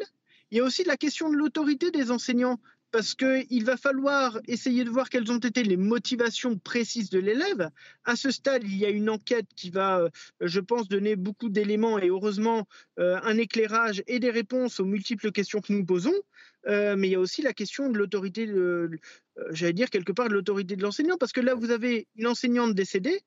Il 0.49 0.57
y 0.57 0.59
a 0.59 0.65
aussi 0.65 0.83
la 0.83 0.97
question 0.97 1.29
de 1.29 1.35
l'autorité 1.37 1.89
des 1.89 2.11
enseignants 2.11 2.59
parce 2.91 3.15
qu'il 3.15 3.63
va 3.63 3.77
falloir 3.77 4.37
essayer 4.49 4.83
de 4.83 4.89
voir 4.89 5.09
quelles 5.09 5.31
ont 5.31 5.37
été 5.37 5.63
les 5.63 5.77
motivations 5.77 6.57
précises 6.57 7.09
de 7.09 7.19
l'élève. 7.19 7.69
À 8.03 8.17
ce 8.17 8.31
stade, 8.31 8.63
il 8.65 8.75
y 8.75 8.85
a 8.85 8.89
une 8.89 9.09
enquête 9.09 9.47
qui 9.55 9.69
va, 9.69 10.09
je 10.41 10.59
pense, 10.59 10.89
donner 10.89 11.15
beaucoup 11.15 11.47
d'éléments 11.47 11.97
et 11.99 12.09
heureusement 12.09 12.67
un 12.97 13.37
éclairage 13.37 14.03
et 14.07 14.19
des 14.19 14.29
réponses 14.29 14.81
aux 14.81 14.85
multiples 14.85 15.31
questions 15.31 15.61
que 15.61 15.71
nous 15.71 15.85
posons. 15.85 16.11
Mais 16.65 17.07
il 17.07 17.11
y 17.11 17.15
a 17.15 17.19
aussi 17.19 17.41
la 17.41 17.53
question 17.53 17.89
de 17.89 17.97
l'autorité, 17.97 18.47
euh, 18.47 18.89
j'allais 19.49 19.73
dire 19.73 19.89
quelque 19.89 20.11
part 20.11 20.29
de 20.29 20.33
l'autorité 20.33 20.75
de 20.75 20.81
l'enseignant, 20.81 21.17
parce 21.17 21.31
que 21.31 21.41
là, 21.41 21.55
vous 21.55 21.71
avez 21.71 22.07
une 22.15 22.27
enseignante 22.27 22.75
décédée, 22.75 23.21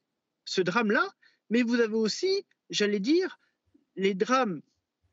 ce 0.44 0.60
drame-là, 0.60 1.08
mais 1.50 1.62
vous 1.62 1.80
avez 1.80 1.94
aussi, 1.94 2.44
j'allais 2.70 3.00
dire, 3.00 3.38
les 3.96 4.14
drames, 4.14 4.60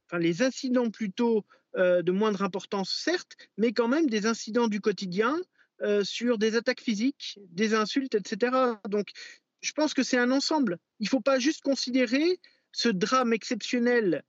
enfin 0.07 0.19
les 0.19 0.41
incidents 0.41 0.89
plutôt 0.89 1.45
de 1.76 2.11
moindre 2.11 2.41
importance, 2.41 2.91
certes, 2.91 3.38
mais 3.57 3.72
quand 3.72 3.88
même 3.88 4.09
des 4.09 4.26
incidents 4.26 4.67
du 4.67 4.82
quotidien 4.82 5.39
sur 6.03 6.38
des 6.38 6.55
attaques 6.55 6.82
physiques, 6.82 7.39
des 7.49 7.74
insultes, 7.74 8.15
etc. 8.15 8.55
Donc, 8.89 9.09
je 9.61 9.72
pense 9.72 9.93
que 9.93 10.03
c'est 10.03 10.17
un 10.17 10.32
ensemble. 10.32 10.78
Il 10.99 11.05
ne 11.05 11.09
faut 11.09 11.22
pas 11.22 11.39
juste 11.39 11.61
considérer 11.61 12.39
ce 12.72 12.89
drame 12.89 13.34
exceptionnel 13.34 14.24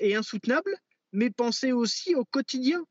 et 0.00 0.16
insoutenable, 0.16 0.74
mais 1.12 1.30
penser 1.30 1.72
aussi 1.72 2.14
au 2.14 2.24
quotidien. 2.24 2.84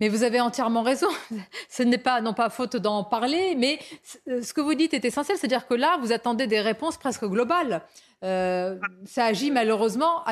Mais 0.00 0.08
vous 0.08 0.22
avez 0.22 0.40
entièrement 0.40 0.82
raison. 0.82 1.08
Ce 1.68 1.82
n'est 1.82 1.98
pas, 1.98 2.20
non 2.20 2.34
pas 2.34 2.50
faute 2.50 2.76
d'en 2.76 3.04
parler, 3.04 3.54
mais 3.56 3.78
ce 4.26 4.52
que 4.52 4.60
vous 4.60 4.74
dites 4.74 4.94
est 4.94 5.04
essentiel. 5.04 5.36
C'est-à-dire 5.36 5.66
que 5.66 5.74
là, 5.74 5.98
vous 6.00 6.12
attendez 6.12 6.46
des 6.46 6.60
réponses 6.60 6.96
presque 6.96 7.24
globales. 7.24 7.82
Euh, 8.24 8.78
ça 9.06 9.26
agit 9.26 9.50
malheureusement. 9.50 10.24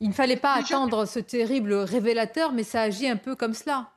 Il 0.00 0.08
ne 0.08 0.14
fallait 0.14 0.36
pas 0.36 0.54
attendre 0.54 1.06
ce 1.06 1.18
terrible 1.18 1.74
révélateur, 1.74 2.52
mais 2.52 2.64
ça 2.64 2.82
agit 2.82 3.08
un 3.08 3.16
peu 3.16 3.36
comme 3.36 3.54
cela. 3.54 3.92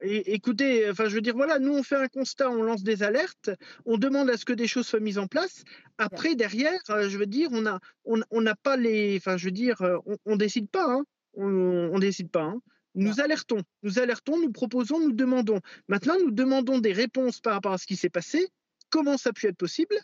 écoutez, 0.00 0.90
enfin, 0.90 1.08
je 1.08 1.14
veux 1.14 1.20
dire, 1.20 1.34
voilà, 1.34 1.58
nous 1.58 1.74
on 1.74 1.82
fait 1.82 1.96
un 1.96 2.08
constat, 2.08 2.50
on 2.50 2.62
lance 2.62 2.82
des 2.82 3.02
alertes, 3.02 3.50
on 3.86 3.98
demande 3.98 4.30
à 4.30 4.36
ce 4.36 4.44
que 4.44 4.52
des 4.52 4.66
choses 4.66 4.86
soient 4.86 5.00
mises 5.00 5.18
en 5.18 5.28
place. 5.28 5.64
Après, 5.98 6.34
derrière, 6.34 6.80
euh, 6.90 7.08
je 7.08 7.18
veux 7.18 7.26
dire, 7.26 7.50
on 7.52 8.40
n'a 8.40 8.54
pas 8.56 8.76
les, 8.76 9.16
enfin, 9.18 9.36
je 9.36 9.46
veux 9.46 9.52
dire, 9.52 9.80
euh, 9.82 9.98
on, 10.26 10.32
ne 10.32 10.36
décide 10.36 10.68
pas, 10.68 10.86
hein. 10.88 11.04
on, 11.34 11.90
on 11.92 11.98
décide 11.98 12.30
pas. 12.30 12.42
Hein. 12.42 12.60
Nous 12.94 13.20
alertons, 13.20 13.62
nous 13.82 13.98
alertons, 13.98 14.38
nous 14.38 14.52
proposons, 14.52 15.00
nous 15.00 15.12
demandons. 15.12 15.60
Maintenant, 15.88 16.18
nous 16.20 16.30
demandons 16.30 16.78
des 16.78 16.92
réponses 16.92 17.40
par 17.40 17.54
rapport 17.54 17.72
à 17.72 17.78
ce 17.78 17.86
qui 17.86 17.96
s'est 17.96 18.10
passé, 18.10 18.48
comment 18.90 19.16
ça 19.16 19.30
a 19.30 19.32
pu 19.32 19.46
être 19.46 19.56
possible, 19.56 19.96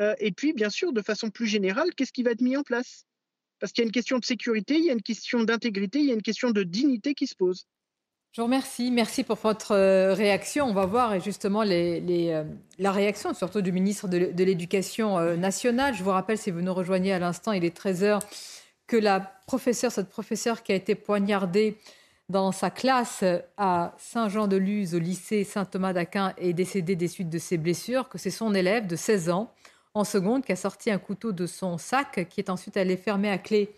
euh, 0.00 0.14
et 0.18 0.32
puis, 0.32 0.52
bien 0.52 0.70
sûr, 0.70 0.92
de 0.92 1.02
façon 1.02 1.30
plus 1.30 1.46
générale, 1.46 1.94
qu'est-ce 1.94 2.12
qui 2.12 2.22
va 2.22 2.32
être 2.32 2.40
mis 2.40 2.56
en 2.56 2.62
place? 2.62 3.06
Parce 3.60 3.72
qu'il 3.72 3.82
y 3.82 3.84
a 3.84 3.88
une 3.88 3.92
question 3.92 4.18
de 4.18 4.24
sécurité, 4.24 4.76
il 4.76 4.84
y 4.84 4.90
a 4.90 4.92
une 4.92 5.02
question 5.02 5.44
d'intégrité, 5.44 6.00
il 6.00 6.06
y 6.06 6.10
a 6.10 6.14
une 6.14 6.22
question 6.22 6.50
de 6.50 6.62
dignité 6.62 7.14
qui 7.14 7.26
se 7.26 7.36
pose. 7.36 7.66
Je 8.32 8.40
vous 8.40 8.46
remercie. 8.46 8.90
Merci 8.90 9.22
pour 9.22 9.36
votre 9.36 9.72
euh, 9.72 10.12
réaction. 10.12 10.66
On 10.66 10.74
va 10.74 10.86
voir 10.86 11.20
justement 11.20 11.62
les, 11.62 12.02
euh, 12.32 12.42
la 12.80 12.90
réaction, 12.90 13.32
surtout 13.32 13.62
du 13.62 13.70
ministre 13.70 14.08
de, 14.08 14.44
l'Éducation 14.44 15.36
nationale. 15.36 15.94
Je 15.94 16.02
vous 16.02 16.10
rappelle, 16.10 16.36
si 16.36 16.50
vous 16.50 16.60
nous 16.60 16.74
rejoignez 16.74 17.12
à 17.12 17.20
l'instant, 17.20 17.52
il 17.52 17.64
est 17.64 17.76
13h, 17.76 18.20
que 18.88 18.96
la 18.96 19.20
professeure, 19.46 19.92
cette 19.92 20.08
professeure 20.08 20.64
qui 20.64 20.72
a 20.72 20.74
été 20.74 20.96
poignardée 20.96 21.78
dans 22.28 22.52
sa 22.52 22.70
classe 22.70 23.24
à 23.56 23.94
Saint-Jean-de-Luz, 23.98 24.94
au 24.94 24.98
lycée 24.98 25.44
Saint-Thomas 25.44 25.92
d'Aquin, 25.92 26.32
est 26.38 26.52
décédé 26.52 26.96
des 26.96 27.08
suites 27.08 27.28
de 27.28 27.38
ses 27.38 27.58
blessures, 27.58 28.08
que 28.08 28.18
c'est 28.18 28.30
son 28.30 28.54
élève 28.54 28.86
de 28.86 28.96
16 28.96 29.30
ans, 29.30 29.52
en 29.92 30.04
seconde, 30.04 30.44
qui 30.44 30.52
a 30.52 30.56
sorti 30.56 30.90
un 30.90 30.98
couteau 30.98 31.32
de 31.32 31.46
son 31.46 31.78
sac, 31.78 32.26
qui 32.30 32.40
est 32.40 32.50
ensuite 32.50 32.76
allé 32.76 32.96
fermer 32.96 33.30
à 33.30 33.38
clé 33.38 33.70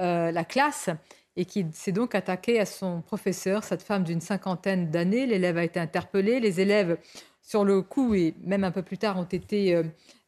euh, 0.00 0.32
la 0.32 0.44
classe 0.44 0.90
et 1.36 1.44
qui 1.44 1.66
s'est 1.72 1.92
donc 1.92 2.14
attaqué 2.14 2.60
à 2.60 2.66
son 2.66 3.00
professeur, 3.00 3.64
cette 3.64 3.82
femme 3.82 4.04
d'une 4.04 4.20
cinquantaine 4.20 4.90
d'années. 4.90 5.26
L'élève 5.26 5.56
a 5.56 5.64
été 5.64 5.80
interpellé. 5.80 6.40
Les 6.40 6.60
élèves, 6.60 6.98
sur 7.42 7.64
le 7.64 7.82
coup 7.82 8.14
et 8.14 8.34
même 8.42 8.64
un 8.64 8.70
peu 8.70 8.82
plus 8.82 8.98
tard, 8.98 9.18
ont 9.18 9.24
été 9.24 9.74
euh, 9.74 9.82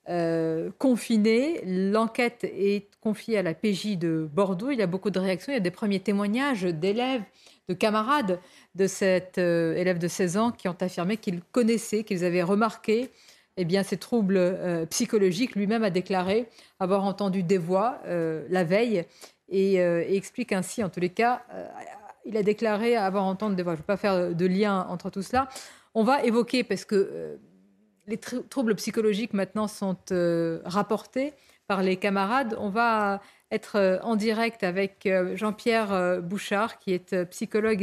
euh, 0.08 0.70
confinés. 0.78 1.60
L'enquête 1.64 2.44
est 2.44 2.88
confiée 3.00 3.38
à 3.38 3.42
la 3.42 3.54
PJ 3.54 3.98
de 3.98 4.28
Bordeaux. 4.32 4.70
Il 4.70 4.78
y 4.78 4.82
a 4.82 4.86
beaucoup 4.86 5.10
de 5.10 5.18
réactions. 5.18 5.52
Il 5.52 5.56
y 5.56 5.58
a 5.58 5.60
des 5.60 5.70
premiers 5.70 6.00
témoignages 6.00 6.62
d'élèves 6.62 7.22
de 7.68 7.74
camarades 7.74 8.38
de 8.74 8.86
cet 8.86 9.38
euh, 9.38 9.74
élève 9.74 9.98
de 9.98 10.08
16 10.08 10.36
ans 10.36 10.50
qui 10.52 10.68
ont 10.68 10.76
affirmé 10.80 11.16
qu'ils 11.16 11.42
connaissaient, 11.52 12.04
qu'ils 12.04 12.24
avaient 12.24 12.42
remarqué 12.42 13.10
eh 13.56 13.64
bien, 13.64 13.82
ces 13.82 13.96
troubles 13.96 14.36
euh, 14.36 14.86
psychologiques. 14.86 15.56
Lui-même 15.56 15.82
a 15.82 15.90
déclaré 15.90 16.46
avoir 16.78 17.04
entendu 17.04 17.42
des 17.42 17.58
voix 17.58 17.98
euh, 18.06 18.46
la 18.50 18.64
veille 18.64 19.04
et, 19.48 19.76
explique 19.76 20.52
ainsi, 20.52 20.82
en 20.82 20.88
tous 20.88 20.98
les 20.98 21.08
cas, 21.08 21.44
il 22.24 22.36
a 22.36 22.42
déclaré 22.42 22.96
avoir 22.96 23.22
entendu 23.22 23.54
des 23.54 23.62
voix. 23.62 23.74
Je 23.74 23.78
ne 23.78 23.82
vais 23.82 23.86
pas 23.86 23.96
faire 23.96 24.34
de 24.34 24.46
lien 24.46 24.84
entre 24.88 25.08
tout 25.08 25.22
cela. 25.22 25.48
On 25.94 26.02
va 26.02 26.24
évoquer, 26.24 26.64
parce 26.64 26.84
que 26.84 27.38
les 28.08 28.18
troubles 28.18 28.74
psychologiques 28.74 29.34
maintenant 29.34 29.68
sont 29.68 29.96
rapportés 30.64 31.32
par 31.66 31.82
les 31.82 31.96
camarades, 31.96 32.56
on 32.58 32.68
va 32.68 33.20
être 33.50 33.76
euh, 33.76 33.98
en 34.02 34.16
direct 34.16 34.62
avec 34.62 35.06
euh, 35.06 35.36
Jean-Pierre 35.36 35.92
euh, 35.92 36.20
Bouchard, 36.20 36.78
qui 36.78 36.92
est 36.92 37.24
psychologue 37.26 37.82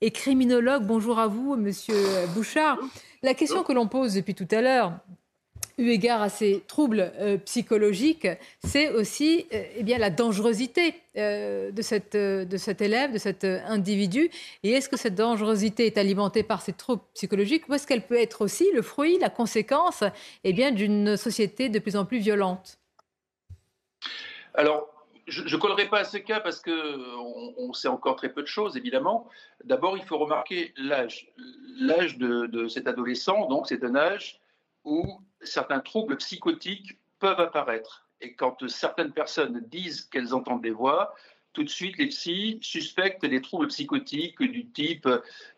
et, 0.00 0.10
criminologue. 0.10 0.84
Bonjour 0.84 1.18
à 1.18 1.26
vous, 1.26 1.56
monsieur 1.56 1.96
Bouchard. 2.34 2.78
La 3.22 3.34
question 3.34 3.64
que 3.64 3.72
l'on 3.72 3.88
pose 3.88 4.14
depuis 4.14 4.34
tout 4.34 4.46
à 4.52 4.60
l'heure, 4.60 4.92
eu 5.78 5.88
égard 5.88 6.22
à 6.22 6.28
ces 6.28 6.62
troubles 6.68 7.12
psychologiques, 7.44 8.28
c'est 8.62 8.90
aussi 8.90 9.46
eh 9.50 9.82
bien, 9.82 9.98
la 9.98 10.10
dangerosité 10.10 10.94
de, 11.16 11.72
de 11.72 12.56
cet 12.56 12.80
élève, 12.80 13.12
de 13.14 13.18
cet 13.18 13.42
individu. 13.44 14.30
Et 14.62 14.70
est-ce 14.70 14.88
que 14.88 14.96
cette 14.96 15.16
dangerosité 15.16 15.86
est 15.86 15.98
alimentée 15.98 16.44
par 16.44 16.62
ces 16.62 16.72
troubles 16.72 17.02
psychologiques 17.14 17.68
ou 17.68 17.74
est-ce 17.74 17.86
qu'elle 17.86 18.06
peut 18.06 18.20
être 18.20 18.42
aussi 18.42 18.70
le 18.74 18.82
fruit, 18.82 19.18
la 19.18 19.30
conséquence 19.30 20.04
eh 20.44 20.52
bien, 20.52 20.70
d'une 20.70 21.16
société 21.16 21.68
de 21.68 21.80
plus 21.80 21.96
en 21.96 22.04
plus 22.04 22.18
violente? 22.18 22.78
Alors, 24.54 24.96
je 25.26 25.42
ne 25.42 25.60
collerai 25.60 25.88
pas 25.88 26.00
à 26.00 26.04
ce 26.04 26.18
cas 26.18 26.40
parce 26.40 26.60
qu'on 26.60 27.54
on 27.56 27.72
sait 27.72 27.88
encore 27.88 28.16
très 28.16 28.32
peu 28.32 28.42
de 28.42 28.46
choses, 28.46 28.76
évidemment. 28.76 29.28
D'abord, 29.64 29.96
il 29.96 30.04
faut 30.04 30.18
remarquer 30.18 30.72
l'âge. 30.76 31.32
L'âge 31.78 32.16
de, 32.16 32.68
cet 32.68 32.86
adolescent, 32.86 33.46
donc, 33.48 33.66
c'est 33.66 33.82
un 33.84 33.96
âge 33.96 34.40
où 34.84 35.20
certains 35.42 35.80
troubles 35.80 36.16
psychotiques 36.18 36.98
peuvent 37.18 37.40
apparaître. 37.40 38.08
Et 38.20 38.34
quand 38.34 38.68
certaines 38.68 39.12
personnes 39.12 39.64
disent 39.68 40.02
qu'elles 40.02 40.32
entendent 40.32 40.62
des 40.62 40.70
voix, 40.70 41.14
tout 41.52 41.64
de 41.64 41.68
suite, 41.68 41.98
les 41.98 42.08
psys 42.08 42.58
suspectent 42.62 43.26
des 43.26 43.40
troubles 43.40 43.68
psychotiques 43.68 44.42
du 44.42 44.70
type 44.70 45.08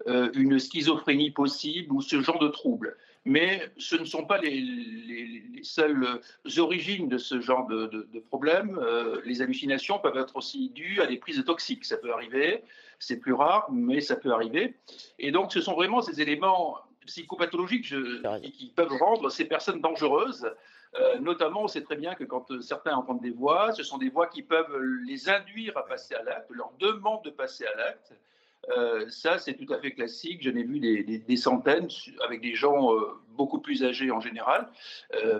euh, 0.06 0.30
une 0.34 0.58
schizophrénie 0.58 1.30
possible 1.30 1.92
ou 1.92 2.00
ce 2.00 2.22
genre 2.22 2.38
de 2.38 2.48
troubles. 2.48 2.96
Mais 3.28 3.70
ce 3.76 3.94
ne 3.94 4.06
sont 4.06 4.24
pas 4.24 4.38
les, 4.38 5.60
seules 5.62 6.20
origines 6.56 7.10
de 7.10 7.18
ce 7.18 7.40
genre 7.40 7.66
de, 7.66 7.86
de, 7.86 8.20
problème. 8.20 8.78
Euh, 8.80 9.20
les 9.26 9.42
hallucinations 9.42 9.98
peuvent 9.98 10.16
être 10.16 10.36
aussi 10.36 10.70
dues 10.70 11.02
à 11.02 11.06
des 11.06 11.18
prises 11.18 11.44
toxiques. 11.44 11.84
Ça 11.84 11.98
peut 11.98 12.10
arriver, 12.10 12.62
c'est 12.98 13.18
plus 13.18 13.34
rare, 13.34 13.68
mais 13.70 14.00
ça 14.00 14.16
peut 14.16 14.32
arriver. 14.32 14.76
Et 15.18 15.30
donc, 15.30 15.52
ce 15.52 15.60
sont 15.60 15.74
vraiment 15.74 16.00
ces 16.00 16.22
éléments 16.22 16.78
psychopathologiques 17.04 17.92
qui 18.54 18.72
peuvent 18.74 18.96
rendre 18.98 19.28
ces 19.28 19.44
personnes 19.44 19.82
dangereuses. 19.82 20.50
Euh, 20.94 21.18
notamment, 21.18 21.64
on 21.64 21.68
sait 21.68 21.82
très 21.82 21.96
bien 21.96 22.14
que 22.14 22.24
quand 22.24 22.50
euh, 22.50 22.62
certains 22.62 22.94
entendent 22.94 23.20
des 23.20 23.30
voix, 23.30 23.72
ce 23.72 23.82
sont 23.82 23.98
des 23.98 24.08
voix 24.08 24.26
qui 24.28 24.42
peuvent 24.42 24.78
les 25.06 25.28
induire 25.28 25.76
à 25.76 25.84
passer 25.84 26.14
à 26.14 26.22
l'acte, 26.22 26.50
leur 26.50 26.72
demande 26.78 27.22
de 27.24 27.30
passer 27.30 27.66
à 27.66 27.76
l'acte. 27.76 28.14
Euh, 28.76 29.08
ça, 29.08 29.38
c'est 29.38 29.54
tout 29.54 29.72
à 29.72 29.78
fait 29.78 29.92
classique. 29.92 30.42
J'en 30.42 30.56
ai 30.56 30.62
vu 30.62 30.80
des, 30.80 31.36
centaines 31.36 31.88
avec 32.24 32.40
des 32.40 32.54
gens 32.54 32.90
beaucoup 33.36 33.60
plus 33.60 33.84
âgés 33.84 34.10
en 34.10 34.20
général, 34.20 34.68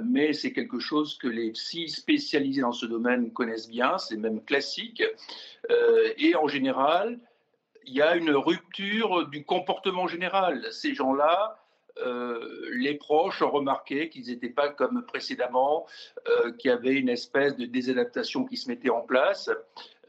mais 0.05 0.33
c'est 0.33 0.53
quelque 0.53 0.79
chose 0.79 1.18
que 1.18 1.29
les 1.29 1.51
psys 1.51 1.89
spécialisés 1.89 2.62
dans 2.62 2.72
ce 2.72 2.87
domaine 2.87 3.33
connaissent 3.33 3.68
bien, 3.68 3.99
c'est 3.99 4.16
même 4.16 4.43
classique. 4.45 5.03
et 6.16 6.35
en 6.37 6.49
général, 6.49 7.18
il 7.85 7.95
y 7.95 8.03
a 8.03 8.16
une 8.16 8.31
rupture 8.31 9.26
du 9.29 9.45
comportement 9.45 10.07
général. 10.07 10.66
Ces 10.70 10.95
gens-là, 10.95 11.59
euh, 12.01 12.68
les 12.74 12.95
proches 12.95 13.43
ont 13.43 13.51
remarqué 13.51 14.09
qu'ils 14.09 14.26
n'étaient 14.26 14.51
pas 14.51 14.68
comme 14.68 15.05
précédemment, 15.05 15.87
euh, 16.29 16.53
qu'il 16.53 16.70
y 16.70 16.74
avait 16.74 16.95
une 16.95 17.09
espèce 17.09 17.57
de 17.57 17.64
désadaptation 17.64 18.45
qui 18.45 18.57
se 18.57 18.68
mettait 18.68 18.91
en 18.91 19.01
place. 19.01 19.51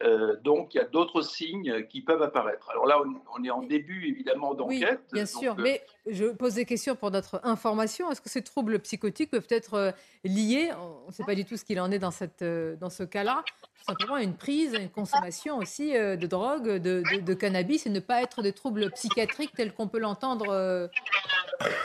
Euh, 0.01 0.37
donc, 0.43 0.73
il 0.73 0.77
y 0.77 0.81
a 0.81 0.85
d'autres 0.85 1.21
signes 1.21 1.85
qui 1.87 2.01
peuvent 2.01 2.21
apparaître. 2.21 2.69
Alors 2.69 2.85
là, 2.85 2.97
on, 3.37 3.43
est 3.43 3.49
en 3.49 3.61
début, 3.61 4.07
évidemment, 4.07 4.53
d'enquête. 4.53 5.01
Oui, 5.07 5.13
bien 5.13 5.25
sûr, 5.25 5.55
mais 5.57 5.81
je 6.07 6.25
pose 6.25 6.55
des 6.55 6.65
questions 6.65 6.95
pour 6.95 7.11
notre 7.11 7.41
information. 7.43 8.09
Est-ce 8.11 8.21
que 8.21 8.29
ces 8.29 8.41
troubles 8.41 8.79
psychotiques 8.79 9.31
peuvent 9.31 9.47
être 9.49 9.93
liés, 10.23 10.71
on 10.77 11.07
ne 11.07 11.13
sait 11.13 11.25
pas 11.25 11.35
du 11.35 11.45
tout 11.45 11.57
ce 11.57 11.65
qu'il 11.65 11.79
en 11.79 11.91
est 11.91 11.99
dans, 11.99 12.11
cette, 12.11 12.43
dans 12.43 12.89
ce 12.89 13.03
cas-là, 13.03 13.43
simplement 13.85 14.15
à 14.15 14.23
une 14.23 14.35
prise, 14.35 14.73
à 14.73 14.79
une 14.79 14.89
consommation 14.89 15.57
aussi 15.57 15.91
de 15.93 16.27
drogue, 16.27 16.77
de, 16.77 17.03
de, 17.19 17.33
cannabis, 17.33 17.85
et 17.85 17.89
ne 17.89 17.99
pas 17.99 18.21
être 18.21 18.41
des 18.41 18.53
troubles 18.53 18.89
psychiatriques 18.91 19.53
tels 19.55 19.73
qu'on 19.73 19.87
peut 19.87 19.99
l'entendre 19.99 20.89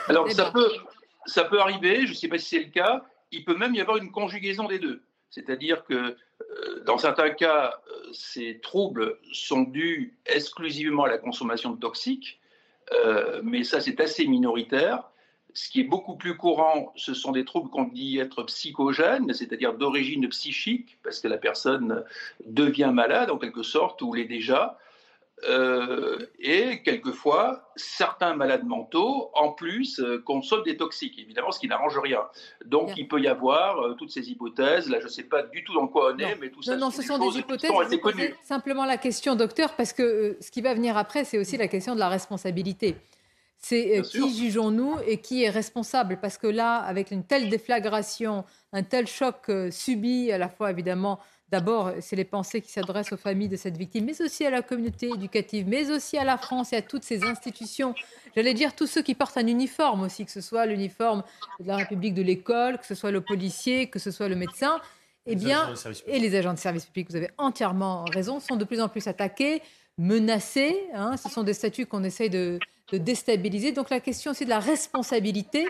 alors, 0.08 0.30
ça 0.30 0.50
peut, 0.50 0.70
ça 1.26 1.44
peut 1.44 1.60
arriver, 1.60 2.06
je 2.06 2.12
ne 2.12 2.16
sais 2.16 2.28
pas 2.28 2.38
si 2.38 2.56
c'est 2.56 2.64
le 2.64 2.70
cas. 2.70 3.04
Il 3.30 3.44
peut 3.44 3.56
même 3.56 3.74
y 3.74 3.80
avoir 3.80 3.96
une 3.96 4.10
conjugaison 4.10 4.68
des 4.68 4.78
deux. 4.78 5.02
C'est-à-dire 5.34 5.84
que 5.84 5.94
euh, 5.94 6.84
dans 6.86 6.96
certains 6.96 7.30
cas, 7.30 7.80
euh, 7.90 8.12
ces 8.12 8.60
troubles 8.60 9.18
sont 9.32 9.62
dus 9.62 10.16
exclusivement 10.26 11.04
à 11.04 11.08
la 11.08 11.18
consommation 11.18 11.72
de 11.72 11.80
toxiques, 11.80 12.40
euh, 12.92 13.40
mais 13.42 13.64
ça 13.64 13.80
c'est 13.80 14.00
assez 14.00 14.28
minoritaire. 14.28 15.10
Ce 15.52 15.68
qui 15.68 15.80
est 15.80 15.84
beaucoup 15.84 16.16
plus 16.16 16.36
courant, 16.36 16.92
ce 16.94 17.14
sont 17.14 17.32
des 17.32 17.44
troubles 17.44 17.68
qu'on 17.70 17.84
dit 17.84 18.18
être 18.18 18.44
psychogènes, 18.44 19.32
c'est-à-dire 19.32 19.74
d'origine 19.74 20.28
psychique, 20.28 20.98
parce 21.02 21.18
que 21.18 21.26
la 21.26 21.38
personne 21.38 22.04
devient 22.46 22.92
malade 22.92 23.30
en 23.30 23.38
quelque 23.38 23.62
sorte, 23.64 24.02
ou 24.02 24.14
l'est 24.14 24.24
déjà. 24.24 24.78
Euh, 25.48 26.26
et 26.38 26.82
quelquefois, 26.82 27.70
certains 27.76 28.34
malades 28.34 28.64
mentaux, 28.64 29.30
en 29.34 29.52
plus, 29.52 30.00
euh, 30.00 30.22
consomment 30.24 30.62
des 30.62 30.76
toxiques, 30.76 31.18
évidemment, 31.18 31.50
ce 31.50 31.60
qui 31.60 31.68
n'arrange 31.68 31.98
rien. 31.98 32.20
Donc, 32.64 32.92
il 32.96 33.08
peut 33.08 33.20
y 33.20 33.28
avoir 33.28 33.78
euh, 33.80 33.94
toutes 33.94 34.10
ces 34.10 34.30
hypothèses. 34.30 34.88
Là, 34.88 35.00
je 35.00 35.04
ne 35.04 35.10
sais 35.10 35.24
pas 35.24 35.42
du 35.42 35.62
tout 35.64 35.74
dans 35.74 35.86
quoi 35.86 36.14
on 36.14 36.18
est, 36.18 36.36
mais 36.40 36.50
tout 36.50 36.62
ça, 36.62 36.76
non, 36.76 36.90
ce 36.90 37.02
sont 37.02 37.18
des, 37.18 37.38
hypothèses. 37.38 37.70
Sont 37.70 38.36
simplement 38.42 38.86
la 38.86 38.96
question, 38.96 39.36
docteur, 39.36 39.74
parce 39.76 39.92
que 39.92 40.36
ce 40.40 40.50
qui 40.50 40.62
va 40.62 40.74
venir 40.74 40.96
après, 40.96 41.24
c'est 41.24 41.38
aussi 41.38 41.56
la 41.56 41.68
question 41.68 41.94
de 41.94 42.00
la 42.00 42.08
responsabilité. 42.08 42.96
C'est 43.58 44.02
qui 44.10 44.34
jugeons-nous 44.34 44.96
et 45.06 45.18
qui 45.22 45.42
est 45.42 45.48
responsable? 45.48 46.18
Parce 46.20 46.36
que 46.36 46.46
là, 46.46 46.76
avec 46.76 47.10
une 47.10 47.24
telle 47.24 47.48
déflagration, 47.48 48.44
un 48.74 48.82
tel 48.82 49.06
choc 49.06 49.50
subi, 49.70 50.30
à 50.30 50.36
la 50.36 50.50
fois 50.50 50.70
évidemment 50.70 51.18
D'abord, 51.54 51.92
c'est 52.00 52.16
les 52.16 52.24
pensées 52.24 52.60
qui 52.60 52.72
s'adressent 52.72 53.12
aux 53.12 53.16
familles 53.16 53.48
de 53.48 53.54
cette 53.54 53.76
victime, 53.76 54.06
mais 54.06 54.20
aussi 54.20 54.44
à 54.44 54.50
la 54.50 54.60
communauté 54.60 55.10
éducative, 55.10 55.68
mais 55.68 55.88
aussi 55.88 56.18
à 56.18 56.24
la 56.24 56.36
France 56.36 56.72
et 56.72 56.76
à 56.76 56.82
toutes 56.82 57.04
ces 57.04 57.22
institutions. 57.22 57.94
J'allais 58.34 58.54
dire 58.54 58.74
tous 58.74 58.88
ceux 58.88 59.02
qui 59.02 59.14
portent 59.14 59.36
un 59.36 59.46
uniforme 59.46 60.00
aussi, 60.00 60.24
que 60.24 60.32
ce 60.32 60.40
soit 60.40 60.66
l'uniforme 60.66 61.22
de 61.60 61.68
la 61.68 61.76
République 61.76 62.14
de 62.14 62.22
l'école, 62.22 62.78
que 62.78 62.86
ce 62.86 62.96
soit 62.96 63.12
le 63.12 63.20
policier, 63.20 63.86
que 63.86 64.00
ce 64.00 64.10
soit 64.10 64.28
le 64.28 64.34
médecin. 64.34 64.80
Eh 65.26 65.36
bien, 65.36 65.72
et 66.08 66.18
les 66.18 66.34
agents 66.34 66.54
de 66.54 66.58
service 66.58 66.86
public, 66.86 67.06
vous 67.10 67.14
avez 67.14 67.30
entièrement 67.38 68.04
raison, 68.12 68.40
sont 68.40 68.56
de 68.56 68.64
plus 68.64 68.80
en 68.80 68.88
plus 68.88 69.06
attaqués, 69.06 69.62
menacés. 69.96 70.76
Hein. 70.92 71.16
ce 71.16 71.28
sont 71.28 71.44
des 71.44 71.54
statuts 71.54 71.86
qu'on 71.86 72.02
essaye 72.02 72.30
de, 72.30 72.58
de 72.90 72.98
déstabiliser. 72.98 73.70
Donc 73.70 73.90
la 73.90 74.00
question 74.00 74.32
aussi 74.32 74.44
de 74.44 74.50
la 74.50 74.58
responsabilité 74.58 75.68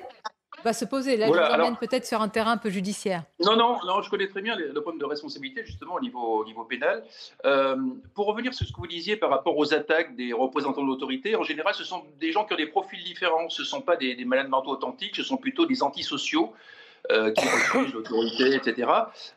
va 0.65 0.73
se 0.73 0.85
poser. 0.85 1.17
Là, 1.17 1.27
je 1.27 1.71
vous 1.71 1.77
peut-être 1.77 2.07
sur 2.07 2.21
un 2.21 2.29
terrain 2.29 2.53
un 2.53 2.57
peu 2.57 2.71
judiciaire. 2.71 3.25
Non, 3.41 3.57
non, 3.57 3.79
non, 3.87 4.03
je 4.03 4.11
connais 4.11 4.29
très 4.29 4.43
bien 4.43 4.57
le 4.57 4.73
problème 4.81 5.01
de 5.01 5.05
responsabilité, 5.05 5.65
justement, 5.65 5.95
au 5.95 6.01
niveau, 6.01 6.41
au 6.41 6.45
niveau 6.45 6.65
pénal. 6.65 7.05
Euh, 7.45 7.77
pour 8.15 8.27
revenir 8.27 8.55
sur 8.55 8.67
ce 8.67 8.73
que 8.73 8.79
vous 8.79 8.87
disiez 8.87 9.17
par 9.17 9.31
rapport 9.31 9.57
aux 9.57 9.75
attaques 9.75 10.17
des 10.17 10.33
représentants 10.33 10.83
de 10.83 10.89
l'autorité, 10.89 11.37
en 11.37 11.43
général, 11.43 11.75
ce 11.75 11.85
sont 11.85 12.05
des 12.19 12.33
gens 12.33 12.45
qui 12.45 12.55
ont 12.55 12.57
des 12.57 12.67
profils 12.67 13.03
différents. 13.05 13.49
Ce 13.49 13.63
ne 13.63 13.67
sont 13.67 13.83
pas 13.83 13.97
des, 13.97 14.25
malades 14.25 14.49
mentaux 14.49 14.71
authentiques, 14.71 15.17
ce 15.17 15.23
sont 15.23 15.37
plutôt 15.37 15.67
des 15.67 15.83
antisociaux 15.83 16.53
euh, 17.13 17.31
qui 17.33 17.47
refusent 17.47 17.93
l'autorité, 17.93 18.55
etc. 18.55 18.89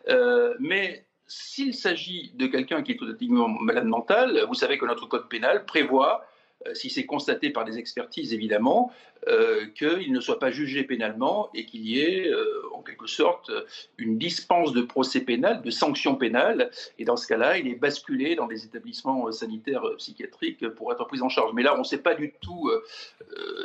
Euh, 0.07 0.55
mais 0.59 1.05
s'il 1.27 1.73
s'agit 1.73 2.31
de 2.35 2.47
quelqu'un 2.47 2.81
qui 2.81 2.93
est 2.93 3.01
authentiquement 3.01 3.49
malade 3.49 3.85
mental, 3.85 4.45
vous 4.47 4.53
savez 4.53 4.77
que 4.77 4.85
notre 4.85 5.07
code 5.07 5.27
pénal 5.27 5.65
prévoit 5.65 6.25
si 6.73 6.89
c'est 6.89 7.05
constaté 7.05 7.49
par 7.49 7.65
des 7.65 7.77
expertises 7.77 8.33
évidemment, 8.33 8.91
euh, 9.27 9.65
qu'il 9.75 10.13
ne 10.13 10.19
soit 10.19 10.39
pas 10.39 10.51
jugé 10.51 10.83
pénalement 10.83 11.49
et 11.53 11.65
qu'il 11.65 11.85
y 11.85 11.99
ait 11.99 12.27
euh, 12.27 12.45
en 12.73 12.81
quelque 12.81 13.07
sorte 13.07 13.51
une 13.97 14.17
dispense 14.17 14.73
de 14.73 14.81
procès 14.81 15.21
pénal, 15.21 15.61
de 15.61 15.71
sanctions 15.71 16.15
pénales. 16.15 16.69
Et 16.99 17.03
dans 17.03 17.17
ce 17.17 17.27
cas-là, 17.27 17.57
il 17.57 17.67
est 17.67 17.75
basculé 17.75 18.35
dans 18.35 18.47
des 18.47 18.65
établissements 18.65 19.31
sanitaires 19.31 19.83
psychiatriques 19.97 20.67
pour 20.69 20.91
être 20.91 21.05
pris 21.07 21.21
en 21.21 21.29
charge. 21.29 21.51
Mais 21.53 21.63
là, 21.63 21.75
on 21.75 21.79
ne 21.79 21.83
sait 21.83 21.97
pas 21.97 22.15
du 22.15 22.33
tout 22.41 22.69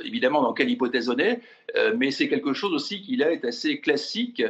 évidemment 0.04 0.42
dans 0.42 0.52
quelle 0.52 0.70
hypothèse 0.70 1.08
on 1.08 1.18
est, 1.18 1.40
mais 1.96 2.10
c'est 2.10 2.28
quelque 2.28 2.54
chose 2.54 2.72
aussi 2.72 3.02
qui 3.02 3.16
là 3.16 3.30
est 3.30 3.44
assez 3.44 3.80
classique. 3.80 4.42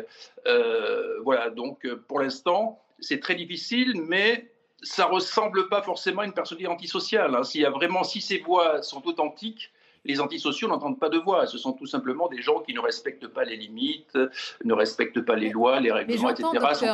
voilà, 1.25 1.51
donc 1.51 1.87
pour 2.09 2.21
l'instant, 2.21 2.81
c'est 3.01 3.21
très 3.21 3.35
difficile, 3.35 4.01
mais 4.09 4.52
ça 4.83 5.07
ressemble 5.07 5.69
pas 5.69 5.83
forcément 5.83 6.23
à 6.23 6.27
une 6.27 6.33
personnalité 6.33 6.71
antisociale. 6.71 7.35
Hein. 7.35 7.45
S'il 7.45 7.61
y 7.61 7.67
a 7.67 7.71
vraiment, 7.71 8.05
si 8.05 8.21
ces 8.21 8.39
voix 8.39 8.83
sont 8.83 9.07
authentiques, 9.07 9.71
les 10.05 10.21
antisociaux 10.21 10.69
n'entendent 10.69 10.99
pas 10.99 11.09
de 11.09 11.19
voix. 11.19 11.47
Ce 11.47 11.59
sont 11.59 11.73
tout 11.73 11.87
simplement 11.87 12.29
des 12.29 12.43
gens 12.43 12.61
qui 12.61 12.75
ne 12.75 12.81
respectent 12.81 13.29
pas 13.29 13.45
les 13.45 13.57
limites, 13.57 14.19
ne 14.65 14.75
respectent 14.75 15.21
pas 15.21 15.37
les 15.37 15.51
lois, 15.51 15.81
les 15.81 15.93
règlements, 15.93 16.31
etc. 16.31 16.49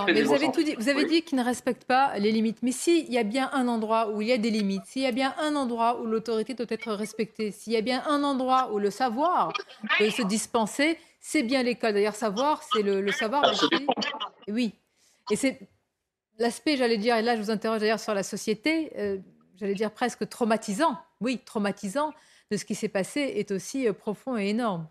mais 0.07 0.23
vous 0.23 0.35
avez, 0.35 0.49
dit, 0.49 0.75
vous 0.75 0.89
avez 0.89 1.05
dit 1.07 1.23
qu'ils 1.23 1.39
ne 1.39 1.45
respectent 1.45 1.87
pas 1.87 2.19
les 2.19 2.31
limites. 2.31 2.59
Mais 2.63 2.73
s'il 2.73 3.11
y 3.11 3.19
a 3.19 3.23
bien 3.23 3.51
un 3.53 3.67
endroit 3.69 4.11
où 4.11 4.21
il 4.21 4.29
y 4.29 4.33
a 4.33 4.39
des 4.39 4.51
limites, 4.51 4.85
s'il 4.85 5.03
y 5.03 5.07
a 5.07 5.13
bien 5.13 5.35
un 5.41 5.57
endroit 5.57 6.01
où 6.01 6.07
l'autorité 6.07 6.55
doit 6.55 6.67
être 6.69 6.93
respectée, 6.93 7.51
s'il 7.51 7.73
y 7.73 7.77
a 7.77 7.83
bien 7.83 8.03
un 8.07 8.23
endroit 8.25 8.71
où 8.73 8.79
le 8.79 8.91
savoir 8.91 9.53
peut 9.99 10.11
se 10.11 10.23
dispenser, 10.23 10.99
c'est 11.21 11.43
bien 11.43 11.63
l'école. 11.63 11.95
D'ailleurs, 11.95 12.15
savoir, 12.15 12.63
c'est 12.63 12.83
le, 12.83 13.11
savoir. 13.13 13.43
Oui. 14.49 14.75
Et 15.31 15.37
c'est 15.37 15.59
l'aspect, 16.39 16.77
j'allais 16.77 16.99
dire, 16.99 17.17
et 17.17 17.23
là 17.23 17.37
je 17.37 17.43
vous 17.43 17.51
interroge 17.51 17.81
d'ailleurs 17.81 18.01
sur 18.01 18.15
la 18.15 18.23
société, 18.23 18.93
euh, 18.97 19.19
j'allais 19.57 19.75
dire 19.75 19.93
presque 19.93 20.29
traumatisant, 20.29 20.99
oui, 21.21 21.41
traumatisant 21.45 22.13
de 22.51 22.57
ce 22.57 22.65
qui 22.65 22.75
s'est 22.75 22.89
passé 22.89 23.21
est 23.21 23.51
aussi 23.51 23.87
euh, 23.87 23.93
profond 23.93 24.37
et 24.39 24.49
énorme. 24.49 24.89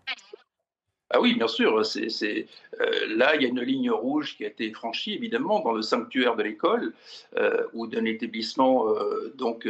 Ah 1.10 1.22
oui, 1.22 1.34
bien 1.34 1.48
sûr. 1.48 1.74
Euh, 1.78 2.44
là, 3.16 3.34
il 3.34 3.42
y 3.42 3.46
a 3.46 3.48
une 3.48 3.62
ligne 3.62 3.90
rouge 3.90 4.36
qui 4.36 4.44
a 4.44 4.48
été 4.48 4.70
franchie, 4.72 5.14
évidemment, 5.14 5.60
dans 5.60 5.72
le 5.72 5.80
sanctuaire 5.80 6.36
de 6.36 6.42
l'école 6.42 6.92
euh, 7.38 7.64
ou 7.72 7.86
d'un 7.86 8.04
établissement 8.04 8.90
euh, 8.90 9.32
donc 9.34 9.66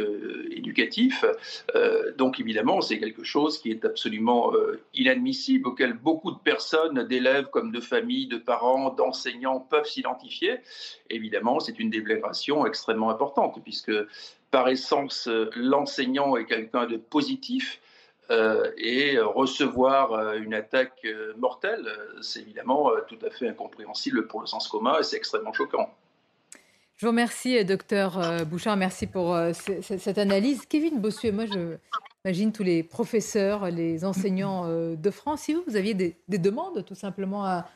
éducatif. 0.51 1.23
donc, 2.17 2.39
évidemment, 2.41 2.81
c'est 2.81 2.99
quelque 2.99 3.23
chose 3.23 3.57
qui 3.59 3.71
est 3.71 3.85
absolument 3.85 4.51
inadmissible, 4.93 5.67
auquel 5.69 5.93
beaucoup 5.93 6.31
de 6.31 6.39
personnes, 6.39 7.03
d'élèves 7.07 7.49
comme 7.51 7.71
de 7.71 7.79
familles, 7.79 8.27
de 8.27 8.37
parents, 8.37 8.89
d'enseignants 8.89 9.59
peuvent 9.59 9.87
s'identifier. 9.87 10.57
Évidemment, 11.09 11.59
c'est 11.61 11.79
une 11.79 11.89
déflagration 11.89 12.65
extrêmement 12.65 13.09
importante, 13.09 13.61
puisque 13.63 13.93
par 14.51 14.67
essence, 14.67 15.29
l'enseignant 15.55 16.35
est 16.35 16.45
quelqu'un 16.45 16.85
de 16.85 16.97
positif 16.97 17.79
et 18.29 19.19
recevoir 19.19 20.13
euh, 20.13 20.39
une 20.39 20.53
attaque 20.53 20.99
euh, 21.05 21.33
mortelle, 21.37 21.87
c'est 22.21 22.41
évidemment 22.41 22.91
tout 23.07 23.17
à 23.25 23.29
fait 23.29 23.47
incompréhensible 23.47 24.27
pour 24.27 24.41
le 24.41 24.47
sens 24.47 24.67
commun 24.67 24.99
et 24.99 25.03
c'est 25.03 25.17
extrêmement 25.17 25.53
choquant. 25.53 25.89
Je 26.97 27.05
vous 27.05 27.11
remercie, 27.11 27.63
docteur 27.63 28.19
Bouchard. 28.45 28.75
Merci 28.75 29.07
pour 29.07 29.37
cette 29.81 30.17
analyse. 30.17 30.65
Kevin 30.65 30.99
Bossuet, 30.99 31.31
moi, 31.31 31.45
je 31.45 31.77
imagine 32.25 32.51
tous 32.51 32.63
les 32.63 32.83
professeurs, 32.83 33.71
les 33.71 34.03
enseignants 34.03 34.67
de 34.67 35.09
France. 35.09 35.43
Si 35.43 35.53
vous, 35.53 35.63
vous 35.65 35.77
aviez 35.77 35.93
des, 35.93 36.17
demandes 36.27 36.83
tout 36.83 36.95
simplement 36.95 37.45
à, 37.45 37.69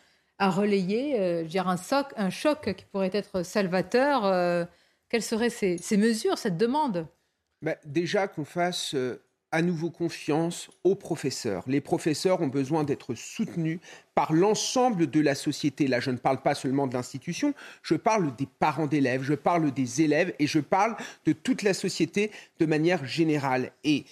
à 0.44 0.50
relayer, 0.50 1.20
euh, 1.20 1.44
dire 1.44 1.68
un, 1.68 1.78
soc, 1.78 2.08
un 2.18 2.30
choc 2.30 2.74
qui 2.76 2.86
pourrait 2.86 3.12
être 3.14 3.44
salvateur. 3.44 4.26
Euh, 4.26 4.66
quelles 5.10 5.24
seraient 5.24 5.50
ces, 5.50 5.98
mesures, 5.98 6.38
cette 6.38 6.58
demande? 6.58 7.08
Bah, 7.62 7.76
Déjà 7.86 8.28
qu'on 8.28 8.46
fasse 8.46 8.96
euh, 8.96 9.23
à 9.54 9.62
nouveau 9.62 9.92
confiance 9.92 10.70
aux 10.84 10.96
professeurs. 10.96 11.64
Les 11.68 11.80
professeurs 11.80 12.42
ont 12.42 12.48
besoin 12.48 12.84
d'être 12.84 13.14
soutenus 13.14 13.80
par 14.16 14.34
l'ensemble 14.34 15.10
de 15.10 15.20
la 15.20 15.36
société. 15.36 15.88
Là, 15.88 16.00
je 16.00 16.10
ne 16.10 16.18
parle 16.18 16.42
pas 16.42 16.56
seulement 16.56 16.88
de 16.88 16.94
l'institution, 16.96 17.54
je 17.84 17.94
parle 17.94 18.36
des 18.36 18.48
parents 18.48 18.88
d'élèves, 18.88 19.22
je 19.22 19.36
parle 19.36 19.72
des 19.72 20.02
élèves 20.02 20.34
et 20.40 20.48
je 20.48 20.60
parle 20.60 20.98
de 21.26 21.34
toute 21.34 21.62
la 21.62 21.76
société 21.76 22.32
de 22.60 22.66
manière 22.66 23.06
générale. 23.06 23.72
Et 23.84 24.06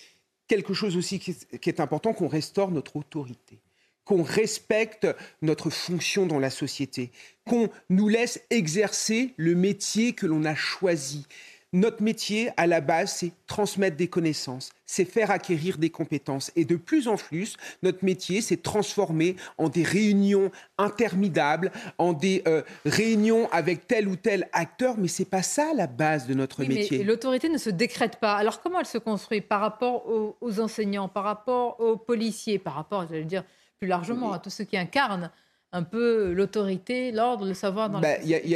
quelque 0.48 0.76
chose 0.76 0.96
aussi 0.96 1.18
qui 1.20 1.70
est 1.70 1.80
important, 1.80 2.14
qu'on 2.14 2.28
restaure 2.28 2.72
notre 2.72 2.96
autorité 2.96 3.60
qu'on 4.04 4.24
respecte 4.24 5.08
notre 5.42 5.70
fonction 5.70 6.26
dans 6.26 6.40
la 6.40 6.50
société, 6.50 7.12
qu'on 7.46 7.70
nous 7.90 8.08
laisse 8.08 8.42
exercer 8.50 9.34
le 9.38 9.56
métier 9.56 10.14
que 10.14 10.26
l'on 10.26 10.44
a 10.44 10.56
choisi. 10.56 11.28
Notre 11.74 12.04
métier, 12.04 12.50
à 12.58 12.68
la 12.68 12.82
base, 12.82 13.14
c'est 13.14 13.32
transmettre 13.48 13.96
des 13.96 14.10
connaissances, 14.10 14.72
c'est 14.86 15.06
faire 15.06 15.32
acquérir 15.32 15.78
des 15.78 15.90
compétences. 15.90 16.52
Et 16.58 16.66
de 16.66 16.76
plus 16.76 17.08
en 17.08 17.16
plus, 17.16 17.56
notre 17.82 18.04
métier, 18.04 18.42
c'est 18.42 18.62
transformer 18.62 19.38
en 19.58 19.70
des 19.70 19.84
réunions 19.84 20.52
interminables, 20.78 21.72
en 21.98 22.12
des 22.12 22.44
euh, 22.46 22.62
réunions 22.84 23.50
avec 23.54 23.88
tel 23.88 24.10
ou 24.10 24.18
tel 24.18 24.50
acteur. 24.52 24.96
Mais 24.98 25.08
c'est 25.08 25.24
pas 25.24 25.44
ça 25.44 25.72
la 25.74 25.88
base 25.88 26.28
de 26.28 26.34
notre 26.34 26.66
métier. 26.66 27.06
l'autorité 27.06 27.48
ne 27.48 27.58
se 27.58 27.70
décrète 27.70 28.18
pas. 28.18 28.36
Alors 28.36 28.62
comment 28.62 28.82
elle 28.82 28.86
se 28.86 28.98
construit 28.98 29.40
par 29.40 29.62
rapport 29.62 30.10
aux, 30.10 30.36
aux 30.42 30.60
enseignants, 30.60 31.08
par 31.08 31.24
rapport 31.24 31.80
aux 31.80 31.96
policiers, 31.96 32.60
par 32.60 32.74
rapport, 32.74 33.08
j'allais 33.08 33.24
dire, 33.24 33.46
plus 33.80 33.88
largement 33.88 34.34
à 34.34 34.40
tous 34.40 34.50
ceux 34.50 34.66
qui 34.66 34.78
incarnent 34.78 35.32
un 35.74 35.84
peu 35.84 36.34
l'autorité, 36.34 37.12
l'ordre, 37.12 37.46
le 37.46 37.54
savoir 37.54 37.90
dans 37.90 38.02
bah, 38.02 38.16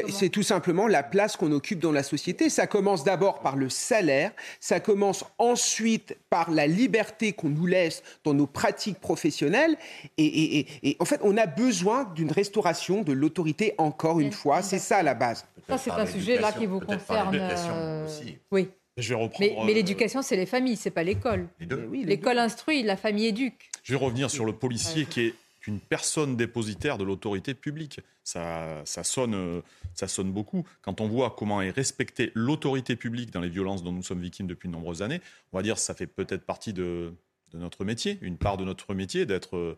C'est 0.10 0.30
tout 0.30 0.44
simplement 0.44 0.88
la 0.88 1.02
place 1.02 1.38
qu'on 1.38 1.52
occupe 1.52 1.80
dans 1.80 1.92
la 1.92 2.04
société. 2.04 2.50
Ça 2.50 2.68
commence 2.68 3.04
d'abord 3.04 3.40
par 3.40 3.56
le 3.56 3.70
salaire, 3.70 4.32
ça 4.60 4.80
commence 4.80 5.24
ensuite 5.38 6.18
par 6.30 6.52
la 6.52 6.68
liberté 6.68 7.32
qu'on 7.32 7.50
nous 7.50 7.66
laisse 7.66 8.04
dans 8.24 8.34
nos 8.34 8.48
pratiques 8.48 9.00
professionnelles. 9.00 9.78
Et, 10.18 10.98
en 11.00 11.06
fait, 11.06 11.22
on 11.24 11.38
a 11.38 11.46
besoin 11.46 12.06
d'une 12.16 12.32
restauration 12.32 13.02
de 13.02 13.14
l'autorité, 13.14 13.74
encore 13.78 14.20
une 14.20 14.32
fois. 14.32 14.62
C'est 14.62 14.80
ça 14.80 15.02
la 15.02 15.14
base. 15.14 15.46
Ça, 15.70 15.78
c'est 15.78 15.92
un 15.92 16.06
sujet 16.06 16.40
là 16.40 16.52
qui 16.52 16.66
vous 16.66 16.80
concerne. 16.80 17.36
Euh, 17.36 18.08
oui. 18.52 18.70
Je 18.98 19.10
vais 19.10 19.16
reprendre, 19.16 19.66
mais, 19.66 19.72
euh, 19.72 19.74
l'éducation, 19.74 20.22
c'est 20.22 20.38
les 20.38 20.46
familles, 20.46 20.78
c'est 20.78 20.90
pas 20.90 21.04
l'école. 21.04 21.48
L'école 21.92 22.38
instruit, 22.40 22.82
la 22.82 22.96
famille 22.96 23.28
éduque. 23.28 23.70
Je 23.84 23.94
vais 23.94 24.00
revenir 24.00 24.32
sur 24.32 24.46
le 24.46 24.54
policier 24.54 25.06
qui 25.06 25.22
est 25.28 25.34
une 25.68 25.80
personne 25.80 26.36
dépositaire 26.36 26.98
de 26.98 27.04
l'autorité 27.04 27.54
publique. 27.54 28.00
Ça, 28.24 28.82
ça, 28.86 29.04
sonne, 29.04 29.62
ça 29.94 30.08
sonne 30.08 30.32
beaucoup. 30.32 30.66
Quand 30.82 31.02
on 31.02 31.08
voit 31.08 31.36
comment 31.38 31.62
est 31.62 31.72
respectée 31.72 32.32
l'autorité 32.34 32.96
publique 32.96 33.32
dans 33.32 33.42
les 33.42 33.50
violences 33.50 33.84
dont 33.84 33.92
nous 33.92 34.04
sommes 34.04 34.22
victimes 34.22 34.48
depuis 34.48 34.68
de 34.68 34.74
nombreuses 34.74 35.02
années, 35.02 35.22
on 35.54 35.58
va 35.58 35.64
dire 35.64 35.76
que 35.76 35.82
ça 35.82 35.94
fait 35.94 36.08
peut-être 36.08 36.46
partie 36.46 36.74
de, 36.74 37.14
de 37.52 37.58
notre 37.58 37.86
métier, 37.86 38.18
une 38.22 38.38
part 38.38 38.58
de 38.58 38.66
notre 38.66 38.94
métier 38.94 39.26
d'être 39.26 39.78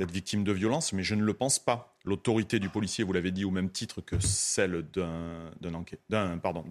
d'être 0.00 0.12
victime 0.12 0.44
de 0.44 0.52
violence, 0.52 0.94
mais 0.94 1.02
je 1.02 1.14
ne 1.14 1.22
le 1.22 1.34
pense 1.34 1.58
pas. 1.58 1.94
L'autorité 2.06 2.58
du 2.58 2.70
policier, 2.70 3.04
vous 3.04 3.12
l'avez 3.12 3.32
dit, 3.32 3.44
au 3.44 3.50
même 3.50 3.68
titre 3.70 4.00
que 4.00 4.18
celle 4.18 4.86
d'un 4.90 5.74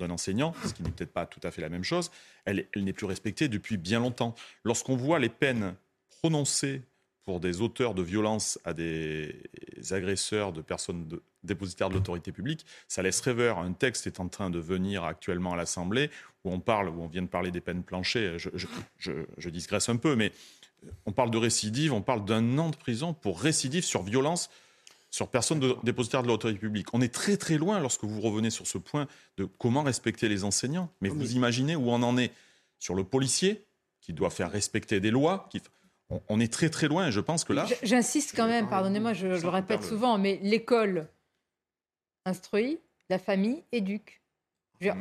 enseignant, 0.10 0.56
ce 0.66 0.74
qui 0.74 0.82
n'est 0.82 0.90
peut-être 0.90 1.14
pas 1.14 1.28
tout 1.28 1.40
à 1.44 1.52
fait 1.52 1.62
la 1.62 1.70
même 1.70 1.84
chose, 1.84 2.10
elle, 2.46 2.66
elle 2.74 2.84
n'est 2.84 2.94
plus 2.94 3.06
respectée 3.06 3.48
depuis 3.48 3.78
bien 3.78 4.00
longtemps. 4.00 4.34
Lorsqu'on 4.64 4.96
voit 4.96 5.20
les 5.20 5.30
peines 5.30 5.76
prononcées 6.10 6.82
pour 7.30 7.40
des 7.40 7.62
auteurs 7.62 7.94
de 7.94 8.02
violence 8.02 8.58
à 8.66 8.74
des 8.74 9.36
agresseurs 9.92 10.52
de 10.52 10.62
personnes 10.62 11.08
dépositaires 11.44 11.90
de 11.90 11.94
l'autorité 11.94 12.32
publique, 12.32 12.66
ça 12.88 13.04
laisse 13.04 13.22
rêveur. 13.22 13.60
Un 13.60 13.74
texte 13.74 14.08
est 14.08 14.20
en 14.20 14.28
train 14.28 14.50
de 14.50 14.58
venir 14.58 15.04
actuellement 15.04 15.54
à 15.54 15.56
l'Assemblée 15.56 16.10
où 16.44 16.52
on 16.52 16.60
parle, 16.60 16.90
où 16.90 17.04
on 17.04 17.06
vient 17.06 17.22
de 17.22 17.28
parler 17.28 17.52
des 17.52 17.62
peines 17.62 17.84
planchées. 17.84 18.40
Je, 18.40 18.50
je, 18.98 19.12
je 19.38 19.50
digresse 19.52 19.90
un 19.90 19.98
peu, 19.98 20.16
mais 20.16 20.32
on 21.06 21.12
parle 21.12 21.30
de 21.30 21.38
récidive, 21.38 21.94
on 21.94 22.02
parle 22.02 22.26
d'un 22.26 22.58
an 22.58 22.72
de 22.72 22.76
prison 22.76 23.14
pour 23.14 23.40
récidive 23.40 23.84
sur 23.84 24.02
violence 24.02 24.50
sur 25.12 25.28
personne 25.28 25.60
de, 25.60 25.76
dépositaire 25.84 26.24
de 26.24 26.30
l'autorité 26.30 26.58
publique. 26.58 26.88
On 26.94 27.02
est 27.02 27.14
très 27.14 27.38
très 27.38 27.60
loin 27.60 27.80
lorsque 27.80 28.06
vous 28.06 28.22
revenez 28.22 28.50
sur 28.50 28.66
ce 28.66 28.80
point 28.80 29.06
de 29.38 29.46
comment 29.46 29.84
respecter 29.84 30.30
les 30.30 30.44
enseignants. 30.46 30.92
Mais 31.00 31.10
vous 31.10 31.36
imaginez 31.36 31.76
où 31.76 31.92
on 31.92 32.02
en 32.02 32.18
est 32.18 32.32
sur 32.80 32.96
le 32.96 33.04
policier 33.04 33.66
qui 34.02 34.14
doit 34.14 34.32
faire 34.32 34.52
respecter 34.52 35.00
des 35.00 35.12
lois. 35.12 35.48
On, 36.28 36.40
est 36.40 36.52
très 36.52 36.70
très 36.70 36.88
loin 36.88 37.08
et 37.08 37.12
je 37.12 37.20
pense 37.20 37.44
que 37.44 37.54
là... 37.54 37.68
J'insiste 37.84 38.36
quand 38.36 38.48
même, 38.48 38.68
pardonnez-moi, 38.68 39.14
je, 39.14 39.36
je 39.36 39.44
le 39.44 39.50
répète 39.50 39.84
souvent, 39.84 40.18
mais 40.18 40.40
l'école 40.42 41.08
instruit, 42.26 42.80
la 43.10 43.20
famille 43.20 43.64
éduque. 43.72 44.20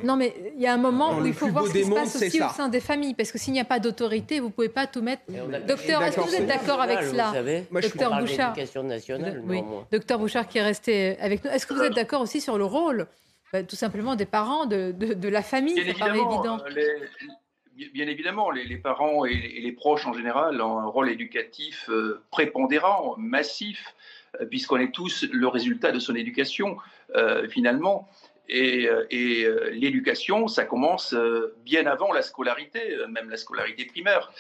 Non, 0.03 0.17
mais 0.17 0.35
il 0.57 0.61
y 0.61 0.67
a 0.67 0.75
un 0.75 0.79
moment 0.79 1.17
où 1.17 1.25
il 1.25 1.33
faut 1.33 1.49
voir 1.49 1.67
ce 1.67 1.73
qui 1.73 1.85
se 1.85 1.91
passe 1.91 2.17
aussi 2.17 2.43
au 2.43 2.49
sein 2.49 2.69
des 2.69 2.81
familles, 2.81 3.15
parce 3.15 3.31
que 3.31 3.39
s'il 3.39 3.53
n'y 3.53 3.61
a 3.61 3.65
pas 3.65 3.79
d'autorité, 3.79 4.41
vous 4.41 4.49
ne 4.49 4.53
pouvez 4.53 4.69
pas 4.69 4.87
tout 4.87 5.03
mettre. 5.03 5.23
Docteur, 5.67 6.03
est-ce 6.03 6.17
que 6.17 6.21
vous 6.21 6.35
êtes 6.35 6.47
d'accord 6.47 6.81
avec 6.81 7.03
cela 7.03 7.33
Docteur 7.71 8.19
Bouchard. 8.19 8.57
Nationale, 8.85 9.43
oui. 9.47 9.63
Docteur 9.93 10.19
Bouchard 10.19 10.49
qui 10.49 10.59
est 10.59 10.63
resté 10.63 11.17
avec 11.21 11.45
nous. 11.45 11.51
Est-ce 11.51 11.67
que 11.67 11.75
vous 11.75 11.83
êtes 11.83 11.95
d'accord 11.95 12.23
aussi 12.23 12.41
sur 12.41 12.59
le 12.59 12.65
rôle, 12.65 13.07
bah, 13.53 13.63
tout 13.63 13.77
simplement, 13.77 14.17
des 14.17 14.27
parents, 14.27 14.67
de, 14.67 14.93
de, 14.93 15.29
la 15.29 15.43
famille? 15.43 15.77
Ça 15.77 15.99
paraît 15.99 16.19
évident. 16.19 16.59
Bien 17.93 18.09
évidemment, 18.09 18.51
les, 18.51 18.77
parents 18.77 19.25
et 19.25 19.35
les, 19.35 19.73
proches 19.73 20.07
en 20.07 20.13
général 20.13 20.61
ont 20.61 20.79
un 20.79 20.87
rôle 20.87 21.11
éducatif 21.11 21.89
euh, 21.89 22.23
prépondérant, 22.31 23.15
massif, 23.19 23.95
euh, 24.41 24.47
puisqu'on 24.47 24.79
est 24.79 24.93
tous 24.93 25.27
le 25.31 25.47
résultat 25.49 25.93
de 25.93 25.99
son 25.99 26.15
éducation, 26.15 26.77
euh, 27.15 27.49
finalement. 27.49 28.09
Et, 28.51 28.89
l'éducation, 29.73 30.49
ça 30.49 30.65
commence 30.65 31.15
bien 31.67 31.85
avant 31.85 32.15
la 32.15 32.23
scolarité, 32.23 32.81
même 33.11 33.29
la 33.29 33.37
scolarité 33.37 33.85
primaire. 33.85 34.33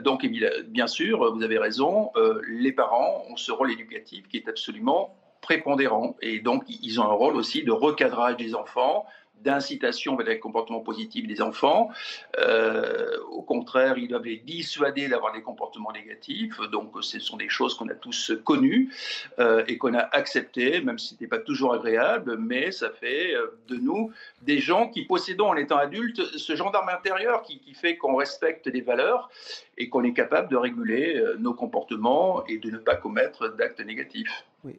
donc, 0.00 0.26
bien 0.66 0.86
sûr, 0.86 1.34
vous 1.34 1.42
avez 1.42 1.56
raison, 1.56 2.12
les 2.46 2.72
parents 2.72 3.24
ont 3.30 3.38
ce 3.38 3.52
rôle 3.52 3.72
éducatif 3.72 4.28
qui 4.28 4.36
est 4.36 4.50
absolument 4.50 5.16
prépondérant. 5.40 6.14
Et 6.20 6.40
donc, 6.40 6.64
ils 6.68 7.00
ont 7.00 7.04
un 7.04 7.14
rôle 7.14 7.36
aussi 7.36 7.62
de 7.62 7.72
recadrage 7.72 8.36
des 8.36 8.54
enfants, 8.54 9.06
d'incitation 9.42 10.16
vers 10.16 10.26
les 10.26 10.38
comportements 10.38 10.80
positifs 10.80 11.26
des 11.26 11.42
enfants. 11.42 11.90
Euh, 12.38 13.18
au 13.30 13.42
contraire, 13.42 13.98
ils 13.98 14.08
doivent 14.08 14.24
les 14.24 14.38
dissuader 14.38 15.08
d'avoir 15.08 15.32
des 15.32 15.42
comportements 15.42 15.92
négatifs. 15.92 16.58
Donc, 16.72 16.92
ce 17.02 17.20
sont 17.20 17.36
des 17.36 17.48
choses 17.48 17.74
qu'on 17.74 17.88
a 17.88 17.94
tous 17.94 18.32
connues 18.42 18.92
euh, 19.38 19.64
et 19.68 19.76
qu'on 19.78 19.94
a 19.94 20.08
acceptées, 20.12 20.80
même 20.80 20.98
si 20.98 21.08
ce 21.08 21.14
n'était 21.14 21.26
pas 21.26 21.38
toujours 21.38 21.74
agréable, 21.74 22.36
mais 22.38 22.72
ça 22.72 22.90
fait 22.90 23.34
euh, 23.34 23.58
de 23.68 23.76
nous 23.76 24.12
des 24.42 24.58
gens 24.58 24.88
qui 24.88 25.04
possédons 25.04 25.48
en 25.48 25.56
étant 25.56 25.76
adultes 25.76 26.22
ce 26.22 26.56
gendarme 26.56 26.88
intérieur 26.88 27.42
qui, 27.42 27.60
qui 27.60 27.74
fait 27.74 27.96
qu'on 27.96 28.16
respecte 28.16 28.68
des 28.68 28.80
valeurs 28.80 29.30
et 29.76 29.88
qu'on 29.88 30.04
est 30.04 30.14
capable 30.14 30.48
de 30.48 30.56
réguler 30.56 31.22
nos 31.38 31.52
comportements 31.54 32.44
et 32.46 32.58
de 32.58 32.70
ne 32.70 32.78
pas 32.78 32.96
commettre 32.96 33.48
d'actes 33.56 33.80
négatifs. 33.80 34.44
Oui. 34.62 34.78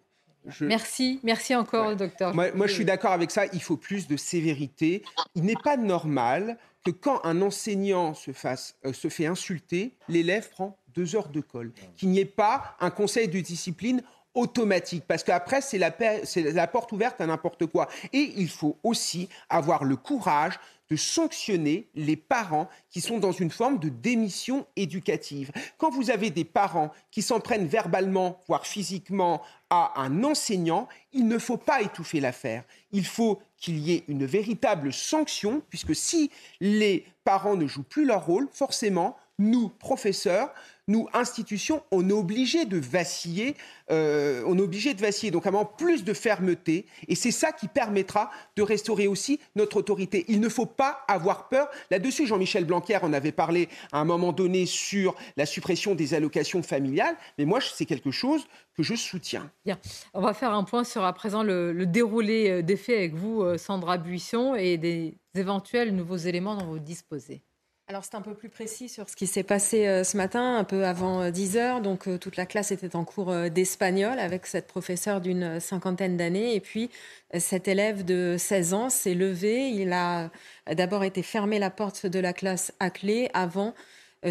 Merci, 0.61 1.19
merci 1.23 1.55
encore, 1.55 1.95
docteur. 1.95 2.33
Moi, 2.33 2.67
je 2.67 2.73
suis 2.73 2.85
d'accord 2.85 3.11
avec 3.11 3.31
ça. 3.31 3.45
Il 3.53 3.61
faut 3.61 3.77
plus 3.77 4.07
de 4.07 4.17
sévérité. 4.17 5.03
Il 5.35 5.43
n'est 5.43 5.55
pas 5.63 5.77
normal 5.77 6.57
que 6.83 6.91
quand 6.91 7.19
un 7.23 7.41
enseignant 7.41 8.13
se, 8.13 8.31
fasse, 8.31 8.75
euh, 8.85 8.93
se 8.93 9.09
fait 9.09 9.25
insulter, 9.25 9.93
l'élève 10.07 10.49
prend 10.49 10.77
deux 10.93 11.15
heures 11.15 11.29
de 11.29 11.41
colle. 11.41 11.71
Qu'il 11.97 12.09
n'y 12.09 12.19
ait 12.19 12.25
pas 12.25 12.75
un 12.79 12.91
conseil 12.91 13.27
de 13.27 13.39
discipline 13.39 14.03
automatique, 14.35 15.05
parce 15.07 15.23
qu'après, 15.23 15.61
c'est 15.61 15.77
la, 15.77 15.95
la 16.35 16.67
porte 16.67 16.91
ouverte 16.91 17.21
à 17.21 17.25
n'importe 17.25 17.65
quoi. 17.65 17.87
Et 18.13 18.33
il 18.35 18.49
faut 18.49 18.77
aussi 18.83 19.29
avoir 19.49 19.83
le 19.85 19.95
courage 19.95 20.59
de 20.89 20.95
sanctionner 20.95 21.89
les 21.95 22.15
parents 22.15 22.69
qui 22.89 23.01
sont 23.01 23.17
dans 23.17 23.31
une 23.31 23.49
forme 23.49 23.79
de 23.79 23.89
démission 23.89 24.67
éducative. 24.75 25.51
Quand 25.77 25.89
vous 25.89 26.11
avez 26.11 26.29
des 26.29 26.43
parents 26.43 26.91
qui 27.11 27.21
s'en 27.21 27.39
prennent 27.39 27.67
verbalement, 27.67 28.39
voire 28.47 28.67
physiquement, 28.67 29.41
à 29.69 29.99
un 29.99 30.23
enseignant, 30.23 30.87
il 31.11 31.27
ne 31.27 31.39
faut 31.39 31.57
pas 31.57 31.81
étouffer 31.81 32.19
l'affaire. 32.19 32.63
Il 32.91 33.05
faut 33.05 33.41
qu'il 33.57 33.79
y 33.79 33.93
ait 33.93 34.03
une 34.07 34.25
véritable 34.25 34.93
sanction, 34.93 35.61
puisque 35.69 35.95
si 35.95 36.29
les 36.59 37.05
parents 37.23 37.55
ne 37.55 37.67
jouent 37.67 37.83
plus 37.83 38.05
leur 38.05 38.25
rôle, 38.25 38.47
forcément, 38.51 39.17
nous, 39.39 39.69
professeurs, 39.69 40.53
nous, 40.87 41.07
institutions, 41.13 41.81
on 41.91 42.07
est 42.09 42.13
obligé 42.13 42.65
de 42.65 42.77
vaciller, 42.77 43.55
euh, 43.91 44.43
on 44.45 44.57
est 44.57 44.61
obligé 44.61 44.93
de 44.93 45.01
vaciller, 45.01 45.31
donc 45.31 45.47
avoir 45.47 45.75
plus 45.75 46.03
de 46.03 46.13
fermeté, 46.13 46.85
et 47.07 47.15
c'est 47.15 47.31
ça 47.31 47.51
qui 47.51 47.67
permettra 47.67 48.29
de 48.55 48.61
restaurer 48.61 49.07
aussi 49.07 49.39
notre 49.55 49.77
autorité. 49.77 50.25
Il 50.27 50.39
ne 50.39 50.49
faut 50.49 50.65
pas 50.65 51.03
avoir 51.07 51.49
peur. 51.49 51.69
Là-dessus, 51.89 52.27
Jean-Michel 52.27 52.65
Blanquer 52.65 52.99
en 53.01 53.13
avait 53.13 53.31
parlé 53.31 53.67
à 53.91 53.99
un 53.99 54.05
moment 54.05 54.31
donné 54.31 54.65
sur 54.65 55.15
la 55.37 55.45
suppression 55.45 55.95
des 55.95 56.13
allocations 56.13 56.61
familiales, 56.61 57.15
mais 57.37 57.45
moi, 57.45 57.59
c'est 57.61 57.85
quelque 57.85 58.11
chose 58.11 58.45
que 58.75 58.83
je 58.83 58.95
soutiens. 58.95 59.49
Bien, 59.65 59.79
on 60.13 60.21
va 60.21 60.33
faire 60.33 60.53
un 60.53 60.63
point 60.63 60.83
sur 60.83 61.03
à 61.03 61.13
présent 61.13 61.43
le, 61.43 61.73
le 61.73 61.85
déroulé 61.85 62.49
euh, 62.49 62.61
des 62.61 62.75
faits 62.75 62.97
avec 62.97 63.15
vous, 63.15 63.41
euh, 63.41 63.57
Sandra 63.57 63.97
Buisson, 63.97 64.55
et 64.55 64.77
des 64.77 65.17
éventuels 65.33 65.95
nouveaux 65.95 66.17
éléments 66.17 66.55
dont 66.55 66.65
vous 66.65 66.79
disposez. 66.79 67.41
Alors 67.87 68.03
c'est 68.03 68.15
un 68.15 68.21
peu 68.21 68.33
plus 68.33 68.49
précis 68.49 68.89
sur 68.89 69.07
ce 69.07 69.15
qui 69.15 69.27
s'est 69.27 69.43
passé 69.43 69.85
euh, 69.85 70.03
ce 70.03 70.17
matin, 70.17 70.57
un 70.57 70.63
peu 70.63 70.85
avant 70.85 71.29
10 71.29 71.55
euh, 71.55 71.59
heures. 71.59 71.81
Donc 71.81 72.07
euh, 72.07 72.17
toute 72.17 72.35
la 72.35 72.47
classe 72.47 72.71
était 72.71 72.95
en 72.95 73.05
cours 73.05 73.31
d'espagnol 73.51 74.17
avec 74.17 74.47
cette 74.47 74.65
professeure 74.65 75.21
d'une 75.21 75.59
cinquantaine 75.59 76.17
d'années. 76.17 76.55
Et 76.55 76.59
puis 76.61 76.89
cet 77.37 77.67
élève 77.67 78.03
de 78.03 78.37
16 78.39 78.73
ans 78.73 78.89
s'est 78.89 79.13
levé. 79.13 79.69
Il 79.69 79.93
a 79.93 80.31
d'abord 80.71 81.03
été 81.03 81.21
fermé 81.21 81.59
la 81.59 81.69
porte 81.69 82.07
de 82.07 82.19
la 82.19 82.33
classe 82.33 82.73
à 82.79 82.89
clé 82.89 83.29
avant 83.35 83.75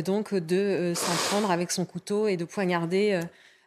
donc 0.05 0.35
de 0.35 0.93
s'en 0.97 1.15
prendre 1.29 1.53
avec 1.53 1.71
son 1.71 1.85
couteau 1.85 2.27
et 2.27 2.37
de 2.37 2.45
poignarder 2.45 3.21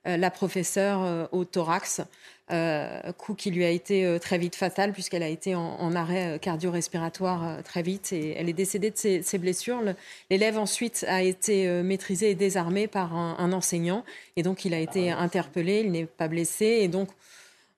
la 0.07 0.31
professeure 0.31 1.29
au 1.31 1.45
thorax. 1.45 2.01
Euh, 2.49 3.11
coup 3.11 3.33
qui 3.33 3.51
lui 3.51 3.65
a 3.65 3.69
été 3.69 4.05
euh, 4.05 4.19
très 4.19 4.37
vite 4.37 4.55
fatal 4.55 4.93
puisqu'elle 4.93 5.23
a 5.23 5.27
été 5.27 5.53
en, 5.53 5.93
arrêt 5.95 6.35
euh, 6.35 6.37
cardio-respiratoire 6.37 7.61
très 7.61 7.81
vite 7.81 8.13
et 8.13 8.35
elle 8.37 8.47
est 8.47 8.53
décédée 8.53 8.89
de 8.89 8.95
ses, 8.95 9.37
blessures. 9.37 9.83
L'élève 10.29 10.57
ensuite 10.57 11.05
a 11.09 11.21
été 11.23 11.67
maîtrisé 11.83 12.31
et 12.31 12.35
désarmé 12.35 12.87
par 12.87 13.13
un, 13.13 13.51
enseignant 13.51 14.05
et 14.37 14.43
donc 14.43 14.63
il 14.63 14.73
a 14.73 14.79
été 14.79 15.11
interpellé, 15.11 15.81
il 15.83 15.91
n'est 15.91 16.05
pas 16.05 16.29
blessé 16.29 16.65
et 16.81 16.87
donc 16.87 17.09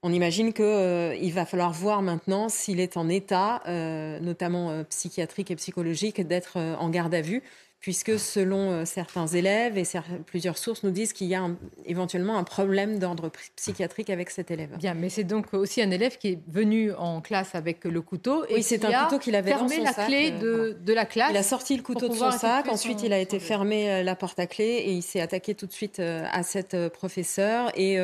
on 0.04 0.14
imagine 0.14 0.54
qu'il 0.54 1.34
va 1.34 1.46
falloir 1.46 1.74
voir 1.74 2.04
maintenant 2.04 2.48
s'il 2.48 2.80
est 2.80 2.96
en 2.96 3.10
état, 3.10 3.64
notamment 4.22 4.84
psychiatrique 4.86 5.52
et 5.52 5.56
psychologique, 5.56 6.26
d'être 6.26 6.58
en 6.58 6.90
garde 6.90 7.14
à 7.16 7.22
vue 7.22 7.44
puisque 7.80 8.20
selon 8.20 8.72
euh, 8.72 8.86
certains 8.86 9.28
élèves 9.28 9.78
et 9.78 9.84
plusieurs 10.26 10.58
sources 10.58 10.84
nous 10.84 10.92
disent 10.92 11.14
qu'il 11.14 11.28
y 11.28 11.36
a 11.36 11.48
éventuellement 11.86 12.38
un 12.38 12.44
problème 12.44 13.00
d'ordre 13.00 13.32
psychiatrique 13.56 14.10
avec 14.10 14.30
cet 14.30 14.52
élève. 14.52 14.78
Bien, 14.78 14.94
mais 14.94 15.10
c'est 15.10 15.24
donc 15.24 15.54
aussi 15.54 15.82
un 15.82 15.90
élève 15.90 16.18
qui 16.18 16.30
est 16.30 16.40
venu 16.48 16.92
en 16.94 17.22
classe 17.22 17.56
avec 17.56 17.86
le 17.86 18.02
couteau 18.02 18.44
et 18.50 18.56
oui, 18.56 18.64
c'est 18.64 18.84
un 18.84 19.06
couteau 19.06 19.20
qu'il 19.20 19.36
avait 19.36 19.52
fermé 19.52 19.78
dans 19.78 19.84
la 19.84 19.94
clé 19.94 20.32
euh, 20.32 20.74
de, 20.74 20.78
de, 20.84 20.94
la 20.94 21.06
classe. 21.06 21.32
Il 21.32 21.38
a 21.38 21.44
sorti 21.44 21.78
le 21.78 21.84
couteau 21.84 22.10
de 22.10 22.16
son 22.16 22.32
sac, 22.32 22.68
ensuite 22.68 23.02
il 23.04 23.14
a 23.14 23.20
été 23.20 23.40
fermé 23.40 23.90
euh, 23.90 24.04
la 24.04 24.16
porte 24.16 24.40
à 24.40 24.48
clé 24.48 24.66
et 24.66 24.92
il 24.92 25.02
s'est 25.02 25.22
attaqué 25.22 25.56
tout 25.56 25.66
de 25.66 25.72
suite 25.72 26.00
à 26.00 26.44
cette 26.44 26.90
professeure 26.90 27.72
et, 27.76 27.98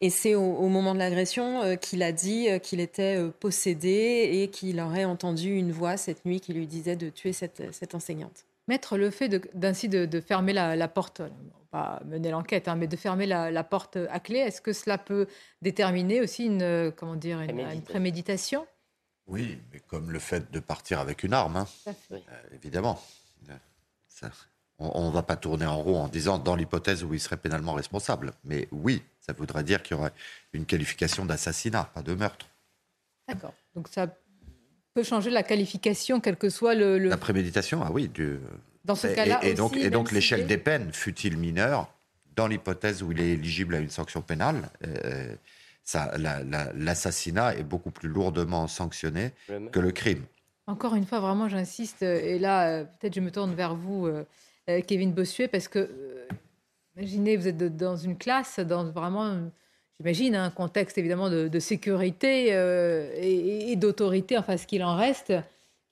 et 0.00 0.10
c'est 0.10 0.34
au, 0.34 0.68
moment 0.68 0.94
de 0.94 0.98
l'agression 0.98 1.76
qu'il 1.80 2.02
a 2.02 2.12
dit 2.12 2.48
qu'il 2.62 2.80
était 2.80 3.18
possédé 3.40 4.30
et 4.32 4.48
qu'il 4.48 4.80
aurait 4.80 5.04
entendu 5.04 5.54
une 5.54 5.72
voix 5.72 5.96
cette 5.96 6.24
nuit 6.24 6.40
qui 6.40 6.52
lui 6.52 6.66
disait 6.66 6.96
de 6.96 7.08
tuer 7.08 7.32
cette, 7.32 7.62
cette 7.72 7.94
enseignante. 7.94 8.46
Mettre 8.68 8.96
le 8.96 9.10
fait 9.10 9.28
d'ainsi 9.56 9.88
de, 9.88 10.20
fermer 10.20 10.52
la, 10.52 10.88
porte, 10.88 11.22
pas 11.70 12.00
mener 12.04 12.30
l'enquête, 12.30 12.66
hein, 12.66 12.74
mais 12.74 12.88
de 12.88 12.96
fermer 12.96 13.26
la, 13.26 13.64
porte 13.64 13.96
à 14.10 14.18
clé, 14.18 14.38
est-ce 14.38 14.60
que 14.60 14.72
cela 14.72 14.98
peut 14.98 15.28
déterminer 15.62 16.20
aussi 16.20 16.46
une, 16.46 16.92
comment 16.96 17.14
dire, 17.14 17.40
une, 17.40 17.82
préméditation 17.82 18.66
Oui, 19.26 19.58
mais 19.72 19.78
comme 19.80 20.10
le 20.10 20.18
fait 20.18 20.50
de 20.50 20.58
partir 20.58 20.98
avec 20.98 21.22
une 21.22 21.32
arme, 21.32 21.56
hein. 21.56 21.66
euh, 22.10 22.18
évidemment. 22.52 23.00
on 24.78 25.08
ne 25.08 25.12
va 25.12 25.22
pas 25.22 25.36
tourner 25.36 25.66
en 25.66 25.80
rond 25.80 26.02
en 26.02 26.08
disant 26.08 26.38
dans 26.38 26.56
l'hypothèse 26.56 27.04
où 27.04 27.14
il 27.14 27.20
serait 27.20 27.36
pénalement 27.36 27.74
responsable. 27.74 28.32
Mais 28.42 28.66
oui, 28.72 29.02
ça 29.20 29.32
voudrait 29.32 29.62
dire 29.62 29.82
qu'il 29.82 29.96
y 29.96 30.00
aurait 30.00 30.12
une 30.52 30.66
qualification 30.66 31.24
d'assassinat, 31.24 31.84
pas 31.94 32.02
de 32.02 32.14
meurtre. 32.14 32.46
D'accord. 33.28 33.54
Donc 33.76 33.86
ça 33.88 34.08
peut 34.96 35.02
changer 35.02 35.28
la 35.28 35.42
qualification, 35.42 36.20
quel 36.20 36.36
que 36.36 36.48
soit 36.48 36.74
le. 36.74 36.96
La 36.96 37.18
préméditation, 37.18 37.82
ah 37.84 37.90
oui. 37.92 38.08
Du... 38.08 38.38
Dans 38.86 38.94
ce 38.94 39.08
cas-là. 39.08 39.40
Et, 39.44 39.52
donc, 39.52 39.76
et 39.76 39.90
donc 39.90 40.10
l'échelle 40.10 40.46
des 40.46 40.56
peines, 40.56 40.90
fut-il 40.90 41.36
mineur, 41.36 41.92
dans 42.34 42.46
l'hypothèse 42.46 43.02
où 43.02 43.12
il 43.12 43.20
est 43.20 43.32
éligible 43.32 43.74
à 43.74 43.78
une 43.78 43.90
sanction 43.90 44.22
pénale, 44.22 44.70
euh, 44.86 45.34
l'assassinat 46.74 47.56
est 47.56 47.62
beaucoup 47.62 47.90
plus 47.90 48.08
lourdement 48.08 48.68
sanctionné 48.68 49.32
que 49.70 49.80
le 49.80 49.92
crime. 49.92 50.24
Encore 50.66 50.94
une 50.94 51.04
fois, 51.04 51.20
vraiment, 51.20 51.48
j'insiste, 51.48 52.02
et 52.02 52.38
là, 52.38 52.68
euh, 52.68 52.84
peut-être 52.84 53.14
je 53.14 53.20
me 53.20 53.30
tourne 53.30 53.54
vers 53.54 53.74
vous, 53.74 54.06
euh, 54.06 54.24
Kevin 54.86 55.12
Bossuet, 55.12 55.48
parce 55.48 55.68
que, 55.68 55.90
imaginez, 56.96 57.36
vous 57.36 57.48
êtes 57.48 57.76
dans 57.76 57.96
une 57.96 58.16
classe, 58.16 58.60
dans 58.60 58.90
vraiment 58.90 59.50
j'imagine, 59.98 60.34
un 60.36 60.50
contexte 60.50 60.98
évidemment 60.98 61.30
de, 61.30 61.58
sécurité 61.58 62.48
euh, 62.50 63.10
et, 63.16 63.76
d'autorité, 63.76 64.38
enfin 64.38 64.56
ce 64.56 64.66
qu'il 64.66 64.82
en 64.82 64.96
reste, 64.96 65.32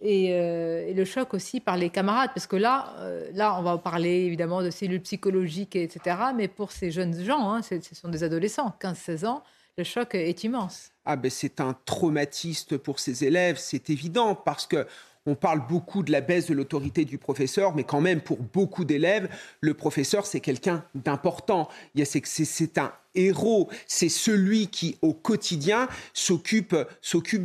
euh, 0.03 0.87
et, 0.87 0.95
le 0.95 1.05
choc 1.05 1.35
aussi 1.35 1.61
par 1.61 1.77
les 1.77 1.91
camarades, 1.91 2.31
parce 2.35 2.47
que 2.47 2.57
là, 2.57 2.95
euh, 2.99 3.31
là, 3.33 3.59
on 3.59 3.63
va 3.63 3.79
parler 3.79 4.25
évidemment 4.25 4.63
de 4.63 4.71
cellules 4.71 5.01
psychologiques, 5.01 5.77
etc., 5.77 6.17
mais 6.37 6.49
pour 6.49 6.73
ces 6.73 6.91
jeunes 6.91 7.19
gens, 7.25 7.51
hein, 7.53 7.63
ce 7.63 7.95
sont 7.95 8.09
des 8.09 8.23
adolescents, 8.23 8.75
15-16 8.81 9.27
ans, 9.27 9.43
le 9.77 9.85
choc 9.85 10.15
est 10.15 10.45
immense. 10.45 10.91
Ah 11.05 11.17
ben 11.17 11.31
c'est 11.31 11.61
un 11.61 11.77
traumatiste 11.85 12.77
pour 12.77 13.01
ces 13.01 13.25
élèves, 13.25 13.57
c'est 13.59 13.91
évident, 13.91 14.35
parce 14.35 14.67
que 14.67 14.87
on 15.27 15.35
parle 15.35 15.67
beaucoup 15.67 16.03
de 16.03 16.13
la 16.13 16.21
baisse 16.21 16.47
de 16.47 16.55
l'autorité 16.55 17.05
du 17.05 17.19
professeur, 17.19 17.75
mais 17.75 17.85
quand 17.85 18.01
même, 18.01 18.21
pour 18.21 18.39
beaucoup 18.39 18.85
d'élèves, 18.85 19.29
le 19.61 19.75
professeur, 19.75 20.27
c'est 20.27 20.41
quelqu'un 20.41 20.85
d'important. 20.95 21.69
C'est 22.05 22.79
un 22.79 22.93
héros, 23.15 23.71
c'est 23.87 24.09
celui 24.09 24.67
qui, 24.67 24.99
au 25.01 25.15
quotidien, 25.15 25.89
s'occupe 26.13 26.75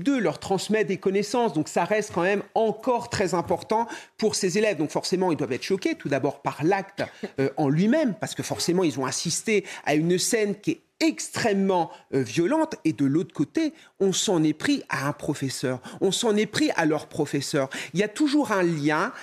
d'eux, 0.03 0.19
leur 0.19 0.39
transmet 0.39 0.83
des 0.83 0.97
connaissances. 0.97 1.53
Donc 1.53 1.69
ça 1.69 1.85
reste 1.85 2.11
quand 2.13 2.23
même 2.23 2.43
encore 2.53 3.09
très 3.09 3.33
important 3.33 3.87
pour 4.17 4.35
ces 4.35 4.57
élèves. 4.57 4.77
Donc 4.77 4.89
forcément, 4.89 5.31
ils 5.31 5.37
doivent 5.37 5.53
être 5.53 5.63
choqués, 5.63 5.95
tout 5.95 6.09
d'abord 6.09 6.41
par 6.41 6.63
l'acte 6.63 7.03
euh, 7.39 7.49
en 7.57 7.69
lui-même, 7.69 8.13
parce 8.19 8.35
que 8.35 8.43
forcément, 8.43 8.83
ils 8.83 8.99
ont 8.99 9.05
assisté 9.05 9.63
à 9.85 9.95
une 9.95 10.17
scène 10.17 10.55
qui 10.59 10.71
est 10.71 10.81
extrêmement 10.99 11.91
euh, 12.13 12.21
violente 12.21 12.75
et 12.83 12.93
de 12.93 13.05
l'autre 13.05 13.33
côté, 13.33 13.73
on 13.99 14.11
s'en 14.11 14.43
est 14.43 14.53
pris 14.53 14.83
à 14.89 15.07
un 15.07 15.13
professeur, 15.13 15.81
on 16.01 16.11
s'en 16.11 16.35
est 16.35 16.45
pris 16.45 16.71
à 16.75 16.85
leur 16.85 17.07
professeur. 17.07 17.69
Il 17.93 17.99
y 17.99 18.03
a 18.03 18.07
toujours 18.07 18.51
un 18.51 18.63
lien 18.63 19.13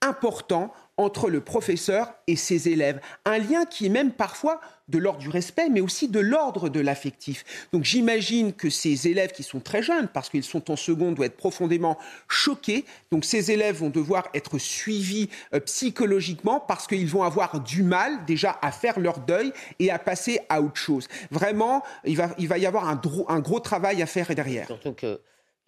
important 0.00 0.72
entre 0.96 1.30
le 1.30 1.40
professeur 1.40 2.14
et 2.26 2.36
ses 2.36 2.68
élèves. 2.68 3.00
Un 3.24 3.38
lien 3.38 3.64
qui 3.64 3.86
est 3.86 3.90
même 3.90 4.12
parfois 4.12 4.60
de 4.88 4.98
l'ordre 4.98 5.20
du 5.20 5.30
respect, 5.30 5.68
mais 5.70 5.80
aussi 5.80 6.08
de 6.08 6.20
l'ordre 6.20 6.68
de 6.68 6.80
l'affectif. 6.80 7.44
Donc 7.72 7.84
j'imagine 7.84 8.52
que 8.52 8.68
ces 8.68 9.08
élèves 9.08 9.32
qui 9.32 9.42
sont 9.42 9.60
très 9.60 9.82
jeunes, 9.82 10.08
parce 10.12 10.28
qu'ils 10.28 10.44
sont 10.44 10.70
en 10.70 10.76
seconde, 10.76 11.14
doivent 11.14 11.28
être 11.28 11.36
profondément 11.36 11.98
choqués. 12.28 12.84
Donc 13.10 13.24
ces 13.24 13.50
élèves 13.50 13.76
vont 13.76 13.88
devoir 13.90 14.28
être 14.34 14.58
suivis 14.58 15.30
euh, 15.54 15.60
psychologiquement 15.60 16.60
parce 16.60 16.86
qu'ils 16.86 17.08
vont 17.08 17.22
avoir 17.22 17.60
du 17.60 17.82
mal 17.82 18.24
déjà 18.26 18.58
à 18.60 18.70
faire 18.70 19.00
leur 19.00 19.20
deuil 19.20 19.52
et 19.78 19.90
à 19.90 19.98
passer 19.98 20.40
à 20.48 20.60
autre 20.60 20.76
chose. 20.76 21.08
Vraiment, 21.30 21.82
il 22.04 22.16
va, 22.16 22.58
y 22.58 22.66
avoir 22.66 22.88
un, 22.88 23.40
gros 23.40 23.60
travail 23.60 24.02
à 24.02 24.06
faire 24.06 24.34
derrière. 24.34 24.68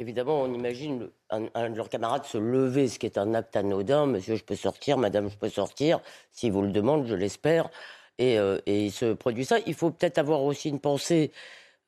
Évidemment, 0.00 0.42
on 0.42 0.52
imagine 0.52 1.08
un, 1.30 1.70
de 1.70 1.76
leurs 1.76 1.88
camarades 1.88 2.24
se 2.24 2.36
lever, 2.36 2.88
ce 2.88 2.98
qui 2.98 3.06
est 3.06 3.16
un 3.16 3.32
acte 3.32 3.54
anodin. 3.54 4.06
Monsieur, 4.06 4.34
je 4.34 4.42
peux 4.42 4.56
sortir, 4.56 4.98
madame, 4.98 5.30
je 5.30 5.36
peux 5.36 5.48
sortir. 5.48 6.00
Si 6.32 6.50
vous 6.50 6.62
le 6.62 6.72
demandez, 6.72 7.08
je 7.08 7.14
l'espère. 7.14 7.70
Et, 8.18 8.38
euh, 8.38 8.58
et, 8.66 8.86
il 8.86 8.92
se 8.92 9.12
produit 9.12 9.44
ça. 9.44 9.58
Il 9.66 9.74
faut 9.74 9.90
peut-être 9.90 10.18
avoir 10.18 10.42
aussi 10.42 10.68
une 10.68 10.80
pensée, 10.80 11.30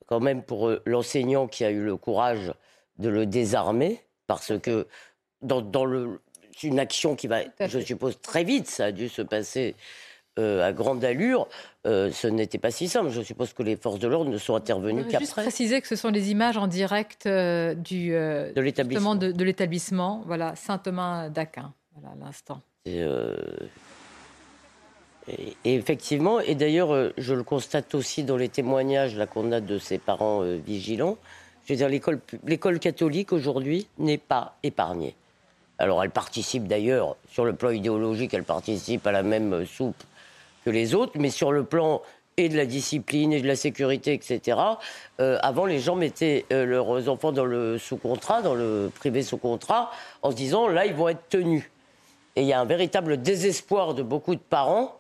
quand 0.07 0.21
même, 0.21 0.45
pour 0.45 0.69
euh, 0.69 0.83
l'enseignant 0.87 1.49
qui 1.49 1.65
a 1.65 1.71
eu 1.71 1.83
le 1.83 1.97
courage 1.97 2.53
de 2.99 3.09
le 3.09 3.27
désarmer, 3.27 4.01
parce 4.29 4.57
que 4.59 4.87
dans, 5.43 5.61
dans 5.61 5.85
le, 5.85 6.21
une 6.63 6.79
action 6.79 7.17
qui 7.17 7.27
va, 7.27 7.41
je 7.61 7.81
suppose, 7.81 8.21
très 8.21 8.45
vite, 8.45 8.69
ça 8.69 8.87
a 8.87 8.93
dû 8.93 9.09
se 9.09 9.23
passer 9.23 9.75
euh, 10.39 10.63
à 10.67 10.73
grande 10.75 11.03
allure, 11.03 11.49
euh, 11.87 12.11
ce 12.13 12.27
n'était 12.27 12.59
pas 12.59 12.71
si 12.71 12.89
simple. 12.89 13.09
Je 13.09 13.23
suppose 13.23 13.55
que 13.55 13.63
les 13.63 13.75
forces 13.77 13.99
de 13.99 14.07
l'ordre 14.07 14.31
ne 14.31 14.37
sont 14.37 14.55
intervenues 14.55 15.05
qu'après. 15.05 15.21
Juste 15.21 15.33
préciser 15.33 15.81
que 15.81 15.89
ce 15.89 15.97
sont 15.97 16.11
les 16.11 16.31
images 16.31 16.59
en 16.59 16.67
direct 16.67 17.25
euh, 17.25 17.73
du, 17.73 18.11
de 18.11 18.61
l'établissement. 18.61 19.15
De, 19.15 19.45
l'établissement, 19.45 20.23
voilà, 20.27 20.55
Saint-Thomas 20.55 21.31
d'Aquin, 21.31 21.73
voilà, 21.95 22.15
à 22.15 22.27
l'instant. 22.27 22.61
Et, 22.85 23.03
effectivement, 25.65 26.39
et 26.41 26.55
d'ailleurs, 26.55 27.13
je 27.17 27.33
le 27.33 27.43
constate 27.43 27.95
aussi 27.95 28.23
dans 28.23 28.37
les 28.37 28.51
témoignages 28.51 29.17
là, 29.17 29.27
qu'on 29.27 29.53
a 29.53 29.61
de 29.61 29.79
ses 29.79 29.97
parents 29.97 30.43
vigilants, 30.43 31.17
je 31.65 31.73
veux 31.73 31.79
dire, 31.79 31.89
l'école, 31.89 32.21
l'école 32.45 32.79
catholique 32.79 33.33
aujourd'hui 33.33 33.89
n'est 33.99 34.19
pas 34.19 34.59
épargnée. 34.63 35.17
Alors 35.79 36.03
elle 36.05 36.11
participe 36.11 36.67
d'ailleurs, 36.69 37.17
sur 37.29 37.45
le 37.47 37.55
plan 37.55 37.71
idéologique, 37.71 38.35
elle 38.35 38.45
participe 38.45 39.07
à 39.07 39.13
la 39.13 39.23
même 39.23 39.65
soupe 39.67 40.05
que 40.67 40.71
les 40.71 40.97
autres, 40.97 41.13
mais 41.17 41.31
sur 41.31 41.53
le 41.53 41.63
plan 41.63 42.03
et 42.37 42.49
de 42.49 42.57
la 42.57 42.67
discipline 42.67 43.33
et 43.33 43.41
de 43.41 43.47
la 43.47 43.55
sécurité, 43.55 44.13
etc. 44.13 44.59
Euh, 45.21 45.39
avant, 45.41 45.65
les 45.65 45.79
gens 45.79 45.95
mettaient 45.95 46.45
euh, 46.53 46.67
leurs 46.67 47.09
enfants 47.09 47.31
dans 47.31 47.45
le 47.45 47.79
sous-contrat, 47.79 48.43
dans 48.43 48.55
le 48.55 48.91
privé 48.93 49.23
sous-contrat, 49.23 49.93
en 50.23 50.33
se 50.33 50.37
disant 50.37 50.67
là, 50.69 50.85
ils 50.85 50.93
vont 50.93 51.09
être 51.09 51.29
tenus. 51.29 51.63
Et 52.35 52.43
il 52.43 52.49
y 52.49 52.53
a 52.53 52.61
un 52.61 52.65
véritable 52.65 53.23
désespoir 53.23 53.95
de 53.95 54.03
beaucoup 54.03 54.35
de 54.35 54.41
parents 54.41 54.99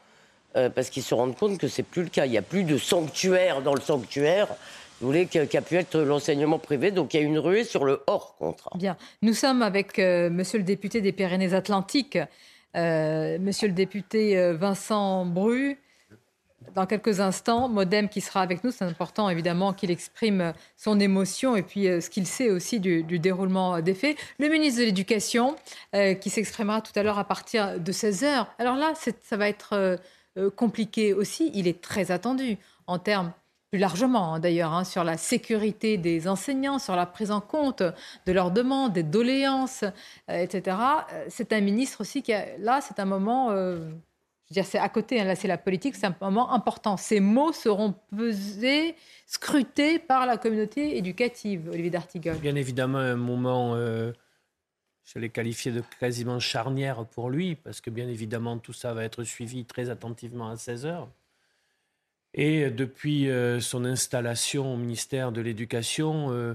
euh, 0.56 0.70
parce 0.70 0.88
qu'ils 0.88 1.02
se 1.02 1.14
rendent 1.14 1.36
compte 1.36 1.58
que 1.58 1.66
c'est 1.66 1.82
plus 1.82 2.04
le 2.04 2.10
cas. 2.10 2.26
Il 2.26 2.30
n'y 2.30 2.38
a 2.38 2.42
plus 2.42 2.62
de 2.62 2.78
sanctuaire 2.78 3.60
dans 3.60 3.74
le 3.74 3.80
sanctuaire. 3.80 4.46
Vous 5.00 5.08
voulez 5.08 5.26
qui 5.26 5.38
a 5.38 5.62
pu 5.62 5.76
être 5.76 5.98
l'enseignement 5.98 6.60
privé, 6.60 6.92
donc 6.92 7.12
il 7.12 7.20
y 7.20 7.22
a 7.22 7.26
une 7.26 7.38
ruée 7.38 7.64
sur 7.64 7.84
le 7.84 8.02
hors 8.06 8.36
contrat. 8.38 8.70
Bien, 8.76 8.96
nous 9.20 9.34
sommes 9.34 9.60
avec 9.60 9.98
Monsieur 9.98 10.56
le 10.56 10.64
député 10.64 11.02
des 11.02 11.12
Pyrénées-Atlantiques. 11.12 12.18
Euh, 12.76 13.38
monsieur 13.40 13.68
le 13.68 13.74
député 13.74 14.38
euh, 14.38 14.54
Vincent 14.54 15.24
Bru, 15.24 15.78
dans 16.74 16.86
quelques 16.86 17.20
instants. 17.20 17.68
Modem 17.68 18.08
qui 18.08 18.20
sera 18.20 18.42
avec 18.42 18.64
nous. 18.64 18.70
C'est 18.70 18.84
important 18.84 19.30
évidemment 19.30 19.72
qu'il 19.72 19.90
exprime 19.90 20.52
son 20.76 21.00
émotion 21.00 21.56
et 21.56 21.62
puis 21.62 21.84
ce 21.84 22.10
qu'il 22.10 22.26
sait 22.26 22.50
aussi 22.50 22.80
du, 22.80 23.02
déroulement 23.18 23.80
des 23.80 23.94
faits. 23.94 24.16
Le 24.38 24.48
ministre 24.48 24.80
de 24.80 24.86
l'Éducation 24.86 25.56
qui 26.20 26.28
s'exprimera 26.28 26.82
tout 26.82 26.92
à 26.96 27.02
l'heure 27.02 27.18
à 27.18 27.24
partir 27.24 27.78
de 27.78 27.92
16h. 27.92 28.46
Alors 28.58 28.76
là, 28.76 28.92
ça 29.22 29.36
va 29.36 29.48
être 29.48 29.98
compliqué 30.56 31.14
aussi. 31.14 31.52
Il 31.54 31.68
est 31.68 31.80
très 31.80 32.10
attendu 32.10 32.58
en 32.86 32.98
termes 32.98 33.32
plus 33.70 33.78
largement 33.78 34.34
hein, 34.34 34.40
d'ailleurs, 34.40 34.72
hein, 34.72 34.84
sur 34.84 35.04
la 35.04 35.16
sécurité 35.16 35.98
des 35.98 36.28
enseignants, 36.28 36.78
sur 36.78 36.96
la 36.96 37.06
prise 37.06 37.30
en 37.30 37.40
compte 37.40 37.82
de 37.82 38.32
leurs 38.32 38.50
demandes, 38.50 38.92
des 38.92 39.02
doléances, 39.02 39.84
euh, 40.30 40.42
etc. 40.42 40.76
Euh, 41.12 41.24
c'est 41.28 41.52
un 41.52 41.60
ministre 41.60 42.00
aussi 42.00 42.22
qui 42.22 42.32
a, 42.32 42.56
là, 42.58 42.80
c'est 42.80 43.00
un 43.00 43.04
moment, 43.04 43.50
euh, 43.50 43.76
je 43.78 44.50
veux 44.50 44.54
dire, 44.54 44.66
c'est 44.66 44.78
à 44.78 44.88
côté, 44.88 45.20
hein, 45.20 45.24
là 45.24 45.34
c'est 45.34 45.48
la 45.48 45.58
politique, 45.58 45.96
c'est 45.96 46.06
un 46.06 46.16
moment 46.20 46.52
important. 46.52 46.96
Ces 46.96 47.18
mots 47.18 47.52
seront 47.52 47.94
pesés, 48.16 48.94
scrutés 49.26 49.98
par 49.98 50.26
la 50.26 50.36
communauté 50.36 50.96
éducative, 50.96 51.68
Olivier 51.68 51.90
D'Artigol. 51.90 52.36
Bien 52.36 52.54
évidemment, 52.54 52.98
un 52.98 53.16
moment, 53.16 53.74
je 53.76 55.18
l'ai 55.18 55.30
qualifié 55.30 55.72
de 55.72 55.82
quasiment 55.98 56.38
charnière 56.38 57.04
pour 57.04 57.30
lui, 57.30 57.56
parce 57.56 57.80
que 57.80 57.90
bien 57.90 58.08
évidemment, 58.08 58.58
tout 58.58 58.72
ça 58.72 58.94
va 58.94 59.02
être 59.02 59.24
suivi 59.24 59.64
très 59.64 59.90
attentivement 59.90 60.50
à 60.50 60.56
16 60.56 60.86
heures. 60.86 61.08
Et 62.36 62.70
depuis 62.70 63.30
euh, 63.30 63.60
son 63.60 63.86
installation 63.86 64.74
au 64.74 64.76
ministère 64.76 65.32
de 65.32 65.40
l'Éducation, 65.40 66.30
euh, 66.30 66.54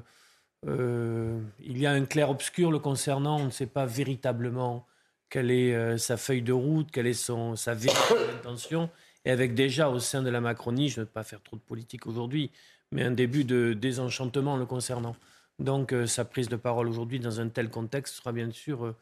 euh, 0.67 1.39
il 1.59 1.79
y 1.79 1.87
a 1.87 1.91
un 1.91 2.05
clair-obscur 2.05 2.71
le 2.71 2.77
concernant. 2.77 3.39
On 3.39 3.45
ne 3.45 3.49
sait 3.49 3.65
pas 3.65 3.87
véritablement 3.87 4.85
quelle 5.31 5.49
est 5.49 5.97
sa 5.97 6.17
feuille 6.17 6.43
de 6.43 6.53
route, 6.53 6.91
quelle 6.91 7.07
est 7.07 7.13
son, 7.13 7.55
sa 7.55 7.73
véritable 7.73 8.29
intention. 8.39 8.89
Et 9.25 9.31
avec 9.31 9.55
déjà 9.55 9.89
au 9.89 9.99
sein 9.99 10.21
de 10.21 10.29
la 10.29 10.39
Macronie, 10.39 10.89
je 10.89 10.99
ne 10.99 11.05
veux 11.05 11.11
pas 11.11 11.23
faire 11.23 11.41
trop 11.41 11.55
de 11.55 11.61
politique 11.61 12.05
aujourd'hui, 12.05 12.51
mais 12.91 13.03
un 13.03 13.11
début 13.11 13.43
de 13.43 13.73
désenchantement 13.73 14.57
le 14.57 14.65
concernant. 14.65 15.15
Donc 15.57 15.95
sa 16.05 16.25
prise 16.25 16.49
de 16.49 16.57
parole 16.57 16.89
aujourd'hui 16.89 17.19
dans 17.19 17.39
un 17.39 17.47
tel 17.47 17.69
contexte 17.69 18.15
sera 18.15 18.31
bien 18.33 18.51
sûr 18.51 18.93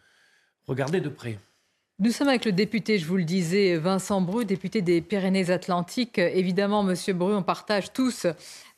regardée 0.68 1.02
de 1.02 1.10
près. 1.10 1.40
Nous 2.02 2.12
sommes 2.14 2.30
avec 2.30 2.46
le 2.46 2.54
député, 2.54 2.98
je 2.98 3.06
vous 3.06 3.18
le 3.18 3.26
disais, 3.26 3.76
Vincent 3.76 4.22
Bru, 4.22 4.46
député 4.46 4.82
des 4.82 5.02
Pyrénées-Atlantiques. 5.02 6.18
Évidemment, 6.18 6.82
Monsieur 6.82 7.14
Bru, 7.14 7.36
on 7.36 7.44
partage 7.44 7.92
tous 7.92 8.26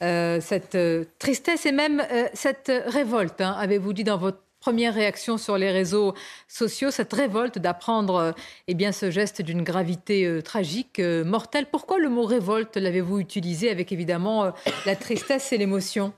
euh, 0.01 0.41
cette 0.41 0.73
euh, 0.73 1.05
tristesse 1.19 1.67
et 1.67 1.71
même 1.71 2.01
euh, 2.11 2.25
cette 2.33 2.71
révolte. 2.87 3.39
Hein. 3.41 3.55
Avez-vous 3.59 3.93
dit 3.93 4.03
dans 4.03 4.17
votre 4.17 4.39
première 4.59 4.95
réaction 4.95 5.37
sur 5.37 5.59
les 5.59 5.69
réseaux 5.69 6.15
sociaux, 6.47 6.89
cette 6.89 7.13
révolte 7.13 7.59
d'apprendre 7.59 8.33
eh 8.67 8.73
bien, 8.73 8.91
ce 8.91 9.11
geste 9.11 9.43
d'une 9.43 9.61
gravité 9.61 10.39
tragique, 10.43 10.99
mortelle? 10.99 11.67
Pourquoi 11.71 11.99
le 11.99 12.09
mot 12.09 12.25
révolte 12.25 12.75
l'avez-vous 12.77 13.19
utilisé 13.19 13.69
avec 13.69 13.91
évidemment 13.91 14.51
la 14.87 14.95
tristesse 14.95 15.53
et 15.53 15.59
l'émotion? 15.59 16.11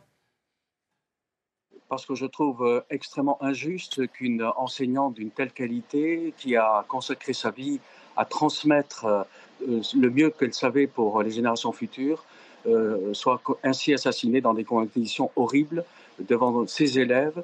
Parce 1.94 2.08
que 2.08 2.16
je 2.16 2.26
trouve 2.26 2.66
euh, 2.66 2.82
extrêmement 2.90 3.38
injuste 3.44 4.08
qu'une 4.14 4.42
enseignante 4.58 5.14
d'une 5.14 5.30
telle 5.30 5.52
qualité, 5.52 6.34
qui 6.40 6.56
a 6.56 6.84
consacré 6.88 7.34
sa 7.34 7.52
vie 7.52 7.80
à 8.18 8.26
transmettre 8.26 9.06
euh, 9.06 9.80
le 9.96 10.10
mieux 10.10 10.32
qu'elle 10.32 10.56
savait 10.56 10.88
pour 10.88 11.22
les 11.22 11.30
générations 11.30 11.72
futures, 11.72 12.26
euh, 12.66 13.14
soit 13.14 13.40
ainsi 13.64 13.94
assassinée 13.94 14.42
dans 14.42 14.56
des 14.56 14.64
conditions 14.64 15.30
horribles 15.36 15.86
devant 16.18 16.66
ses 16.66 16.98
élèves 16.98 17.44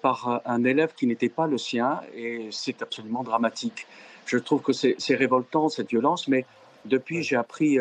par 0.00 0.42
un 0.44 0.62
élève 0.62 0.94
qui 0.94 1.08
n'était 1.08 1.28
pas 1.28 1.48
le 1.48 1.58
sien, 1.58 2.00
et 2.14 2.50
c'est 2.52 2.80
absolument 2.82 3.24
dramatique. 3.24 3.88
Je 4.26 4.38
trouve 4.38 4.62
que 4.62 4.72
c'est 4.72 5.14
révoltant, 5.16 5.68
cette 5.70 5.88
violence, 5.88 6.28
mais 6.28 6.46
depuis, 6.84 7.24
j'ai 7.24 7.36
appris 7.36 7.78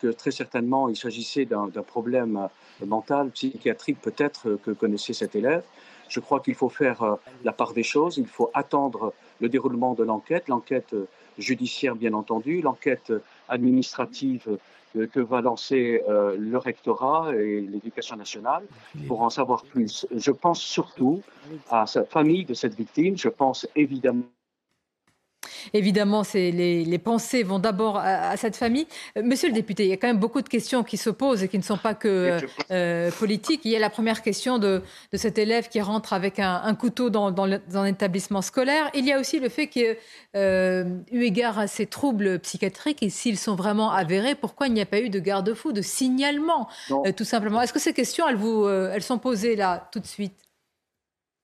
que 0.00 0.08
très 0.08 0.32
certainement, 0.32 0.90
il 0.90 0.96
s'agissait 0.96 1.46
d'un 1.46 1.70
problème 1.86 2.48
mental, 2.84 3.30
psychiatrique 3.30 4.00
peut-être 4.00 4.48
euh, 4.48 4.60
que 4.62 4.70
connaissait 4.70 5.12
cet 5.12 5.34
élève. 5.34 5.62
Je 6.08 6.20
crois 6.20 6.40
qu'il 6.40 6.54
faut 6.54 6.68
faire 6.68 7.02
euh, 7.02 7.14
la 7.44 7.52
part 7.52 7.72
des 7.72 7.82
choses, 7.82 8.16
il 8.18 8.26
faut 8.26 8.50
attendre 8.54 9.12
le 9.40 9.48
déroulement 9.48 9.94
de 9.94 10.04
l'enquête, 10.04 10.48
l'enquête 10.48 10.92
euh, 10.92 11.08
judiciaire 11.38 11.96
bien 11.96 12.14
entendu, 12.14 12.60
l'enquête 12.62 13.12
administrative 13.48 14.58
que 15.12 15.20
va 15.20 15.42
lancer 15.42 16.02
le 16.08 16.56
rectorat 16.56 17.34
et 17.34 17.60
l'éducation 17.60 18.16
nationale 18.16 18.62
pour 19.06 19.20
en 19.20 19.28
savoir 19.28 19.62
plus. 19.64 20.06
Je 20.16 20.30
pense 20.30 20.58
surtout 20.58 21.20
à 21.68 21.86
sa 21.86 22.04
famille 22.06 22.46
de 22.46 22.54
cette 22.54 22.74
victime, 22.74 23.18
je 23.18 23.28
pense 23.28 23.68
évidemment 23.76 24.22
Évidemment, 25.72 26.22
les, 26.34 26.84
les, 26.84 26.98
pensées 26.98 27.42
vont 27.42 27.58
d'abord 27.58 27.98
à, 27.98 28.36
cette 28.36 28.56
famille. 28.56 28.86
Euh, 29.16 29.22
monsieur 29.24 29.48
le 29.48 29.54
député, 29.54 29.84
il 29.84 29.90
y 29.90 29.92
a 29.92 29.96
quand 29.96 30.06
même 30.06 30.18
beaucoup 30.18 30.42
de 30.42 30.48
questions 30.48 30.82
qui 30.82 30.96
se 30.96 31.10
posent 31.10 31.42
et 31.42 31.48
qui 31.48 31.58
ne 31.58 31.62
sont 31.62 31.76
pas 31.76 31.94
que 31.94 32.38
euh, 32.70 33.10
politiques. 33.12 33.62
Il 33.64 33.70
y 33.70 33.76
a 33.76 33.78
la 33.78 33.90
première 33.90 34.22
question 34.22 34.58
de, 34.58 34.82
cet 35.12 35.38
élève 35.38 35.68
qui 35.68 35.80
rentre 35.80 36.12
avec 36.12 36.38
un, 36.38 36.74
couteau 36.74 37.10
dans, 37.10 37.34
un 37.74 37.84
établissement 37.84 38.42
scolaire. 38.42 38.90
Il 38.94 39.04
y 39.04 39.12
a 39.12 39.20
aussi 39.20 39.40
le 39.40 39.48
fait 39.48 39.68
qu'il 39.68 39.96
euh, 40.36 40.84
eu 41.10 41.22
égard 41.22 41.58
à 41.58 41.66
ces 41.66 41.86
troubles 41.86 42.38
psychiatriques, 42.40 43.02
et 43.02 43.10
s'ils 43.10 43.38
sont 43.38 43.56
vraiment 43.56 43.90
avérés, 43.90 44.34
pourquoi 44.34 44.66
il 44.66 44.72
n'y 44.72 44.80
a 44.80 44.86
pas 44.86 45.00
eu 45.00 45.08
de 45.08 45.18
garde-fou, 45.18 45.72
de 45.72 45.82
signalement, 45.82 46.68
euh, 46.90 47.12
tout 47.12 47.24
simplement 47.24 47.62
Est-ce 47.62 47.72
que 47.72 47.80
ces 47.80 47.92
questions, 47.92 48.28
elles, 48.28 48.36
vous, 48.36 48.68
elles 48.68 49.02
sont 49.02 49.18
posées 49.18 49.56
là, 49.56 49.88
tout 49.92 50.00
de 50.00 50.06
suite? 50.06 50.45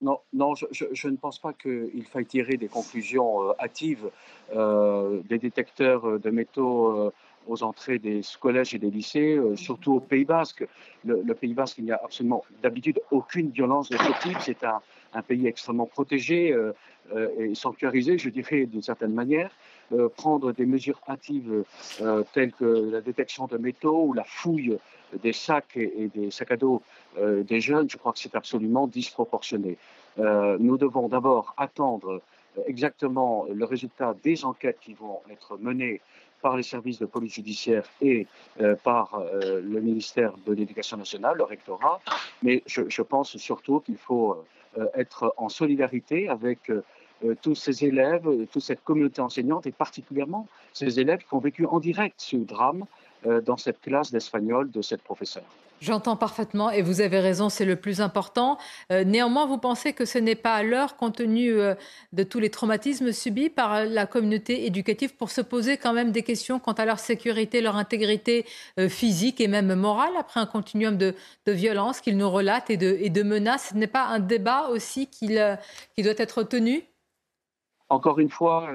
Non, 0.02 0.18
non 0.32 0.54
je, 0.54 1.08
ne 1.08 1.16
pense 1.16 1.38
pas 1.38 1.52
qu'il 1.52 2.04
faille 2.10 2.26
tirer 2.26 2.56
des 2.56 2.68
conclusions 2.68 3.42
euh, 3.42 3.52
hâtives 3.60 4.10
euh, 4.54 5.20
des 5.28 5.38
détecteurs 5.38 6.06
euh, 6.06 6.18
de 6.18 6.30
métaux 6.30 7.12
aux 7.48 7.62
entrées 7.64 7.98
des 7.98 8.20
collèges 8.40 8.72
et 8.74 8.78
des 8.78 8.90
lycées, 8.90 9.36
surtout 9.56 9.94
au 9.94 10.00
Pays 10.00 10.24
Basque. 10.24 10.64
Le, 11.04 11.34
Pays 11.34 11.54
Basque, 11.54 11.78
il 11.78 11.84
n'y 11.84 11.90
a 11.90 12.00
absolument 12.02 12.44
d'habitude 12.62 13.00
aucune 13.10 13.50
violence 13.50 13.90
de 13.90 13.96
ce 13.96 14.22
type. 14.22 14.38
C'est 14.40 14.62
un, 14.62 14.80
pays 15.22 15.48
extrêmement 15.48 15.86
protégé 15.86 16.56
et 17.16 17.54
sanctuarisé, 17.56 18.16
je 18.16 18.28
dirais, 18.28 18.66
d'une 18.66 18.80
certaine 18.80 19.12
manière. 19.12 19.50
prendre 20.14 20.52
des 20.52 20.66
mesures 20.66 21.00
hâtives 21.08 21.64
telles 22.32 22.52
que 22.52 22.90
la 22.92 23.00
détection 23.00 23.48
de 23.48 23.58
métaux 23.58 24.04
ou 24.04 24.12
la 24.12 24.24
fouille 24.24 24.78
des 25.22 25.32
sacs 25.32 25.76
et, 25.76 26.10
des 26.14 26.30
sacs 26.30 26.52
à 26.52 26.56
dos 26.56 26.82
euh, 27.18 27.42
des 27.42 27.60
jeunes, 27.60 27.88
je 27.90 27.96
crois 27.96 28.12
que 28.12 28.18
c'est 28.18 28.34
absolument 28.34 28.86
disproportionné. 28.86 29.76
Euh, 30.18 30.56
nous 30.60 30.76
devons 30.76 31.08
d'abord 31.08 31.54
attendre 31.56 32.22
euh, 32.58 32.62
exactement 32.66 33.46
le 33.52 33.64
résultat 33.64 34.14
des 34.22 34.44
enquêtes 34.44 34.78
qui 34.80 34.94
vont 34.94 35.20
être 35.30 35.56
menées 35.58 36.00
par 36.42 36.56
les 36.56 36.62
services 36.62 36.98
de 36.98 37.06
police 37.06 37.34
judiciaire 37.34 37.84
et 38.00 38.26
par 38.82 39.22
le 39.40 39.80
ministère 39.80 40.32
de 40.44 40.52
l'Éducation 40.52 40.96
nationale, 40.96 41.36
le 41.36 41.44
rectorat. 41.44 42.00
Mais 42.42 42.64
je, 42.66 43.02
pense 43.02 43.36
surtout 43.36 43.78
qu'il 43.78 43.96
faut 43.96 44.44
être 44.94 45.32
en 45.36 45.48
solidarité 45.48 46.28
avec 46.28 46.68
tous 47.42 47.54
ces 47.54 47.84
élèves, 47.84 48.28
toute 48.50 48.62
cette 48.62 48.82
communauté 48.82 49.20
enseignante 49.20 49.68
et 49.68 49.70
particulièrement 49.70 50.48
ces 50.72 50.98
élèves 50.98 51.20
qui 51.20 51.32
ont 51.32 51.38
vécu 51.38 51.64
en 51.64 51.78
direct 51.78 52.16
ce 52.18 52.38
drame 52.38 52.86
dans 53.44 53.56
cette 53.56 53.80
classe 53.80 54.10
d'espagnol 54.10 54.70
de 54.70 54.82
cette 54.82 55.02
professeure. 55.02 55.44
J'entends 55.82 56.14
parfaitement 56.14 56.70
et 56.70 56.80
vous 56.80 57.00
avez 57.00 57.18
raison, 57.18 57.48
c'est 57.48 57.64
le 57.64 57.74
plus 57.74 58.00
important. 58.00 58.56
Euh, 58.92 59.02
néanmoins, 59.02 59.46
vous 59.46 59.58
pensez 59.58 59.92
que 59.92 60.04
ce 60.04 60.16
n'est 60.16 60.36
pas 60.36 60.54
à 60.54 60.62
l'heure, 60.62 60.94
compte 60.96 61.16
tenu 61.16 61.50
euh, 61.50 61.74
de 62.12 62.22
tous 62.22 62.38
les 62.38 62.50
traumatismes 62.50 63.10
subis 63.10 63.50
par 63.50 63.84
la 63.84 64.06
communauté 64.06 64.64
éducative, 64.64 65.16
pour 65.16 65.32
se 65.32 65.40
poser 65.40 65.78
quand 65.78 65.92
même 65.92 66.12
des 66.12 66.22
questions 66.22 66.60
quant 66.60 66.70
à 66.74 66.84
leur 66.84 67.00
sécurité, 67.00 67.60
leur 67.60 67.74
intégrité 67.74 68.46
physique 68.88 69.40
et 69.40 69.48
même 69.48 69.74
morale 69.74 70.12
après 70.16 70.38
un 70.38 70.46
continuum 70.46 70.96
de, 70.96 71.16
de 71.46 71.52
violence 71.52 72.00
qu'ils 72.00 72.16
nous 72.16 72.30
relatent 72.30 72.70
et 72.70 72.76
de 72.76 73.22
menaces. 73.24 73.70
Ce 73.70 73.74
n'est 73.74 73.88
pas 73.88 74.04
un 74.04 74.20
débat 74.20 74.68
aussi 74.68 75.08
qui 75.08 75.26
doit 75.34 75.58
être 75.98 76.44
tenu? 76.44 76.84
Encore 77.92 78.18
une 78.18 78.30
fois, 78.30 78.68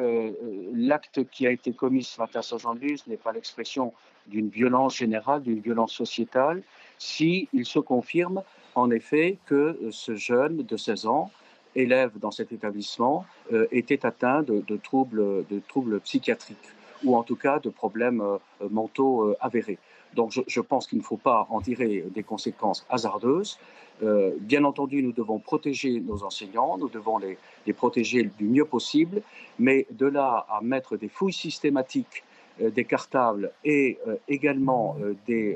l'acte 0.74 1.28
qui 1.32 1.48
a 1.48 1.52
été 1.52 1.74
commis 1.74 2.04
ce 2.04 2.20
matin 2.22 2.44
sur 2.44 2.60
Jean-Luz 2.60 3.04
n'est 3.08 3.18
pas 3.18 3.32
l'expression 3.32 3.94
d'une 4.28 4.50
violence 4.50 4.96
générale, 4.96 5.42
d'une 5.42 5.60
violence 5.60 5.94
sociétale, 5.94 6.62
s'il 7.00 7.48
il 7.52 7.66
se 7.66 7.80
confirme 7.80 8.44
en 8.76 8.92
effet 8.92 9.38
que 9.48 9.80
ce 9.90 10.16
jeune 10.16 10.58
de 10.58 10.78
16 10.78 11.08
ans, 11.08 11.32
élève 11.76 12.12
dans 12.20 12.32
cet 12.32 12.52
établissement, 12.52 13.26
euh, 13.54 13.68
était 13.72 14.06
atteint 14.06 14.44
de, 14.44 14.78
troubles, 14.78 16.00
psychiatriques 16.04 16.58
ou 17.04 17.16
en 17.16 17.24
tout 17.24 17.36
cas 17.36 17.60
de 17.60 17.70
problèmes 17.70 18.22
euh, 18.22 18.38
mentaux 18.70 19.24
euh, 19.24 19.38
avérés. 19.40 19.78
Donc 20.14 20.32
je, 20.48 20.62
pense 20.62 20.88
qu'il 20.88 20.98
ne 20.98 21.04
faut 21.04 21.18
pas 21.18 21.48
en 21.50 21.62
tirer 21.62 22.06
des 22.14 22.24
conséquences 22.24 22.86
hasardeuses. 22.90 23.60
bien 24.40 24.64
entendu, 24.64 25.04
nous 25.04 25.12
devons 25.12 25.40
protéger 25.40 26.00
nos 26.00 26.24
enseignants, 26.24 26.78
nous 26.78 26.90
devons 26.90 27.18
les, 27.18 27.38
protéger 27.74 28.24
du 28.38 28.46
mieux 28.46 28.66
possible, 28.66 29.22
mais 29.60 29.86
de 29.92 30.08
là 30.08 30.46
à 30.50 30.62
mettre 30.62 30.98
des 30.98 31.10
fouilles 31.10 31.34
systématiques 31.34 32.24
euh, 32.62 32.72
des 32.72 32.86
cartables 32.86 33.52
et 33.64 34.00
euh, 34.08 34.16
également 34.28 34.98
euh, 35.00 35.16
des 35.28 35.56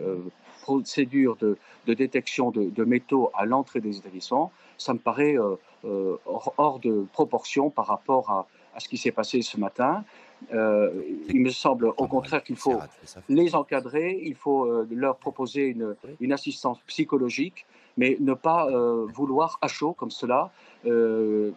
procédures 0.61 1.35
de, 1.37 1.57
détection 1.87 2.51
de, 2.51 2.83
métaux 2.83 3.31
à 3.33 3.45
l'entrée 3.45 3.81
des 3.81 3.97
établissements, 3.97 4.51
ça 4.77 4.93
me 4.93 4.99
paraît 4.99 5.35
hors, 5.83 6.79
de 6.79 7.05
proportion 7.11 7.71
par 7.71 7.87
rapport 7.87 8.29
à, 8.29 8.79
ce 8.79 8.87
qui 8.87 8.97
s'est 8.97 9.11
passé 9.11 9.41
ce 9.41 9.57
matin. 9.57 10.03
Il 10.51 11.41
me 11.41 11.49
semble 11.49 11.85
au 11.85 12.07
contraire 12.07 12.43
qu'il 12.43 12.55
faut 12.55 12.79
les 13.29 13.55
encadrer, 13.55 14.19
il 14.23 14.35
faut 14.35 14.85
leur 14.89 15.17
proposer 15.17 15.65
une, 15.67 15.95
une 16.19 16.33
assistance 16.33 16.79
psychologique, 16.87 17.65
mais 17.97 18.17
ne 18.19 18.33
pas 18.33 18.67
vouloir 19.13 19.57
à 19.61 19.67
chaud 19.67 19.93
comme 19.93 20.11
cela 20.11 20.51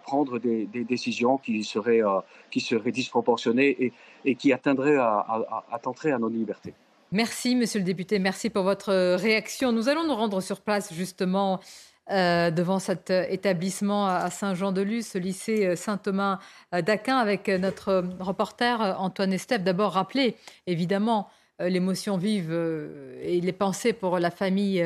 prendre 0.05 0.39
des, 0.39 0.67
décisions 0.85 1.39
qui 1.39 1.65
seraient, 1.65 2.03
qui 2.51 2.61
seraient 2.61 2.93
disproportionnées 2.93 3.85
et, 3.85 3.93
et 4.25 4.35
qui 4.35 4.53
atteindraient 4.53 4.97
à, 4.97 5.27
à 5.71 6.19
nos 6.19 6.29
libertés. 6.29 6.75
Merci, 7.15 7.55
monsieur 7.55 7.79
le 7.79 7.85
député. 7.85 8.19
Merci 8.19 8.51
pour 8.51 8.65
votre 8.65 9.15
réaction. 9.15 9.71
Nous 9.71 9.89
allons 9.89 10.05
nous 10.05 10.17
rendre 10.17 10.41
sur 10.41 10.61
place, 10.61 10.93
justement, 10.93 11.61
euh, 12.11 12.51
devant 12.51 12.79
cet 12.79 13.11
établissement 13.11 14.07
à 14.07 14.29
Saint-Jean-de-Luz, 14.29 15.15
lycée 15.15 15.67
euh, 15.67 15.77
Saint-Thomas 15.77 16.39
d'Aquin, 16.73 17.17
avec 17.17 17.49
notre 17.49 18.05
reporter 18.21 19.01
Antoine 19.01 19.33
Estève. 19.33 19.63
D'abord, 19.63 19.93
rappeler, 19.93 20.37
évidemment, 20.67 21.31
euh, 21.63 21.71
l'émotion 21.71 22.19
vive 22.19 22.53
et 23.23 23.41
les 23.41 23.53
pensées 23.53 23.95
pour 23.95 24.19
la 24.19 24.31
famille 24.31 24.85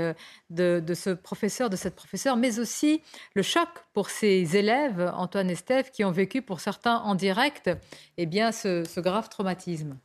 de, 0.50 0.94
ce 0.94 1.10
professeur, 1.10 1.70
de 1.70 1.76
cette 1.76 1.96
professeure, 1.96 2.36
mais 2.36 2.60
aussi 2.60 3.02
le 3.34 3.42
choc 3.42 3.68
pour 3.94 4.10
ces 4.10 4.56
élèves, 4.56 5.12
Antoine 5.16 5.50
Estève, 5.50 5.90
qui 5.90 6.04
ont 6.04 6.12
vécu 6.12 6.40
pour 6.40 6.60
certains 6.60 6.98
en 6.98 7.16
direct 7.16 7.70
eh 8.16 8.26
bien, 8.26 8.52
ce 8.52 9.00
grave 9.00 9.28
traumatisme. 9.28 9.96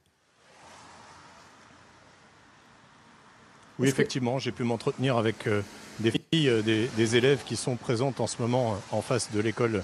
Oui, 3.80 3.88
effectivement, 3.88 4.38
j'ai 4.38 4.52
pu 4.52 4.64
m'entretenir 4.64 5.18
avec 5.18 5.48
euh, 5.48 5.62
des 6.00 6.12
filles, 6.12 6.48
euh, 6.48 6.62
des, 6.62 7.16
élèves 7.16 7.40
qui 7.44 7.56
sont 7.56 7.76
présentes 7.76 8.20
en 8.20 8.28
ce 8.28 8.40
moment 8.40 8.74
euh, 8.74 8.96
en 8.96 9.02
face 9.02 9.32
de 9.32 9.40
l'école 9.40 9.84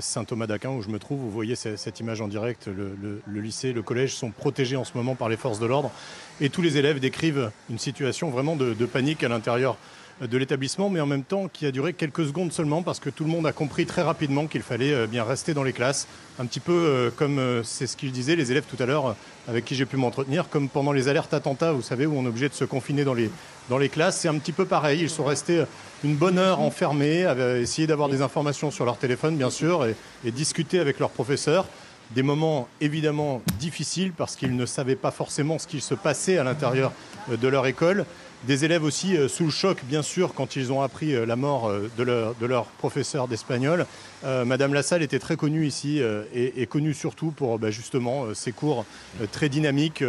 Saint-Thomas 0.00 0.48
d'Aquin 0.48 0.70
où 0.70 0.82
je 0.82 0.88
me 0.88 0.98
trouve. 0.98 1.20
Vous 1.20 1.30
voyez 1.30 1.54
cette, 1.54 2.00
image 2.00 2.20
en 2.20 2.26
direct. 2.26 2.66
Le, 2.66 3.20
lycée, 3.40 3.72
le 3.72 3.82
collège 3.82 4.16
sont 4.16 4.30
protégés 4.30 4.74
en 4.74 4.82
ce 4.82 4.96
moment 4.96 5.14
par 5.14 5.28
les 5.28 5.36
forces 5.36 5.60
de 5.60 5.66
l'ordre. 5.66 5.92
Et 6.40 6.50
tous 6.50 6.60
les 6.60 6.76
élèves 6.76 6.98
décrivent 6.98 7.52
une 7.70 7.78
situation 7.78 8.28
vraiment 8.30 8.56
de 8.56 8.86
panique 8.86 9.22
à 9.22 9.28
l'intérieur 9.28 9.76
de 10.20 10.38
l'établissement, 10.38 10.88
mais 10.88 11.00
en 11.00 11.06
même 11.06 11.24
temps 11.24 11.48
qui 11.48 11.66
a 11.66 11.70
duré 11.70 11.92
quelques 11.92 12.26
secondes 12.26 12.52
seulement 12.52 12.82
parce 12.82 13.00
que 13.00 13.10
tout 13.10 13.24
le 13.24 13.30
monde 13.30 13.46
a 13.46 13.52
compris 13.52 13.84
très 13.84 14.02
rapidement 14.02 14.46
qu'il 14.46 14.62
fallait 14.62 14.92
euh, 14.92 15.06
bien 15.06 15.24
rester 15.24 15.52
dans 15.52 15.62
les 15.62 15.74
classes, 15.74 16.08
un 16.38 16.46
petit 16.46 16.60
peu 16.60 16.72
euh, 16.72 17.10
comme 17.14 17.38
euh, 17.38 17.62
c'est 17.62 17.86
ce 17.86 17.96
qu'ils 17.96 18.12
disaient 18.12 18.36
les 18.36 18.50
élèves 18.50 18.64
tout 18.64 18.82
à 18.82 18.86
l'heure 18.86 19.14
avec 19.46 19.64
qui 19.66 19.74
j'ai 19.74 19.84
pu 19.84 19.96
m'entretenir, 19.96 20.48
comme 20.48 20.68
pendant 20.68 20.92
les 20.92 21.08
alertes 21.08 21.34
attentats, 21.34 21.72
vous 21.72 21.82
savez, 21.82 22.06
où 22.06 22.16
on 22.16 22.24
est 22.24 22.28
obligé 22.28 22.48
de 22.48 22.54
se 22.54 22.64
confiner 22.64 23.04
dans 23.04 23.14
les, 23.14 23.88
classes, 23.88 24.18
c'est 24.20 24.28
un 24.28 24.38
petit 24.38 24.52
peu 24.52 24.64
pareil. 24.64 25.00
Ils 25.02 25.10
sont 25.10 25.24
restés 25.24 25.64
une 26.02 26.16
bonne 26.16 26.38
heure 26.38 26.60
enfermés, 26.60 27.24
avaient 27.24 27.62
essayé 27.62 27.86
d'avoir 27.86 28.08
des 28.08 28.22
informations 28.22 28.72
sur 28.72 28.84
leur 28.84 28.96
téléphone, 28.96 29.36
bien 29.36 29.50
sûr, 29.50 29.86
et, 29.86 29.94
et 30.24 30.32
discuter 30.32 30.80
avec 30.80 30.98
leurs 30.98 31.10
professeurs 31.10 31.66
des 32.12 32.22
moments 32.22 32.68
évidemment 32.80 33.42
difficiles 33.58 34.12
parce 34.12 34.36
qu'ils 34.36 34.56
ne 34.56 34.66
savaient 34.66 34.96
pas 34.96 35.10
forcément 35.10 35.58
ce 35.58 35.66
qu'il 35.66 35.82
se 35.82 35.94
passait 35.94 36.38
à 36.38 36.44
l'intérieur 36.44 36.92
de 37.28 37.48
leur 37.48 37.66
école. 37.66 38.04
Des 38.46 38.64
élèves 38.64 38.84
aussi 38.84 39.16
euh, 39.16 39.26
sous 39.26 39.44
le 39.44 39.50
choc, 39.50 39.78
bien 39.82 40.02
sûr, 40.02 40.32
quand 40.32 40.54
ils 40.54 40.70
ont 40.70 40.80
appris 40.80 41.16
euh, 41.16 41.26
la 41.26 41.34
mort 41.34 41.68
euh, 41.68 41.90
de 41.98 42.46
leur, 42.46 42.66
professeur 42.66 43.26
d'espagnol. 43.26 43.86
Madame 44.24 44.74
Lassalle 44.74 45.02
était 45.02 45.18
très 45.18 45.36
connue 45.36 45.66
ici 45.66 46.00
et, 46.34 46.66
connue 46.66 46.94
surtout 46.94 47.30
pour 47.30 47.60
bah, 47.60 47.70
justement 47.70 48.34
ses 48.34 48.50
cours 48.50 48.84
très 49.30 49.48
dynamiques. 49.48 50.02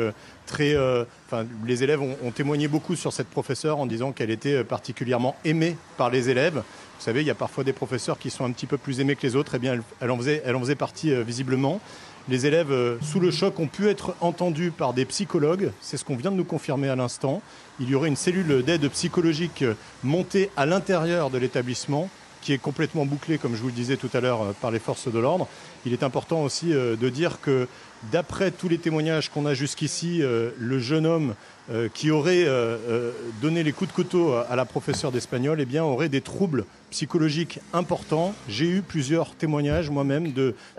Les 0.60 1.84
élèves 1.84 2.02
ont, 2.02 2.32
témoigné 2.32 2.68
beaucoup 2.68 2.96
sur 2.96 3.14
cette 3.14 3.28
professeure 3.28 3.78
en 3.78 3.86
disant 3.86 4.14
qu'elle 4.14 4.32
était 4.32 4.64
particulièrement 4.64 5.36
aimée 5.46 5.78
par 5.98 6.10
les 6.10 6.30
élèves. 6.30 6.56
Vous 6.56 7.04
savez, 7.04 7.22
il 7.22 7.28
y 7.28 7.32
a 7.32 7.36
parfois 7.36 7.64
des 7.64 7.74
professeurs 7.74 8.18
qui 8.18 8.32
sont 8.32 8.44
un 8.44 8.52
petit 8.52 8.66
peu 8.66 8.78
plus 8.78 9.02
aimés 9.02 9.16
que 9.16 9.28
les 9.28 9.36
autres. 9.36 9.54
Eh 9.56 9.60
bien, 9.60 9.78
elle, 10.00 10.10
en, 10.10 10.18
faisait, 10.18 10.76
partie 10.76 11.14
visiblement. 11.24 11.80
Les 12.28 12.48
élèves 12.48 12.74
sous 13.02 13.20
le 13.20 13.30
choc 13.30 13.60
ont 13.60 13.68
pu 13.68 13.88
être 13.88 14.16
entendus 14.20 14.72
par 14.72 14.94
des 14.94 15.06
psychologues. 15.06 15.72
C'est 15.80 15.98
ce 15.98 16.06
qu'on 16.06 16.16
vient 16.16 16.32
de 16.32 16.38
nous 16.38 16.46
confirmer 16.46 16.90
à 16.90 16.96
l'instant. 16.96 17.42
Il 17.80 17.90
y 17.90 17.96
aurait 17.96 18.10
une 18.10 18.16
cellule 18.16 18.64
d'aide 18.64 18.90
psychologique 18.90 19.62
euh, 19.62 19.74
montée 20.04 20.50
à 20.58 20.66
l'intérieur 20.66 21.30
de 21.30 21.38
l'établissement 21.38 22.10
qui 22.42 22.54
est 22.54 22.58
complètement 22.58 23.06
bouclée, 23.06 23.38
comme 23.38 23.56
je 23.56 23.62
vous 23.62 23.68
le 23.68 23.74
disais 23.74 23.98
tout 23.98 24.10
à 24.14 24.22
l'heure, 24.22 24.42
euh, 24.42 24.54
par 24.62 24.72
les 24.72 24.80
forces 24.80 25.12
de 25.12 25.20
l'ordre. 25.20 25.48
Il 25.86 25.94
est 25.94 26.04
important 26.04 26.44
aussi 26.44 26.72
de 26.72 27.10
dire 27.10 27.40
que 27.40 27.68
d'après 28.12 28.52
tous 28.52 28.68
les 28.68 28.78
témoignages 28.78 29.30
qu'on 29.30 29.46
a 29.46 29.54
jusqu'ici, 29.54 30.20
le 30.20 30.80
jeune 30.80 31.06
homme 31.06 31.34
euh, 31.70 31.90
qui 31.94 32.12
aurait 32.12 32.46
euh, 32.46 32.78
euh, 32.88 33.12
donné 33.42 33.62
les 33.62 33.74
coups 33.74 33.90
de 33.90 33.94
couteau 33.94 34.34
à 34.34 34.56
la 34.56 34.64
professeure 34.64 35.12
d'espagnol, 35.12 35.60
eh 35.60 35.80
aurait 35.82 36.08
des 36.08 36.22
troubles 36.22 36.64
psychologiques 36.92 37.60
importants. 37.74 38.34
J'ai 38.48 38.70
eu 38.70 38.82
plusieurs 38.82 39.36
témoignages 39.36 39.90
moi-même 39.90 40.32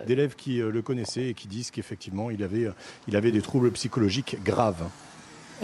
d'élèves 0.07 0.35
qui 0.35 0.61
le 0.61 0.81
connaissaient 0.81 1.29
et 1.29 1.35
qui 1.35 1.47
disent 1.47 1.71
qu'effectivement, 1.71 2.31
il 2.31 2.43
avait 2.43 3.31
des 3.31 3.43
troubles 3.43 3.71
psychologiques 3.73 4.39
graves. 4.43 4.83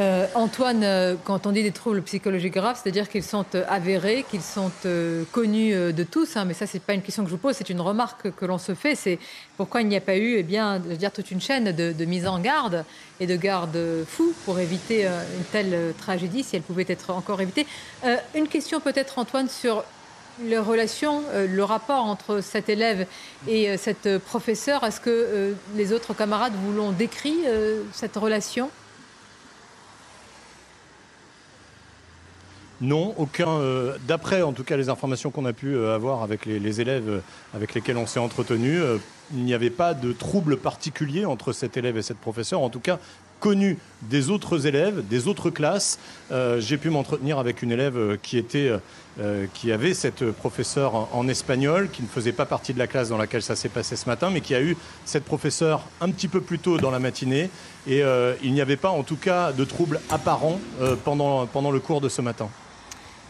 Euh, 0.00 0.26
Antoine, 0.34 0.82
euh, 0.82 1.14
quand 1.22 1.46
on 1.46 1.52
dit 1.52 1.62
des 1.62 1.70
troubles 1.70 2.02
psychologiques 2.02 2.54
graves, 2.54 2.80
c'est-à-dire 2.82 3.08
qu'ils 3.08 3.22
sont 3.22 3.44
euh, 3.54 3.64
avérés, 3.68 4.24
qu'ils 4.28 4.42
sont 4.42 4.72
connus 5.30 5.72
de 5.92 6.02
tous, 6.02 6.36
hein, 6.36 6.44
mais 6.44 6.54
ça, 6.54 6.66
c'est 6.66 6.82
pas 6.82 6.94
une 6.94 7.02
question 7.02 7.22
que 7.22 7.28
je 7.28 7.34
vous 7.34 7.40
pose, 7.40 7.54
c'est 7.54 7.70
une 7.70 7.80
remarque 7.80 8.32
que 8.32 8.44
l'on 8.44 8.58
se 8.58 8.74
fait. 8.74 8.96
C'est 8.96 9.18
pourquoi 9.56 9.82
il 9.82 9.88
n'y 9.88 9.96
a 9.96 10.00
pas 10.00 10.16
eu, 10.16 10.34
eh 10.36 10.42
bien, 10.42 10.82
je 10.88 10.96
dire, 10.96 11.12
toute 11.12 11.30
une 11.30 11.40
chaîne 11.40 11.72
de, 11.72 12.04
mise 12.04 12.26
en 12.26 12.40
garde 12.40 12.84
et 13.20 13.26
de 13.26 13.36
garde 13.36 13.78
fous 14.06 14.34
pour 14.44 14.58
éviter 14.58 15.06
une 15.06 15.44
telle 15.52 15.94
tragédie, 15.98 16.42
si 16.42 16.56
elle 16.56 16.62
pouvait 16.62 16.86
être 16.88 17.10
encore 17.10 17.40
évitée. 17.40 17.66
une 18.34 18.48
question 18.48 18.80
peut-être, 18.80 19.18
Antoine, 19.18 19.48
sur 19.48 19.84
les 20.42 20.58
relations, 20.58 21.22
le 21.32 21.64
rapport 21.64 22.04
entre 22.04 22.40
cet 22.40 22.68
élève 22.68 23.06
et 23.48 23.76
cette 23.76 24.18
professeure. 24.18 24.84
Est-ce 24.84 25.00
que 25.00 25.54
les 25.76 25.92
autres 25.92 26.14
camarades 26.14 26.54
vous 26.64 26.72
l'ont 26.72 26.92
décrit, 26.92 27.38
cette 27.92 28.16
relation? 28.16 28.70
Non, 32.80 33.14
aucun. 33.18 33.48
Euh, 33.48 33.96
d'après, 34.06 34.42
en 34.42 34.52
tout 34.52 34.64
cas, 34.64 34.76
les 34.76 34.88
informations 34.88 35.30
qu'on 35.30 35.44
a 35.44 35.52
pu 35.52 35.74
euh, 35.74 35.94
avoir 35.94 36.22
avec 36.22 36.44
les, 36.44 36.80
élèves 36.80 37.09
euh, 37.09 37.20
avec 37.55 37.74
lesquels 37.74 37.96
on 37.96 38.06
s'est 38.06 38.18
entretenu, 38.18 38.80
il 39.32 39.44
n'y 39.44 39.55
avait 39.55 39.70
pas 39.70 39.94
de 39.94 40.12
trouble 40.12 40.56
particulier 40.56 41.24
entre 41.24 41.52
cet 41.52 41.76
élève 41.76 41.96
et 41.96 42.02
cette 42.02 42.18
professeure. 42.18 42.60
En 42.60 42.70
tout 42.70 42.80
cas, 42.80 42.98
connu 43.38 43.78
des 44.02 44.30
autres 44.30 44.66
élèves, 44.66 45.06
des 45.06 45.28
autres 45.28 45.51
classes. 45.51 45.98
J'ai 46.59 46.78
pu 46.78 46.88
m'entretenir 46.88 47.38
avec 47.38 47.62
une 47.62 47.72
élève 47.72 48.16
qui 48.22 48.38
était, 48.38 48.72
qui 49.52 49.70
avait 49.70 49.92
cette 49.92 50.30
professeure 50.30 51.09
en, 51.14 51.28
espagnol, 51.28 51.90
qui 51.90 52.02
ne 52.02 52.06
faisait 52.06 52.32
pas 52.32 52.46
partie 52.46 52.72
de 52.72 52.78
la 52.78 52.86
classe 52.86 53.10
dans 53.10 53.18
laquelle 53.18 53.42
ça 53.42 53.55
s'est 53.55 53.68
passé 53.68 53.96
ce 53.96 54.09
matin, 54.09 54.30
mais 54.30 54.40
qui 54.40 54.55
a 54.55 54.62
eu 54.62 54.78
cette 55.05 55.24
professeure 55.24 55.82
un 56.01 56.10
petit 56.10 56.28
peu 56.28 56.40
plus 56.40 56.59
tôt 56.59 56.78
dans 56.78 56.90
la 56.90 57.01
matinée. 57.01 57.51
Et 57.86 58.02
il 58.42 58.52
n'y 58.55 58.62
avait 58.62 58.78
pas, 58.78 58.90
en 58.90 59.02
tout 59.02 59.16
cas, 59.16 59.52
de 59.52 59.64
trouble 59.64 60.01
apparent 60.10 60.59
pendant, 61.05 61.46
pendant 61.46 61.70
le 61.70 61.80
cours 61.80 62.01
de 62.01 62.09
ce 62.09 62.22
matin. 62.22 62.48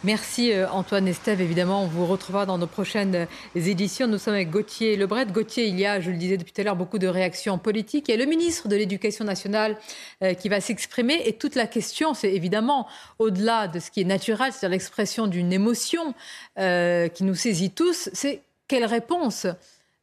Merci 0.05 0.53
euh, 0.53 0.69
Antoine 0.69 1.09
Estève. 1.09 1.41
Évidemment, 1.41 1.83
on 1.83 1.87
vous 1.87 2.05
retrouvera 2.05 2.45
dans 2.45 2.59
nos 2.59 2.67
prochaines 2.67 3.15
euh, 3.15 3.27
éditions. 3.55 4.07
Nous 4.07 4.19
sommes 4.19 4.35
avec 4.35 4.51
Gauthier 4.51 4.97
Lebret. 4.97 5.25
Gauthier, 5.25 5.65
il 5.65 5.81
y 5.81 5.87
a, 5.87 5.99
je 5.99 6.11
le 6.11 6.19
disais 6.19 6.37
depuis 6.37 6.53
tout 6.53 6.61
à 6.61 6.65
l'heure, 6.65 6.77
beaucoup 6.77 6.99
de 6.99 7.07
réactions 7.07 7.57
politiques. 7.57 8.09
Il 8.09 8.11
y 8.11 8.15
a 8.15 8.19
le 8.19 8.27
ministre 8.27 8.69
de 8.69 8.77
l'Éducation 8.77 9.25
nationale 9.25 9.79
euh, 10.23 10.35
qui 10.35 10.51
va 10.51 10.61
s'exprimer. 10.61 11.23
Et 11.25 11.33
toute 11.33 11.55
la 11.55 11.67
question, 11.67 12.13
c'est 12.13 12.35
évidemment, 12.35 12.87
au-delà 13.19 13.67
de 13.67 13.81
ce 13.81 13.91
qui 13.91 14.03
est 14.03 14.05
naturel, 14.05 14.53
c'est-à-dire 14.53 14.75
l'expression 14.75 15.27
d'une 15.27 15.55
émotion 15.55 16.13
qui 16.57 17.25
nous 17.25 17.35
saisit 17.35 17.71
tous, 17.71 18.11
c'est 18.13 18.43
quelle 18.69 18.85
réponse 18.85 19.47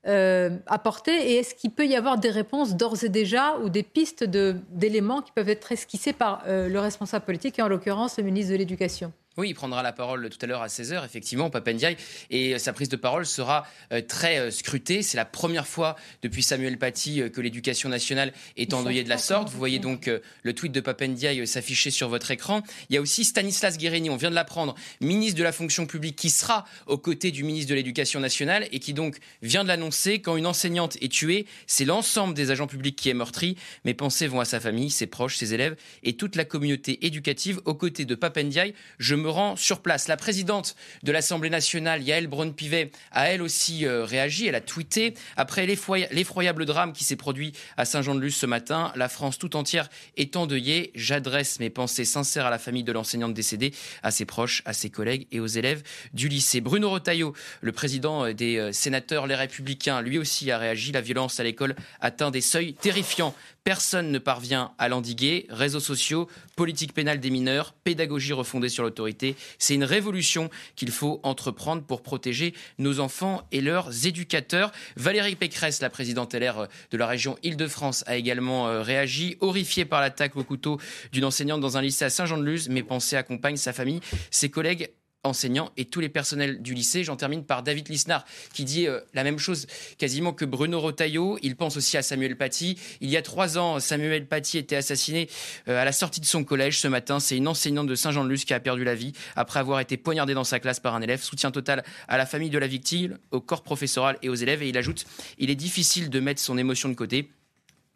apporter 0.03 1.31
et 1.31 1.35
est-ce 1.37 1.53
qu'il 1.53 1.71
peut 1.71 1.85
y 1.85 1.95
avoir 1.95 2.17
des 2.17 2.31
réponses 2.31 2.75
d'ores 2.75 3.03
et 3.03 3.09
déjà 3.09 3.57
ou 3.59 3.69
des 3.69 3.83
pistes 3.83 4.23
d'éléments 4.23 5.21
qui 5.21 5.31
peuvent 5.31 5.49
être 5.49 5.71
esquissés 5.71 6.13
par 6.13 6.43
le 6.47 6.77
responsable 6.79 7.25
politique 7.25 7.59
et 7.59 7.61
en 7.61 7.67
l'occurrence 7.67 8.17
le 8.17 8.23
ministre 8.23 8.51
de 8.51 8.57
l'Éducation? 8.57 9.13
Oui, 9.37 9.49
il 9.49 9.53
prendra 9.53 9.81
la 9.81 9.93
parole 9.93 10.29
tout 10.29 10.37
à 10.41 10.45
l'heure 10.45 10.61
à 10.61 10.67
16h, 10.67 11.05
effectivement, 11.05 11.49
Papendiaï, 11.49 11.95
et 12.31 12.59
sa 12.59 12.73
prise 12.73 12.89
de 12.89 12.97
parole 12.97 13.25
sera 13.25 13.65
euh, 13.93 14.01
très 14.01 14.39
euh, 14.39 14.51
scrutée. 14.51 15.03
C'est 15.03 15.15
la 15.15 15.23
première 15.23 15.67
fois 15.67 15.95
depuis 16.21 16.43
Samuel 16.43 16.77
Paty 16.77 17.21
euh, 17.21 17.29
que 17.29 17.39
l'éducation 17.39 17.87
nationale 17.87 18.33
est 18.57 18.73
endeuillée 18.73 19.05
de 19.05 19.09
la 19.09 19.17
sorte. 19.17 19.49
Vous 19.49 19.57
voyez 19.57 19.79
donc 19.79 20.09
le 20.43 20.53
tweet 20.53 20.73
de 20.73 20.81
Papendiaï 20.81 21.47
s'afficher 21.47 21.91
sur 21.91 22.09
votre 22.09 22.29
écran. 22.31 22.61
Il 22.89 22.95
y 22.95 22.97
a 22.97 23.01
aussi 23.01 23.23
Stanislas 23.23 23.77
Guérini, 23.77 24.09
on 24.09 24.17
vient 24.17 24.29
de 24.29 24.35
l'apprendre, 24.35 24.75
ministre 24.99 25.37
de 25.37 25.43
la 25.43 25.53
fonction 25.53 25.85
publique, 25.85 26.17
qui 26.17 26.29
sera 26.29 26.65
aux 26.87 26.97
côtés 26.97 27.31
du 27.31 27.45
ministre 27.45 27.69
de 27.69 27.75
l'Éducation 27.75 28.19
nationale 28.19 28.67
et 28.73 28.79
qui 28.79 28.93
donc 28.93 29.17
vient 29.41 29.63
de 29.63 29.69
l'annoncer. 29.69 30.19
Quand 30.19 30.35
une 30.35 30.45
enseignante 30.45 30.97
est 30.99 31.11
tuée, 31.11 31.45
c'est 31.67 31.85
l'ensemble 31.85 32.33
des 32.33 32.51
agents 32.51 32.67
publics 32.67 32.97
qui 32.97 33.09
est 33.09 33.13
meurtri. 33.13 33.55
Mes 33.85 33.93
pensées 33.93 34.27
vont 34.27 34.41
à 34.41 34.45
sa 34.45 34.59
famille, 34.59 34.89
ses 34.89 35.07
proches, 35.07 35.37
ses 35.37 35.53
élèves 35.53 35.77
et 36.03 36.17
toute 36.17 36.35
la 36.35 36.43
communauté 36.43 37.05
éducative 37.05 37.61
aux 37.63 37.75
côtés 37.75 38.03
de 38.03 38.15
Papendiaï. 38.15 38.73
Je 38.99 39.20
me 39.21 39.29
rend 39.29 39.55
sur 39.55 39.81
place. 39.81 40.07
La 40.07 40.17
présidente 40.17 40.75
de 41.03 41.11
l'Assemblée 41.11 41.49
nationale, 41.49 42.03
Yael 42.03 42.27
Braun-Pivet, 42.27 42.91
a 43.11 43.29
elle 43.29 43.41
aussi 43.41 43.85
euh, 43.85 44.03
réagi. 44.03 44.47
Elle 44.47 44.55
a 44.55 44.61
tweeté 44.61 45.13
après 45.37 45.65
l'effroyable 45.65 46.65
drame 46.65 46.93
qui 46.93 47.03
s'est 47.03 47.15
produit 47.15 47.53
à 47.77 47.85
Saint-Jean-de-Luz 47.85 48.35
ce 48.35 48.45
matin. 48.45 48.91
La 48.95 49.09
France 49.09 49.37
tout 49.37 49.55
entière 49.55 49.89
est 50.17 50.35
endeuillée. 50.35 50.91
J'adresse 50.95 51.59
mes 51.59 51.69
pensées 51.69 52.05
sincères 52.05 52.45
à 52.45 52.49
la 52.49 52.59
famille 52.59 52.83
de 52.83 52.91
l'enseignante 52.91 53.33
décédée, 53.33 53.73
à 54.03 54.11
ses 54.11 54.25
proches, 54.25 54.61
à 54.65 54.73
ses 54.73 54.89
collègues 54.89 55.27
et 55.31 55.39
aux 55.39 55.47
élèves 55.47 55.83
du 56.13 56.27
lycée. 56.27 56.61
Bruno 56.61 56.89
Retailleau, 56.89 57.33
le 57.61 57.71
président 57.71 58.25
euh, 58.25 58.33
des 58.33 58.57
euh, 58.57 58.71
sénateurs 58.71 59.27
Les 59.27 59.35
Républicains, 59.35 60.01
lui 60.01 60.17
aussi 60.17 60.51
a 60.51 60.57
réagi. 60.57 60.91
La 60.91 61.01
violence 61.01 61.39
à 61.39 61.43
l'école 61.43 61.75
atteint 61.99 62.31
des 62.31 62.41
seuils 62.41 62.73
terrifiants. 62.73 63.35
Personne 63.63 64.11
ne 64.11 64.17
parvient 64.17 64.71
à 64.79 64.89
l'endiguer. 64.89 65.45
Réseaux 65.49 65.79
sociaux, 65.79 66.27
politique 66.55 66.93
pénale 66.93 67.19
des 67.19 67.29
mineurs, 67.29 67.73
pédagogie 67.83 68.33
refondée 68.33 68.69
sur 68.69 68.83
l'autorité. 68.83 69.35
C'est 69.59 69.75
une 69.75 69.83
révolution 69.83 70.49
qu'il 70.75 70.89
faut 70.89 71.19
entreprendre 71.21 71.83
pour 71.83 72.01
protéger 72.01 72.55
nos 72.79 72.99
enfants 72.99 73.47
et 73.51 73.61
leurs 73.61 74.07
éducateurs. 74.07 74.71
Valérie 74.95 75.35
Pécresse, 75.35 75.79
la 75.79 75.91
présidente 75.91 76.33
LR 76.33 76.67
de 76.89 76.97
la 76.97 77.05
région 77.05 77.37
Île-de-France, 77.43 78.03
a 78.07 78.15
également 78.15 78.67
euh, 78.67 78.81
réagi, 78.81 79.37
horrifiée 79.41 79.85
par 79.85 80.01
l'attaque 80.01 80.35
au 80.37 80.43
couteau 80.43 80.79
d'une 81.11 81.25
enseignante 81.25 81.61
dans 81.61 81.77
un 81.77 81.81
lycée 81.81 82.05
à 82.05 82.09
Saint-Jean-de-Luz. 82.09 82.69
Mes 82.69 82.83
pensées 82.83 83.15
accompagnent 83.15 83.57
sa 83.57 83.73
famille, 83.73 84.01
ses 84.31 84.49
collègues 84.49 84.89
enseignants 85.23 85.71
et 85.77 85.85
tous 85.85 85.99
les 85.99 86.09
personnels 86.09 86.61
du 86.61 86.73
lycée. 86.73 87.03
J'en 87.03 87.15
termine 87.15 87.43
par 87.43 87.63
David 87.63 87.89
Lisnard 87.89 88.25
qui 88.53 88.65
dit 88.65 88.87
euh, 88.87 88.99
la 89.13 89.23
même 89.23 89.39
chose 89.39 89.67
quasiment 89.97 90.33
que 90.33 90.45
Bruno 90.45 90.79
Rotaillot. 90.79 91.37
Il 91.41 91.55
pense 91.55 91.77
aussi 91.77 91.97
à 91.97 92.01
Samuel 92.01 92.37
Paty. 92.37 92.77
Il 93.01 93.09
y 93.09 93.17
a 93.17 93.21
trois 93.21 93.57
ans, 93.57 93.79
Samuel 93.79 94.27
Paty 94.27 94.57
était 94.57 94.75
assassiné 94.75 95.29
euh, 95.67 95.81
à 95.81 95.85
la 95.85 95.91
sortie 95.91 96.21
de 96.21 96.25
son 96.25 96.43
collège. 96.43 96.79
Ce 96.79 96.87
matin, 96.87 97.19
c'est 97.19 97.37
une 97.37 97.47
enseignante 97.47 97.87
de 97.87 97.95
Saint-Jean-de-Luz 97.95 98.45
qui 98.45 98.53
a 98.53 98.59
perdu 98.59 98.83
la 98.83 98.95
vie 98.95 99.13
après 99.35 99.59
avoir 99.59 99.79
été 99.79 99.97
poignardée 99.97 100.33
dans 100.33 100.43
sa 100.43 100.59
classe 100.59 100.79
par 100.79 100.95
un 100.95 101.01
élève. 101.01 101.21
Soutien 101.21 101.51
total 101.51 101.83
à 102.07 102.17
la 102.17 102.25
famille 102.25 102.49
de 102.49 102.57
la 102.57 102.67
victime, 102.67 103.17
au 103.31 103.41
corps 103.41 103.63
professoral 103.63 104.17
et 104.21 104.29
aux 104.29 104.35
élèves. 104.35 104.63
Et 104.63 104.69
il 104.69 104.77
ajoute, 104.77 105.05
il 105.37 105.49
est 105.49 105.55
difficile 105.55 106.09
de 106.09 106.19
mettre 106.19 106.41
son 106.41 106.57
émotion 106.57 106.89
de 106.89 106.95
côté 106.95 107.29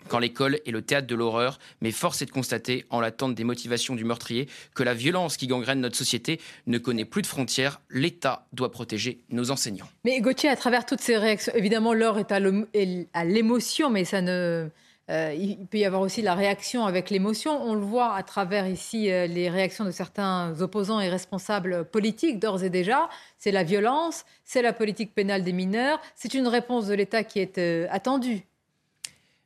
quand 0.07 0.19
l'école 0.19 0.59
est 0.65 0.71
le 0.71 0.81
théâtre 0.81 1.07
de 1.07 1.15
l'horreur, 1.15 1.59
mais 1.81 1.91
force 1.91 2.21
est 2.21 2.25
de 2.25 2.31
constater, 2.31 2.85
en 2.89 2.99
l'attente 2.99 3.35
des 3.35 3.43
motivations 3.43 3.95
du 3.95 4.03
meurtrier, 4.03 4.47
que 4.73 4.83
la 4.83 4.93
violence 4.93 5.37
qui 5.37 5.47
gangrène 5.47 5.81
notre 5.81 5.95
société 5.95 6.39
ne 6.67 6.77
connaît 6.77 7.05
plus 7.05 7.21
de 7.21 7.27
frontières. 7.27 7.81
L'État 7.89 8.47
doit 8.53 8.71
protéger 8.71 9.23
nos 9.29 9.51
enseignants. 9.51 9.89
Mais 10.03 10.19
Gauthier, 10.21 10.49
à 10.49 10.55
travers 10.55 10.85
toutes 10.85 11.01
ces 11.01 11.17
réactions, 11.17 11.53
évidemment, 11.55 11.93
l'heure 11.93 12.17
est 12.17 12.31
à 12.31 13.25
l'émotion, 13.25 13.89
mais 13.89 14.05
ça 14.05 14.21
ne... 14.21 14.69
Euh, 15.11 15.35
il 15.37 15.67
peut 15.67 15.77
y 15.77 15.85
avoir 15.85 16.01
aussi 16.01 16.23
la 16.23 16.33
réaction 16.33 16.85
avec 16.85 17.11
l'émotion. 17.11 17.61
On 17.61 17.75
le 17.75 17.81
voit 17.81 18.15
à 18.15 18.23
travers 18.23 18.67
ici 18.67 19.11
euh, 19.11 19.27
les 19.27 19.49
réactions 19.49 19.85
de 19.85 19.91
certains 19.91 20.59
opposants 20.61 20.99
et 20.99 21.09
responsables 21.09 21.85
politiques 21.85 22.39
d'ores 22.39 22.63
et 22.63 22.71
déjà. 22.71 23.07
C'est 23.37 23.51
la 23.51 23.63
violence, 23.63 24.25
c'est 24.45 24.63
la 24.63 24.73
politique 24.73 25.13
pénale 25.13 25.43
des 25.43 25.53
mineurs. 25.53 26.01
C'est 26.15 26.33
une 26.33 26.47
réponse 26.47 26.87
de 26.87 26.95
l'État 26.95 27.23
qui 27.23 27.39
est 27.39 27.59
euh, 27.59 27.85
attendue. 27.91 28.47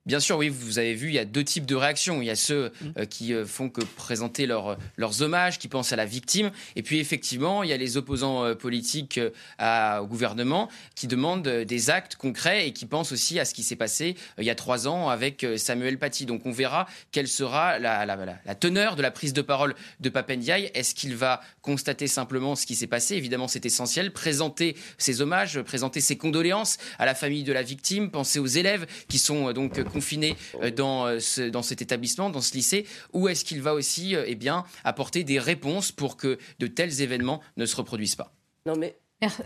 Bien 0.10 0.19
sûr, 0.19 0.38
oui, 0.38 0.49
vous 0.49 0.80
avez 0.80 0.95
vu, 0.95 1.10
il 1.10 1.14
y 1.14 1.19
a 1.19 1.26
deux 1.26 1.44
types 1.44 1.68
de 1.68 1.76
réactions. 1.76 2.19
Il 2.19 2.26
y 2.26 2.31
a 2.31 2.36
ceux 2.36 2.72
mm. 2.81 2.88
euh, 2.98 3.06
qui 3.06 3.31
euh, 3.31 3.45
font 3.45 3.69
que 3.69 3.81
présenter 3.81 4.48
leurs 4.48 5.22
hommages, 5.22 5.60
qui 5.60 5.68
pensent 5.68 5.94
à 5.94 5.95
la 5.95 6.06
victime. 6.06 6.49
Et 6.76 6.81
puis, 6.81 6.98
effectivement, 6.98 7.61
il 7.61 7.69
y 7.69 7.73
a 7.73 7.77
les 7.77 7.95
opposants 7.95 8.44
euh, 8.44 8.56
politiques 8.56 9.19
au 9.60 10.07
gouvernement 10.07 10.68
qui 10.95 11.06
demandent 11.06 11.48
des 11.48 11.90
actes 11.91 12.15
concrets 12.15 12.68
et 12.68 12.73
qui 12.73 12.88
pensent 12.88 13.11
aussi 13.11 13.40
à 13.40 13.45
ce 13.45 13.53
qui 13.53 13.61
s'est 13.61 13.76
passé 13.76 14.15
il 14.40 14.45
y 14.45 14.49
a 14.49 14.56
trois 14.56 14.88
ans 14.88 15.10
avec 15.10 15.45
Samuel 15.57 15.99
Paty. 15.99 16.26
Donc, 16.26 16.48
on 16.48 16.52
verra 16.52 16.88
quelle 17.11 17.27
sera 17.27 17.77
la, 17.77 18.06
la 18.07 18.56
teneur 18.56 18.95
de 18.95 19.03
la 19.03 19.11
prise 19.11 19.34
de 19.34 19.44
parole 19.44 19.76
de 19.99 20.10
Papendiaï. 20.10 20.72
Est-ce 20.73 20.95
qu'il 20.95 21.15
va 21.15 21.41
constater 21.61 22.07
simplement 22.07 22.56
ce 22.56 22.65
qui 22.65 22.73
s'est 22.73 22.88
passé? 22.88 23.15
Évidemment, 23.15 23.48
c'est 23.48 23.68
essentiel. 23.68 24.11
Présenter 24.11 24.76
ses 24.98 25.22
hommages, 25.22 25.61
présenter 25.61 26.02
ses 26.02 26.18
condoléances 26.18 26.77
à 26.98 27.06
la 27.06 27.14
famille 27.14 27.44
de 27.44 27.53
la 27.53 27.61
victime, 27.61 28.10
penser 28.10 28.40
aux 28.40 28.48
élèves 28.48 28.88
qui 29.07 29.19
sont 29.19 29.52
donc 29.52 29.80
confiné 29.99 30.38
euh, 30.61 30.71
dans, 30.71 31.05
euh, 31.05 31.19
ce, 31.19 31.49
dans 31.49 31.61
cet 31.61 31.81
établissement, 31.81 32.30
dans 32.30 32.39
ce 32.39 32.53
lycée, 32.53 32.85
ou 33.11 33.27
est-ce 33.27 33.43
qu'il 33.43 33.61
va 33.61 33.73
aussi 33.73 34.15
euh, 34.15 34.23
eh 34.26 34.35
bien, 34.35 34.63
apporter 34.85 35.26
des 35.26 35.39
réponses 35.39 35.91
pour 35.91 36.15
que 36.15 36.38
de 36.59 36.67
tels 36.67 37.01
événements 37.01 37.41
ne 37.57 37.65
se 37.65 37.76
reproduisent 37.76 38.15
pas? 38.15 38.31
Non 38.65 38.76
mais... 38.77 38.95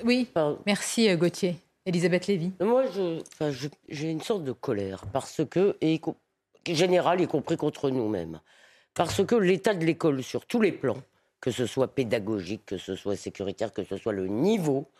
oui, 0.05 0.27
merci 0.67 1.09
Gauthier. 1.15 1.55
Elisabeth 1.88 2.27
Lévy. 2.27 2.51
Moi, 2.61 2.84
j'ai 3.89 4.11
une 4.11 4.21
sorte 4.21 4.43
de 4.43 4.51
colère, 4.51 5.05
parce 5.11 5.41
que, 5.49 5.75
et, 5.81 5.99
générale, 6.67 7.19
y 7.19 7.27
compris 7.27 7.57
contre 7.57 7.89
nous-mêmes, 7.89 8.39
parce 8.93 9.25
que 9.25 9.35
l'état 9.35 9.73
de 9.73 9.84
l'école 9.84 10.21
sur 10.21 10.45
tous 10.45 10.61
les 10.61 10.71
plans, 10.71 11.01
que 11.41 11.49
ce 11.49 11.65
soit 11.65 11.88
pédagogique, 11.88 12.67
que 12.67 12.77
ce 12.77 12.95
soit 12.95 13.15
sécuritaire, 13.15 13.73
que 13.73 13.84
ce 13.84 13.97
soit 13.97 14.13
le 14.13 14.27
niveau, 14.27 14.91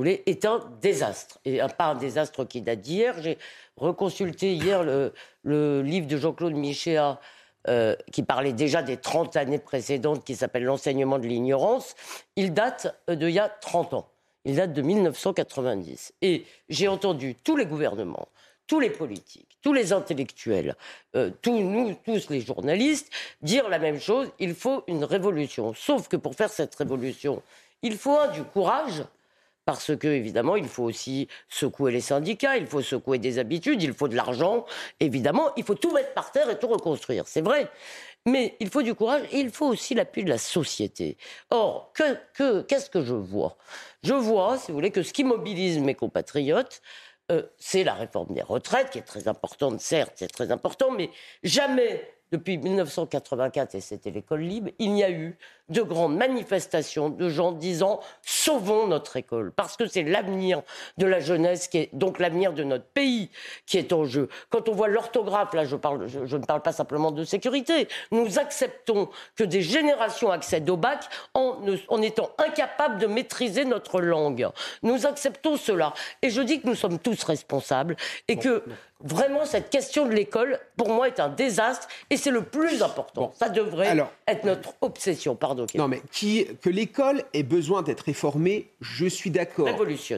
voulez, 0.00 0.22
est 0.26 0.44
un 0.44 0.60
désastre. 0.80 1.38
Et 1.44 1.60
pas 1.76 1.86
un 1.86 1.94
désastre 1.94 2.44
qui 2.44 2.60
date 2.60 2.80
d'hier. 2.80 3.14
J'ai 3.22 3.38
reconsulté 3.76 4.54
hier 4.54 4.82
le, 4.82 5.82
livre 5.82 6.06
de 6.06 6.16
Jean-Claude 6.16 6.54
Michéa 6.54 7.20
euh, 7.68 7.96
qui 8.12 8.22
parlait 8.22 8.52
déjà 8.52 8.82
des 8.82 8.96
30 8.96 9.36
années 9.36 9.58
précédentes, 9.58 10.24
qui 10.24 10.36
s'appelle 10.36 10.64
L'enseignement 10.64 11.18
de 11.18 11.26
l'ignorance. 11.26 11.94
Il 12.36 12.52
date 12.52 13.00
d'il 13.08 13.30
y 13.30 13.38
a 13.38 13.48
30 13.48 13.94
ans. 13.94 14.08
Il 14.44 14.56
date 14.56 14.72
de 14.72 14.82
1990. 14.82 16.12
Et 16.20 16.44
j'ai 16.68 16.88
entendu 16.88 17.34
tous 17.42 17.56
les 17.56 17.64
gouvernements, 17.64 18.28
tous 18.66 18.80
les 18.80 18.90
politiques, 18.90 19.58
tous 19.62 19.72
les 19.72 19.92
intellectuels, 19.92 20.76
euh, 21.16 21.30
tous 21.40 21.58
nous, 21.58 21.94
tous 22.04 22.28
les 22.28 22.40
journalistes, 22.40 23.10
dire 23.40 23.68
la 23.68 23.78
même 23.78 23.98
chose. 23.98 24.30
Il 24.38 24.54
faut 24.54 24.84
une 24.86 25.04
révolution. 25.04 25.72
Sauf 25.72 26.08
que 26.08 26.16
pour 26.16 26.34
faire 26.34 26.50
cette 26.50 26.74
révolution, 26.74 27.42
il 27.82 27.96
faut 27.96 28.26
du 28.34 28.42
courage 28.42 29.04
parce 29.64 29.96
que 29.96 30.08
évidemment, 30.08 30.56
il 30.56 30.68
faut 30.68 30.84
aussi 30.84 31.28
secouer 31.48 31.92
les 31.92 32.00
syndicats, 32.00 32.56
il 32.56 32.66
faut 32.66 32.82
secouer 32.82 33.18
des 33.18 33.38
habitudes, 33.38 33.82
il 33.82 33.94
faut 33.94 34.08
de 34.08 34.16
l'argent, 34.16 34.66
évidemment, 35.00 35.54
il 35.56 35.64
faut 35.64 35.74
tout 35.74 35.92
mettre 35.92 36.12
par 36.12 36.32
terre 36.32 36.50
et 36.50 36.58
tout 36.58 36.68
reconstruire, 36.68 37.26
c'est 37.26 37.40
vrai. 37.40 37.70
Mais 38.26 38.56
il 38.60 38.68
faut 38.70 38.82
du 38.82 38.94
courage 38.94 39.22
et 39.32 39.38
il 39.38 39.50
faut 39.50 39.66
aussi 39.66 39.94
l'appui 39.94 40.24
de 40.24 40.30
la 40.30 40.38
société. 40.38 41.18
Or, 41.50 41.92
qu'est-ce 41.94 42.90
que, 42.90 43.02
je 43.02 43.14
vois? 43.14 43.56
Je 44.02 44.14
vois, 44.14 44.58
si 44.58 44.68
vous 44.68 44.74
voulez, 44.74 44.90
que 44.90 45.02
ce 45.02 45.12
qui 45.12 45.24
mobilise 45.24 45.78
mes 45.78 45.94
compatriotes, 45.94 46.80
euh, 47.30 47.42
c'est 47.58 47.84
la 47.84 47.94
réforme 47.94 48.34
des 48.34 48.42
retraites, 48.42 48.90
qui 48.90 48.98
est 48.98 49.02
très 49.02 49.28
importante, 49.28 49.80
certes, 49.80 50.12
c'est 50.16 50.28
très 50.28 50.52
important, 50.52 50.90
mais 50.90 51.10
jamais 51.42 52.14
depuis 52.32 52.58
1984, 52.58 53.74
et 53.74 53.80
c'était 53.80 54.10
l'école 54.10 54.40
libre, 54.40 54.70
il 54.78 54.92
n'y 54.92 55.04
a 55.04 55.10
eu 55.10 55.38
de 55.68 55.82
grandes 55.82 56.16
manifestations 56.16 57.08
de 57.08 57.28
gens 57.28 57.52
disant 57.52 58.00
sauvons 58.22 58.86
notre 58.86 59.16
école, 59.16 59.52
parce 59.52 59.76
que 59.76 59.86
c'est 59.86 60.02
l'avenir 60.02 60.62
de 60.98 61.06
la 61.06 61.20
jeunesse, 61.20 61.68
qui 61.68 61.78
est 61.78 61.90
donc 61.92 62.18
l'avenir 62.18 62.52
de 62.52 62.64
notre 62.64 62.84
pays 62.84 63.30
qui 63.66 63.78
est 63.78 63.92
en 63.92 64.04
jeu. 64.04 64.28
Quand 64.50 64.68
on 64.68 64.72
voit 64.72 64.88
l'orthographe, 64.88 65.54
là 65.54 65.64
je, 65.64 65.76
parle, 65.76 66.06
je, 66.06 66.36
ne 66.36 66.44
parle 66.44 66.62
pas 66.62 66.72
simplement 66.72 67.10
de 67.10 67.24
sécurité, 67.24 67.88
nous 68.10 68.38
acceptons 68.38 69.08
que 69.36 69.44
des 69.44 69.62
générations 69.62 70.30
accèdent 70.30 70.68
au 70.68 70.76
bac 70.76 71.04
en, 71.32 71.58
en 71.88 72.02
étant 72.02 72.30
incapables 72.38 72.98
de 72.98 73.06
maîtriser 73.06 73.64
notre 73.64 74.00
langue. 74.00 74.48
Nous 74.82 75.06
acceptons 75.06 75.56
cela. 75.56 75.94
Et 76.22 76.30
je 76.30 76.42
dis 76.42 76.60
que 76.60 76.66
nous 76.66 76.74
sommes 76.74 76.98
tous 76.98 77.22
responsables 77.24 77.96
et 78.28 78.36
que 78.36 78.62
vraiment 79.00 79.44
cette 79.44 79.70
question 79.70 80.06
de 80.06 80.12
l'école, 80.12 80.58
pour 80.76 80.88
moi, 80.88 81.08
est 81.08 81.20
un 81.20 81.28
désastre 81.28 81.88
et 82.10 82.16
c'est 82.16 82.30
le 82.30 82.42
plus 82.42 82.82
important. 82.82 83.32
Ça 83.38 83.48
devrait 83.48 83.96
être 84.26 84.44
notre 84.44 84.74
obsession. 84.80 85.36
Pardon. 85.36 85.53
Non, 85.74 85.88
mais 85.88 86.02
qui, 86.12 86.46
que 86.62 86.70
l'école 86.70 87.24
ait 87.32 87.42
besoin 87.42 87.82
d'être 87.82 88.02
réformée, 88.02 88.70
je 88.80 89.06
suis 89.06 89.30
d'accord. 89.30 89.68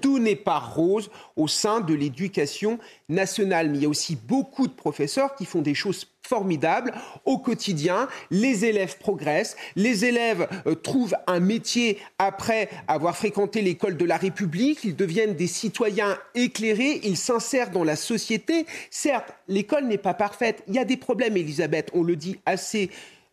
Tout 0.02 0.18
n'est 0.18 0.36
pas 0.36 0.58
rose 0.58 1.10
au 1.36 1.48
sein 1.48 1.80
de 1.80 1.94
l'éducation 1.94 2.78
nationale, 3.08 3.70
mais 3.70 3.78
il 3.78 3.82
y 3.82 3.86
a 3.86 3.88
aussi 3.88 4.16
beaucoup 4.16 4.66
de 4.66 4.72
professeurs 4.72 5.34
qui 5.34 5.44
font 5.44 5.62
des 5.62 5.74
choses 5.74 6.06
formidable 6.26 6.92
au 7.24 7.38
quotidien. 7.38 8.08
Les 8.30 8.64
élèves 8.64 8.98
progressent, 8.98 9.56
les 9.76 10.04
élèves 10.04 10.48
euh, 10.66 10.74
trouvent 10.74 11.16
un 11.26 11.40
métier 11.40 11.98
après 12.18 12.68
avoir 12.88 13.16
fréquenté 13.16 13.62
l'école 13.62 13.96
de 13.96 14.04
la 14.04 14.16
République, 14.16 14.84
ils 14.84 14.96
deviennent 14.96 15.34
des 15.34 15.46
citoyens 15.46 16.18
éclairés, 16.34 17.00
ils 17.04 17.16
s'insèrent 17.16 17.70
dans 17.70 17.84
la 17.84 17.96
société. 17.96 18.66
Certes, 18.90 19.34
l'école 19.48 19.84
n'est 19.84 19.98
pas 19.98 20.14
parfaite, 20.14 20.62
il 20.66 20.74
y 20.74 20.78
a 20.78 20.84
des 20.84 20.96
problèmes, 20.96 21.36
Elisabeth, 21.36 21.90
on 21.94 22.02
le 22.02 22.16
dit 22.16 22.38
assez 22.44 22.90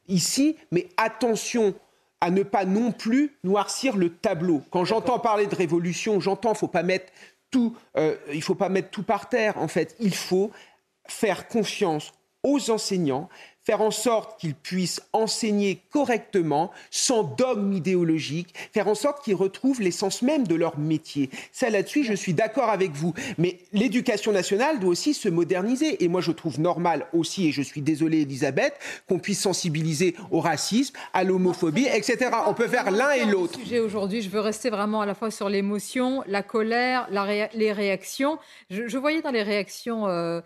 ici, 0.07 0.55
mais 0.71 0.87
attention 0.97 1.73
à 2.23 2.31
ne 2.31 2.43
pas 2.43 2.63
non 2.63 2.93
plus 2.93 3.37
noircir 3.43 3.97
le 3.97 4.09
tableau. 4.09 4.61
Quand 4.69 4.85
j'entends 4.85 5.19
parler 5.19 5.45
de 5.45 5.55
révolution, 5.55 6.21
j'entends 6.21 6.53
faut 6.53 6.69
pas 6.69 6.81
mettre 6.81 7.11
tout, 7.51 7.75
euh, 7.97 8.15
il 8.33 8.41
faut 8.41 8.55
pas 8.55 8.69
mettre 8.69 8.91
tout 8.91 9.03
par 9.03 9.27
terre. 9.27 9.57
En 9.57 9.67
fait, 9.67 9.97
il 9.99 10.15
faut 10.15 10.49
faire 11.05 11.49
confiance 11.49 12.13
aux 12.41 12.71
enseignants, 12.71 13.27
faire 13.63 13.81
en 13.81 13.91
sorte 13.91 14.39
qu'ils 14.39 14.55
puissent 14.55 15.01
enseigner 15.13 15.81
correctement, 15.91 16.71
sans 16.91 17.23
dogme 17.23 17.73
idéologique, 17.73 18.53
faire 18.73 18.87
en 18.87 18.95
sorte 18.95 19.23
qu'ils 19.23 19.35
retrouvent 19.35 19.81
l'essence 19.81 20.21
même 20.21 20.45
de 20.45 20.55
leur 20.55 20.77
métier. 20.77 21.29
Ça, 21.51 21.69
là-dessus, 21.69 22.03
je 22.03 22.13
suis 22.13 22.33
d'accord 22.33 22.69
avec 22.69 22.91
vous. 22.91 23.13
Mais 23.37 23.59
l'éducation 23.71 24.31
nationale 24.31 24.79
doit 24.79 24.89
aussi 24.89 25.13
se 25.13 25.29
moderniser. 25.29 26.03
Et 26.03 26.07
moi, 26.07 26.21
je 26.21 26.31
trouve 26.31 26.59
normal 26.59 27.07
aussi, 27.13 27.47
et 27.47 27.51
je 27.51 27.61
suis 27.61 27.81
désolé, 27.81 28.21
Elisabeth, 28.21 28.73
qu'on 29.07 29.19
puisse 29.19 29.41
sensibiliser 29.41 30.15
au 30.31 30.39
racisme, 30.39 30.95
à 31.13 31.23
l'homophobie, 31.23 31.87
etc. 31.87 32.31
On 32.47 32.53
peut 32.53 32.67
faire 32.67 32.91
l'un 32.91 33.11
et 33.11 33.25
l'autre. 33.25 33.59
sujet 33.59 33.79
aujourd'hui, 33.79 34.21
je 34.21 34.29
veux 34.29 34.41
rester 34.41 34.69
vraiment 34.69 35.01
à 35.01 35.05
la 35.05 35.15
fois 35.15 35.31
sur 35.31 35.47
l'émotion, 35.47 36.23
la 36.27 36.43
colère, 36.43 37.07
les 37.09 37.71
réactions. 37.71 38.37
Je, 38.69 38.97
voyais 38.97 39.21
dans 39.21 39.31
les 39.31 39.43
réactions... 39.43 40.07
Euh, 40.07 40.41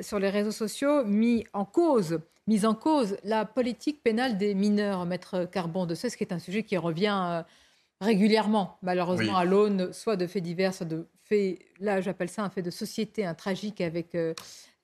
sur 0.00 0.18
les 0.18 0.30
réseaux 0.30 0.52
sociaux 0.52 1.04
mis 1.04 1.44
en 1.52 1.64
cause, 1.64 2.20
mise 2.46 2.64
en 2.66 2.74
cause 2.74 3.16
la 3.24 3.44
politique 3.44 4.02
pénale 4.02 4.38
des 4.38 4.54
mineurs, 4.54 5.06
Maître 5.06 5.44
Carbon 5.44 5.86
de 5.86 5.94
ce 5.94 6.08
qui 6.08 6.24
est 6.24 6.32
un 6.32 6.38
sujet 6.38 6.62
qui 6.64 6.76
revient 6.76 7.18
euh, 7.22 7.42
régulièrement, 8.00 8.78
malheureusement, 8.82 9.36
à 9.36 9.44
l'aune 9.44 9.92
soit 9.92 10.16
de 10.16 10.26
faits 10.26 10.42
divers, 10.42 10.74
soit 10.74 10.86
de 10.86 11.06
faits, 11.22 11.58
là 11.78 12.00
j'appelle 12.00 12.28
ça 12.28 12.42
un 12.42 12.50
fait 12.50 12.62
de 12.62 12.70
société, 12.70 13.24
un 13.24 13.34
tragique 13.34 13.80
avec 13.80 14.14
euh, 14.14 14.34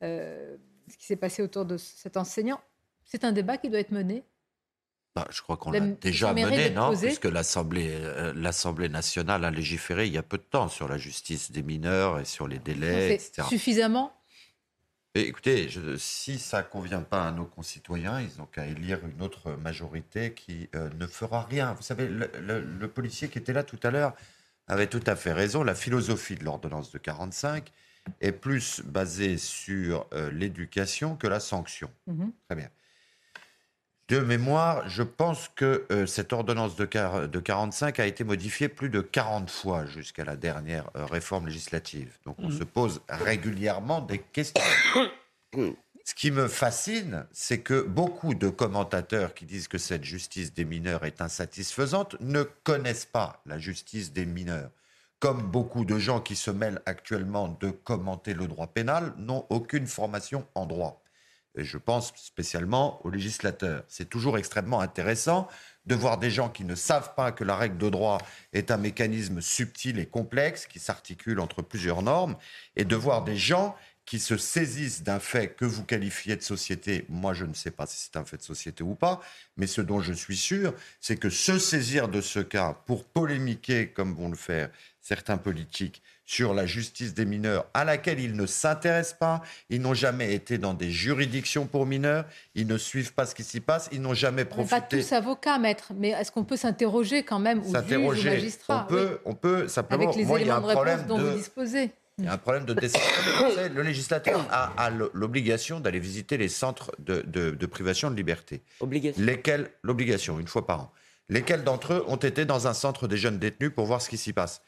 euh, 0.02 0.56
ce 0.90 0.96
qui 0.96 1.06
s'est 1.06 1.16
passé 1.16 1.42
autour 1.42 1.64
de 1.64 1.76
cet 1.76 2.16
enseignant. 2.16 2.60
C'est 3.04 3.24
un 3.24 3.32
débat 3.32 3.56
qui 3.56 3.70
doit 3.70 3.80
être 3.80 3.92
mené 3.92 4.24
bah, 5.14 5.26
je 5.30 5.42
crois 5.42 5.56
qu'on 5.56 5.72
l'a 5.72 5.80
déjà 5.80 6.32
mené, 6.32 6.70
non? 6.70 6.94
Puisque 6.94 7.24
l'Assemblée, 7.24 7.98
l'Assemblée 8.36 8.88
nationale 8.88 9.44
a 9.44 9.50
légiféré 9.50 10.06
il 10.06 10.12
y 10.12 10.18
a 10.18 10.22
peu 10.22 10.36
de 10.36 10.44
temps 10.44 10.68
sur 10.68 10.86
la 10.86 10.96
justice 10.96 11.50
des 11.50 11.62
mineurs 11.62 12.20
et 12.20 12.24
sur 12.24 12.46
les 12.46 12.58
délais, 12.60 13.14
etc. 13.14 13.42
Suffisamment 13.48 14.12
Écoutez, 15.26 15.68
si 15.96 16.38
ça 16.38 16.58
ne 16.58 16.66
convient 16.66 17.02
pas 17.02 17.28
à 17.28 17.32
nos 17.32 17.44
concitoyens, 17.44 18.20
ils 18.20 18.38
n'ont 18.38 18.46
qu'à 18.46 18.66
élire 18.66 19.00
une 19.06 19.22
autre 19.22 19.52
majorité 19.52 20.32
qui 20.32 20.68
euh, 20.74 20.90
ne 20.98 21.06
fera 21.06 21.42
rien. 21.42 21.72
Vous 21.74 21.82
savez, 21.82 22.08
le, 22.08 22.88
policier 22.88 23.28
qui 23.28 23.38
était 23.38 23.52
là 23.52 23.64
tout 23.64 23.80
à 23.82 23.90
l'heure 23.90 24.14
avait 24.68 24.86
tout 24.86 25.02
à 25.06 25.16
fait 25.16 25.32
raison. 25.32 25.64
La 25.64 25.74
philosophie 25.74 26.36
de 26.36 26.44
l'ordonnance 26.44 26.92
de 26.92 26.98
45 26.98 27.72
est 28.20 28.32
plus 28.32 28.80
basée 28.84 29.38
sur 29.38 30.06
euh, 30.12 30.30
l'éducation 30.30 31.16
que 31.16 31.26
la 31.26 31.40
sanction. 31.40 31.90
Mhm. 32.06 32.32
Très 32.48 32.56
bien. 32.56 32.68
De 34.08 34.20
mémoire, 34.20 34.88
je 34.88 35.02
pense 35.02 35.50
que 35.54 35.84
euh, 35.92 36.06
cette 36.06 36.32
ordonnance 36.32 36.76
de, 36.76 36.86
de 37.26 37.40
45 37.40 38.00
a 38.00 38.06
été 38.06 38.24
modifiée 38.24 38.70
plus 38.70 38.88
de 38.88 39.02
40 39.02 39.50
fois 39.50 39.84
jusqu'à 39.84 40.24
la 40.24 40.34
dernière 40.34 40.88
euh, 40.96 41.04
réforme 41.04 41.46
législative. 41.46 42.16
Donc 42.24 42.36
on 42.38 42.48
mhm. 42.48 42.58
se 42.58 42.64
pose 42.64 43.02
régulièrement 43.10 44.00
des 44.00 44.18
questions. 44.18 44.64
Ce 46.04 46.14
qui 46.14 46.30
me 46.30 46.48
fascine, 46.48 47.26
c'est 47.32 47.60
que 47.60 47.82
beaucoup 47.82 48.32
de 48.32 48.48
commentateurs 48.48 49.34
qui 49.34 49.44
disent 49.44 49.68
que 49.68 49.76
cette 49.76 50.04
justice 50.04 50.54
des 50.54 50.64
mineurs 50.64 51.04
est 51.04 51.20
insatisfaisante 51.20 52.16
ne 52.20 52.44
connaissent 52.64 53.04
pas 53.04 53.42
la 53.44 53.58
justice 53.58 54.14
des 54.14 54.24
mineurs. 54.24 54.70
Comme 55.20 55.42
beaucoup 55.42 55.84
de 55.84 55.98
gens 55.98 56.20
qui 56.20 56.34
se 56.34 56.50
mêlent 56.50 56.80
actuellement 56.86 57.48
de 57.60 57.68
commenter 57.70 58.32
le 58.32 58.46
droit 58.46 58.68
pénal 58.68 59.12
n'ont 59.18 59.44
aucune 59.50 59.86
formation 59.86 60.46
en 60.54 60.64
droit 60.64 61.02
et 61.58 61.64
je 61.64 61.76
pense 61.76 62.12
spécialement 62.16 63.04
aux 63.04 63.10
législateurs. 63.10 63.82
C'est 63.88 64.08
toujours 64.08 64.38
extrêmement 64.38 64.80
intéressant 64.80 65.48
de 65.86 65.94
voir 65.94 66.18
des 66.18 66.30
gens 66.30 66.48
qui 66.48 66.64
ne 66.64 66.74
savent 66.74 67.14
pas 67.14 67.32
que 67.32 67.44
la 67.44 67.56
règle 67.56 67.78
de 67.78 67.90
droit 67.90 68.18
est 68.52 68.70
un 68.70 68.76
mécanisme 68.76 69.40
subtil 69.40 69.98
et 69.98 70.06
complexe 70.06 70.66
qui 70.66 70.78
s'articule 70.78 71.40
entre 71.40 71.62
plusieurs 71.62 72.02
normes, 72.02 72.36
et 72.76 72.84
de 72.84 72.94
voir 72.94 73.24
des 73.24 73.36
gens 73.36 73.74
qui 74.04 74.18
se 74.18 74.38
saisissent 74.38 75.02
d'un 75.02 75.18
fait 75.18 75.48
que 75.48 75.66
vous 75.66 75.84
qualifiez 75.84 76.36
de 76.36 76.42
société. 76.42 77.04
Moi, 77.10 77.34
je 77.34 77.44
ne 77.44 77.52
sais 77.52 77.70
pas 77.70 77.86
si 77.86 77.98
c'est 77.98 78.16
un 78.16 78.24
fait 78.24 78.38
de 78.38 78.42
société 78.42 78.82
ou 78.82 78.94
pas, 78.94 79.20
mais 79.58 79.66
ce 79.66 79.82
dont 79.82 80.00
je 80.00 80.14
suis 80.14 80.36
sûr, 80.36 80.72
c'est 81.00 81.16
que 81.16 81.28
se 81.28 81.58
saisir 81.58 82.08
de 82.08 82.22
ce 82.22 82.38
cas 82.38 82.72
pour 82.86 83.04
polémiquer, 83.04 83.88
comme 83.88 84.14
vont 84.14 84.30
le 84.30 84.36
faire 84.36 84.70
certains 85.00 85.36
politiques, 85.36 86.02
sur 86.28 86.52
la 86.52 86.66
justice 86.66 87.14
des 87.14 87.24
mineurs 87.24 87.64
à 87.72 87.86
laquelle 87.86 88.20
ils 88.20 88.36
ne 88.36 88.44
s'intéressent 88.44 89.18
pas. 89.18 89.40
Ils 89.70 89.80
n'ont 89.80 89.94
jamais 89.94 90.34
été 90.34 90.58
dans 90.58 90.74
des 90.74 90.90
juridictions 90.90 91.66
pour 91.66 91.86
mineurs. 91.86 92.26
Ils 92.54 92.66
ne 92.66 92.76
suivent 92.76 93.14
pas 93.14 93.24
ce 93.24 93.34
qui 93.34 93.42
s'y 93.42 93.60
passe. 93.60 93.88
Ils 93.92 94.02
n'ont 94.02 94.12
jamais 94.12 94.44
profité. 94.44 94.78
Pas 94.78 94.82
tous 94.82 95.12
avocats, 95.12 95.58
maître, 95.58 95.92
mais 95.96 96.10
est-ce 96.10 96.30
qu'on 96.30 96.44
peut 96.44 96.58
s'interroger 96.58 97.22
quand 97.22 97.38
même 97.38 97.60
ou 97.60 97.74
juge 97.74 98.26
ou 98.26 98.28
magistrat? 98.28 98.84
On 98.84 98.92
peut, 98.92 99.20
on 99.24 99.34
peut 99.34 99.68
simplement. 99.68 100.04
Avec 100.04 100.16
les 100.16 100.26
moi, 100.26 100.38
éléments 100.38 100.60
de 100.60 100.66
réponse 100.66 101.06
dont 101.06 101.18
vous 101.18 101.36
disposez. 101.38 101.92
Il 102.18 102.26
y 102.26 102.28
a 102.28 102.34
un 102.34 102.38
problème 102.38 102.66
de 102.66 102.74
décentralisation. 102.74 103.70
le 103.74 103.82
législateur 103.82 104.46
a, 104.50 104.90
l'obligation 104.90 105.80
d'aller 105.80 105.98
visiter 105.98 106.36
les 106.36 106.48
centres 106.48 106.92
de, 106.98 107.66
privation 107.66 108.10
de 108.10 108.16
liberté. 108.16 108.60
Obligation. 108.80 109.24
Lesquels, 109.24 109.70
l'obligation, 109.82 110.38
une 110.38 110.48
fois 110.48 110.66
par 110.66 110.80
an. 110.80 110.92
Lesquels 111.30 111.64
d'entre 111.64 111.94
eux 111.94 112.04
ont 112.06 112.16
été 112.16 112.44
dans 112.44 112.66
un 112.66 112.74
centre 112.74 113.08
des 113.08 113.16
jeunes 113.16 113.38
détenus 113.38 113.72
pour 113.74 113.86
voir 113.86 114.02
ce 114.02 114.10
qui 114.10 114.18
s'y 114.18 114.34
passe? 114.34 114.62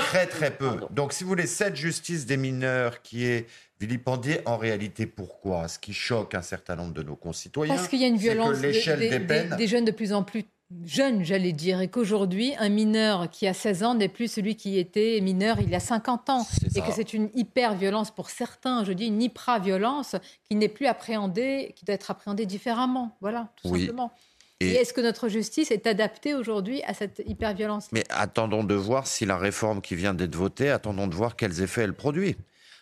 Très 0.00 0.26
très 0.26 0.50
peu. 0.50 0.80
Donc 0.90 1.12
si 1.12 1.24
vous 1.24 1.28
voulez, 1.28 1.46
cette 1.46 1.76
justice 1.76 2.26
des 2.26 2.36
mineurs 2.36 3.02
qui 3.02 3.24
est 3.24 3.46
vilipendée, 3.80 4.40
en 4.46 4.56
réalité 4.56 5.06
pourquoi? 5.06 5.68
Ce 5.68 5.78
qui 5.78 5.92
choque 5.92 6.34
un 6.34 6.42
certain 6.42 6.76
nombre 6.76 6.94
de 6.94 7.02
nos 7.02 7.16
concitoyens. 7.16 7.74
Parce 7.74 7.88
qu'il 7.88 8.00
y 8.00 8.04
a 8.04 8.08
une 8.08 8.16
violence 8.16 8.60
des, 8.60 8.70
des, 8.70 9.66
jeunes 9.66 9.84
de 9.84 9.90
plus 9.90 10.12
en 10.12 10.22
plus 10.22 10.44
jeunes, 10.84 11.24
j'allais 11.24 11.52
dire, 11.52 11.80
et 11.80 11.88
qu'aujourd'hui, 11.88 12.54
un 12.58 12.68
mineur 12.68 13.30
qui 13.30 13.46
a 13.46 13.54
16 13.54 13.82
ans 13.82 13.94
n'est 13.94 14.08
plus 14.08 14.30
celui 14.30 14.56
qui 14.56 14.78
était 14.78 15.20
mineur 15.20 15.60
il 15.60 15.70
y 15.70 15.74
a 15.74 15.80
50 15.80 16.30
ans. 16.30 16.46
Et 16.74 16.80
que 16.80 16.92
c'est 16.92 17.12
une 17.12 17.30
hyper-violence 17.34 18.10
pour 18.10 18.30
certains, 18.30 18.84
je 18.84 18.92
dis 18.92 19.06
une 19.06 19.22
hyper-violence 19.22 20.16
qui 20.48 20.56
n'est 20.56 20.68
plus 20.68 20.86
appréhendée, 20.86 21.72
qui 21.76 21.84
doit 21.84 21.94
être 21.94 22.10
appréhendée 22.10 22.46
différemment. 22.46 23.16
Voilà, 23.20 23.48
tout 23.56 23.68
simplement. 23.68 24.12
Et, 24.62 24.74
est-ce 24.74 24.92
que 24.92 25.00
notre 25.00 25.28
justice 25.28 25.70
est 25.70 25.86
adaptée 25.86 26.34
aujourd'hui 26.34 26.82
à 26.84 26.94
cette 26.94 27.22
hyperviolence 27.26 27.90
Mais 27.92 28.04
attendons 28.10 28.64
de 28.64 28.74
voir 28.74 29.06
si 29.06 29.26
la 29.26 29.36
réforme 29.36 29.80
qui 29.80 29.94
vient 29.94 30.14
d'être 30.14 30.36
votée, 30.36 30.70
attendons 30.70 31.06
de 31.06 31.14
voir 31.14 31.36
quels 31.36 31.62
effets 31.62 31.82
elle 31.82 31.94
produit. 31.94 32.36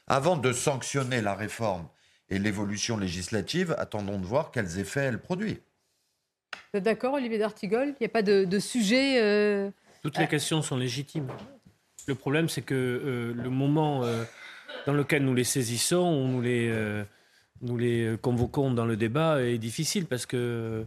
Avant 0.06 0.36
de 0.36 0.52
sanctionner 0.52 1.20
la 1.20 1.34
réforme 1.34 1.88
et 2.28 2.38
l'évolution 2.38 2.96
législative, 2.96 3.74
attendons 3.78 4.18
de 4.18 4.26
voir 4.26 4.50
quels 4.50 4.78
effets 4.78 5.00
elle 5.00 5.20
produit. 5.20 5.60
Vous 6.72 6.78
êtes 6.78 6.84
d'accord, 6.84 7.14
Olivier 7.14 7.38
d'Artigol? 7.38 7.88
Il 7.88 7.96
n'y 8.00 8.06
a 8.06 8.10
pas 8.10 8.22
de, 8.22 8.58
sujet. 8.58 9.20
Euh, 9.20 9.70
Toutes 10.02 10.18
les 10.18 10.28
questions 10.28 10.62
sont 10.62 10.76
légitimes. 10.76 11.28
Le 12.06 12.14
problème, 12.14 12.48
c'est 12.48 12.62
que 12.62 12.74
euh, 12.74 13.32
le 13.34 13.50
moment 13.50 14.04
euh, 14.04 14.24
dans 14.86 14.92
lequel 14.92 15.24
nous 15.24 15.34
les 15.34 15.44
saisissons, 15.44 16.28
nous 16.28 16.40
les, 16.40 16.72
nous 17.62 17.76
les 17.76 18.16
convoquons 18.20 18.72
dans 18.72 18.86
le 18.86 18.96
débat 18.96 19.42
est 19.42 19.58
difficile 19.58 20.06
parce 20.06 20.26
que 20.26 20.86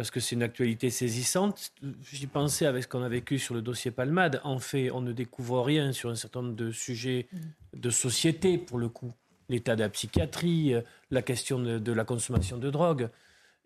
parce 0.00 0.10
que 0.10 0.18
c'est 0.18 0.34
une 0.34 0.42
actualité 0.42 0.88
saisissante. 0.88 1.72
J'y 2.10 2.26
pensais 2.26 2.64
avec 2.64 2.84
ce 2.84 2.88
qu'on 2.88 3.02
a 3.02 3.08
vécu 3.10 3.38
sur 3.38 3.52
le 3.52 3.60
dossier 3.60 3.90
Palmade. 3.90 4.40
En 4.44 4.58
fait, 4.58 4.90
on 4.90 5.02
ne 5.02 5.12
découvre 5.12 5.60
rien 5.60 5.92
sur 5.92 6.08
un 6.08 6.14
certain 6.14 6.40
nombre 6.40 6.54
de 6.54 6.70
sujets 6.70 7.28
de 7.76 7.90
société, 7.90 8.56
pour 8.56 8.78
le 8.78 8.88
coup. 8.88 9.12
L'état 9.50 9.76
de 9.76 9.82
la 9.82 9.90
psychiatrie, 9.90 10.72
euh, 10.72 10.80
la 11.10 11.20
question 11.20 11.58
de, 11.58 11.92
la 11.92 12.04
consommation 12.04 12.56
de 12.56 12.70
drogue. 12.70 13.10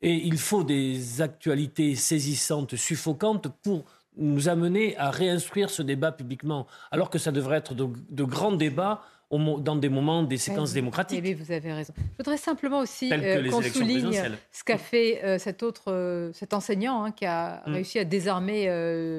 Et 0.03 0.13
il 0.13 0.37
faut 0.37 0.65
des 0.65 1.23
actualités 1.23 1.95
saisissantes, 1.95 2.75
suffocantes 2.75 3.47
pour 3.63 3.85
nous 4.17 4.49
amener 4.49 4.97
à 4.97 5.13
réinstruire 5.13 5.71
ce 5.71 5.83
débat 5.83 6.11
publiquement, 6.11 6.67
alors 6.91 7.11
que 7.11 7.19
ça 7.19 7.31
devrait 7.31 7.59
être 7.59 7.75
de 7.75 8.25
grands 8.25 8.57
débats 8.57 9.05
dans 9.39 9.77
des 9.77 9.89
moments, 9.89 10.23
des 10.23 10.37
séquences 10.37 10.73
démocratiques. 10.73 11.21
Oui, 11.23 11.35
vous 11.35 11.53
avez 11.53 11.73
raison. 11.73 11.93
Je 11.97 12.17
voudrais 12.19 12.37
simplement 12.37 12.81
aussi 12.81 13.13
euh, 13.13 13.51
qu'on 13.51 13.63
souligne 13.63 14.21
ce 14.53 14.65
qu'a 14.65 14.79
fait 14.79 15.25
euh, 15.25 15.39
cet 15.39 15.63
autre, 15.63 15.85
euh, 15.89 16.33
cet 16.33 16.55
enseignant 16.55 17.05
hein, 17.05 17.13
qui 17.13 17.27
a 17.27 17.63
mm. 17.67 17.73
réussi 17.73 17.99
à 17.99 18.05
désarmer 18.05 18.65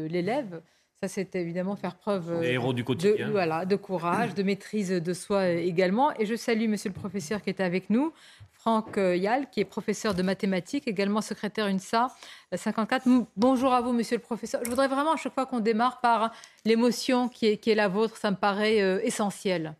l'élève. 0.10 0.62
Ça, 1.02 1.10
c'est 1.10 1.36
évidemment 1.36 1.76
faire 1.76 1.96
preuve 1.96 2.44
héros 2.44 2.74
du 2.74 2.84
quotidien. 2.84 3.28
De, 3.28 3.32
voilà, 3.32 3.66
de 3.66 3.76
courage, 3.76 4.34
de 4.34 4.44
maîtrise 4.44 4.90
de 4.90 5.14
soi 5.14 5.50
également. 5.50 6.18
Et 6.18 6.26
je 6.26 6.36
salue 6.36 6.70
Monsieur 6.70 6.90
le 6.90 6.96
professeur 7.00 7.42
qui 7.42 7.50
est 7.50 7.60
avec 7.60 7.90
nous, 7.90 8.14
Franck 8.54 8.98
Yal, 8.98 9.50
qui 9.50 9.60
est 9.60 9.66
professeur 9.66 10.16
de 10.16 10.24
mathématiques, 10.24 10.88
également 10.88 11.22
secrétaire 11.22 11.68
UNSA 11.68 12.08
54. 12.56 13.08
Bonjour 13.36 13.74
à 13.74 13.82
vous, 13.82 13.92
Monsieur 13.92 14.16
le 14.16 14.22
professeur. 14.22 14.62
Je 14.64 14.70
voudrais 14.70 14.88
vraiment 14.88 15.12
à 15.12 15.18
chaque 15.18 15.34
fois 15.34 15.46
qu'on 15.46 15.60
démarre 15.60 16.00
par 16.00 16.32
l'émotion 16.64 17.28
qui 17.28 17.48
est, 17.48 17.58
qui 17.58 17.72
est 17.72 17.76
la 17.76 17.90
vôtre, 17.90 18.16
ça 18.16 18.32
me 18.32 18.38
paraît 18.38 18.78
essentiel. 19.06 19.76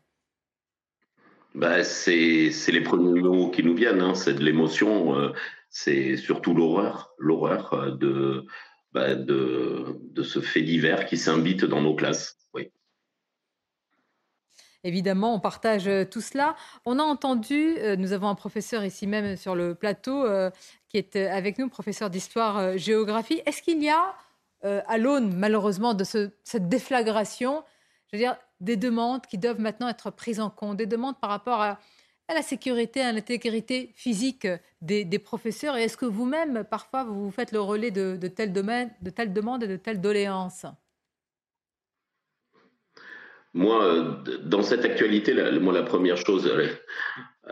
Bah, 1.56 1.86
c'est 1.86 2.52
les 2.68 2.82
premiers 2.82 3.22
mots 3.22 3.50
qui 3.50 3.64
nous 3.64 3.76
viennent, 3.76 4.02
hein. 4.02 4.14
c'est 4.14 4.34
de 4.34 4.44
l'émotion, 4.44 5.18
euh, 5.18 5.32
c'est 5.70 6.18
surtout 6.18 6.54
l'horreur, 6.54 7.16
l'horreur 7.18 7.72
euh, 7.74 7.92
de, 7.92 8.46
bah, 8.92 9.16
de, 9.16 9.98
de, 10.02 10.24
ce 10.24 10.42
fait 10.42 10.64
divers 10.64 11.06
qui 11.06 11.16
s'invite 11.16 11.64
dans 11.64 11.82
nos 11.82 11.96
classes. 11.96 12.36
Oui. 12.54 12.74
Évidemment, 14.84 15.34
on 15.34 15.40
partage 15.40 15.88
euh, 15.88 16.04
tout 16.04 16.20
cela. 16.20 16.58
On 16.84 17.00
a 17.00 17.04
entendu, 17.04 17.78
nous 17.98 18.12
avons 18.12 18.28
un 18.28 18.36
professeur 18.36 18.84
ici 18.84 19.08
même 19.08 19.38
sur 19.38 19.56
le 19.56 19.76
plateau 19.76 20.26
qui 20.90 20.98
est 20.98 21.16
avec 21.16 21.58
nous, 21.58 21.70
professeur 21.70 22.10
d'histoire-géographie. 22.10 23.42
Est-ce 23.46 23.62
qu'il 23.62 23.82
y 23.82 23.90
a, 23.90 24.14
à 24.62 24.98
l'aune 24.98 25.34
malheureusement 25.34 25.94
de 25.94 26.04
ce, 26.04 26.32
cette 26.44 26.68
déflagration, 26.68 27.64
je 28.12 28.18
veux 28.18 28.24
dire, 28.24 28.38
des 28.60 28.78
demandes 28.78 29.26
qui 29.26 29.38
doivent 29.38 29.60
maintenant 29.60 29.90
être 29.90 30.12
prises 30.12 30.40
en 30.40 30.50
compte, 30.50 30.78
des 30.78 30.86
demandes 30.86 31.20
par 31.20 31.30
rapport 31.30 31.62
à, 31.62 31.80
la 32.30 32.42
sécurité, 32.42 33.02
à 33.02 33.12
l'intégrité 33.12 33.92
physique 33.96 34.48
des, 34.82 35.20
professeurs. 35.20 35.78
Et 35.78 35.84
est-ce 35.84 35.98
que 35.98 36.06
vous-même, 36.06 36.64
parfois, 36.64 37.04
vous, 37.04 37.30
faites 37.32 37.52
le 37.52 37.60
relais 37.60 37.92
de, 37.92 38.16
telles 38.28 38.54
de 38.54 39.10
telles 39.10 39.34
demandes 39.34 39.64
et 39.64 39.68
de 39.68 39.76
telles 39.76 40.02
doléances? 40.02 40.66
Moi, 43.54 44.24
dans 44.44 44.64
cette 44.64 44.84
actualité, 44.84 45.34
moi, 45.60 45.74
la 45.74 45.84
première 45.84 46.18
chose, 46.18 46.52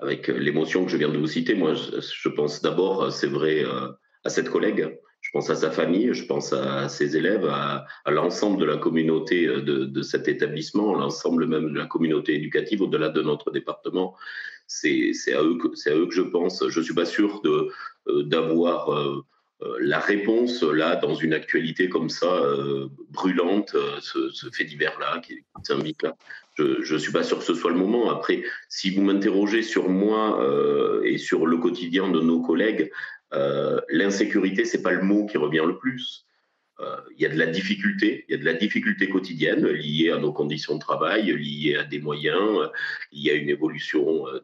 avec 0.02 0.28
l'émotion 0.28 0.86
que 0.86 0.92
je 0.92 0.98
viens 0.98 1.10
de 1.10 1.18
vous 1.18 1.28
citer, 1.28 1.56
moi, 1.56 1.76
je 1.76 2.30
pense 2.30 2.62
d'abord, 2.62 3.12
c'est 3.12 3.28
vrai, 3.28 3.64
euh, 3.64 3.90
à 4.24 4.30
cette 4.30 4.50
collègue 4.50 4.98
pense 5.34 5.50
à 5.50 5.56
sa 5.56 5.72
famille, 5.72 6.14
je 6.14 6.26
pense 6.26 6.54
à 6.54 6.88
ses 6.88 7.18
élèves, 7.18 7.46
à, 7.48 7.86
l'ensemble 8.06 8.60
de 8.60 8.66
la 8.66 8.78
communauté 8.78 9.48
euh, 9.48 9.62
de, 9.62 10.02
cet 10.04 10.28
établissement, 10.28 10.94
l'ensemble 10.94 11.48
même 11.48 11.74
de 11.74 11.78
la 11.78 11.88
communauté 11.88 12.36
éducative 12.36 12.84
au-delà 12.84 13.10
de 13.10 13.22
notre 13.22 13.50
département. 13.50 14.16
C'est 14.68 15.12
à, 15.34 15.42
eux 15.42 15.58
que, 15.58 15.72
je 15.76 16.22
pense. 16.22 16.64
Je 16.70 16.80
ne 16.80 16.86
suis 16.86 16.94
pas 16.94 17.06
sûr 17.06 17.42
euh, 17.46 18.24
d'avoir 18.24 18.94
euh, 18.94 19.26
la 19.80 20.00
réponse 20.00 20.62
là 20.62 20.98
dans 20.98 21.16
une 21.16 21.34
actualité 21.34 21.90
comme 21.90 22.10
ça 22.10 22.42
brûlante, 23.10 23.78
ce, 24.02 24.50
fait 24.52 24.66
divers 24.66 25.00
là, 25.00 25.22
qui 25.26 25.46
symbolique 25.64 26.04
là. 26.04 26.16
Je 26.56 26.94
ne 26.94 27.00
suis 27.00 27.14
pas 27.14 27.24
sûr 27.24 27.40
que 27.40 27.46
ce 27.46 27.54
soit 27.54 27.72
le 27.72 27.78
moment. 27.78 28.12
Après, 28.12 28.44
si 28.68 28.92
vous 28.92 29.02
m'interrogez 29.02 29.64
sur 29.64 29.88
moi 29.88 30.38
et 31.06 31.18
sur 31.18 31.46
le 31.46 31.58
quotidien 31.58 32.10
de 32.10 32.20
nos 32.20 32.42
collègues, 32.42 32.92
l'insécurité 33.90 34.66
c'est 34.66 34.82
pas 34.82 34.92
le 34.92 35.02
mot 35.02 35.26
qui 35.26 35.38
revient 35.38 35.64
le 35.66 35.78
plus. 35.78 36.26
Euh, 36.80 36.98
il 37.16 37.22
y 37.22 37.26
a 37.26 37.30
de 37.30 37.38
la 37.38 37.46
difficulté, 37.46 38.26
il 38.28 38.32
y 38.32 38.36
a 38.36 38.40
de 38.40 38.46
la 38.46 38.54
difficulté 38.54 39.08
quotidienne 39.08 39.68
liée 39.68 40.10
à 40.10 40.18
nos 40.18 40.34
conditions 40.34 40.76
de 40.76 40.80
travail, 40.80 41.32
liée 41.32 41.76
à 41.76 41.84
des 41.84 42.00
moyens, 42.00 42.70
il 43.12 43.22
y 43.22 43.30
a 43.30 43.34
une 43.34 43.50
évolution 43.50 44.28
euh, 44.28 44.40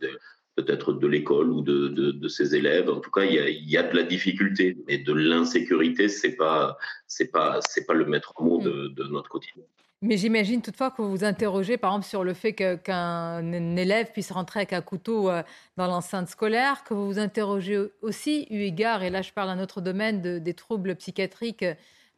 peut-être 0.56 0.94
de 0.94 1.08
l'école 1.08 1.50
ou 1.52 1.62
de, 1.62 1.88
de, 1.88 2.28
ses 2.28 2.56
élèves. 2.56 2.90
En 2.90 3.00
tout 3.00 3.10
cas, 3.10 3.24
il 3.24 3.34
y, 3.34 3.40
a, 3.40 3.50
il 3.50 3.70
y 3.70 3.78
a 3.78 3.84
de 3.84 3.96
la 3.96 4.04
difficulté, 4.04 4.78
mais 4.88 5.00
de 5.00 5.14
l'insécurité, 5.14 6.08
c'est 6.08 6.36
pas 6.36 6.78
c'est 7.08 7.32
pas 7.32 7.62
c'est 7.68 7.86
pas 7.86 7.94
le 7.94 8.06
maître 8.06 8.34
mot 8.42 8.62
de, 8.62 8.90
de 8.90 9.04
notre 9.06 9.30
quotidien. 9.30 9.64
Mais 10.02 10.16
j'imagine 10.16 10.62
toutefois 10.62 10.92
que 10.92 11.02
vous 11.02 11.10
vous 11.10 11.24
interrogez, 11.26 11.78
par 11.78 11.92
exemple, 11.92 12.08
sur 12.08 12.24
le 12.24 12.34
fait 12.34 12.54
qu'un 12.54 13.52
élève 13.52 14.12
puisse 14.14 14.32
rentrer 14.32 14.62
avec 14.62 14.72
un 14.72 14.82
couteau 14.82 15.30
euh, 15.30 15.44
dans 15.76 15.88
l'enceinte 15.88 16.30
scolaire, 16.30 16.86
que 16.86 16.94
vous 16.94 17.06
vous 17.06 17.20
interrogez 17.20 17.78
aussi, 18.02 18.48
eu 18.50 18.62
égard, 18.62 19.04
et 19.04 19.10
là 19.10 19.22
je 19.22 19.34
parle 19.34 19.50
d'un 19.50 19.62
autre 19.62 19.82
domaine, 19.82 20.22
des 20.22 20.54
troubles 20.54 20.96
psychiatriques 20.96 21.66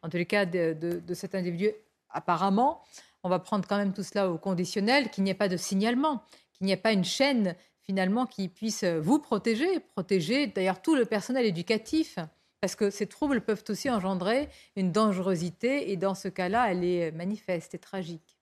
en 0.02 0.08
tous 0.08 0.16
les 0.16 0.26
cas 0.26 0.46
de, 0.46 1.02
cet 1.14 1.34
individu, 1.34 1.70
apparemment, 2.10 2.82
on 3.22 3.28
va 3.28 3.38
prendre 3.38 3.66
quand 3.66 3.76
même 3.76 3.92
tout 3.92 4.02
cela 4.02 4.30
au 4.30 4.38
conditionnel, 4.38 5.10
qu'il 5.10 5.24
n'y 5.24 5.30
ait 5.30 5.34
pas 5.34 5.48
de 5.48 5.56
signalement, 5.56 6.22
qu'il 6.52 6.66
n'y 6.66 6.72
ait 6.72 6.76
pas 6.76 6.92
une 6.92 7.04
chaîne 7.04 7.56
finalement 7.80 8.26
qui 8.26 8.48
puisse 8.48 8.84
vous 8.84 9.18
protéger, 9.18 9.80
protéger 9.80 10.46
d'ailleurs 10.48 10.82
tout 10.82 10.94
le 10.94 11.04
personnel 11.04 11.46
éducatif, 11.46 12.18
parce 12.62 12.76
que 12.76 12.90
ces 12.90 13.08
troubles 13.08 13.40
peuvent 13.40 13.64
aussi 13.68 13.90
engendrer 13.90 14.48
une 14.76 14.92
dangerosité, 14.92 15.90
et 15.90 15.96
dans 15.96 16.14
ce 16.14 16.28
cas-là, 16.28 16.70
elle 16.70 16.84
est 16.84 17.10
manifeste 17.10 17.74
et 17.74 17.78
tragique. 17.78 18.38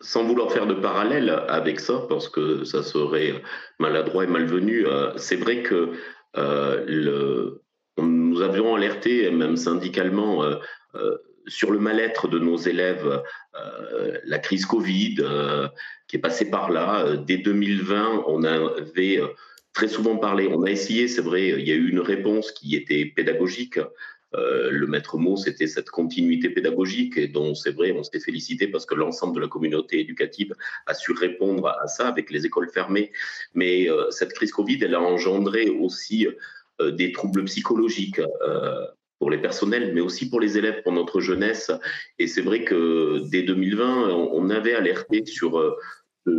Sans 0.00 0.24
vouloir 0.24 0.50
faire 0.50 0.66
de 0.66 0.74
parallèle 0.74 1.28
avec 1.46 1.78
ça, 1.78 2.06
parce 2.08 2.30
que 2.30 2.64
ça 2.64 2.82
serait 2.82 3.42
maladroit 3.78 4.24
et 4.24 4.28
malvenu, 4.28 4.86
euh, 4.86 5.14
c'est 5.18 5.36
vrai 5.36 5.62
que 5.62 5.92
euh, 6.38 7.58
nous 7.98 8.40
avions 8.40 8.74
alerté, 8.74 9.30
même 9.30 9.58
syndicalement, 9.58 10.44
euh, 10.44 10.56
euh, 10.94 11.18
sur 11.48 11.70
le 11.70 11.78
mal-être 11.78 12.28
de 12.28 12.38
nos 12.38 12.56
élèves, 12.56 13.22
euh, 13.56 14.18
la 14.24 14.38
crise 14.38 14.64
Covid 14.64 15.16
qui 16.06 16.16
est 16.16 16.20
passée 16.20 16.50
par 16.50 16.70
là. 16.70 17.16
Dès 17.16 17.38
2020, 17.38 18.24
on 18.26 18.42
avait 18.44 19.20
très 19.78 19.86
souvent 19.86 20.16
parlé, 20.16 20.48
on 20.48 20.64
a 20.64 20.70
essayé, 20.70 21.06
c'est 21.06 21.22
vrai, 21.22 21.50
il 21.60 21.68
y 21.68 21.70
a 21.70 21.74
eu 21.76 21.88
une 21.88 22.00
réponse 22.00 22.50
qui 22.50 22.74
était 22.74 23.04
pédagogique. 23.04 23.78
le 24.32 24.86
maître 24.86 25.16
mot, 25.18 25.36
c'était 25.36 25.68
cette 25.68 25.88
continuité 25.88 26.50
pédagogique 26.50 27.16
et 27.16 27.28
dont 27.28 27.54
c'est 27.54 27.70
vrai, 27.70 27.92
on 27.92 28.02
s'est 28.02 28.18
félicité 28.18 28.66
parce 28.66 28.86
que 28.86 28.96
l'ensemble 28.96 29.36
de 29.36 29.40
la 29.40 29.48
communauté 29.48 30.00
éducative 30.00 30.52
a 30.86 30.94
su 30.94 31.12
répondre 31.12 31.68
à 31.68 31.86
ça 31.86 32.08
avec 32.08 32.30
les 32.32 32.44
écoles 32.44 32.70
fermées. 32.70 33.12
Mais 33.54 33.86
cette 34.10 34.32
crise 34.32 34.50
Covid, 34.50 34.80
elle 34.82 34.96
a 34.96 35.00
engendré 35.00 35.70
aussi 35.70 36.26
euh, 36.80 36.92
des 36.92 37.12
troubles 37.12 37.44
psychologiques 37.44 38.20
euh, 38.20 38.84
pour 39.18 39.30
les 39.30 39.38
personnels, 39.38 39.92
mais 39.94 40.00
aussi 40.00 40.30
pour 40.30 40.40
les 40.40 40.58
élèves, 40.58 40.82
pour 40.82 40.92
notre 40.92 41.20
jeunesse. 41.20 41.72
Et 42.20 42.28
c'est 42.28 42.40
vrai 42.40 42.62
que 42.64 43.22
dès 43.30 43.42
2020, 43.42 44.10
on 44.10 44.48
avait 44.50 44.74
alerté 44.74 45.24
sur 45.26 45.58
euh, 45.58 45.76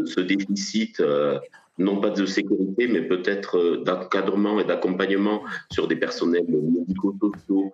ce 0.05 0.21
déficit, 0.21 1.01
non 1.79 1.99
pas 1.99 2.09
de 2.11 2.25
sécurité, 2.25 2.87
mais 2.87 3.01
peut-être 3.01 3.77
d'encadrement 3.83 4.59
et 4.59 4.65
d'accompagnement 4.65 5.43
sur 5.71 5.87
des 5.87 5.95
personnels 5.95 6.45
médico-sociaux, 6.47 7.73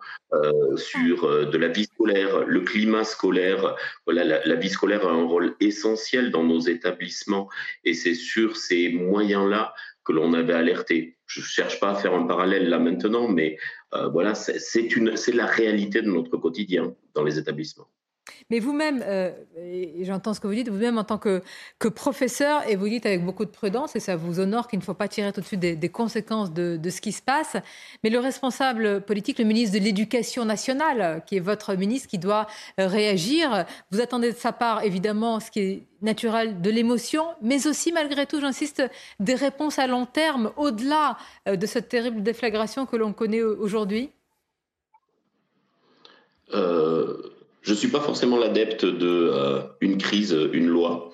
sur 0.78 1.50
de 1.50 1.58
la 1.58 1.68
vie 1.68 1.86
scolaire, 1.86 2.46
le 2.46 2.62
climat 2.62 3.04
scolaire. 3.04 3.76
Voilà, 4.06 4.24
la, 4.24 4.46
la, 4.46 4.56
vie 4.56 4.70
scolaire 4.70 5.06
a 5.08 5.12
un 5.12 5.24
rôle 5.24 5.56
essentiel 5.60 6.32
dans 6.32 6.44
nos 6.44 6.60
établissements, 6.60 7.50
et 7.84 7.94
c'est 7.94 8.14
sur 8.14 8.56
ces 8.56 8.90
moyens-là 8.90 9.74
que 10.06 10.14
l'on 10.14 10.34
avait 10.34 10.54
alerté. 10.54 11.18
Je 11.26 11.42
ne 11.42 11.46
cherche 11.46 11.80
pas 11.80 11.92
à 11.92 11.96
faire 11.96 12.14
un 12.14 12.28
parallèle 12.28 12.70
là 12.70 12.80
maintenant, 12.80 13.28
mais 13.28 13.58
euh, 13.94 14.08
voilà, 14.08 14.36
c'est 14.36 15.34
la 15.34 15.46
réalité 15.48 16.02
de 16.02 16.10
notre 16.10 16.38
quotidien 16.38 16.96
dans 17.16 17.24
les 17.24 17.38
établissements. 17.40 17.90
Mais 18.50 18.60
vous-même, 18.60 19.04
euh, 19.06 19.32
j'entends 20.02 20.34
ce 20.34 20.40
que 20.40 20.48
vous 20.48 20.54
dites, 20.54 20.70
vous-même 20.70 20.98
en 20.98 21.04
tant 21.04 21.18
que, 21.18 21.42
professeur, 21.96 22.68
et 22.68 22.76
vous 22.76 22.90
dites 22.90 23.06
avec 23.06 23.24
beaucoup 23.24 23.46
de 23.46 23.52
prudence, 23.52 23.96
et 23.96 24.00
ça 24.00 24.16
vous 24.16 24.40
honore 24.40 24.68
qu'il 24.68 24.80
ne 24.80 24.84
faut 24.84 24.94
pas 24.94 25.08
tirer 25.08 25.32
tout 25.32 25.42
de 25.42 25.46
suite 25.46 25.60
des, 25.60 25.90
conséquences 25.90 26.52
de, 26.52 26.78
de, 26.78 26.90
ce 26.90 27.02
qui 27.02 27.12
se 27.12 27.22
passe, 27.22 27.56
mais 28.04 28.10
le 28.10 28.20
responsable 28.20 29.02
politique, 29.02 29.40
le 29.40 29.46
ministre 29.46 29.78
de 29.78 29.84
l'Éducation 29.84 30.46
nationale, 30.46 31.24
qui 31.26 31.38
est 31.38 31.40
votre 31.40 31.76
ministre, 31.76 32.08
qui 32.08 32.18
doit 32.18 32.48
euh, 32.80 32.88
réagir, 32.88 33.66
vous 33.92 34.02
attendez 34.02 34.32
de 34.32 34.38
sa 34.38 34.52
part 34.52 34.84
évidemment 34.84 35.40
ce 35.40 35.52
qui 35.52 35.60
est 35.60 35.84
naturel 36.02 36.62
de 36.62 36.70
l'émotion, 36.70 37.26
mais 37.42 37.68
aussi 37.68 37.92
malgré 37.92 38.26
tout, 38.26 38.42
j'insiste, 38.42 38.84
des 39.20 39.36
réponses 39.36 39.80
à 39.80 39.88
long 39.88 40.06
terme, 40.06 40.52
au-delà 40.58 41.18
euh, 41.48 41.56
de 41.56 41.66
cette 41.66 41.90
terrible 41.90 42.24
déflagration 42.24 42.86
que 42.86 42.96
l'on 42.96 43.14
connaît 43.14 43.44
aujourd'hui? 43.44 44.10
Je 47.66 47.72
ne 47.72 47.76
suis 47.76 47.88
pas 47.88 48.00
forcément 48.00 48.38
l'adepte 48.38 48.86
de 48.86 49.32
euh, 49.34 49.62
une 49.82 49.98
crise, 49.98 50.38
une 50.54 50.68
loi. 50.68 51.10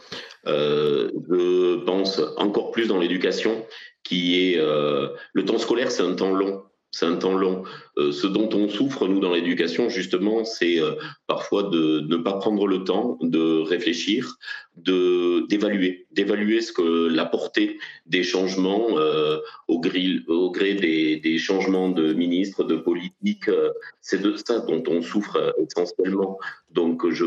Euh, 0.47 1.09
je 1.29 1.77
pense 1.85 2.21
encore 2.35 2.71
plus 2.71 2.87
dans 2.87 2.97
l'éducation, 2.97 3.65
qui 4.03 4.51
est 4.51 4.57
euh, 4.57 5.07
le 5.33 5.45
temps 5.45 5.57
scolaire, 5.57 5.91
c'est 5.91 6.03
un 6.03 6.13
temps 6.13 6.33
long 6.33 6.63
c'est 6.91 7.05
un 7.05 7.15
temps 7.15 7.33
long. 7.33 7.63
Euh, 7.97 8.11
ce 8.11 8.27
dont 8.27 8.49
on 8.53 8.67
souffre, 8.67 9.07
nous, 9.07 9.19
dans 9.19 9.33
l'éducation, 9.33 9.89
justement, 9.89 10.43
c'est 10.43 10.79
euh, 10.79 10.95
parfois 11.25 11.63
de 11.63 12.01
ne 12.01 12.17
pas 12.17 12.33
prendre 12.33 12.67
le 12.67 12.83
temps 12.83 13.17
de 13.21 13.61
réfléchir, 13.61 14.37
de 14.75 15.47
d'évaluer, 15.47 16.05
d'évaluer 16.11 16.61
ce 16.61 16.73
que 16.73 17.07
la 17.07 17.25
portée 17.25 17.79
des 18.05 18.23
changements 18.23 18.97
euh, 18.97 19.37
au, 19.69 19.79
gril, 19.79 20.23
au 20.27 20.51
gré 20.51 20.73
des, 20.73 21.37
changements 21.37 21.89
de 21.89 22.13
ministres, 22.13 22.63
de 22.65 22.75
politique, 22.75 23.49
c'est 24.01 24.21
de 24.21 24.35
ça 24.35 24.59
dont 24.59 24.83
on 24.87 25.01
souffre 25.01 25.55
essentiellement. 25.57 26.37
Donc, 26.71 27.09
je 27.09 27.25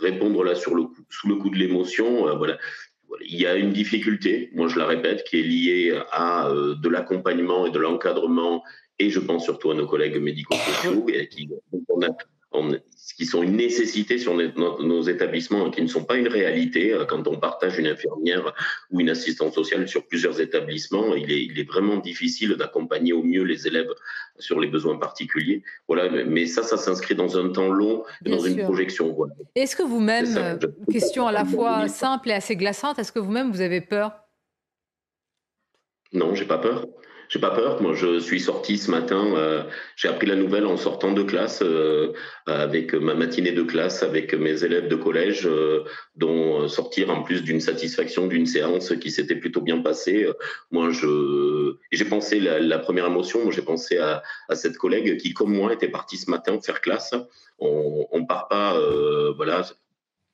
répondre 0.00 0.44
là 0.44 0.54
sur 0.54 0.74
le 0.74 0.84
sous 1.08 1.28
le 1.28 1.36
coup 1.36 1.50
de 1.50 1.56
l'émotion, 1.56 2.36
voilà, 2.36 2.58
il 3.22 3.40
y 3.40 3.46
a 3.46 3.56
une 3.56 3.72
difficulté, 3.72 4.50
moi 4.54 4.68
je 4.68 4.78
la 4.78 4.86
répète, 4.86 5.24
qui 5.24 5.40
est 5.40 5.42
liée 5.42 6.00
à 6.12 6.48
de 6.52 6.88
l'accompagnement 6.88 7.66
et 7.66 7.70
de 7.70 7.78
l'encadrement 7.78 8.62
et 9.00 9.08
je 9.10 9.18
pense 9.18 9.44
surtout 9.44 9.70
à 9.70 9.74
nos 9.74 9.86
collègues 9.86 10.18
médico-sociaux 10.18 11.06
qui, 11.30 11.48
qui, 13.16 13.26
sont 13.26 13.42
une 13.42 13.56
nécessité 13.56 14.18
sur 14.18 14.34
nos, 14.34 15.02
établissements 15.02 15.68
et 15.68 15.70
qui 15.70 15.80
ne 15.80 15.86
sont 15.86 16.04
pas 16.04 16.16
une 16.16 16.28
réalité. 16.28 16.92
Euh, 16.92 17.06
quand 17.06 17.26
on 17.26 17.38
partage 17.38 17.78
une 17.78 17.86
infirmière 17.86 18.52
ou 18.90 19.00
une 19.00 19.08
assistante 19.08 19.54
sociale 19.54 19.88
sur 19.88 20.06
plusieurs 20.06 20.38
établissements, 20.40 21.14
il 21.14 21.32
est, 21.32 21.44
il 21.44 21.58
est 21.58 21.68
vraiment 21.68 21.96
difficile 21.96 22.56
d'accompagner 22.56 23.14
au 23.14 23.22
mieux 23.22 23.42
les 23.42 23.66
élèves 23.66 23.88
sur 24.38 24.60
les 24.60 24.68
besoins 24.68 24.98
particuliers. 24.98 25.62
Voilà, 25.88 26.10
mais 26.26 26.44
ça, 26.44 26.62
ça 26.62 26.76
s'inscrit 26.76 27.14
dans 27.14 27.38
un 27.38 27.48
temps 27.48 27.70
long 27.70 28.04
dans 28.20 28.40
une 28.40 28.62
projection. 28.64 29.16
Est-ce 29.54 29.76
que 29.76 29.82
vous-même, 29.82 30.36
euh, 30.36 30.58
question 30.92 31.26
à 31.26 31.32
la 31.32 31.46
fois 31.46 31.88
simple 31.88 32.28
et 32.28 32.34
assez 32.34 32.54
glaçante, 32.54 32.98
est-ce 32.98 33.12
que 33.12 33.18
vous-même 33.18 33.50
vous 33.50 33.62
avez 33.62 33.80
peur? 33.80 34.12
Non, 36.12 36.34
j'ai 36.34 36.44
pas 36.44 36.58
peur. 36.58 36.86
J'ai 37.30 37.38
pas 37.38 37.50
peur. 37.50 37.80
Moi, 37.80 37.94
je 37.94 38.18
suis 38.18 38.40
sorti 38.40 38.76
ce 38.76 38.90
matin. 38.90 39.24
Euh, 39.36 39.62
j'ai 39.94 40.08
appris 40.08 40.26
la 40.26 40.34
nouvelle 40.34 40.66
en 40.66 40.76
sortant 40.76 41.12
de 41.12 41.22
classe, 41.22 41.62
euh, 41.62 42.12
avec 42.46 42.92
ma 42.92 43.14
matinée 43.14 43.52
de 43.52 43.62
classe, 43.62 44.02
avec 44.02 44.34
mes 44.34 44.64
élèves 44.64 44.88
de 44.88 44.96
collège, 44.96 45.46
euh, 45.46 45.84
dont 46.16 46.66
sortir 46.66 47.08
en 47.08 47.22
plus 47.22 47.44
d'une 47.44 47.60
satisfaction 47.60 48.26
d'une 48.26 48.46
séance 48.46 48.92
qui 48.96 49.12
s'était 49.12 49.36
plutôt 49.36 49.60
bien 49.60 49.80
passée. 49.80 50.28
Moi, 50.72 50.90
je 50.90 51.76
j'ai 51.92 52.04
pensé 52.04 52.40
la, 52.40 52.58
la, 52.58 52.80
première 52.80 53.06
émotion. 53.06 53.48
J'ai 53.52 53.62
pensé 53.62 53.98
à, 53.98 54.24
à, 54.48 54.56
cette 54.56 54.76
collègue 54.76 55.16
qui, 55.18 55.32
comme 55.32 55.54
moi, 55.54 55.72
était 55.72 55.88
partie 55.88 56.16
ce 56.16 56.28
matin 56.28 56.58
faire 56.60 56.80
classe. 56.80 57.14
On, 57.60 58.08
on 58.10 58.24
part 58.26 58.48
pas, 58.48 58.76
voilà 59.36 59.62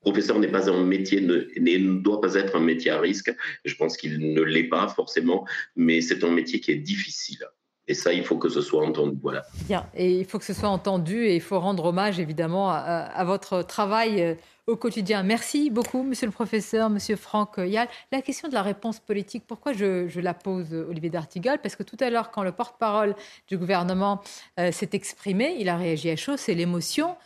professeur 0.07 0.39
n'est 0.39 0.53
pas 0.53 0.71
un 0.71 0.85
métier, 0.85 1.21
ne, 1.21 1.99
doit 1.99 2.21
pas 2.21 2.35
être 2.35 2.55
un 2.55 2.61
métier 2.61 2.93
à 2.93 3.01
risque. 3.01 3.35
Je 3.65 3.75
pense 3.75 3.97
qu'il 3.97 4.35
ne 4.35 4.41
l'est 4.41 4.69
pas 4.69 4.87
forcément, 4.87 5.45
mais 5.75 6.01
c'est 6.01 6.23
un 6.23 6.31
métier 6.31 6.61
qui 6.61 6.71
est 6.71 6.77
difficile. 6.77 7.45
Et 7.89 7.95
ça, 7.95 8.13
il 8.13 8.25
faut 8.25 8.39
que 8.39 8.49
ce 8.49 8.61
soit 8.61 8.85
entendu. 8.87 9.19
Voilà. 9.21 9.43
Bien, 9.67 9.85
et 9.97 10.13
il 10.21 10.25
faut 10.25 10.39
que 10.39 10.45
ce 10.45 10.53
soit 10.53 10.69
entendu 10.69 11.25
et 11.25 11.35
il 11.35 11.41
faut 11.41 11.59
rendre 11.59 11.87
hommage 11.87 12.21
évidemment 12.21 12.71
à, 12.71 13.25
votre 13.25 13.63
travail 13.63 14.23
euh, 14.23 14.35
au 14.69 14.77
quotidien. 14.77 15.25
Merci 15.25 15.71
beaucoup, 15.71 16.05
monsieur 16.05 16.27
le 16.27 16.33
professeur, 16.33 16.89
monsieur 16.89 17.17
Franck 17.17 17.59
Yal. 17.59 17.89
La 18.13 18.23
question 18.23 18.49
de 18.49 18.55
la 18.55 18.63
réponse 18.63 19.01
politique, 19.01 19.45
pourquoi 19.47 19.73
je, 19.73 20.21
la 20.21 20.35
pose, 20.35 20.73
Olivier 20.89 21.11
d'Artigal 21.11 21.59
Parce 21.61 21.75
que 21.75 21.83
tout 21.83 21.99
à 21.99 22.11
l'heure, 22.11 22.31
quand 22.31 22.45
le 22.45 22.53
porte-parole 22.53 23.17
du 23.49 23.59
gouvernement 23.59 24.21
euh, 24.61 24.71
s'est 24.71 24.91
exprimé, 24.93 25.57
il 25.59 25.69
a 25.69 25.77
réagi 25.77 26.11
à 26.11 26.17
chaud, 26.17 26.37
c'est 26.37 26.55
l'émotion. 26.55 27.17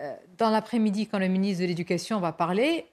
Euh, 0.00 0.14
dans 0.38 0.50
l'après-midi, 0.50 1.06
quand 1.06 1.18
le 1.18 1.28
ministre 1.28 1.62
de 1.62 1.66
l'Éducation 1.66 2.20
va 2.20 2.32
parler, 2.32 2.86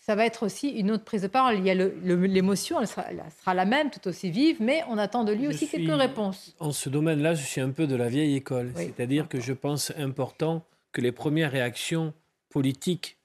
ça 0.00 0.16
va 0.16 0.26
être 0.26 0.44
aussi 0.44 0.68
une 0.70 0.90
autre 0.90 1.04
prise 1.04 1.22
de 1.22 1.28
parole. 1.28 1.58
Il 1.58 1.64
y 1.64 1.70
a 1.70 1.74
l'émotion, 1.74 2.80
elle, 2.80 2.88
sera, 2.88 3.54
la 3.54 3.64
même, 3.64 3.90
tout 3.90 4.08
aussi 4.08 4.30
vive, 4.30 4.56
mais 4.60 4.82
on 4.88 4.98
attend 4.98 5.22
de 5.22 5.32
lui 5.32 5.46
aussi 5.46 5.68
quelques 5.68 5.96
réponses. 5.96 6.56
En 6.58 6.72
ce 6.72 6.88
domaine-là, 6.88 7.34
je 7.34 7.44
suis 7.44 7.60
un 7.60 7.70
peu 7.70 7.86
de 7.86 7.94
la 7.94 8.08
vieille 8.08 8.34
école. 8.34 8.72
C'est-à-dire 8.74 9.28
que 9.28 9.40
je 9.40 9.52
pense 9.52 9.92
important 9.96 10.64
que 10.90 11.00
les 11.00 11.12
premières 11.12 11.52
réactions 11.52 12.14
politiques, 12.48 13.16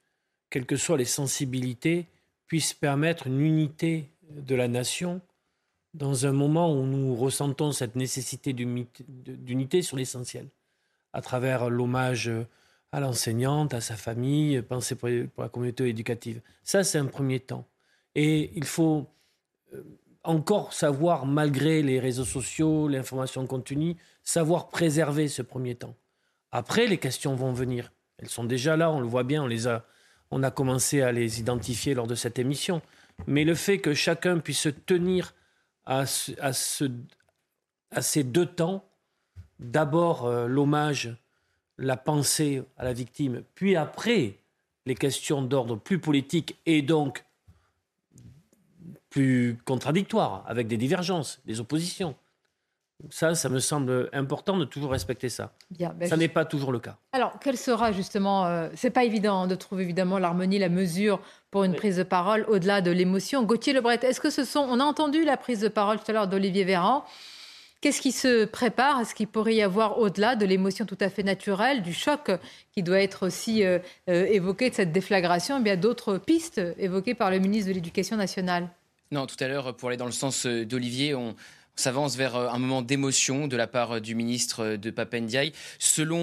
quelles 0.52 0.68
que 0.68 0.76
soient 0.76 0.98
les 0.98 1.06
sensibilités, 1.06 2.06
puissent 2.46 2.76
permettre 2.76 3.28
une 3.28 3.42
unité 3.42 4.10
de 4.30 4.54
la 4.54 4.68
nation 4.68 5.22
dans 5.96 6.28
un 6.28 6.32
moment 6.32 6.72
où 6.72 6.86
nous 6.86 7.16
ressentons 7.16 7.72
cette 7.72 7.96
nécessité 7.96 8.54
d'unité 8.54 9.82
sur 9.82 9.98
l'essentiel, 9.98 10.48
à 11.12 11.22
travers 11.22 11.72
l'hommage 11.72 12.30
à 12.92 13.00
l'enseignante, 13.00 13.74
à 13.74 13.82
sa 13.82 13.96
famille, 13.96 14.62
penser 14.62 14.96
pour, 14.96 15.10
la 15.10 15.50
communauté 15.50 15.88
éducative. 15.88 16.42
Ça, 16.64 16.84
c'est 16.84 16.98
un 16.98 17.06
premier 17.06 17.40
temps. 17.40 17.68
Et 18.16 18.52
il 18.56 18.66
faut 18.66 19.08
euh, 19.74 19.84
encore 20.24 20.74
savoir, 20.74 21.26
malgré 21.26 21.82
les 21.82 22.00
réseaux 22.00 22.26
sociaux, 22.26 22.88
l'information 22.88 23.46
continue, 23.46 23.96
savoir 24.24 24.70
préserver 24.70 25.28
ce 25.28 25.42
premier 25.42 25.76
temps. 25.76 25.96
Après, 26.52 26.88
les 26.88 26.98
questions 26.98 27.36
vont 27.36 27.52
venir. 27.52 27.92
Elles 28.18 28.30
sont 28.30 28.46
déjà 28.46 28.78
là, 28.78 28.90
on 28.90 29.00
le 29.00 29.08
voit 29.08 29.24
bien, 29.24 29.44
on, 29.44 29.48
les 29.48 29.68
a, 29.68 29.86
on 30.32 30.42
a 30.44 30.52
commencé 30.52 31.02
à 31.02 31.12
les 31.12 31.40
identifier 31.40 31.94
lors 31.94 32.08
de 32.08 32.16
cette 32.16 32.40
émission. 32.40 32.82
Mais 33.26 33.44
le 33.44 33.56
fait 33.56 33.80
que 33.80 33.94
chacun 33.94 34.40
puisse 34.40 34.60
se 34.60 34.70
tenir 34.70 35.34
à, 35.86 36.06
à, 36.40 36.54
ce, 36.54 36.92
à 37.92 38.02
ces 38.02 38.24
deux 38.24 38.46
temps, 38.46 38.90
d'abord 39.60 40.26
euh, 40.26 40.48
l'hommage 40.48 41.16
la 41.78 41.98
pensée 41.98 42.64
à 42.78 42.84
la 42.84 42.94
victime, 42.94 43.44
puis 43.56 43.76
après 43.76 44.38
les 44.86 44.96
questions 44.96 45.42
d'ordre 45.42 45.76
plus 45.76 46.00
politique 46.00 46.58
et 46.66 46.82
donc 46.82 47.24
plus 49.10 49.58
contradictoires, 49.66 50.44
avec 50.48 50.68
des 50.68 50.78
divergences, 50.78 51.40
des 51.46 51.60
oppositions. 51.60 52.16
Ça, 53.12 53.36
ça 53.36 53.48
me 53.50 53.60
semble 53.60 54.10
important 54.12 54.58
de 54.58 54.66
toujours 54.66 54.92
respecter 54.92 55.30
ça. 55.30 55.54
Bien, 55.70 55.94
ben 55.94 56.10
ça 56.10 56.18
n'est 56.18 56.28
pas 56.28 56.46
toujours 56.46 56.72
le 56.72 56.80
cas. 56.80 56.98
Alors, 57.12 57.38
quelle 57.40 57.58
sera 57.58 57.92
justement, 57.92 58.48
euh, 58.48 58.70
c'est 58.74 58.90
pas 58.90 59.04
évident 59.04 59.46
de 59.46 59.54
trouver 59.54 59.84
évidemment 59.84 60.18
l'harmonie, 60.18 60.58
la 60.58 60.70
mesure 60.70 61.20
pour 61.52 61.64
une 61.64 61.76
prise 61.76 61.98
de 61.98 62.04
parole 62.04 62.46
au-delà 62.48 62.82
de 62.82 62.90
l'émotion. 62.90 63.44
Gauthier 63.44 63.74
Lebret, 63.74 64.00
est-ce 64.02 64.20
que 64.20 64.32
ce 64.32 64.44
sont, 64.44 64.62
on 64.62 64.80
a 64.80 64.84
entendu 64.84 65.24
la 65.26 65.38
prise 65.38 65.60
de 65.60 65.68
parole 65.68 66.00
tout 66.00 66.10
à 66.10 66.14
l'heure 66.14 66.28
d'Olivier 66.28 66.64
Véran, 66.64 67.06
Qu'est-ce 67.82 68.02
qui 68.02 68.12
se 68.12 68.46
prépare? 68.46 69.02
Est-ce 69.02 69.14
qu'il 69.14 69.28
pourrait 69.28 69.56
y 69.56 69.62
avoir, 69.62 70.00
au-delà 70.00 70.36
de 70.36 70.46
l'émotion 70.46 70.86
tout 70.86 70.98
à 71.00 71.10
fait 71.10 71.22
naturelle, 71.22 71.84
du 71.84 71.94
choc 71.94 72.32
qui 72.72 72.82
doit 72.82 73.02
être 73.02 73.28
aussi 73.28 73.64
euh, 73.64 73.78
euh, 74.10 74.26
évoqué, 74.26 74.72
de 74.72 74.76
cette 74.76 74.92
déflagration, 74.92 75.62
eh 75.64 75.78
d'autres 75.78 76.18
pistes 76.18 76.60
évoquées 76.80 77.14
par 77.14 77.30
le 77.30 77.38
ministre 77.38 77.70
de 77.70 77.74
l'Éducation 77.74 78.18
nationale. 78.18 78.68
Non, 79.12 79.28
tout 79.28 79.36
à 79.40 79.48
l'heure, 79.48 79.76
pour 79.76 79.90
aller 79.90 79.98
dans 79.98 80.08
le 80.08 80.12
sens 80.12 80.48
euh, 80.48 80.66
d'Olivier, 80.66 81.14
on, 81.14 81.36
s'avance 81.78 82.18
vers 82.18 82.36
euh, 82.36 82.50
un 82.50 82.60
moment 82.60 82.82
d'émotion 82.82 83.48
de 83.48 83.56
la 83.56 83.68
part 83.68 83.94
euh, 83.94 84.00
du 84.00 84.16
ministre 84.16 84.64
euh, 84.64 84.78
de 84.78 84.90
Papendiaï. 84.90 85.54
Selon 85.80 86.18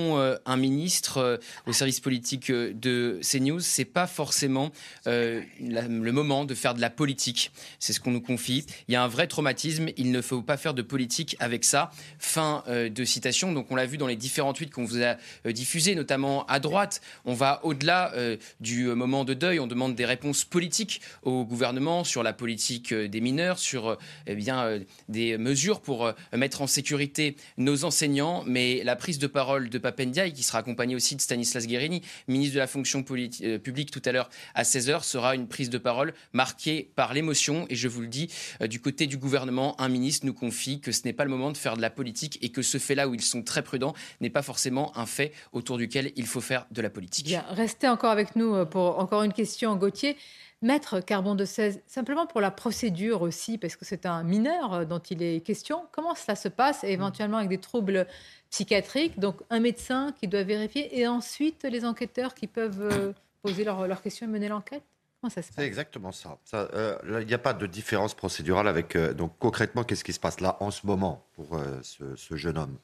un 0.46 0.56
ministre 0.56 1.40
au 1.66 1.72
service 1.72 2.00
politique 2.00 2.50
de 2.50 3.20
CNews, 3.22 3.60
c'est 3.60 3.84
pas 3.84 4.06
forcément 4.06 4.70
le 5.06 6.10
moment 6.10 6.44
de 6.44 6.54
faire 6.54 6.74
de 6.74 6.80
la 6.80 6.90
politique. 6.90 7.52
C'est 7.78 7.92
ce 7.92 8.00
qu'on 8.00 8.10
nous 8.10 8.20
confie. 8.20 8.66
Il 8.88 8.94
y 8.94 8.96
a 8.96 9.02
un 9.02 9.08
vrai 9.08 9.26
traumatisme. 9.26 9.88
Il 9.96 10.10
ne 10.10 10.20
faut 10.20 10.42
pas 10.42 10.56
faire 10.56 10.74
de 10.74 10.82
politique 10.82 11.36
avec 11.38 11.64
ça. 11.64 11.90
Fin 12.18 12.64
de 12.68 13.04
citation. 13.04 13.52
Donc 13.52 13.70
on 13.70 13.76
l'a 13.76 13.86
vu 13.86 13.98
dans 13.98 14.06
les 14.06 14.16
différents 14.16 14.52
tweets 14.52 14.72
qu'on 14.72 14.84
vous 14.84 15.02
a 15.02 15.16
diffusés, 15.52 15.94
notamment 15.94 16.46
à 16.46 16.58
droite. 16.60 17.00
On 17.24 17.34
va 17.34 17.60
au-delà 17.64 18.12
du 18.60 18.86
moment 18.86 19.24
de 19.24 19.34
deuil. 19.34 19.60
On 19.60 19.66
demande 19.66 19.94
des 19.94 20.06
réponses 20.06 20.44
politiques 20.44 21.00
au 21.22 21.44
gouvernement 21.44 22.04
sur 22.04 22.22
la 22.22 22.32
politique 22.32 22.92
des 22.92 23.20
mineurs, 23.20 23.58
sur 23.58 23.98
eh 24.26 24.34
bien 24.34 24.80
des 25.08 25.36
mesures 25.44 25.80
pour 25.80 26.06
euh, 26.06 26.12
mettre 26.32 26.62
en 26.62 26.66
sécurité 26.66 27.36
nos 27.58 27.84
enseignants, 27.84 28.42
mais 28.46 28.82
la 28.82 28.96
prise 28.96 29.18
de 29.18 29.26
parole 29.26 29.68
de 29.68 29.78
Papendiaï, 29.78 30.32
qui 30.32 30.42
sera 30.42 30.58
accompagnée 30.58 30.96
aussi 30.96 31.14
de 31.14 31.20
Stanislas 31.20 31.66
Guérini, 31.66 32.02
ministre 32.26 32.54
de 32.54 32.58
la 32.58 32.66
fonction 32.66 33.04
euh, 33.08 33.58
publique 33.58 33.90
tout 33.90 34.02
à 34.04 34.12
l'heure 34.12 34.30
à 34.54 34.64
16h, 34.64 35.04
sera 35.04 35.34
une 35.34 35.46
prise 35.46 35.70
de 35.70 35.78
parole 35.78 36.14
marquée 36.32 36.90
par 36.96 37.14
l'émotion. 37.14 37.66
Et 37.68 37.76
je 37.76 37.86
vous 37.86 38.00
le 38.00 38.08
dis, 38.08 38.30
euh, 38.62 38.66
du 38.66 38.80
côté 38.80 39.06
du 39.06 39.18
gouvernement, 39.18 39.80
un 39.80 39.88
ministre 39.88 40.26
nous 40.26 40.34
confie 40.34 40.80
que 40.80 40.90
ce 40.90 41.02
n'est 41.04 41.12
pas 41.12 41.24
le 41.24 41.30
moment 41.30 41.52
de 41.52 41.56
faire 41.56 41.76
de 41.76 41.82
la 41.82 41.90
politique 41.90 42.38
et 42.42 42.48
que 42.48 42.62
ce 42.62 42.78
fait-là 42.78 43.06
où 43.06 43.14
ils 43.14 43.22
sont 43.22 43.42
très 43.42 43.62
prudents 43.62 43.94
n'est 44.20 44.30
pas 44.30 44.42
forcément 44.42 44.96
un 44.96 45.06
fait 45.06 45.32
autour 45.52 45.76
duquel 45.78 46.12
il 46.16 46.26
faut 46.26 46.40
faire 46.40 46.66
de 46.70 46.80
la 46.80 46.90
politique. 46.90 47.26
Bien, 47.26 47.44
restez 47.50 47.88
encore 47.88 48.10
avec 48.10 48.34
nous 48.34 48.64
pour 48.66 48.98
encore 48.98 49.22
une 49.22 49.32
question, 49.32 49.76
Gauthier. 49.76 50.16
Maître 50.64 51.00
Carbon 51.00 51.34
de 51.34 51.44
16, 51.44 51.82
simplement 51.86 52.26
pour 52.26 52.40
la 52.40 52.50
procédure 52.50 53.20
aussi, 53.20 53.58
parce 53.58 53.76
que 53.76 53.84
c'est 53.84 54.06
un 54.06 54.22
mineur 54.22 54.72
euh, 54.72 54.84
dont 54.86 54.98
il 54.98 55.22
est 55.22 55.40
question, 55.40 55.84
comment 55.92 56.14
cela 56.14 56.36
se 56.36 56.48
passe, 56.48 56.84
éventuellement 56.84 57.36
avec 57.36 57.50
des 57.50 57.58
troubles 57.58 58.06
psychiatriques, 58.48 59.20
donc 59.20 59.36
un 59.50 59.60
médecin 59.60 60.14
qui 60.18 60.26
doit 60.26 60.42
vérifier, 60.42 60.98
et 60.98 61.06
ensuite 61.06 61.64
les 61.64 61.84
enquêteurs 61.84 62.34
qui 62.34 62.46
peuvent 62.46 62.80
euh, 62.80 63.12
poser 63.42 63.64
leurs 63.64 64.00
questions 64.00 64.26
et 64.26 64.30
mener 64.30 64.48
l'enquête? 64.48 64.82
Comment 65.20 65.28
ça 65.28 65.42
se 65.42 65.48
passe? 65.48 65.56
C'est 65.58 65.66
exactement 65.66 66.12
ça. 66.12 66.38
Euh, 66.54 66.96
il 67.20 67.26
n'y 67.26 67.34
a 67.34 67.38
pas 67.38 67.52
de 67.52 67.66
différence 67.66 68.14
procédurale 68.14 68.66
avec. 68.66 68.96
donc 68.96 69.34
concrètement, 69.38 69.84
qu'est-ce 69.84 70.02
qui 70.02 70.14
se 70.14 70.20
passe 70.20 70.40
là 70.40 70.56
en 70.60 70.70
ce 70.70 70.86
moment 70.86 71.26
pour 71.34 71.60
ce, 71.82 72.36
jeune 72.36 72.56
homme? 72.56 72.78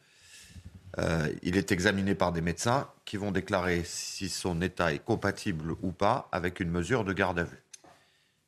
Il 1.43 1.57
est 1.57 1.73
examiné 1.73 2.15
par 2.15 2.33
des 2.33 2.43
médecins 2.43 2.89
qui 3.07 3.17
vont 3.17 3.31
déclarer 3.31 3.85
si 3.85 4.29
son 4.29 4.61
état 4.61 4.93
est 4.93 5.03
compatible 5.03 5.77
ou 5.81 5.93
pas 5.93 6.29
avec 6.31 6.61
une 6.61 6.71
mesure 6.71 7.05
de 7.05 7.15
garde 7.15 7.39
à 7.39 7.45
vue. 7.45 7.63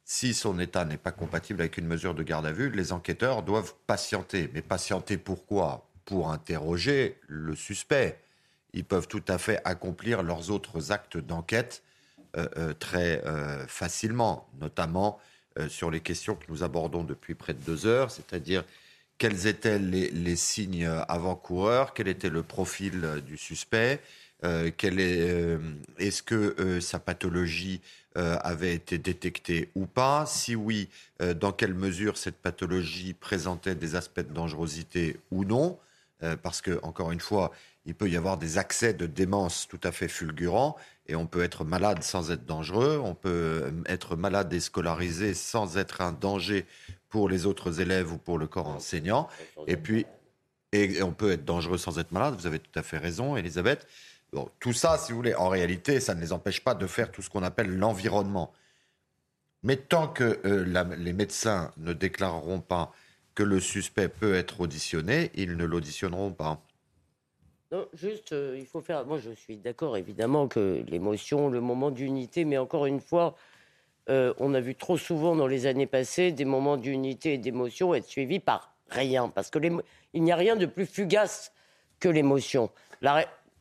Si 0.04 0.34
son 0.34 0.58
état 0.58 0.84
n'est 0.84 0.96
pas 0.96 1.12
compatible 1.12 1.60
avec 1.60 1.78
une 1.78 1.86
mesure 1.86 2.14
de 2.14 2.22
garde 2.22 2.46
à 2.46 2.52
vue, 2.52 2.70
les 2.70 2.92
enquêteurs 2.92 3.42
doivent 3.42 3.74
patienter. 3.86 4.50
Mais 4.52 4.62
patienter 4.62 5.16
pourquoi? 5.16 5.88
Pour 6.04 6.30
interroger 6.30 7.18
le 7.28 7.54
suspect. 7.54 8.18
Ils 8.74 8.84
peuvent 8.84 9.08
tout 9.08 9.22
à 9.28 9.38
fait 9.38 9.60
accomplir 9.64 10.22
leurs 10.22 10.50
autres 10.50 10.92
actes 10.92 11.16
d'enquête 11.18 11.82
euh, 12.36 12.48
euh, 12.56 12.72
très 12.72 13.22
euh, 13.26 13.66
facilement, 13.66 14.48
notamment 14.60 15.20
sur 15.68 15.90
les 15.90 16.00
questions 16.00 16.34
que 16.34 16.46
nous 16.48 16.62
abordons 16.62 17.04
depuis 17.04 17.34
près 17.34 17.52
de 17.52 17.58
deux 17.58 17.84
heures, 17.84 18.10
c'est-à-dire 18.10 18.64
quels 19.18 19.46
étaient 19.46 19.78
les, 19.78 20.10
les 20.10 20.34
signes 20.34 20.86
avant-coureurs, 21.08 21.92
quel 21.92 22.08
était 22.08 22.30
le 22.30 22.42
profil 22.42 23.22
du 23.26 23.36
suspect, 23.36 24.00
est-ce 24.42 26.22
que 26.22 26.80
sa 26.80 26.98
pathologie 26.98 27.82
euh, 28.18 28.36
avait 28.42 28.74
été 28.74 28.98
détectée 28.98 29.70
ou 29.74 29.86
pas. 29.86 30.26
Si 30.26 30.54
oui, 30.54 30.88
euh, 31.22 31.32
dans 31.32 31.52
quelle 31.52 31.72
mesure 31.72 32.16
cette 32.18 32.36
pathologie 32.36 33.14
présentait 33.14 33.74
des 33.74 33.96
aspects 33.96 34.20
de 34.20 34.34
dangerosité 34.34 35.18
ou 35.30 35.44
non. 35.44 35.78
Euh, 36.22 36.36
Parce 36.36 36.60
que, 36.60 36.78
encore 36.82 37.10
une 37.10 37.20
fois, 37.20 37.52
il 37.86 37.94
peut 37.94 38.10
y 38.10 38.16
avoir 38.16 38.36
des 38.36 38.58
accès 38.58 38.92
de 38.92 39.06
démence 39.06 39.66
tout 39.66 39.80
à 39.82 39.92
fait 39.92 40.08
fulgurants 40.08 40.76
et 41.06 41.16
on 41.16 41.26
peut 41.26 41.42
être 41.42 41.64
malade 41.64 42.02
sans 42.02 42.30
être 42.30 42.44
dangereux, 42.44 43.00
on 43.02 43.14
peut 43.14 43.72
être 43.86 44.14
malade 44.14 44.52
et 44.52 44.60
scolarisé 44.60 45.34
sans 45.34 45.78
être 45.78 46.00
un 46.00 46.12
danger 46.12 46.66
pour 47.08 47.28
les 47.28 47.46
autres 47.46 47.80
élèves 47.80 48.12
ou 48.12 48.18
pour 48.18 48.38
le 48.38 48.46
corps 48.46 48.68
enseignant. 48.68 49.28
Et 49.66 49.76
puis, 49.76 50.06
et 50.72 51.02
on 51.02 51.12
peut 51.12 51.32
être 51.32 51.44
dangereux 51.44 51.78
sans 51.78 51.98
être 51.98 52.12
malade, 52.12 52.34
vous 52.38 52.46
avez 52.46 52.58
tout 52.58 52.78
à 52.78 52.82
fait 52.82 52.98
raison, 52.98 53.36
Elisabeth 53.36 53.86
tout 54.60 54.72
ça, 54.72 54.98
si 54.98 55.12
vous 55.12 55.18
voulez, 55.18 55.34
en 55.34 55.48
réalité, 55.48 56.00
ça 56.00 56.14
ne 56.14 56.20
les 56.20 56.32
empêche 56.32 56.62
pas 56.62 56.74
de 56.74 56.86
faire 56.86 57.10
tout 57.10 57.22
ce 57.22 57.30
qu'on 57.30 57.42
appelle 57.42 57.76
l'environnement. 57.76 58.52
Mais 59.62 59.76
tant 59.76 60.08
que 60.08 60.40
euh, 60.44 60.96
les 60.96 61.12
médecins 61.12 61.70
ne 61.76 61.92
déclareront 61.92 62.60
pas 62.60 62.92
que 63.34 63.42
le 63.42 63.60
suspect 63.60 64.08
peut 64.08 64.34
être 64.34 64.60
auditionné, 64.60 65.30
ils 65.34 65.56
ne 65.56 65.64
l'auditionneront 65.64 66.32
pas. 66.32 66.60
Non, 67.70 67.86
juste, 67.94 68.32
euh, 68.32 68.56
il 68.58 68.66
faut 68.66 68.82
faire. 68.82 69.06
Moi, 69.06 69.18
je 69.18 69.30
suis 69.30 69.56
d'accord, 69.56 69.96
évidemment, 69.96 70.48
que 70.48 70.82
l'émotion, 70.86 71.48
le 71.48 71.60
moment 71.60 71.90
d'unité, 71.90 72.44
mais 72.44 72.58
encore 72.58 72.86
une 72.86 73.00
fois, 73.00 73.34
euh, 74.10 74.34
on 74.38 74.52
a 74.52 74.60
vu 74.60 74.74
trop 74.74 74.98
souvent 74.98 75.36
dans 75.36 75.46
les 75.46 75.66
années 75.66 75.86
passées 75.86 76.32
des 76.32 76.44
moments 76.44 76.76
d'unité 76.76 77.34
et 77.34 77.38
d'émotion 77.38 77.94
être 77.94 78.06
suivis 78.06 78.40
par 78.40 78.74
rien, 78.88 79.28
parce 79.28 79.48
que 79.48 79.58
il 80.12 80.22
n'y 80.22 80.32
a 80.32 80.36
rien 80.36 80.56
de 80.56 80.66
plus 80.66 80.86
fugace 80.86 81.52
que 81.98 82.08
l'émotion. 82.08 82.70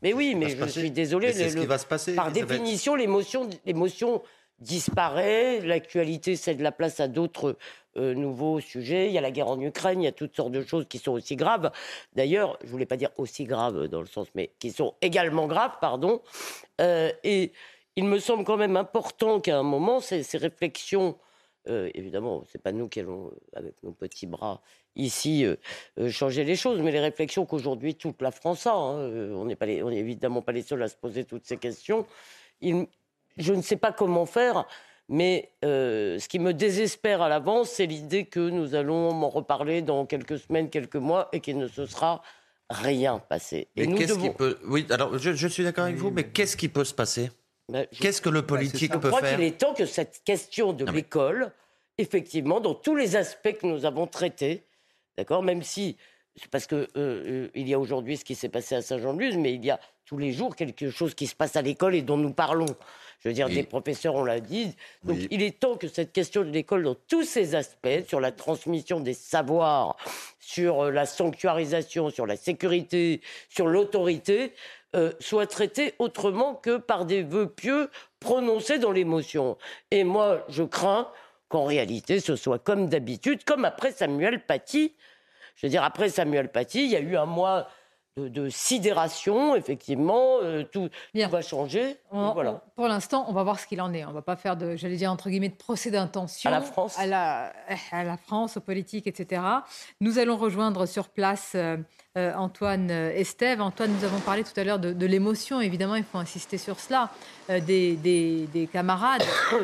Mais 0.02 0.14
oui, 0.14 0.36
mais 0.36 0.50
je 0.50 0.66
suis 0.66 0.92
désolé. 0.92 1.34
C'est 1.34 1.50
ce 1.50 1.58
qui 1.58 1.66
va 1.66 1.78
se 1.78 1.86
passer. 1.86 2.16
Par 2.16 2.32
définition, 2.32 2.96
l'émotion, 2.96 3.50
l'émotion 3.66 4.22
disparaît. 4.60 5.62
L'actualité 5.62 6.36
cède 6.36 6.62
la 6.62 6.72
place 6.72 7.00
à 7.00 7.08
d'autres 7.08 7.58
euh, 7.98 8.14
nouveaux 8.14 8.60
sujets. 8.60 9.08
Il 9.08 9.14
y 9.14 9.18
a 9.18 9.22
la 9.22 9.32
guerre 9.32 9.50
en 9.50 9.60
Ukraine, 9.60 10.02
il 10.02 10.06
y 10.06 10.08
a 10.08 10.12
toutes 10.12 10.36
sortes 10.36 10.52
de 10.52 10.64
choses 10.64 10.86
qui 10.88 10.98
sont 10.98 11.12
aussi 11.12 11.36
graves. 11.36 11.72
D'ailleurs, 12.14 12.58
je 12.64 12.70
voulais 12.70 12.86
pas 12.86 12.98
dire 12.98 13.10
aussi 13.18 13.44
graves 13.44 13.88
dans 13.88 14.02
le 14.02 14.08
sens, 14.08 14.28
mais 14.36 14.52
qui 14.60 14.72
sont 14.72 14.96
également 15.02 15.48
graves, 15.48 15.78
pardon. 15.82 16.22
Euh, 16.80 17.12
et 17.24 17.52
il 17.96 18.06
me 18.06 18.20
semble 18.20 18.44
quand 18.44 18.58
même 18.58 18.78
important 18.78 19.40
qu'à 19.40 19.58
un 19.58 19.64
moment, 19.64 20.00
ces, 20.00 20.24
ces 20.24 20.38
réflexions 20.38 21.18
euh, 21.68 21.92
évidemment, 21.94 22.44
c'est 22.48 22.62
pas 22.62 22.72
nous 22.72 22.88
qui 22.88 23.00
allons, 23.00 23.32
avec 23.54 23.82
nos 23.84 23.92
petits 23.92 24.26
bras, 24.26 24.62
ici, 24.96 25.46
euh, 25.46 25.56
euh, 26.00 26.10
changer 26.10 26.44
les 26.44 26.56
choses, 26.56 26.82
mais 26.82 26.92
les 26.92 27.00
réflexions 27.00 27.46
qu'aujourd'hui 27.46 27.96
toute 27.96 28.22
la 28.22 28.32
France 28.32 28.68
a, 28.68 28.74
hein, 28.74 29.10
on 29.34 29.46
n'est 29.46 29.58
évidemment 29.98 30.42
pas 30.42 30.52
les 30.52 30.62
seuls 30.62 30.84
à 30.84 30.88
se 30.88 30.96
poser 30.96 31.24
toutes 31.24 31.46
ces 31.46 31.58
questions. 31.58 32.06
je 32.62 33.54
ne 33.54 33.62
sais 33.62 33.78
pas 33.78 33.92
comment 33.92 34.26
faire, 34.26 34.66
Mais 35.10 35.50
euh, 35.66 36.20
ce 36.20 36.28
qui 36.28 36.40
me 36.40 36.54
désespère 36.54 37.22
à 37.22 37.30
l'avance, 37.30 37.70
c'est 37.70 37.86
l'idée 37.86 38.26
que 38.26 38.50
nous 38.50 38.76
allons 38.76 39.14
m'en 39.14 39.30
reparler 39.30 39.82
dans 39.82 40.06
quelques 40.06 40.40
semaines, 40.40 40.70
quelques 40.70 40.96
mois, 40.96 41.28
et 41.34 41.42
qu'il 41.42 41.58
ne 41.58 41.68
se 41.68 41.86
sera 41.86 42.22
rien 42.70 43.20
passé. 43.20 43.68
Et 43.76 43.88
mais 43.88 43.98
qu'est-ce 43.98 44.18
qui 44.18 44.30
peut... 44.30 44.58
Oui, 44.66 44.88
alors 44.90 45.18
je, 45.18 45.48
suis 45.48 45.64
d'accord 45.64 45.86
avec 45.86 45.98
vous, 45.98 46.12
mais 46.12 46.24
qu'est-ce 46.24 46.56
qui 46.56 46.70
peut 46.70 46.86
se 46.86 46.94
passer? 46.94 47.30
Ben, 47.68 47.86
Qu'est-ce 48.00 48.22
que 48.22 48.30
le 48.30 48.46
politique 48.46 48.92
peut 48.94 49.10
faire 49.10 49.12
Je 49.12 49.16
crois 49.18 49.36
qu'il 49.36 49.44
est 49.44 49.58
temps 49.58 49.74
que 49.74 49.86
cette 49.86 50.22
question 50.24 50.72
de 50.72 50.86
l'école, 50.86 51.52
effectivement, 51.98 52.62
dans 52.62 52.76
tous 52.76 52.96
les 52.96 53.16
aspects 53.16 53.54
que 53.60 53.68
nous 53.68 53.86
avons 53.86 54.08
traités, 54.08 54.66
d'accord, 55.18 55.44
même 55.44 55.64
si 55.64 55.98
parce 56.50 56.66
que 56.66 56.76
euh, 56.76 56.88
euh, 56.96 57.48
il 57.56 57.68
y 57.68 57.74
a 57.74 57.80
aujourd'hui 57.80 58.18
ce 58.18 58.26
qui 58.26 58.36
s'est 58.36 58.50
passé 58.50 58.76
à 58.76 58.82
Saint-Jean-de-Luz, 58.82 59.38
mais 59.38 59.54
il 59.54 59.66
y 59.66 59.72
a 59.72 59.80
tous 60.06 60.18
les 60.18 60.32
jours 60.32 60.56
quelque 60.56 60.90
chose 60.90 61.14
qui 61.14 61.28
se 61.28 61.36
passe 61.36 61.56
à 61.56 61.62
l'école 61.62 61.96
et 61.96 62.02
dont 62.02 62.18
nous 62.18 62.34
parlons. 62.34 62.68
Je 63.20 63.30
veux 63.30 63.36
dire, 63.36 63.50
des 63.50 63.64
professeurs, 63.64 64.16
on 64.16 64.24
l'a 64.24 64.40
dit. 64.40 64.76
Donc, 65.04 65.20
il 65.30 65.44
est 65.44 65.60
temps 65.60 65.76
que 65.76 65.88
cette 65.88 66.12
question 66.12 66.42
de 66.42 66.50
l'école, 66.50 66.84
dans 66.84 66.96
tous 66.96 67.24
ses 67.24 67.54
aspects, 67.54 68.08
sur 68.08 68.20
la 68.20 68.32
transmission 68.32 69.00
des 69.00 69.14
savoirs, 69.14 69.96
sur 70.40 70.86
euh, 70.86 70.92
la 70.92 71.06
sanctuarisation, 71.06 72.10
sur 72.10 72.26
la 72.26 72.36
sécurité, 72.36 73.22
sur 73.50 73.68
l'autorité, 73.68 74.54
soit 75.22 75.48
traitée 75.48 75.94
autrement 76.00 76.54
que 76.54 76.76
par 76.76 77.06
des 77.06 77.24
vœux 77.24 77.48
pieux 77.48 77.90
prononcés 78.20 78.78
dans 78.78 78.92
l'émotion. 78.92 79.58
Et 79.90 80.04
moi, 80.04 80.46
je 80.50 80.64
crains 80.64 81.10
qu'en 81.52 81.66
réalité, 81.66 82.20
ce 82.20 82.36
soit 82.36 82.60
comme 82.60 82.88
d'habitude, 82.88 83.44
comme 83.44 83.66
après 83.66 83.92
Samuel 83.92 84.44
Paty, 84.46 84.96
je 85.56 85.68
veux 85.68 85.70
dire, 85.70 85.84
après 85.84 86.10
Samuel 86.10 86.50
Paty, 86.50 86.86
il 86.86 86.90
y 86.90 86.96
a 86.96 87.02
eu 87.02 87.18
un 87.18 87.26
mois 87.26 87.68
de, 88.18 88.50
sidération, 88.50 89.56
effectivement, 89.56 90.40
euh, 90.42 90.64
tout, 90.64 90.90
va 91.14 91.42
changer. 91.42 91.98
voilà. 92.12 92.62
pour 92.76 92.88
l'instant, 92.88 93.26
on 93.30 93.34
va 93.34 93.44
voir 93.44 93.60
ce 93.60 93.68
qu'il 93.68 93.82
en 93.82 93.94
est. 93.94 94.04
On 94.06 94.10
ne 94.10 94.14
va 94.14 94.22
pas 94.22 94.36
faire 94.36 94.58
de, 94.58 94.76
j'allais 94.76 94.98
dire, 94.98 95.12
entre 95.12 95.30
guillemets, 95.30 95.50
de 95.50 95.56
procès 95.56 95.92
d'intention. 95.92 96.50
À 96.50 96.54
la 96.54 96.62
France. 96.62 96.98
À 97.00 97.06
la, 97.06 97.54
à 97.92 98.04
la, 98.04 98.18
France, 98.18 98.58
aux 98.58 98.62
politiques, 98.62 99.08
etc. 99.08 99.42
Nous 100.02 100.20
allons 100.20 100.38
rejoindre 100.38 100.86
sur 100.86 101.10
place 101.10 101.54
euh, 101.56 101.78
euh, 102.18 102.34
Antoine 102.36 102.90
Estève. 102.92 103.62
Antoine, 103.62 103.92
nous 103.92 104.04
avons 104.04 104.20
parlé 104.20 104.44
tout 104.44 104.58
à 104.60 104.64
l'heure 104.64 104.80
de, 104.80 105.06
l'émotion. 105.06 105.62
Évidemment, 105.62 105.96
il 105.96 106.04
faut 106.04 106.18
insister 106.18 106.58
sur 106.58 106.80
cela. 106.80 107.10
des, 107.50 107.96
des, 107.96 108.70
camarades 108.72 109.24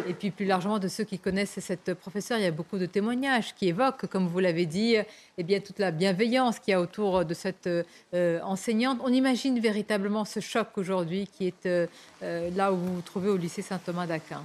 et 0.10 0.14
puis 0.14 0.32
plus 0.32 0.46
largement 0.46 0.80
de 0.80 0.88
ceux 0.88 1.04
qui 1.04 1.20
connaissent 1.20 1.60
cette 1.60 1.94
professeure. 1.94 2.38
Il 2.38 2.44
y 2.44 2.48
a 2.48 2.52
beaucoup 2.52 2.78
de 2.78 2.86
témoignages 2.86 3.54
qui 3.56 3.68
évoquent, 3.68 4.08
comme 4.08 4.28
vous 4.28 4.40
l'avez 4.40 4.66
dit, 4.66 4.96
eh 5.38 5.44
bien, 5.44 5.60
toute 5.60 5.80
la 5.80 5.92
bienveillance 5.92 6.60
qu'il 6.60 6.72
y 6.72 6.76
a 6.76 6.82
autour 6.82 7.24
de 7.24 7.34
cette 7.34 7.70
enseignante. 8.14 9.00
On 9.04 9.14
imagine 9.14 9.60
véritablement 9.60 10.26
ce 10.26 10.40
choc 10.40 10.70
aujourd'hui 10.78 11.28
qui 11.28 11.48
est 11.48 11.66
euh, 11.66 11.88
euh, 12.24 12.50
là 12.56 12.72
où 12.72 12.78
vous 12.78 12.96
vous 12.96 13.02
trouvez 13.02 13.30
au 13.30 13.38
lycée 13.38 13.62
Saint-Thomas 13.62 14.08
d'Aquin. 14.08 14.42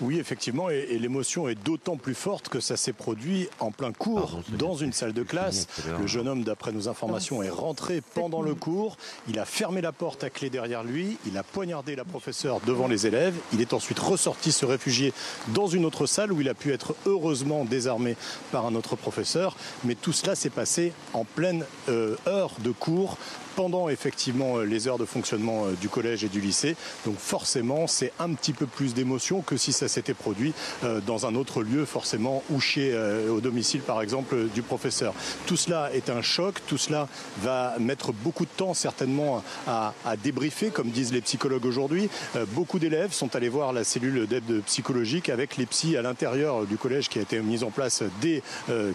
Oui, 0.00 0.18
effectivement, 0.18 0.70
et, 0.70 0.98
l'émotion 0.98 1.48
est 1.48 1.54
d'autant 1.54 1.96
plus 1.96 2.14
forte 2.14 2.48
que 2.48 2.60
ça 2.60 2.76
s'est 2.76 2.92
produit 2.92 3.48
en 3.58 3.70
plein 3.70 3.92
cours, 3.92 4.40
dans 4.58 4.74
une 4.74 4.92
salle 4.92 5.12
de 5.12 5.22
classe. 5.22 5.66
Le 6.00 6.06
jeune 6.06 6.28
homme, 6.28 6.42
d'après 6.42 6.72
nos 6.72 6.88
informations, 6.88 7.42
est 7.42 7.50
rentré 7.50 8.00
pendant 8.14 8.42
le 8.42 8.54
cours. 8.54 8.96
Il 9.28 9.38
a 9.38 9.44
fermé 9.44 9.80
la 9.80 9.92
porte 9.92 10.24
à 10.24 10.30
clé 10.30 10.50
derrière 10.50 10.84
lui. 10.84 11.18
Il 11.26 11.36
a 11.36 11.42
poignardé 11.42 11.96
la 11.96 12.04
professeure 12.04 12.60
devant 12.66 12.88
les 12.88 13.06
élèves. 13.06 13.34
Il 13.52 13.60
est 13.60 13.72
ensuite 13.72 13.98
ressorti 13.98 14.52
se 14.52 14.64
réfugier 14.64 15.12
dans 15.48 15.66
une 15.66 15.84
autre 15.84 16.06
salle 16.06 16.32
où 16.32 16.40
il 16.40 16.48
a 16.48 16.54
pu 16.54 16.72
être 16.72 16.94
heureusement 17.06 17.64
désarmé 17.64 18.16
par 18.52 18.66
un 18.66 18.74
autre 18.74 18.96
professeur. 18.96 19.56
Mais 19.84 19.94
tout 19.94 20.12
cela 20.12 20.34
s'est 20.34 20.50
passé 20.50 20.92
en 21.12 21.24
pleine 21.24 21.64
euh, 21.88 22.16
heure 22.26 22.52
de 22.60 22.70
cours 22.70 23.18
pendant 23.60 23.90
effectivement 23.90 24.56
euh, 24.56 24.64
les 24.64 24.88
heures 24.88 24.96
de 24.96 25.04
fonctionnement 25.04 25.66
euh, 25.66 25.72
du 25.72 25.90
collège 25.90 26.24
et 26.24 26.28
du 26.28 26.40
lycée. 26.40 26.76
Donc 27.04 27.18
forcément, 27.18 27.86
c'est 27.86 28.10
un 28.18 28.32
petit 28.32 28.54
peu 28.54 28.64
plus 28.64 28.94
d'émotion 28.94 29.42
que 29.42 29.58
si 29.58 29.74
ça 29.74 29.86
s'était 29.86 30.14
produit 30.14 30.54
euh, 30.82 31.02
dans 31.02 31.26
un 31.26 31.34
autre 31.34 31.62
lieu, 31.62 31.84
forcément, 31.84 32.42
ou 32.48 32.58
chez, 32.58 32.96
au 33.28 33.40
domicile, 33.40 33.80
par 33.80 34.00
exemple, 34.00 34.48
du 34.54 34.62
professeur. 34.62 35.12
Tout 35.46 35.56
cela 35.56 35.90
est 35.92 36.08
un 36.08 36.22
choc, 36.22 36.60
tout 36.66 36.78
cela 36.78 37.08
va 37.42 37.74
mettre 37.78 38.12
beaucoup 38.12 38.44
de 38.44 38.50
temps 38.50 38.74
certainement 38.74 39.42
à, 39.66 39.92
débriefer, 40.22 40.70
comme 40.70 40.90
disent 40.90 41.12
les 41.12 41.20
psychologues 41.20 41.64
aujourd'hui. 41.64 42.08
beaucoup 42.52 42.78
d'élèves 42.78 43.12
sont 43.12 43.34
allés 43.34 43.48
voir 43.48 43.72
la 43.72 43.84
cellule 43.84 44.26
d'aide 44.26 44.62
psychologique 44.66 45.28
avec 45.28 45.56
les 45.56 45.66
psys 45.66 45.96
à 45.96 46.02
l'intérieur 46.02 46.66
du 46.66 46.76
collège 46.76 47.08
qui 47.08 47.18
a 47.18 47.22
été 47.22 47.40
mise 47.40 47.64
en 47.64 47.70
place 47.70 48.02
dès 48.20 48.42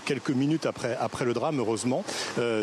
quelques 0.06 0.30
minutes 0.30 0.66
après, 0.66 0.98
après 1.00 1.26
le 1.26 1.34
drame, 1.34 1.60
heureusement. 1.60 2.04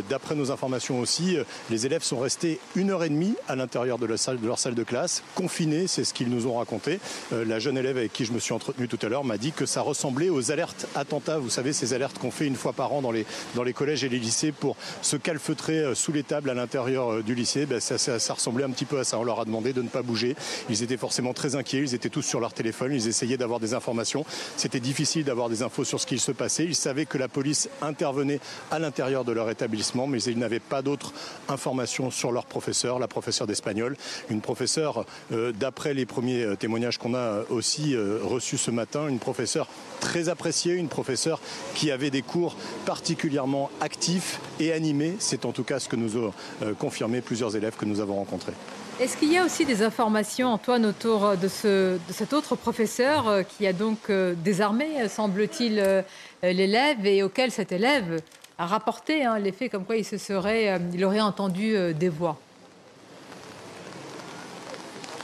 D'après 0.09 0.35
nos 0.35 0.51
informations 0.51 1.01
aussi, 1.01 1.37
les 1.71 1.83
les 1.83 1.87
élèves 1.93 2.03
sont 2.03 2.21
restés 2.21 2.59
une 2.75 2.91
heure 2.91 3.05
et 3.05 3.11
demie 3.11 3.35
à 3.49 3.55
l'intérieur 3.55 3.99
de, 3.99 4.07
de, 4.07 4.47
leur 4.47 4.59
salle 4.59 4.75
de 4.75 4.83
classe, 4.83 5.23
confinés, 5.35 5.87
c'est 5.87 6.05
ce 6.05 6.15
qu'ils 6.15 6.31
nous 6.31 6.47
ont 6.47 6.57
raconté. 6.57 7.01
Euh, 7.35 7.45
la 7.45 7.59
jeune 7.59 7.77
élève 7.77 7.99
avec 7.99 8.15
qui 8.15 8.25
je 8.25 8.33
me 8.33 8.39
suis 8.39 8.55
entretenu 8.55 8.89
tout 8.89 8.99
à 9.03 9.11
l'heure 9.11 9.25
m'a 9.25 9.37
dit 9.37 9.53
que 9.53 9.67
ça 9.67 9.83
ressemblait 9.83 10.31
aux 10.31 10.51
alertes 10.51 10.87
attentats, 10.95 11.39
vous 11.39 11.51
savez, 11.51 11.75
ces 11.75 11.93
alertes 11.93 12.19
qu'on 12.19 12.31
fait 12.31 12.47
une 12.47 12.57
fois 12.57 12.73
par 12.73 12.95
an 12.95 13.03
dans 13.03 13.11
les, 13.11 13.27
collèges 13.75 14.05
et 14.05 14.09
les 14.09 14.19
lycées 14.19 14.53
pour 14.53 14.77
se 15.03 15.17
calfeutrer 15.17 15.81
euh, 15.81 15.95
sous 15.95 16.13
les 16.13 16.23
tables 16.23 16.49
à 16.49 16.55
l'intérieur 16.55 17.13
euh, 17.13 17.23
du 17.23 17.35
lycée. 17.35 17.67
Ben, 17.67 17.79
ça, 17.79 17.99
ça, 17.99 18.35
ressemblait 18.35 18.65
un 18.65 18.71
petit 18.71 18.87
peu 18.87 18.99
à 18.99 19.05
ça. 19.05 19.19
On 19.19 19.25
leur 19.25 19.41
a 19.41 19.45
demandé 19.45 19.75
de 19.75 19.83
ne 19.83 19.89
pas 19.89 20.01
bouger. 20.01 20.35
Ils 20.71 20.83
étaient 20.83 20.97
forcément 20.97 21.35
très 21.35 21.57
inquiets, 21.57 21.81
ils 21.81 21.95
étaient 21.95 22.09
tous 22.09 22.23
sur 22.23 22.41
leur 22.41 22.55
téléphone, 22.55 22.93
ils 22.95 23.07
essayaient 23.07 23.37
d'avoir 23.37 23.61
des 23.61 23.75
informations. 23.75 24.25
C'était 24.57 24.81
difficile 24.81 25.25
d'avoir 25.25 25.51
des 25.51 25.63
infos 25.63 25.85
sur 25.85 26.01
ce 26.01 26.07
qu'il 26.07 26.21
se 26.21 26.33
passait. 26.33 26.65
Ils 26.65 26.75
savaient 26.75 27.05
que 27.05 27.19
la 27.19 27.29
police 27.29 27.69
intervenait 27.83 28.41
à 28.71 28.79
l'intérieur 28.79 29.27
de 29.27 29.33
leur 29.33 29.51
établissement, 29.51 30.07
mais 30.07 30.23
ils 30.23 30.39
n'avaient 30.39 30.59
pas 30.59 30.81
d'autres 30.81 31.13
informations 31.51 31.72
sur 32.11 32.33
leur 32.33 32.47
professeur, 32.47 32.99
la 32.99 33.09
professeure 33.09 33.47
d'espagnol. 33.47 33.97
Une 34.31 34.41
professeure, 34.41 35.05
euh, 35.33 35.53
d'après 35.53 35.95
les 35.95 36.07
premiers 36.07 36.43
euh, 36.43 36.57
témoignages 36.57 36.99
qu'on 36.99 37.15
a 37.15 37.19
euh, 37.19 37.45
aussi 37.51 37.97
reçus 37.97 38.59
ce 38.59 38.71
matin, 38.71 39.09
une 39.09 39.19
professeure 39.19 39.69
très 40.01 40.29
appréciée, 40.29 40.75
une 40.75 40.89
professeure 40.89 41.41
qui 41.75 41.91
avait 41.91 42.11
des 42.11 42.23
cours 42.23 42.57
particulièrement 42.87 43.71
actifs 43.81 44.41
et 44.61 44.73
animés. 44.73 45.17
C'est 45.19 45.45
en 45.45 45.53
tout 45.53 45.65
cas 45.65 45.79
ce 45.79 45.89
que 45.89 45.97
nous 45.97 46.17
ont 46.17 46.33
confirmé 46.79 47.21
plusieurs 47.21 47.57
élèves 47.57 47.77
que 47.77 47.85
nous 47.85 48.01
avons 48.01 48.17
rencontrés. 48.17 48.53
Est-ce 49.01 49.17
qu'il 49.17 49.33
y 49.33 49.39
a 49.39 49.45
aussi 49.45 49.65
des 49.65 49.83
informations, 49.83 50.49
Antoine, 50.49 50.87
autour 50.87 51.37
de, 51.37 51.49
ce, 51.49 51.95
de 51.97 52.13
cet 52.13 52.33
autre 52.33 52.57
professeur 52.57 53.45
qui 53.57 53.67
a 53.67 53.73
donc 53.73 54.11
désarmé, 54.11 55.09
semble-t-il, 55.09 56.05
l'élève 56.43 57.07
et 57.07 57.23
auquel 57.23 57.51
cet 57.51 57.73
élève 57.73 58.21
a 58.59 58.67
rapporté 58.67 59.25
hein, 59.25 59.39
l'effet 59.39 59.69
comme 59.69 59.85
quoi 59.85 59.97
il 59.97 60.05
se 60.05 60.19
serait, 60.19 60.73
euh, 60.73 60.79
il 60.93 61.05
aurait 61.05 61.21
entendu 61.21 61.77
euh, 61.77 61.93
des 61.93 62.09
voix. 62.09 62.39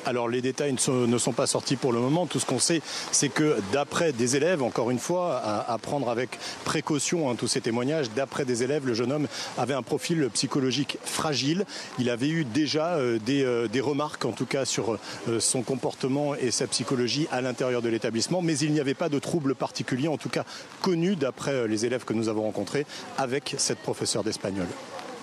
Alors 0.08 0.26
les 0.26 0.40
détails 0.40 0.72
ne 0.72 1.18
sont, 1.18 1.32
pas 1.32 1.46
sortis 1.46 1.76
pour 1.76 1.92
le 1.92 2.00
moment. 2.00 2.24
Tout 2.24 2.40
ce 2.40 2.46
qu'on 2.46 2.58
sait, 2.58 2.80
c'est 3.12 3.28
que 3.28 3.58
d'après 3.74 4.14
des 4.14 4.36
élèves, 4.36 4.62
encore 4.62 4.90
une 4.90 4.98
fois, 4.98 5.36
à, 5.36 5.76
prendre 5.76 6.08
avec 6.08 6.38
précaution 6.64 7.30
hein, 7.30 7.34
tous 7.36 7.46
ces 7.46 7.60
témoignages, 7.60 8.08
d'après 8.16 8.46
des 8.46 8.62
élèves, 8.62 8.86
le 8.86 8.94
jeune 8.94 9.12
homme 9.12 9.28
avait 9.58 9.74
un 9.74 9.82
profil 9.82 10.30
psychologique 10.32 10.96
fragile. 11.04 11.66
Il 11.98 12.08
avait 12.08 12.30
eu 12.30 12.46
déjà 12.46 12.94
euh, 12.94 13.18
euh, 13.28 13.68
des, 13.68 13.80
remarques, 13.82 14.24
en 14.24 14.32
tout 14.32 14.46
cas, 14.46 14.64
sur 14.64 14.94
euh, 15.28 15.40
son 15.40 15.60
comportement 15.60 16.34
et 16.34 16.50
sa 16.52 16.66
psychologie 16.66 17.28
à 17.30 17.42
l'intérieur 17.42 17.82
de 17.82 17.90
l'établissement, 17.90 18.40
mais 18.40 18.56
il 18.56 18.72
n'y 18.72 18.80
avait 18.80 18.94
pas 18.94 19.10
de 19.10 19.18
troubles 19.18 19.54
particuliers, 19.54 20.08
en 20.08 20.16
tout 20.16 20.30
cas 20.30 20.44
connus 20.80 21.16
d'après 21.16 21.68
les 21.68 21.84
élèves 21.84 22.06
que 22.06 22.14
nous 22.14 22.30
avons 22.30 22.44
rencontrés 22.44 22.86
avec 23.18 23.56
cette 23.58 23.80
professeure 23.80 24.24
d'espagnol. 24.24 24.68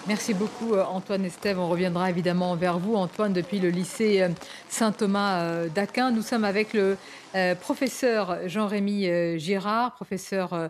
Merci 0.07 0.35
beaucoup 0.35 0.75
euh, 0.75 0.83
Antoine 0.83 1.25
Estève. 1.25 1.57
On 1.57 1.67
reviendra 1.67 2.11
évidemment 2.11 2.55
vers 2.55 2.77
vous, 2.77 2.93
Antoine, 2.93 3.33
depuis 3.33 3.57
le 3.57 3.69
lycée 3.69 4.21
euh, 4.21 4.29
Saint-Thomas 4.69 5.41
euh, 5.41 5.67
d'Aquin. 5.67 6.11
Nous 6.11 6.21
sommes 6.21 6.43
avec 6.43 6.73
le 6.73 6.95
professeur 7.59 8.47
Jean-Rémy 8.47 9.37
Girard, 9.39 9.93
professeur 9.95 10.69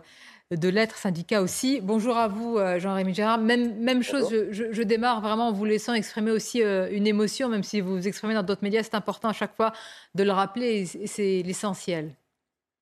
de 0.50 0.68
lettres, 0.68 0.96
syndicat 0.96 1.40
aussi. 1.40 1.80
Bonjour 1.80 2.16
à 2.16 2.26
vous, 2.26 2.58
Jean-Rémy 2.78 3.14
Girard. 3.14 3.38
Même, 3.38 3.78
même 3.78 4.02
chose, 4.02 4.34
je, 4.50 4.82
démarre 4.82 5.20
vraiment 5.20 5.50
en 5.50 5.52
vous 5.52 5.64
laissant 5.64 5.94
exprimer 5.94 6.32
aussi 6.32 6.62
une 6.62 7.06
émotion, 7.06 7.48
même 7.48 7.62
si 7.62 7.80
vous 7.80 7.94
vous 7.94 8.08
exprimez 8.08 8.34
dans 8.34 8.42
d'autres 8.42 8.64
médias, 8.64 8.82
c'est 8.82 8.96
important 8.96 9.28
à 9.28 9.32
chaque 9.32 9.54
fois 9.54 9.72
de 10.16 10.24
le 10.24 10.32
rappeler 10.32 10.92
et 11.00 11.06
c'est 11.06 11.42
l'essentiel. 11.44 12.10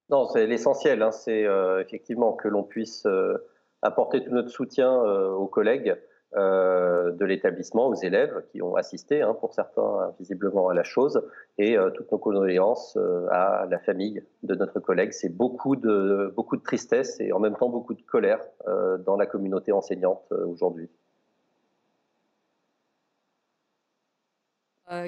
Non, 0.08 0.26
c'est 0.28 0.46
l'essentiel. 0.46 1.02
Hein. 1.02 1.10
c'est 1.10 1.46
effectivement 1.82 2.32
que 2.32 2.48
l'on 2.48 2.62
puisse 2.62 3.06
apporter 3.82 4.24
tout 4.24 4.30
notre 4.30 4.48
soutien 4.48 4.90
aux 4.90 5.46
collègues. 5.46 5.94
Euh, 6.36 7.12
de 7.12 7.24
l'établissement 7.24 7.86
aux 7.86 7.94
élèves 7.94 8.42
qui 8.50 8.60
ont 8.60 8.74
assisté, 8.74 9.22
hein, 9.22 9.34
pour 9.38 9.54
certains 9.54 10.12
visiblement 10.18 10.68
à 10.68 10.74
la 10.74 10.82
chose, 10.82 11.22
et 11.58 11.78
euh, 11.78 11.90
toutes 11.90 12.10
nos 12.10 12.18
condoléances 12.18 12.96
euh, 12.96 13.28
à 13.30 13.68
la 13.70 13.78
famille 13.78 14.20
de 14.42 14.56
notre 14.56 14.80
collègue. 14.80 15.12
C'est 15.12 15.28
beaucoup 15.28 15.76
de, 15.76 16.32
beaucoup 16.34 16.56
de 16.56 16.62
tristesse 16.62 17.20
et 17.20 17.30
en 17.30 17.38
même 17.38 17.54
temps 17.54 17.68
beaucoup 17.68 17.94
de 17.94 18.02
colère 18.02 18.40
dans 19.06 19.16
la 19.16 19.26
communauté 19.26 19.70
enseignante 19.70 20.32
aujourd'hui. 20.32 20.88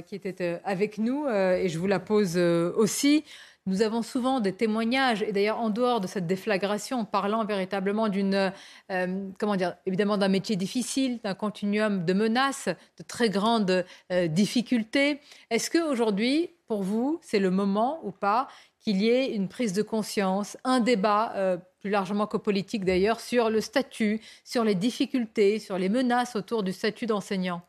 qui 0.06 0.16
était 0.16 0.60
avec 0.64 0.98
nous, 0.98 1.28
et 1.28 1.68
je 1.68 1.78
vous 1.78 1.86
la 1.86 2.00
pose 2.00 2.36
aussi. 2.36 3.24
Nous 3.66 3.82
avons 3.82 4.02
souvent 4.02 4.40
des 4.40 4.52
témoignages, 4.52 5.22
et 5.22 5.32
d'ailleurs 5.32 5.58
en 5.58 5.70
dehors 5.70 6.00
de 6.00 6.06
cette 6.06 6.26
déflagration, 6.26 7.04
parlant 7.04 7.44
véritablement 7.44 8.08
d'une, 8.08 8.52
euh, 8.92 9.28
comment 9.38 9.56
dire, 9.56 9.76
évidemment 9.86 10.16
d'un 10.16 10.28
métier 10.28 10.56
difficile, 10.56 11.20
d'un 11.24 11.34
continuum 11.34 12.04
de 12.04 12.12
menaces, 12.12 12.68
de 12.68 13.02
très 13.06 13.28
grandes 13.28 13.84
euh, 14.12 14.28
difficultés. 14.28 15.20
Est-ce 15.50 15.70
qu'aujourd'hui, 15.70 16.50
pour 16.66 16.82
vous, 16.82 17.18
c'est 17.22 17.40
le 17.40 17.50
moment 17.50 18.00
ou 18.04 18.12
pas 18.12 18.48
qu'il 18.80 19.02
y 19.02 19.08
ait 19.08 19.34
une 19.34 19.48
prise 19.48 19.72
de 19.72 19.82
conscience, 19.82 20.56
un 20.62 20.78
débat, 20.78 21.32
euh, 21.34 21.58
plus 21.80 21.90
largement 21.90 22.28
que 22.28 22.36
politique 22.36 22.84
d'ailleurs, 22.84 23.20
sur 23.20 23.50
le 23.50 23.60
statut, 23.60 24.20
sur 24.44 24.62
les 24.62 24.76
difficultés, 24.76 25.58
sur 25.58 25.76
les 25.76 25.88
menaces 25.88 26.36
autour 26.36 26.62
du 26.62 26.72
statut 26.72 27.06
d'enseignant? 27.06 27.62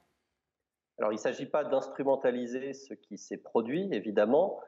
Alors 0.99 1.11
il 1.11 1.15
ne 1.15 1.21
s'agit 1.21 1.45
pas 1.45 1.63
d'instrumentaliser 1.63 2.73
ce 2.73 2.93
qui 2.93 3.17
s'est 3.17 3.37
produit, 3.37 3.87
évidemment. 3.91 4.59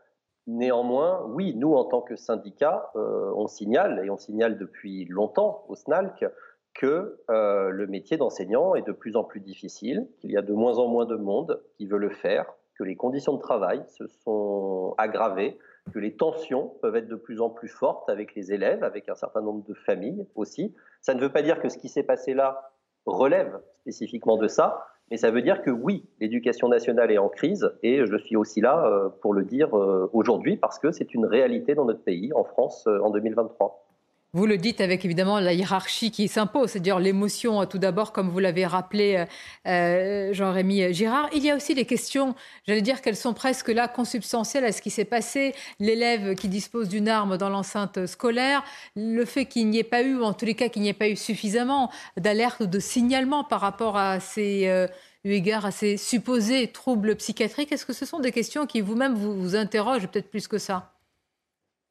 Néanmoins, 0.51 1.23
oui, 1.27 1.53
nous, 1.55 1.75
en 1.75 1.85
tant 1.85 2.01
que 2.01 2.15
syndicat, 2.15 2.89
euh, 2.95 3.31
on 3.35 3.45
signale, 3.45 4.01
et 4.03 4.09
on 4.09 4.17
signale 4.17 4.57
depuis 4.57 5.05
longtemps 5.05 5.63
au 5.67 5.75
SNALC, 5.75 6.25
que 6.73 7.19
euh, 7.29 7.69
le 7.69 7.85
métier 7.85 8.17
d'enseignant 8.17 8.73
est 8.73 8.81
de 8.81 8.91
plus 8.91 9.15
en 9.15 9.23
plus 9.23 9.41
difficile, 9.41 10.07
qu'il 10.17 10.31
y 10.31 10.37
a 10.37 10.41
de 10.41 10.53
moins 10.53 10.79
en 10.79 10.87
moins 10.87 11.05
de 11.05 11.15
monde 11.15 11.61
qui 11.77 11.85
veut 11.85 11.99
le 11.99 12.09
faire, 12.09 12.51
que 12.73 12.83
les 12.83 12.95
conditions 12.95 13.33
de 13.33 13.39
travail 13.39 13.83
se 13.89 14.07
sont 14.07 14.95
aggravées, 14.97 15.59
que 15.93 15.99
les 15.99 16.15
tensions 16.15 16.73
peuvent 16.81 16.95
être 16.95 17.07
de 17.07 17.15
plus 17.15 17.41
en 17.41 17.51
plus 17.51 17.67
fortes 17.67 18.09
avec 18.09 18.33
les 18.33 18.51
élèves, 18.51 18.83
avec 18.83 19.07
un 19.07 19.15
certain 19.15 19.41
nombre 19.41 19.63
de 19.65 19.75
familles 19.75 20.25
aussi. 20.33 20.73
Ça 21.01 21.13
ne 21.13 21.21
veut 21.21 21.31
pas 21.31 21.43
dire 21.43 21.61
que 21.61 21.69
ce 21.69 21.77
qui 21.77 21.89
s'est 21.89 22.01
passé 22.01 22.33
là 22.33 22.71
relève 23.05 23.59
spécifiquement 23.81 24.37
de 24.37 24.47
ça, 24.47 24.83
mais 25.11 25.17
ça 25.17 25.31
veut 25.31 25.41
dire 25.41 25.61
que 25.61 25.71
oui, 25.71 26.05
l'éducation 26.19 26.69
nationale 26.69 27.11
est 27.11 27.17
en 27.17 27.29
crise, 27.29 27.71
et 27.83 28.05
je 28.05 28.17
suis 28.17 28.35
aussi 28.35 28.61
là 28.61 28.85
euh, 28.85 29.09
pour 29.21 29.33
le 29.33 29.43
dire 29.43 29.75
euh, 29.75 30.09
aujourd'hui, 30.13 30.57
parce 30.57 30.79
que 30.79 30.91
c'est 30.91 31.13
une 31.13 31.25
réalité 31.25 31.75
dans 31.75 31.85
notre 31.85 32.03
pays, 32.03 32.31
en 32.33 32.43
France, 32.43 32.85
euh, 32.87 32.99
en 33.01 33.09
2023. 33.09 33.88
Vous 34.33 34.45
le 34.45 34.57
dites 34.57 34.79
avec 34.79 35.03
évidemment 35.05 35.39
la 35.39 35.53
hiérarchie 35.53 36.11
qui 36.11 36.27
s'impose, 36.27 36.69
c'est-à-dire 36.69 36.99
l'émotion 36.99 37.65
tout 37.65 37.79
d'abord, 37.79 38.11
comme 38.11 38.29
vous 38.29 38.37
l'avez 38.37 38.67
rappelé 38.67 39.25
Jean-Rémy 39.65 40.93
Girard. 40.93 41.29
Il 41.33 41.43
y 41.43 41.49
a 41.49 41.55
aussi 41.55 41.73
les 41.73 41.85
questions, 41.85 42.35
j'allais 42.67 42.83
dire 42.83 43.01
qu'elles 43.01 43.15
sont 43.15 43.33
presque 43.33 43.69
là 43.69 43.87
consubstantielles 43.87 44.65
à 44.65 44.71
ce 44.71 44.83
qui 44.83 44.91
s'est 44.91 45.03
passé. 45.03 45.55
L'élève 45.79 46.35
qui 46.35 46.47
dispose 46.47 46.89
d'une 46.89 47.07
arme 47.07 47.37
dans 47.37 47.49
l'enceinte 47.49 48.05
scolaire, 48.05 48.63
le 48.95 49.25
fait 49.25 49.45
qu'il 49.45 49.67
n'y 49.67 49.79
ait 49.79 49.83
pas 49.83 50.03
eu, 50.03 50.17
ou 50.17 50.23
en 50.23 50.33
tous 50.33 50.45
les 50.45 50.55
cas 50.55 50.69
qu'il 50.69 50.83
n'y 50.83 50.89
ait 50.89 50.93
pas 50.93 51.09
eu 51.09 51.15
suffisamment 51.15 51.91
d'alerte 52.15 52.59
ou 52.59 52.67
de 52.67 52.79
signalement 52.79 53.43
par 53.43 53.61
rapport 53.61 53.97
à 53.97 54.19
ces 54.19 54.87
eu 55.23 55.31
égard 55.31 55.65
à 55.65 55.71
ces 55.71 55.97
supposés 55.97 56.67
troubles 56.71 57.15
psychiatriques 57.15 57.71
Est-ce 57.71 57.85
que 57.85 57.93
ce 57.93 58.05
sont 58.05 58.19
des 58.19 58.31
questions 58.31 58.65
qui 58.65 58.81
vous-même 58.81 59.15
vous, 59.15 59.55
interrogent 59.55 60.07
peut-être 60.07 60.29
plus 60.29 60.47
que 60.47 60.57
ça? 60.57 60.93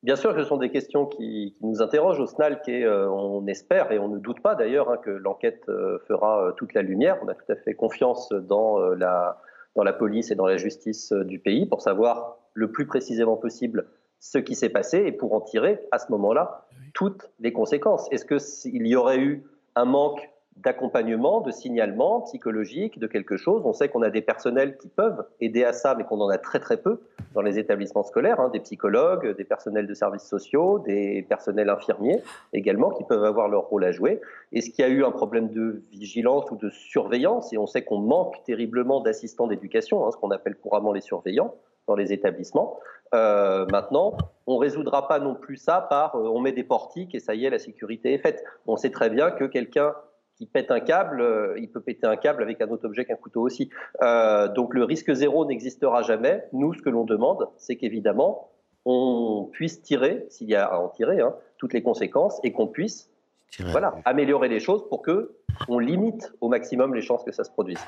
Bien 0.04 0.14
sûr 0.14 0.32
que 0.32 0.42
ce 0.42 0.48
sont 0.48 0.58
des 0.58 0.70
questions 0.70 1.06
qui, 1.06 1.56
nous 1.60 1.82
interrogent 1.82 2.20
au 2.20 2.26
SNALC 2.26 2.68
et 2.68 2.84
euh, 2.84 3.10
on 3.10 3.46
espère 3.48 3.90
et 3.90 3.98
on 3.98 4.08
ne 4.08 4.18
doute 4.18 4.40
pas 4.40 4.54
d'ailleurs 4.54 4.90
hein, 4.90 4.96
que 4.96 5.10
l'enquête 5.10 5.64
euh, 5.68 5.98
fera 6.06 6.46
euh, 6.46 6.52
toute 6.52 6.72
la 6.74 6.82
lumière. 6.82 7.18
On 7.22 7.28
a 7.28 7.34
tout 7.34 7.50
à 7.50 7.56
fait 7.56 7.74
confiance 7.74 8.28
dans, 8.30 8.78
la, 8.78 9.42
dans 9.74 9.82
la 9.82 9.92
police 9.92 10.30
et 10.30 10.36
dans 10.36 10.46
la 10.46 10.56
justice 10.56 11.12
du 11.12 11.40
pays 11.40 11.66
pour 11.66 11.82
savoir 11.82 12.38
le 12.54 12.70
plus 12.70 12.86
précisément 12.86 13.36
possible 13.36 13.86
ce 14.20 14.38
qui 14.38 14.54
s'est 14.54 14.68
passé 14.68 14.98
et 14.98 15.12
pour 15.12 15.32
en 15.32 15.40
tirer 15.40 15.80
à 15.90 15.98
ce 15.98 16.10
moment-là 16.12 16.66
toutes 16.94 17.30
les 17.40 17.52
conséquences. 17.52 18.06
Est-ce 18.12 18.24
qu'il 18.24 18.86
y 18.86 18.94
aurait 18.94 19.18
eu 19.18 19.44
un 19.74 19.84
manque 19.84 20.30
d'accompagnement, 20.62 21.40
de 21.40 21.50
signalement 21.50 22.22
psychologique, 22.22 22.98
de 22.98 23.06
quelque 23.06 23.36
chose. 23.36 23.62
On 23.64 23.72
sait 23.72 23.88
qu'on 23.88 24.02
a 24.02 24.10
des 24.10 24.22
personnels 24.22 24.76
qui 24.76 24.88
peuvent 24.88 25.24
aider 25.40 25.64
à 25.64 25.72
ça, 25.72 25.94
mais 25.94 26.04
qu'on 26.04 26.20
en 26.20 26.28
a 26.28 26.38
très 26.38 26.58
très 26.58 26.76
peu 26.76 27.00
dans 27.34 27.42
les 27.42 27.58
établissements 27.58 28.02
scolaires, 28.02 28.40
hein, 28.40 28.50
des 28.52 28.60
psychologues, 28.60 29.36
des 29.36 29.44
personnels 29.44 29.86
de 29.86 29.94
services 29.94 30.24
sociaux, 30.24 30.78
des 30.80 31.24
personnels 31.28 31.70
infirmiers 31.70 32.22
également 32.52 32.90
qui 32.90 33.04
peuvent 33.04 33.24
avoir 33.24 33.48
leur 33.48 33.64
rôle 33.68 33.84
à 33.84 33.92
jouer. 33.92 34.20
Est-ce 34.52 34.70
qu'il 34.70 34.84
y 34.84 34.88
a 34.88 34.90
eu 34.90 35.04
un 35.04 35.10
problème 35.10 35.50
de 35.50 35.82
vigilance 35.92 36.50
ou 36.50 36.56
de 36.56 36.70
surveillance? 36.70 37.52
Et 37.52 37.58
on 37.58 37.66
sait 37.66 37.82
qu'on 37.82 37.98
manque 37.98 38.42
terriblement 38.44 39.00
d'assistants 39.00 39.46
d'éducation, 39.46 40.06
hein, 40.06 40.10
ce 40.10 40.16
qu'on 40.16 40.30
appelle 40.30 40.56
couramment 40.56 40.92
les 40.92 41.00
surveillants 41.00 41.54
dans 41.86 41.94
les 41.94 42.12
établissements. 42.12 42.78
Euh, 43.14 43.64
maintenant, 43.72 44.16
on 44.46 44.58
résoudra 44.58 45.08
pas 45.08 45.18
non 45.18 45.34
plus 45.34 45.56
ça 45.56 45.80
par 45.80 46.14
euh, 46.14 46.28
on 46.28 46.40
met 46.40 46.52
des 46.52 46.64
portiques 46.64 47.14
et 47.14 47.20
ça 47.20 47.34
y 47.34 47.46
est, 47.46 47.50
la 47.50 47.58
sécurité 47.58 48.12
est 48.12 48.18
faite. 48.18 48.44
On 48.66 48.76
sait 48.76 48.90
très 48.90 49.08
bien 49.08 49.30
que 49.30 49.44
quelqu'un 49.44 49.94
qui 50.38 50.46
pète 50.46 50.70
un 50.70 50.80
câble, 50.80 51.20
euh, 51.20 51.58
il 51.58 51.68
peut 51.68 51.80
péter 51.80 52.06
un 52.06 52.16
câble 52.16 52.42
avec 52.42 52.60
un 52.60 52.68
autre 52.68 52.86
objet 52.86 53.04
qu'un 53.04 53.16
couteau 53.16 53.42
aussi. 53.42 53.70
Euh, 54.02 54.48
donc 54.48 54.72
le 54.72 54.84
risque 54.84 55.12
zéro 55.12 55.44
n'existera 55.44 56.02
jamais. 56.02 56.44
Nous, 56.52 56.74
ce 56.74 56.82
que 56.82 56.90
l'on 56.90 57.04
demande, 57.04 57.48
c'est 57.56 57.76
qu'évidemment, 57.76 58.50
on 58.84 59.48
puisse 59.52 59.82
tirer, 59.82 60.26
s'il 60.30 60.48
y 60.48 60.54
a 60.54 60.64
à 60.64 60.78
en 60.78 60.88
tirer, 60.88 61.20
hein, 61.20 61.34
toutes 61.58 61.72
les 61.72 61.82
conséquences 61.82 62.40
et 62.44 62.52
qu'on 62.52 62.68
puisse 62.68 63.10
voilà, 63.58 63.96
améliorer 64.04 64.48
les 64.48 64.60
choses 64.60 64.88
pour 64.88 65.02
que 65.02 65.32
on 65.68 65.78
limite 65.78 66.32
au 66.40 66.48
maximum 66.48 66.94
les 66.94 67.02
chances 67.02 67.24
que 67.24 67.32
ça 67.32 67.44
se 67.44 67.50
produise. 67.50 67.80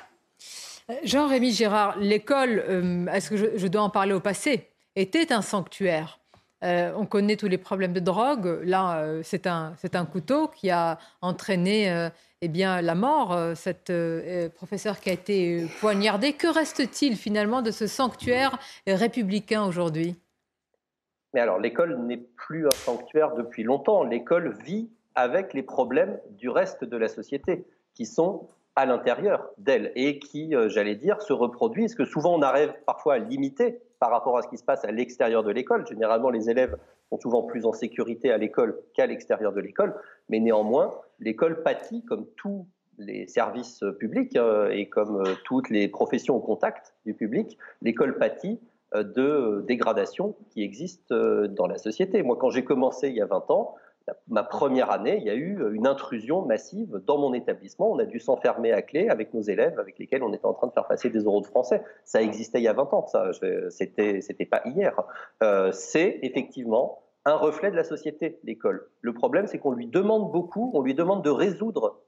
Jean-Rémy 1.05 1.53
Gérard, 1.53 1.99
l'école, 1.99 2.65
euh, 2.69 3.07
est-ce 3.07 3.31
que 3.31 3.37
je, 3.37 3.67
dois 3.69 3.83
en 3.83 3.91
parler 3.91 4.13
au 4.13 4.21
passé, 4.21 4.69
était 4.97 5.33
un 5.33 5.43
sanctuaire. 5.43 6.20
On 6.63 7.07
connaît 7.07 7.37
tous 7.37 7.49
les 7.49 7.59
problèmes 7.59 7.93
de 7.93 8.01
drogue. 8.01 8.61
Là, 8.65 9.23
c'est 9.23 9.47
un, 9.47 9.75
un 9.93 10.05
couteau 10.05 10.49
qui 10.49 10.71
a 10.71 10.99
entraîné 11.23 12.11
eh 12.43 12.49
bien, 12.49 12.81
la 12.81 12.95
mort, 12.95 13.33
euh, 13.33 13.55
cette 13.55 13.91
euh, 13.91 14.49
professeure 14.49 14.99
qui 15.01 15.11
a 15.11 15.13
été 15.13 15.67
poignardée. 15.81 16.33
Que 16.33 16.47
reste-t-il 16.47 17.17
finalement 17.17 17.61
de 17.61 17.71
ce 17.71 17.87
sanctuaire 17.87 18.59
républicain 18.87 19.65
aujourd'hui? 19.65 20.17
Mais 21.35 21.41
alors, 21.41 21.59
l'école 21.59 21.99
n'est 22.07 22.17
plus 22.17 22.67
un 22.67 22.71
sanctuaire 22.71 23.35
depuis 23.35 23.63
longtemps. 23.63 24.05
L'école 24.05 24.57
vit 24.65 24.89
avec 25.15 25.53
les 25.53 25.63
problèmes 25.63 26.19
du 26.31 26.49
reste 26.49 26.83
de 26.83 26.97
la 26.97 27.09
société, 27.09 27.67
qui 27.95 28.07
sont 28.07 28.49
à 28.75 28.87
l'intérieur 28.87 29.51
d'elle 29.59 29.93
et 29.95 30.19
qui, 30.19 30.55
euh, 30.55 30.71
j'allais 30.71 30.95
dire, 30.95 31.21
se 31.21 31.35
reproduisent, 31.35 31.95
que 31.95 32.07
souvent 32.07 32.35
on 32.35 32.41
arrive 32.41 32.73
parfois 32.87 33.15
à 33.15 33.19
limiter 33.19 33.81
par 34.01 34.11
rapport 34.11 34.37
à 34.39 34.43
ce 34.43 34.49
qui 34.49 34.57
se 34.57 34.65
passe 34.65 34.85
à 34.85 34.91
l'extérieur 34.91 35.45
de 35.45 35.53
l'école. 35.53 35.87
Généralement, 35.87 36.31
les 36.31 36.51
élèves 36.51 36.77
sont 37.11 37.21
souvent 37.21 37.43
plus 37.43 37.67
en 37.67 37.73
sécurité 37.73 38.33
à 38.33 38.39
l'école 38.39 38.81
qu'à 38.95 39.07
l'extérieur 39.07 39.53
de 39.53 39.61
l'école, 39.61 39.95
mais 40.29 40.41
néanmoins, 40.41 40.91
l'école 41.21 41.63
pâtit, 41.63 42.05
comme 42.05 42.27
tous 42.37 42.67
les 42.99 43.27
services 43.27 43.85
publics 43.99 44.37
euh, 44.37 44.71
et 44.71 44.89
comme 44.89 45.21
euh, 45.21 45.35
toutes 45.45 45.71
les 45.71 45.89
professions 45.89 46.37
au 46.37 46.41
contact 46.41 46.95
du 47.07 47.15
public, 47.15 47.59
l'école 47.83 48.19
pâtit 48.19 48.59
euh, 48.95 49.03
de 49.03 49.65
dégradations 49.67 50.35
qui 50.51 50.63
existent 50.63 51.15
dans 51.49 51.67
la 51.67 51.79
société. 51.79 52.23
Moi, 52.23 52.37
quand 52.41 52.51
j'ai 52.51 52.65
commencé 52.65 53.09
il 53.09 53.17
y 53.17 53.23
a 53.23 53.27
20 53.27 53.51
ans, 53.51 53.75
ma 54.29 54.43
première 54.43 54.91
année, 54.91 55.19
il 55.19 55.25
y 55.25 55.31
a 55.31 55.35
eu 55.35 55.73
une 55.73 55.87
intrusion 55.87 56.43
massive 56.43 57.01
dans 57.07 57.19
mon 57.19 57.33
établissement. 57.35 57.91
On 57.91 57.99
a 57.99 58.05
dû 58.05 58.21
s'enfermer 58.21 58.73
à 58.73 58.83
clé 58.83 59.09
avec 59.09 59.35
nos 59.35 59.43
élèves 59.43 59.79
avec 59.79 59.99
lesquels 59.99 60.23
on 60.23 60.33
était 60.33 60.47
en 60.47 60.55
train 60.55 60.67
de 60.67 60.73
faire 60.73 60.87
passer 60.87 61.11
des 61.11 61.21
euros 61.21 61.41
de 61.41 61.47
français. 61.47 61.83
Ça 62.05 62.23
existait 62.23 62.59
il 62.59 62.65
y 62.65 62.69
a 62.69 62.73
20 62.73 62.93
ans, 62.95 63.07
ça. 63.07 63.31
C'était, 63.71 64.21
c'était 64.21 64.47
pas 64.47 64.63
hier. 64.65 64.95
Euh, 65.43 65.73
c'est 65.73 66.19
effectivement 66.23 67.03
un 67.25 67.35
reflet 67.35 67.71
de 67.71 67.77
la 67.77 67.85
société, 67.85 68.39
l'école. 68.45 68.89
Le 69.01 69.13
problème, 69.13 69.47
c'est 69.47 69.59
qu'on 69.59 69.73
lui 69.73 69.87
demande 69.87 70.33
beaucoup, 70.33 70.71
on 70.75 70.83
lui 70.83 70.95
demande 70.95 71.23
de 71.23 71.31
résoudre 71.31 72.01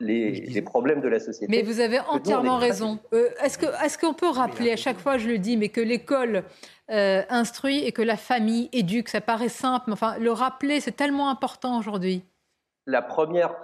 les, 0.00 0.62
problèmes 0.62 1.00
de 1.00 1.08
la 1.08 1.18
société. 1.18 1.46
Mais 1.50 1.62
vous 1.62 1.80
avez 1.80 2.00
entièrement 2.00 2.56
raison. 2.56 2.98
Euh, 3.12 3.28
est-ce, 3.42 3.58
que, 3.58 3.66
est-ce 3.84 3.98
qu'on 3.98 4.14
peut 4.14 4.28
rappeler, 4.28 4.72
à 4.72 4.76
chaque 4.76 4.98
fois 4.98 5.18
je 5.18 5.28
le 5.28 5.38
dis, 5.38 5.56
mais 5.56 5.68
que 5.68 5.80
l'école 5.80 6.44
euh, 6.90 7.22
instruit 7.28 7.84
et 7.84 7.92
que 7.92 8.02
la 8.02 8.16
famille 8.16 8.68
éduque, 8.72 9.08
ça 9.08 9.20
paraît 9.20 9.48
simple, 9.48 9.84
mais 9.88 9.94
enfin, 9.94 10.16
le 10.18 10.30
rappeler, 10.30 10.80
c'est 10.80 10.96
tellement 10.96 11.30
important 11.30 11.78
aujourd'hui. 11.78 12.22
La 12.86 13.02
première, 13.02 13.54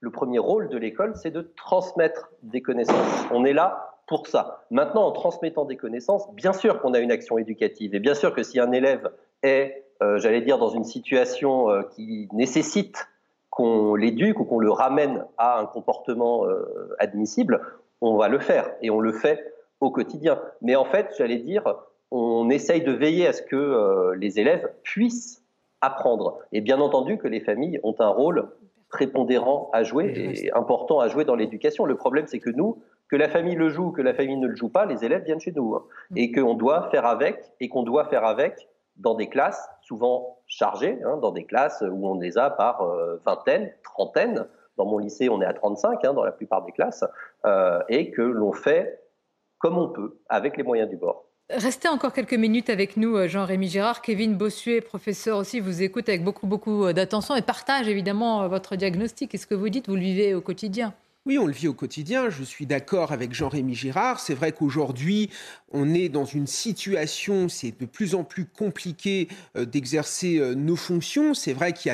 le 0.00 0.10
premier 0.10 0.38
rôle 0.38 0.68
de 0.68 0.78
l'école, 0.78 1.14
c'est 1.16 1.30
de 1.30 1.52
transmettre 1.56 2.30
des 2.42 2.62
connaissances. 2.62 3.26
On 3.30 3.44
est 3.44 3.52
là 3.52 4.00
pour 4.06 4.26
ça. 4.26 4.66
Maintenant, 4.70 5.06
en 5.06 5.12
transmettant 5.12 5.64
des 5.64 5.76
connaissances, 5.76 6.30
bien 6.34 6.52
sûr 6.52 6.80
qu'on 6.80 6.94
a 6.94 6.98
une 6.98 7.12
action 7.12 7.38
éducative. 7.38 7.94
Et 7.94 8.00
bien 8.00 8.14
sûr 8.14 8.34
que 8.34 8.42
si 8.42 8.58
un 8.58 8.72
élève 8.72 9.10
est, 9.42 9.84
euh, 10.02 10.18
j'allais 10.18 10.42
dire, 10.42 10.58
dans 10.58 10.70
une 10.70 10.84
situation 10.84 11.68
qui 11.94 12.28
nécessite 12.32 13.06
qu'on 13.54 13.94
l'éduque 13.94 14.40
ou 14.40 14.44
qu'on 14.44 14.58
le 14.58 14.72
ramène 14.72 15.24
à 15.38 15.60
un 15.60 15.66
comportement 15.66 16.44
euh, 16.44 16.96
admissible, 16.98 17.60
on 18.00 18.16
va 18.16 18.28
le 18.28 18.40
faire 18.40 18.68
et 18.82 18.90
on 18.90 18.98
le 18.98 19.12
fait 19.12 19.54
au 19.80 19.92
quotidien. 19.92 20.40
Mais 20.60 20.74
en 20.74 20.84
fait, 20.84 21.14
j'allais 21.16 21.38
dire, 21.38 21.62
on 22.10 22.50
essaye 22.50 22.82
de 22.82 22.90
veiller 22.90 23.28
à 23.28 23.32
ce 23.32 23.42
que 23.42 23.54
euh, 23.54 24.16
les 24.16 24.40
élèves 24.40 24.68
puissent 24.82 25.44
apprendre. 25.80 26.38
Et 26.50 26.60
bien 26.60 26.80
entendu 26.80 27.16
que 27.16 27.28
les 27.28 27.38
familles 27.38 27.78
ont 27.84 27.94
un 28.00 28.08
rôle 28.08 28.48
prépondérant 28.88 29.70
à 29.72 29.84
jouer 29.84 30.12
et 30.16 30.52
important 30.52 30.98
à 30.98 31.06
jouer 31.06 31.24
dans 31.24 31.36
l'éducation. 31.36 31.84
Le 31.84 31.96
problème, 31.96 32.26
c'est 32.26 32.40
que 32.40 32.50
nous, 32.50 32.82
que 33.08 33.14
la 33.14 33.28
famille 33.28 33.54
le 33.54 33.68
joue, 33.68 33.92
que 33.92 34.02
la 34.02 34.14
famille 34.14 34.36
ne 34.36 34.48
le 34.48 34.56
joue 34.56 34.68
pas, 34.68 34.84
les 34.84 35.04
élèves 35.04 35.24
viennent 35.24 35.40
chez 35.40 35.52
nous. 35.52 35.76
Hein. 35.76 35.84
Mm. 36.10 36.18
Et 36.18 36.32
qu'on 36.32 36.54
doit 36.54 36.88
faire 36.90 37.06
avec, 37.06 37.52
et 37.60 37.68
qu'on 37.68 37.84
doit 37.84 38.06
faire 38.06 38.24
avec 38.24 38.68
dans 38.96 39.14
des 39.14 39.28
classes 39.28 39.68
souvent 39.86 40.38
chargées, 40.46 40.98
hein, 41.04 41.18
dans 41.18 41.30
des 41.30 41.44
classes 41.44 41.82
où 41.82 42.08
on 42.08 42.18
les 42.18 42.38
a 42.38 42.50
par 42.50 42.82
euh, 42.82 43.20
vingtaine, 43.24 43.72
trentaine. 43.82 44.46
Dans 44.76 44.86
mon 44.86 44.98
lycée, 44.98 45.28
on 45.28 45.40
est 45.40 45.46
à 45.46 45.52
35 45.52 46.04
hein, 46.04 46.14
dans 46.14 46.24
la 46.24 46.32
plupart 46.32 46.64
des 46.64 46.72
classes, 46.72 47.04
euh, 47.46 47.80
et 47.88 48.10
que 48.10 48.22
l'on 48.22 48.52
fait 48.52 49.00
comme 49.58 49.78
on 49.78 49.88
peut, 49.88 50.18
avec 50.28 50.56
les 50.56 50.62
moyens 50.62 50.90
du 50.90 50.96
bord. 50.96 51.24
Restez 51.50 51.88
encore 51.88 52.12
quelques 52.12 52.34
minutes 52.34 52.70
avec 52.70 52.96
nous, 52.96 53.28
Jean-Rémy 53.28 53.68
Gérard. 53.68 54.02
Kevin 54.02 54.34
Bossuet, 54.34 54.80
professeur 54.80 55.38
aussi, 55.38 55.60
vous 55.60 55.82
écoute 55.82 56.08
avec 56.08 56.24
beaucoup, 56.24 56.46
beaucoup 56.46 56.92
d'attention 56.92 57.34
et 57.34 57.42
partage 57.42 57.86
évidemment 57.88 58.48
votre 58.48 58.76
diagnostic. 58.76 59.30
Qu'est-ce 59.30 59.46
que 59.46 59.54
vous 59.54 59.68
dites 59.68 59.88
Vous 59.88 59.94
le 59.94 60.00
vivez 60.00 60.34
au 60.34 60.40
quotidien 60.40 60.94
oui, 61.26 61.38
on 61.38 61.46
le 61.46 61.52
vit 61.52 61.68
au 61.68 61.72
quotidien. 61.72 62.28
Je 62.28 62.42
suis 62.42 62.66
d'accord 62.66 63.10
avec 63.10 63.32
Jean-Rémy 63.32 63.74
Girard. 63.74 64.20
C'est 64.20 64.34
vrai 64.34 64.52
qu'aujourd'hui, 64.52 65.30
on 65.72 65.94
est 65.94 66.10
dans 66.10 66.26
une 66.26 66.46
situation, 66.46 67.48
c'est 67.48 67.72
de 67.80 67.86
plus 67.86 68.14
en 68.14 68.24
plus 68.24 68.44
compliqué 68.44 69.28
euh, 69.56 69.64
d'exercer 69.64 70.38
euh, 70.38 70.54
nos 70.54 70.76
fonctions. 70.76 71.32
C'est 71.32 71.54
vrai 71.54 71.72
qu'il 71.72 71.90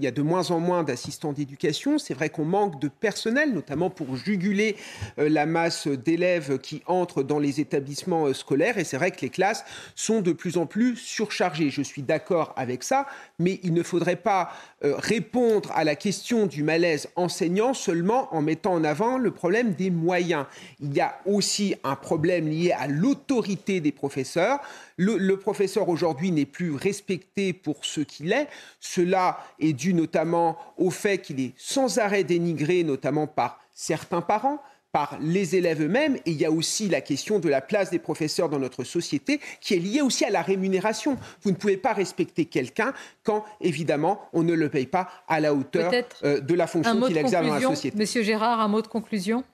y, 0.00 0.06
a 0.06 0.10
de 0.10 0.22
moins 0.22 0.50
en 0.50 0.60
moins 0.60 0.82
d'assistants 0.82 1.34
d'éducation. 1.34 1.98
C'est 1.98 2.14
vrai 2.14 2.30
qu'on 2.30 2.46
manque 2.46 2.80
de 2.80 2.88
personnel, 2.88 3.52
notamment 3.52 3.90
pour 3.90 4.16
juguler 4.16 4.76
euh, 5.18 5.28
la 5.28 5.44
masse 5.44 5.86
d'élèves 5.86 6.58
qui 6.58 6.82
entrent 6.86 7.22
dans 7.22 7.38
les 7.38 7.60
établissements 7.60 8.32
scolaires. 8.32 8.78
Et 8.78 8.84
c'est 8.84 8.96
vrai 8.96 9.10
que 9.10 9.20
les 9.20 9.30
classes 9.30 9.62
sont 9.94 10.22
de 10.22 10.32
plus 10.32 10.56
en 10.56 10.64
plus 10.64 10.96
surchargées. 10.96 11.68
Je 11.68 11.82
suis 11.82 12.02
d'accord 12.02 12.54
avec 12.56 12.82
ça, 12.82 13.06
mais 13.38 13.60
il 13.62 13.74
ne 13.74 13.82
faudrait 13.82 14.16
pas 14.16 14.50
répondre 14.82 15.70
à 15.74 15.84
la 15.84 15.94
question 15.94 16.46
du 16.46 16.62
malaise 16.62 17.08
enseignant 17.14 17.74
seulement 17.74 18.34
en 18.34 18.40
mettant 18.40 18.69
en 18.70 18.84
avant 18.84 19.18
le 19.18 19.30
problème 19.30 19.74
des 19.74 19.90
moyens. 19.90 20.46
Il 20.80 20.94
y 20.94 21.00
a 21.00 21.18
aussi 21.26 21.74
un 21.84 21.96
problème 21.96 22.48
lié 22.48 22.72
à 22.72 22.86
l'autorité 22.86 23.80
des 23.80 23.92
professeurs. 23.92 24.60
Le, 24.96 25.36
professeur 25.36 25.88
aujourd'hui 25.88 26.30
n'est 26.30 26.46
plus 26.46 26.74
respecté 26.74 27.52
pour 27.52 27.84
ce 27.84 28.00
qu'il 28.00 28.32
est. 28.32 28.48
Cela 28.80 29.38
est 29.58 29.72
dû 29.72 29.94
notamment 29.94 30.58
au 30.76 30.90
fait 30.90 31.18
qu'il 31.18 31.40
est 31.40 31.52
sans 31.56 31.98
arrêt 31.98 32.24
dénigré, 32.24 32.84
notamment 32.84 33.26
par 33.26 33.60
certains 33.74 34.20
parents, 34.20 34.62
par 34.92 35.18
les 35.20 35.56
élèves 35.56 35.82
eux-mêmes. 35.82 36.16
Et 36.26 36.30
il 36.30 36.40
y 36.40 36.44
a 36.44 36.50
aussi 36.50 36.88
la 36.88 37.00
question 37.00 37.38
de 37.38 37.48
la 37.48 37.60
place 37.60 37.90
des 37.90 37.98
professeurs 37.98 38.48
dans 38.48 38.58
notre 38.58 38.84
société 38.84 39.40
qui 39.60 39.74
est 39.74 39.78
liée 39.78 40.02
aussi 40.02 40.24
à 40.24 40.30
la 40.30 40.42
rémunération. 40.42 41.16
Vous 41.42 41.50
ne 41.50 41.56
pouvez 41.56 41.76
pas 41.76 41.92
respecter 41.92 42.46
quelqu'un 42.46 42.92
quand, 43.24 43.44
évidemment, 43.60 44.20
on 44.32 44.42
ne 44.42 44.54
le 44.54 44.68
paye 44.68 44.86
pas 44.86 45.08
à 45.28 45.40
la 45.40 45.54
hauteur 45.54 45.92
euh, 46.24 46.40
de 46.40 46.54
la 46.54 46.66
fonction 46.66 47.00
qu'il 47.00 47.16
exerce 47.16 47.46
dans 47.46 47.54
la 47.54 47.60
société. 47.60 47.96
Monsieur 47.96 48.22
Gérard, 48.22 48.60
un 48.60 48.68
mot 48.68 48.82
de 48.82 48.88
conclusion? 48.88 49.44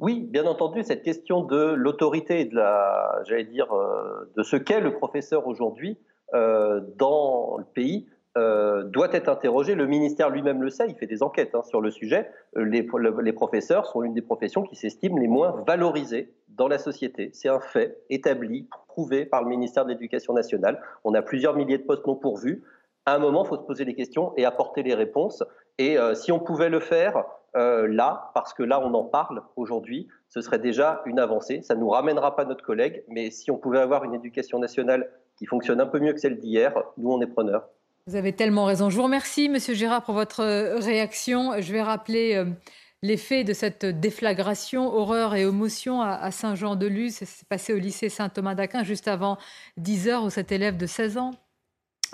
Oui, 0.00 0.26
bien 0.28 0.44
entendu, 0.46 0.82
cette 0.82 1.02
question 1.02 1.44
de 1.44 1.72
l'autorité 1.72 2.40
et 2.40 2.44
de 2.46 2.56
la, 2.56 3.22
j'allais 3.28 3.44
dire, 3.44 3.72
euh, 3.72 4.32
de 4.36 4.42
ce 4.42 4.56
qu'est 4.56 4.80
le 4.80 4.94
professeur 4.94 5.46
aujourd'hui 5.46 5.98
euh, 6.34 6.80
dans 6.96 7.58
le 7.58 7.64
pays 7.64 8.06
euh, 8.36 8.82
doit 8.82 9.12
être 9.12 9.28
interrogé. 9.28 9.76
Le 9.76 9.86
ministère 9.86 10.28
lui-même 10.28 10.60
le 10.60 10.68
sait, 10.68 10.86
il 10.88 10.96
fait 10.96 11.06
des 11.06 11.22
enquêtes 11.22 11.54
hein, 11.54 11.62
sur 11.62 11.80
le 11.80 11.92
sujet. 11.92 12.28
Euh, 12.56 12.64
les, 12.64 12.84
les, 13.22 13.32
professeurs 13.32 13.86
sont 13.86 14.00
l'une 14.00 14.12
des 14.12 14.22
professions 14.22 14.64
qui 14.64 14.74
s'estiment 14.74 15.18
les 15.18 15.28
moins 15.28 15.62
valorisées 15.68 16.34
dans 16.48 16.66
la 16.66 16.78
société. 16.78 17.30
C'est 17.32 17.48
un 17.48 17.60
fait 17.60 17.96
établi, 18.10 18.68
prouvé 18.88 19.24
par 19.24 19.44
le 19.44 19.50
ministère 19.50 19.84
de 19.84 19.90
l'Éducation 19.90 20.32
nationale. 20.32 20.80
On 21.04 21.14
a 21.14 21.22
plusieurs 21.22 21.54
milliers 21.54 21.78
de 21.78 21.84
postes 21.84 22.04
non 22.08 22.16
pourvus. 22.16 22.64
À 23.06 23.14
un 23.14 23.18
moment, 23.20 23.44
il 23.44 23.48
faut 23.48 23.56
se 23.56 23.62
poser 23.62 23.84
des 23.84 23.94
questions 23.94 24.32
et 24.36 24.44
apporter 24.44 24.82
les 24.82 24.94
réponses. 24.94 25.44
Et 25.78 25.96
euh, 25.96 26.14
si 26.14 26.32
on 26.32 26.40
pouvait 26.40 26.70
le 26.70 26.80
faire 26.80 27.24
là, 27.56 28.32
parce 28.34 28.52
que 28.52 28.64
là, 28.64 28.80
on 28.80 28.92
en 28.94 29.04
parle 29.04 29.40
aujourd'hui, 29.54 30.08
ce 30.28 30.40
serait 30.40 30.58
déjà 30.58 31.02
une 31.06 31.20
avancée. 31.20 31.62
Ça 31.62 31.76
ne 31.76 31.80
nous 31.82 31.88
ramènera 31.88 32.34
pas 32.34 32.44
notre 32.44 32.64
collègue, 32.64 33.04
mais 33.06 33.30
si 33.30 33.52
on 33.52 33.58
pouvait 33.58 33.78
avoir 33.78 34.02
une 34.02 34.12
éducation 34.12 34.58
nationale 34.58 35.08
qui 35.36 35.46
fonctionne 35.46 35.80
un 35.80 35.86
peu 35.86 36.00
mieux 36.00 36.12
que 36.12 36.18
celle 36.18 36.40
d'hier, 36.40 36.74
nous, 36.96 37.12
on 37.12 37.20
est 37.20 37.28
preneurs. 37.28 37.68
Vous 38.06 38.16
avez 38.16 38.34
tellement 38.34 38.66
raison. 38.66 38.90
Je 38.90 38.96
vous 38.96 39.02
remercie, 39.02 39.48
Monsieur 39.48 39.72
Gérard, 39.72 40.04
pour 40.04 40.12
votre 40.12 40.40
euh, 40.40 40.78
réaction. 40.78 41.58
Je 41.62 41.72
vais 41.72 41.80
rappeler 41.80 42.34
euh, 42.34 42.44
les 43.00 43.16
faits 43.16 43.46
de 43.46 43.54
cette 43.54 43.86
déflagration, 43.86 44.94
horreur 44.94 45.34
et 45.34 45.42
émotion 45.42 46.02
à 46.02 46.30
Saint-Jean-de-Luz. 46.30 47.14
C'est 47.14 47.48
passé 47.48 47.72
au 47.72 47.78
lycée 47.78 48.10
Saint-Thomas 48.10 48.54
d'Aquin 48.54 48.84
juste 48.84 49.08
avant 49.08 49.38
10 49.78 50.08
heures 50.08 50.24
où 50.24 50.28
cet 50.28 50.52
élève 50.52 50.76
de 50.76 50.84
16 50.84 51.16
ans 51.16 51.30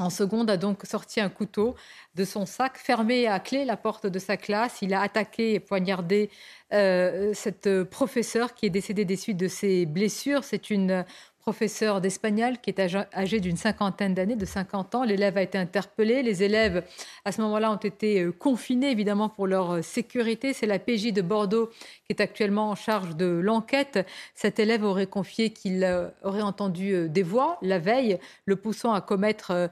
en 0.01 0.11
seconde 0.11 0.51
a 0.51 0.57
donc 0.57 0.85
sorti 0.85 1.21
un 1.21 1.29
couteau 1.29 1.75
de 2.15 2.25
son 2.25 2.47
sac, 2.47 2.79
fermé 2.79 3.27
à 3.27 3.39
clé 3.39 3.65
la 3.65 3.77
porte 3.77 4.07
de 4.07 4.19
sa 4.19 4.37
classe. 4.37 4.79
Il 4.83 4.95
a 4.95 5.03
attaqué 5.03 5.55
et 5.55 5.61
poignardé 5.61 6.31
euh, 6.73 7.33
cette 7.35 7.85
professeure 7.85 8.55
qui 8.55 8.67
est 8.67 8.71
décédée 8.71 9.05
des 9.05 9.17
suites 9.17 9.37
de 9.37 9.49
ses 9.49 9.87
blessures. 9.87 10.45
C'est 10.45 10.71
une 10.71 11.05
professeur 11.41 12.01
d'espagnol 12.01 12.59
qui 12.59 12.71
est 12.71 12.81
âgé 13.15 13.41
d'une 13.41 13.57
cinquantaine 13.57 14.15
d'années, 14.15 14.37
de 14.37 14.45
50 14.45 14.95
ans. 14.95 15.05
L'élève 15.05 15.37
a 15.37 15.43
été 15.43 15.59
interpellé. 15.59 16.23
Les 16.23 16.43
élèves, 16.43 16.85
à 17.25 17.33
ce 17.33 17.41
moment-là, 17.41 17.73
ont 17.73 17.77
été 17.77 18.23
euh, 18.23 18.33
confinés, 18.33 18.91
évidemment, 18.91 19.29
pour 19.29 19.47
leur 19.47 19.73
euh, 19.73 19.83
sécurité. 19.83 20.53
C'est 20.53 20.67
la 20.67 20.79
PJ 20.79 21.13
de 21.13 21.23
Bordeaux 21.23 21.71
qui 22.07 22.11
est 22.11 22.21
actuellement 22.21 22.71
en 22.71 22.75
charge 22.75 23.17
de 23.17 23.27
l'enquête. 23.27 24.07
Cet 24.35 24.59
élève 24.59 24.85
aurait 24.85 25.07
confié 25.07 25.51
qu'il 25.51 25.83
euh, 25.83 26.09
aurait 26.23 26.43
entendu 26.43 27.09
des 27.09 27.23
voix 27.23 27.59
la 27.63 27.79
veille, 27.79 28.19
le 28.45 28.57
poussant 28.57 28.93
à 28.93 29.01
commettre 29.01 29.71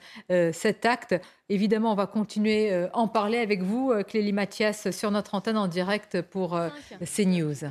cet 0.53 0.87
acte. 0.87 1.15
Évidemment, 1.49 1.93
on 1.93 1.95
va 1.95 2.07
continuer 2.07 2.73
à 2.73 2.91
en 2.93 3.09
parler 3.09 3.39
avec 3.39 3.63
vous, 3.63 3.93
Clélie 4.07 4.33
Mathias, 4.33 4.91
sur 4.91 5.11
notre 5.11 5.35
antenne 5.35 5.57
en 5.57 5.69
direct 5.69 6.23
pour 6.23 6.59
CNews. 7.05 7.65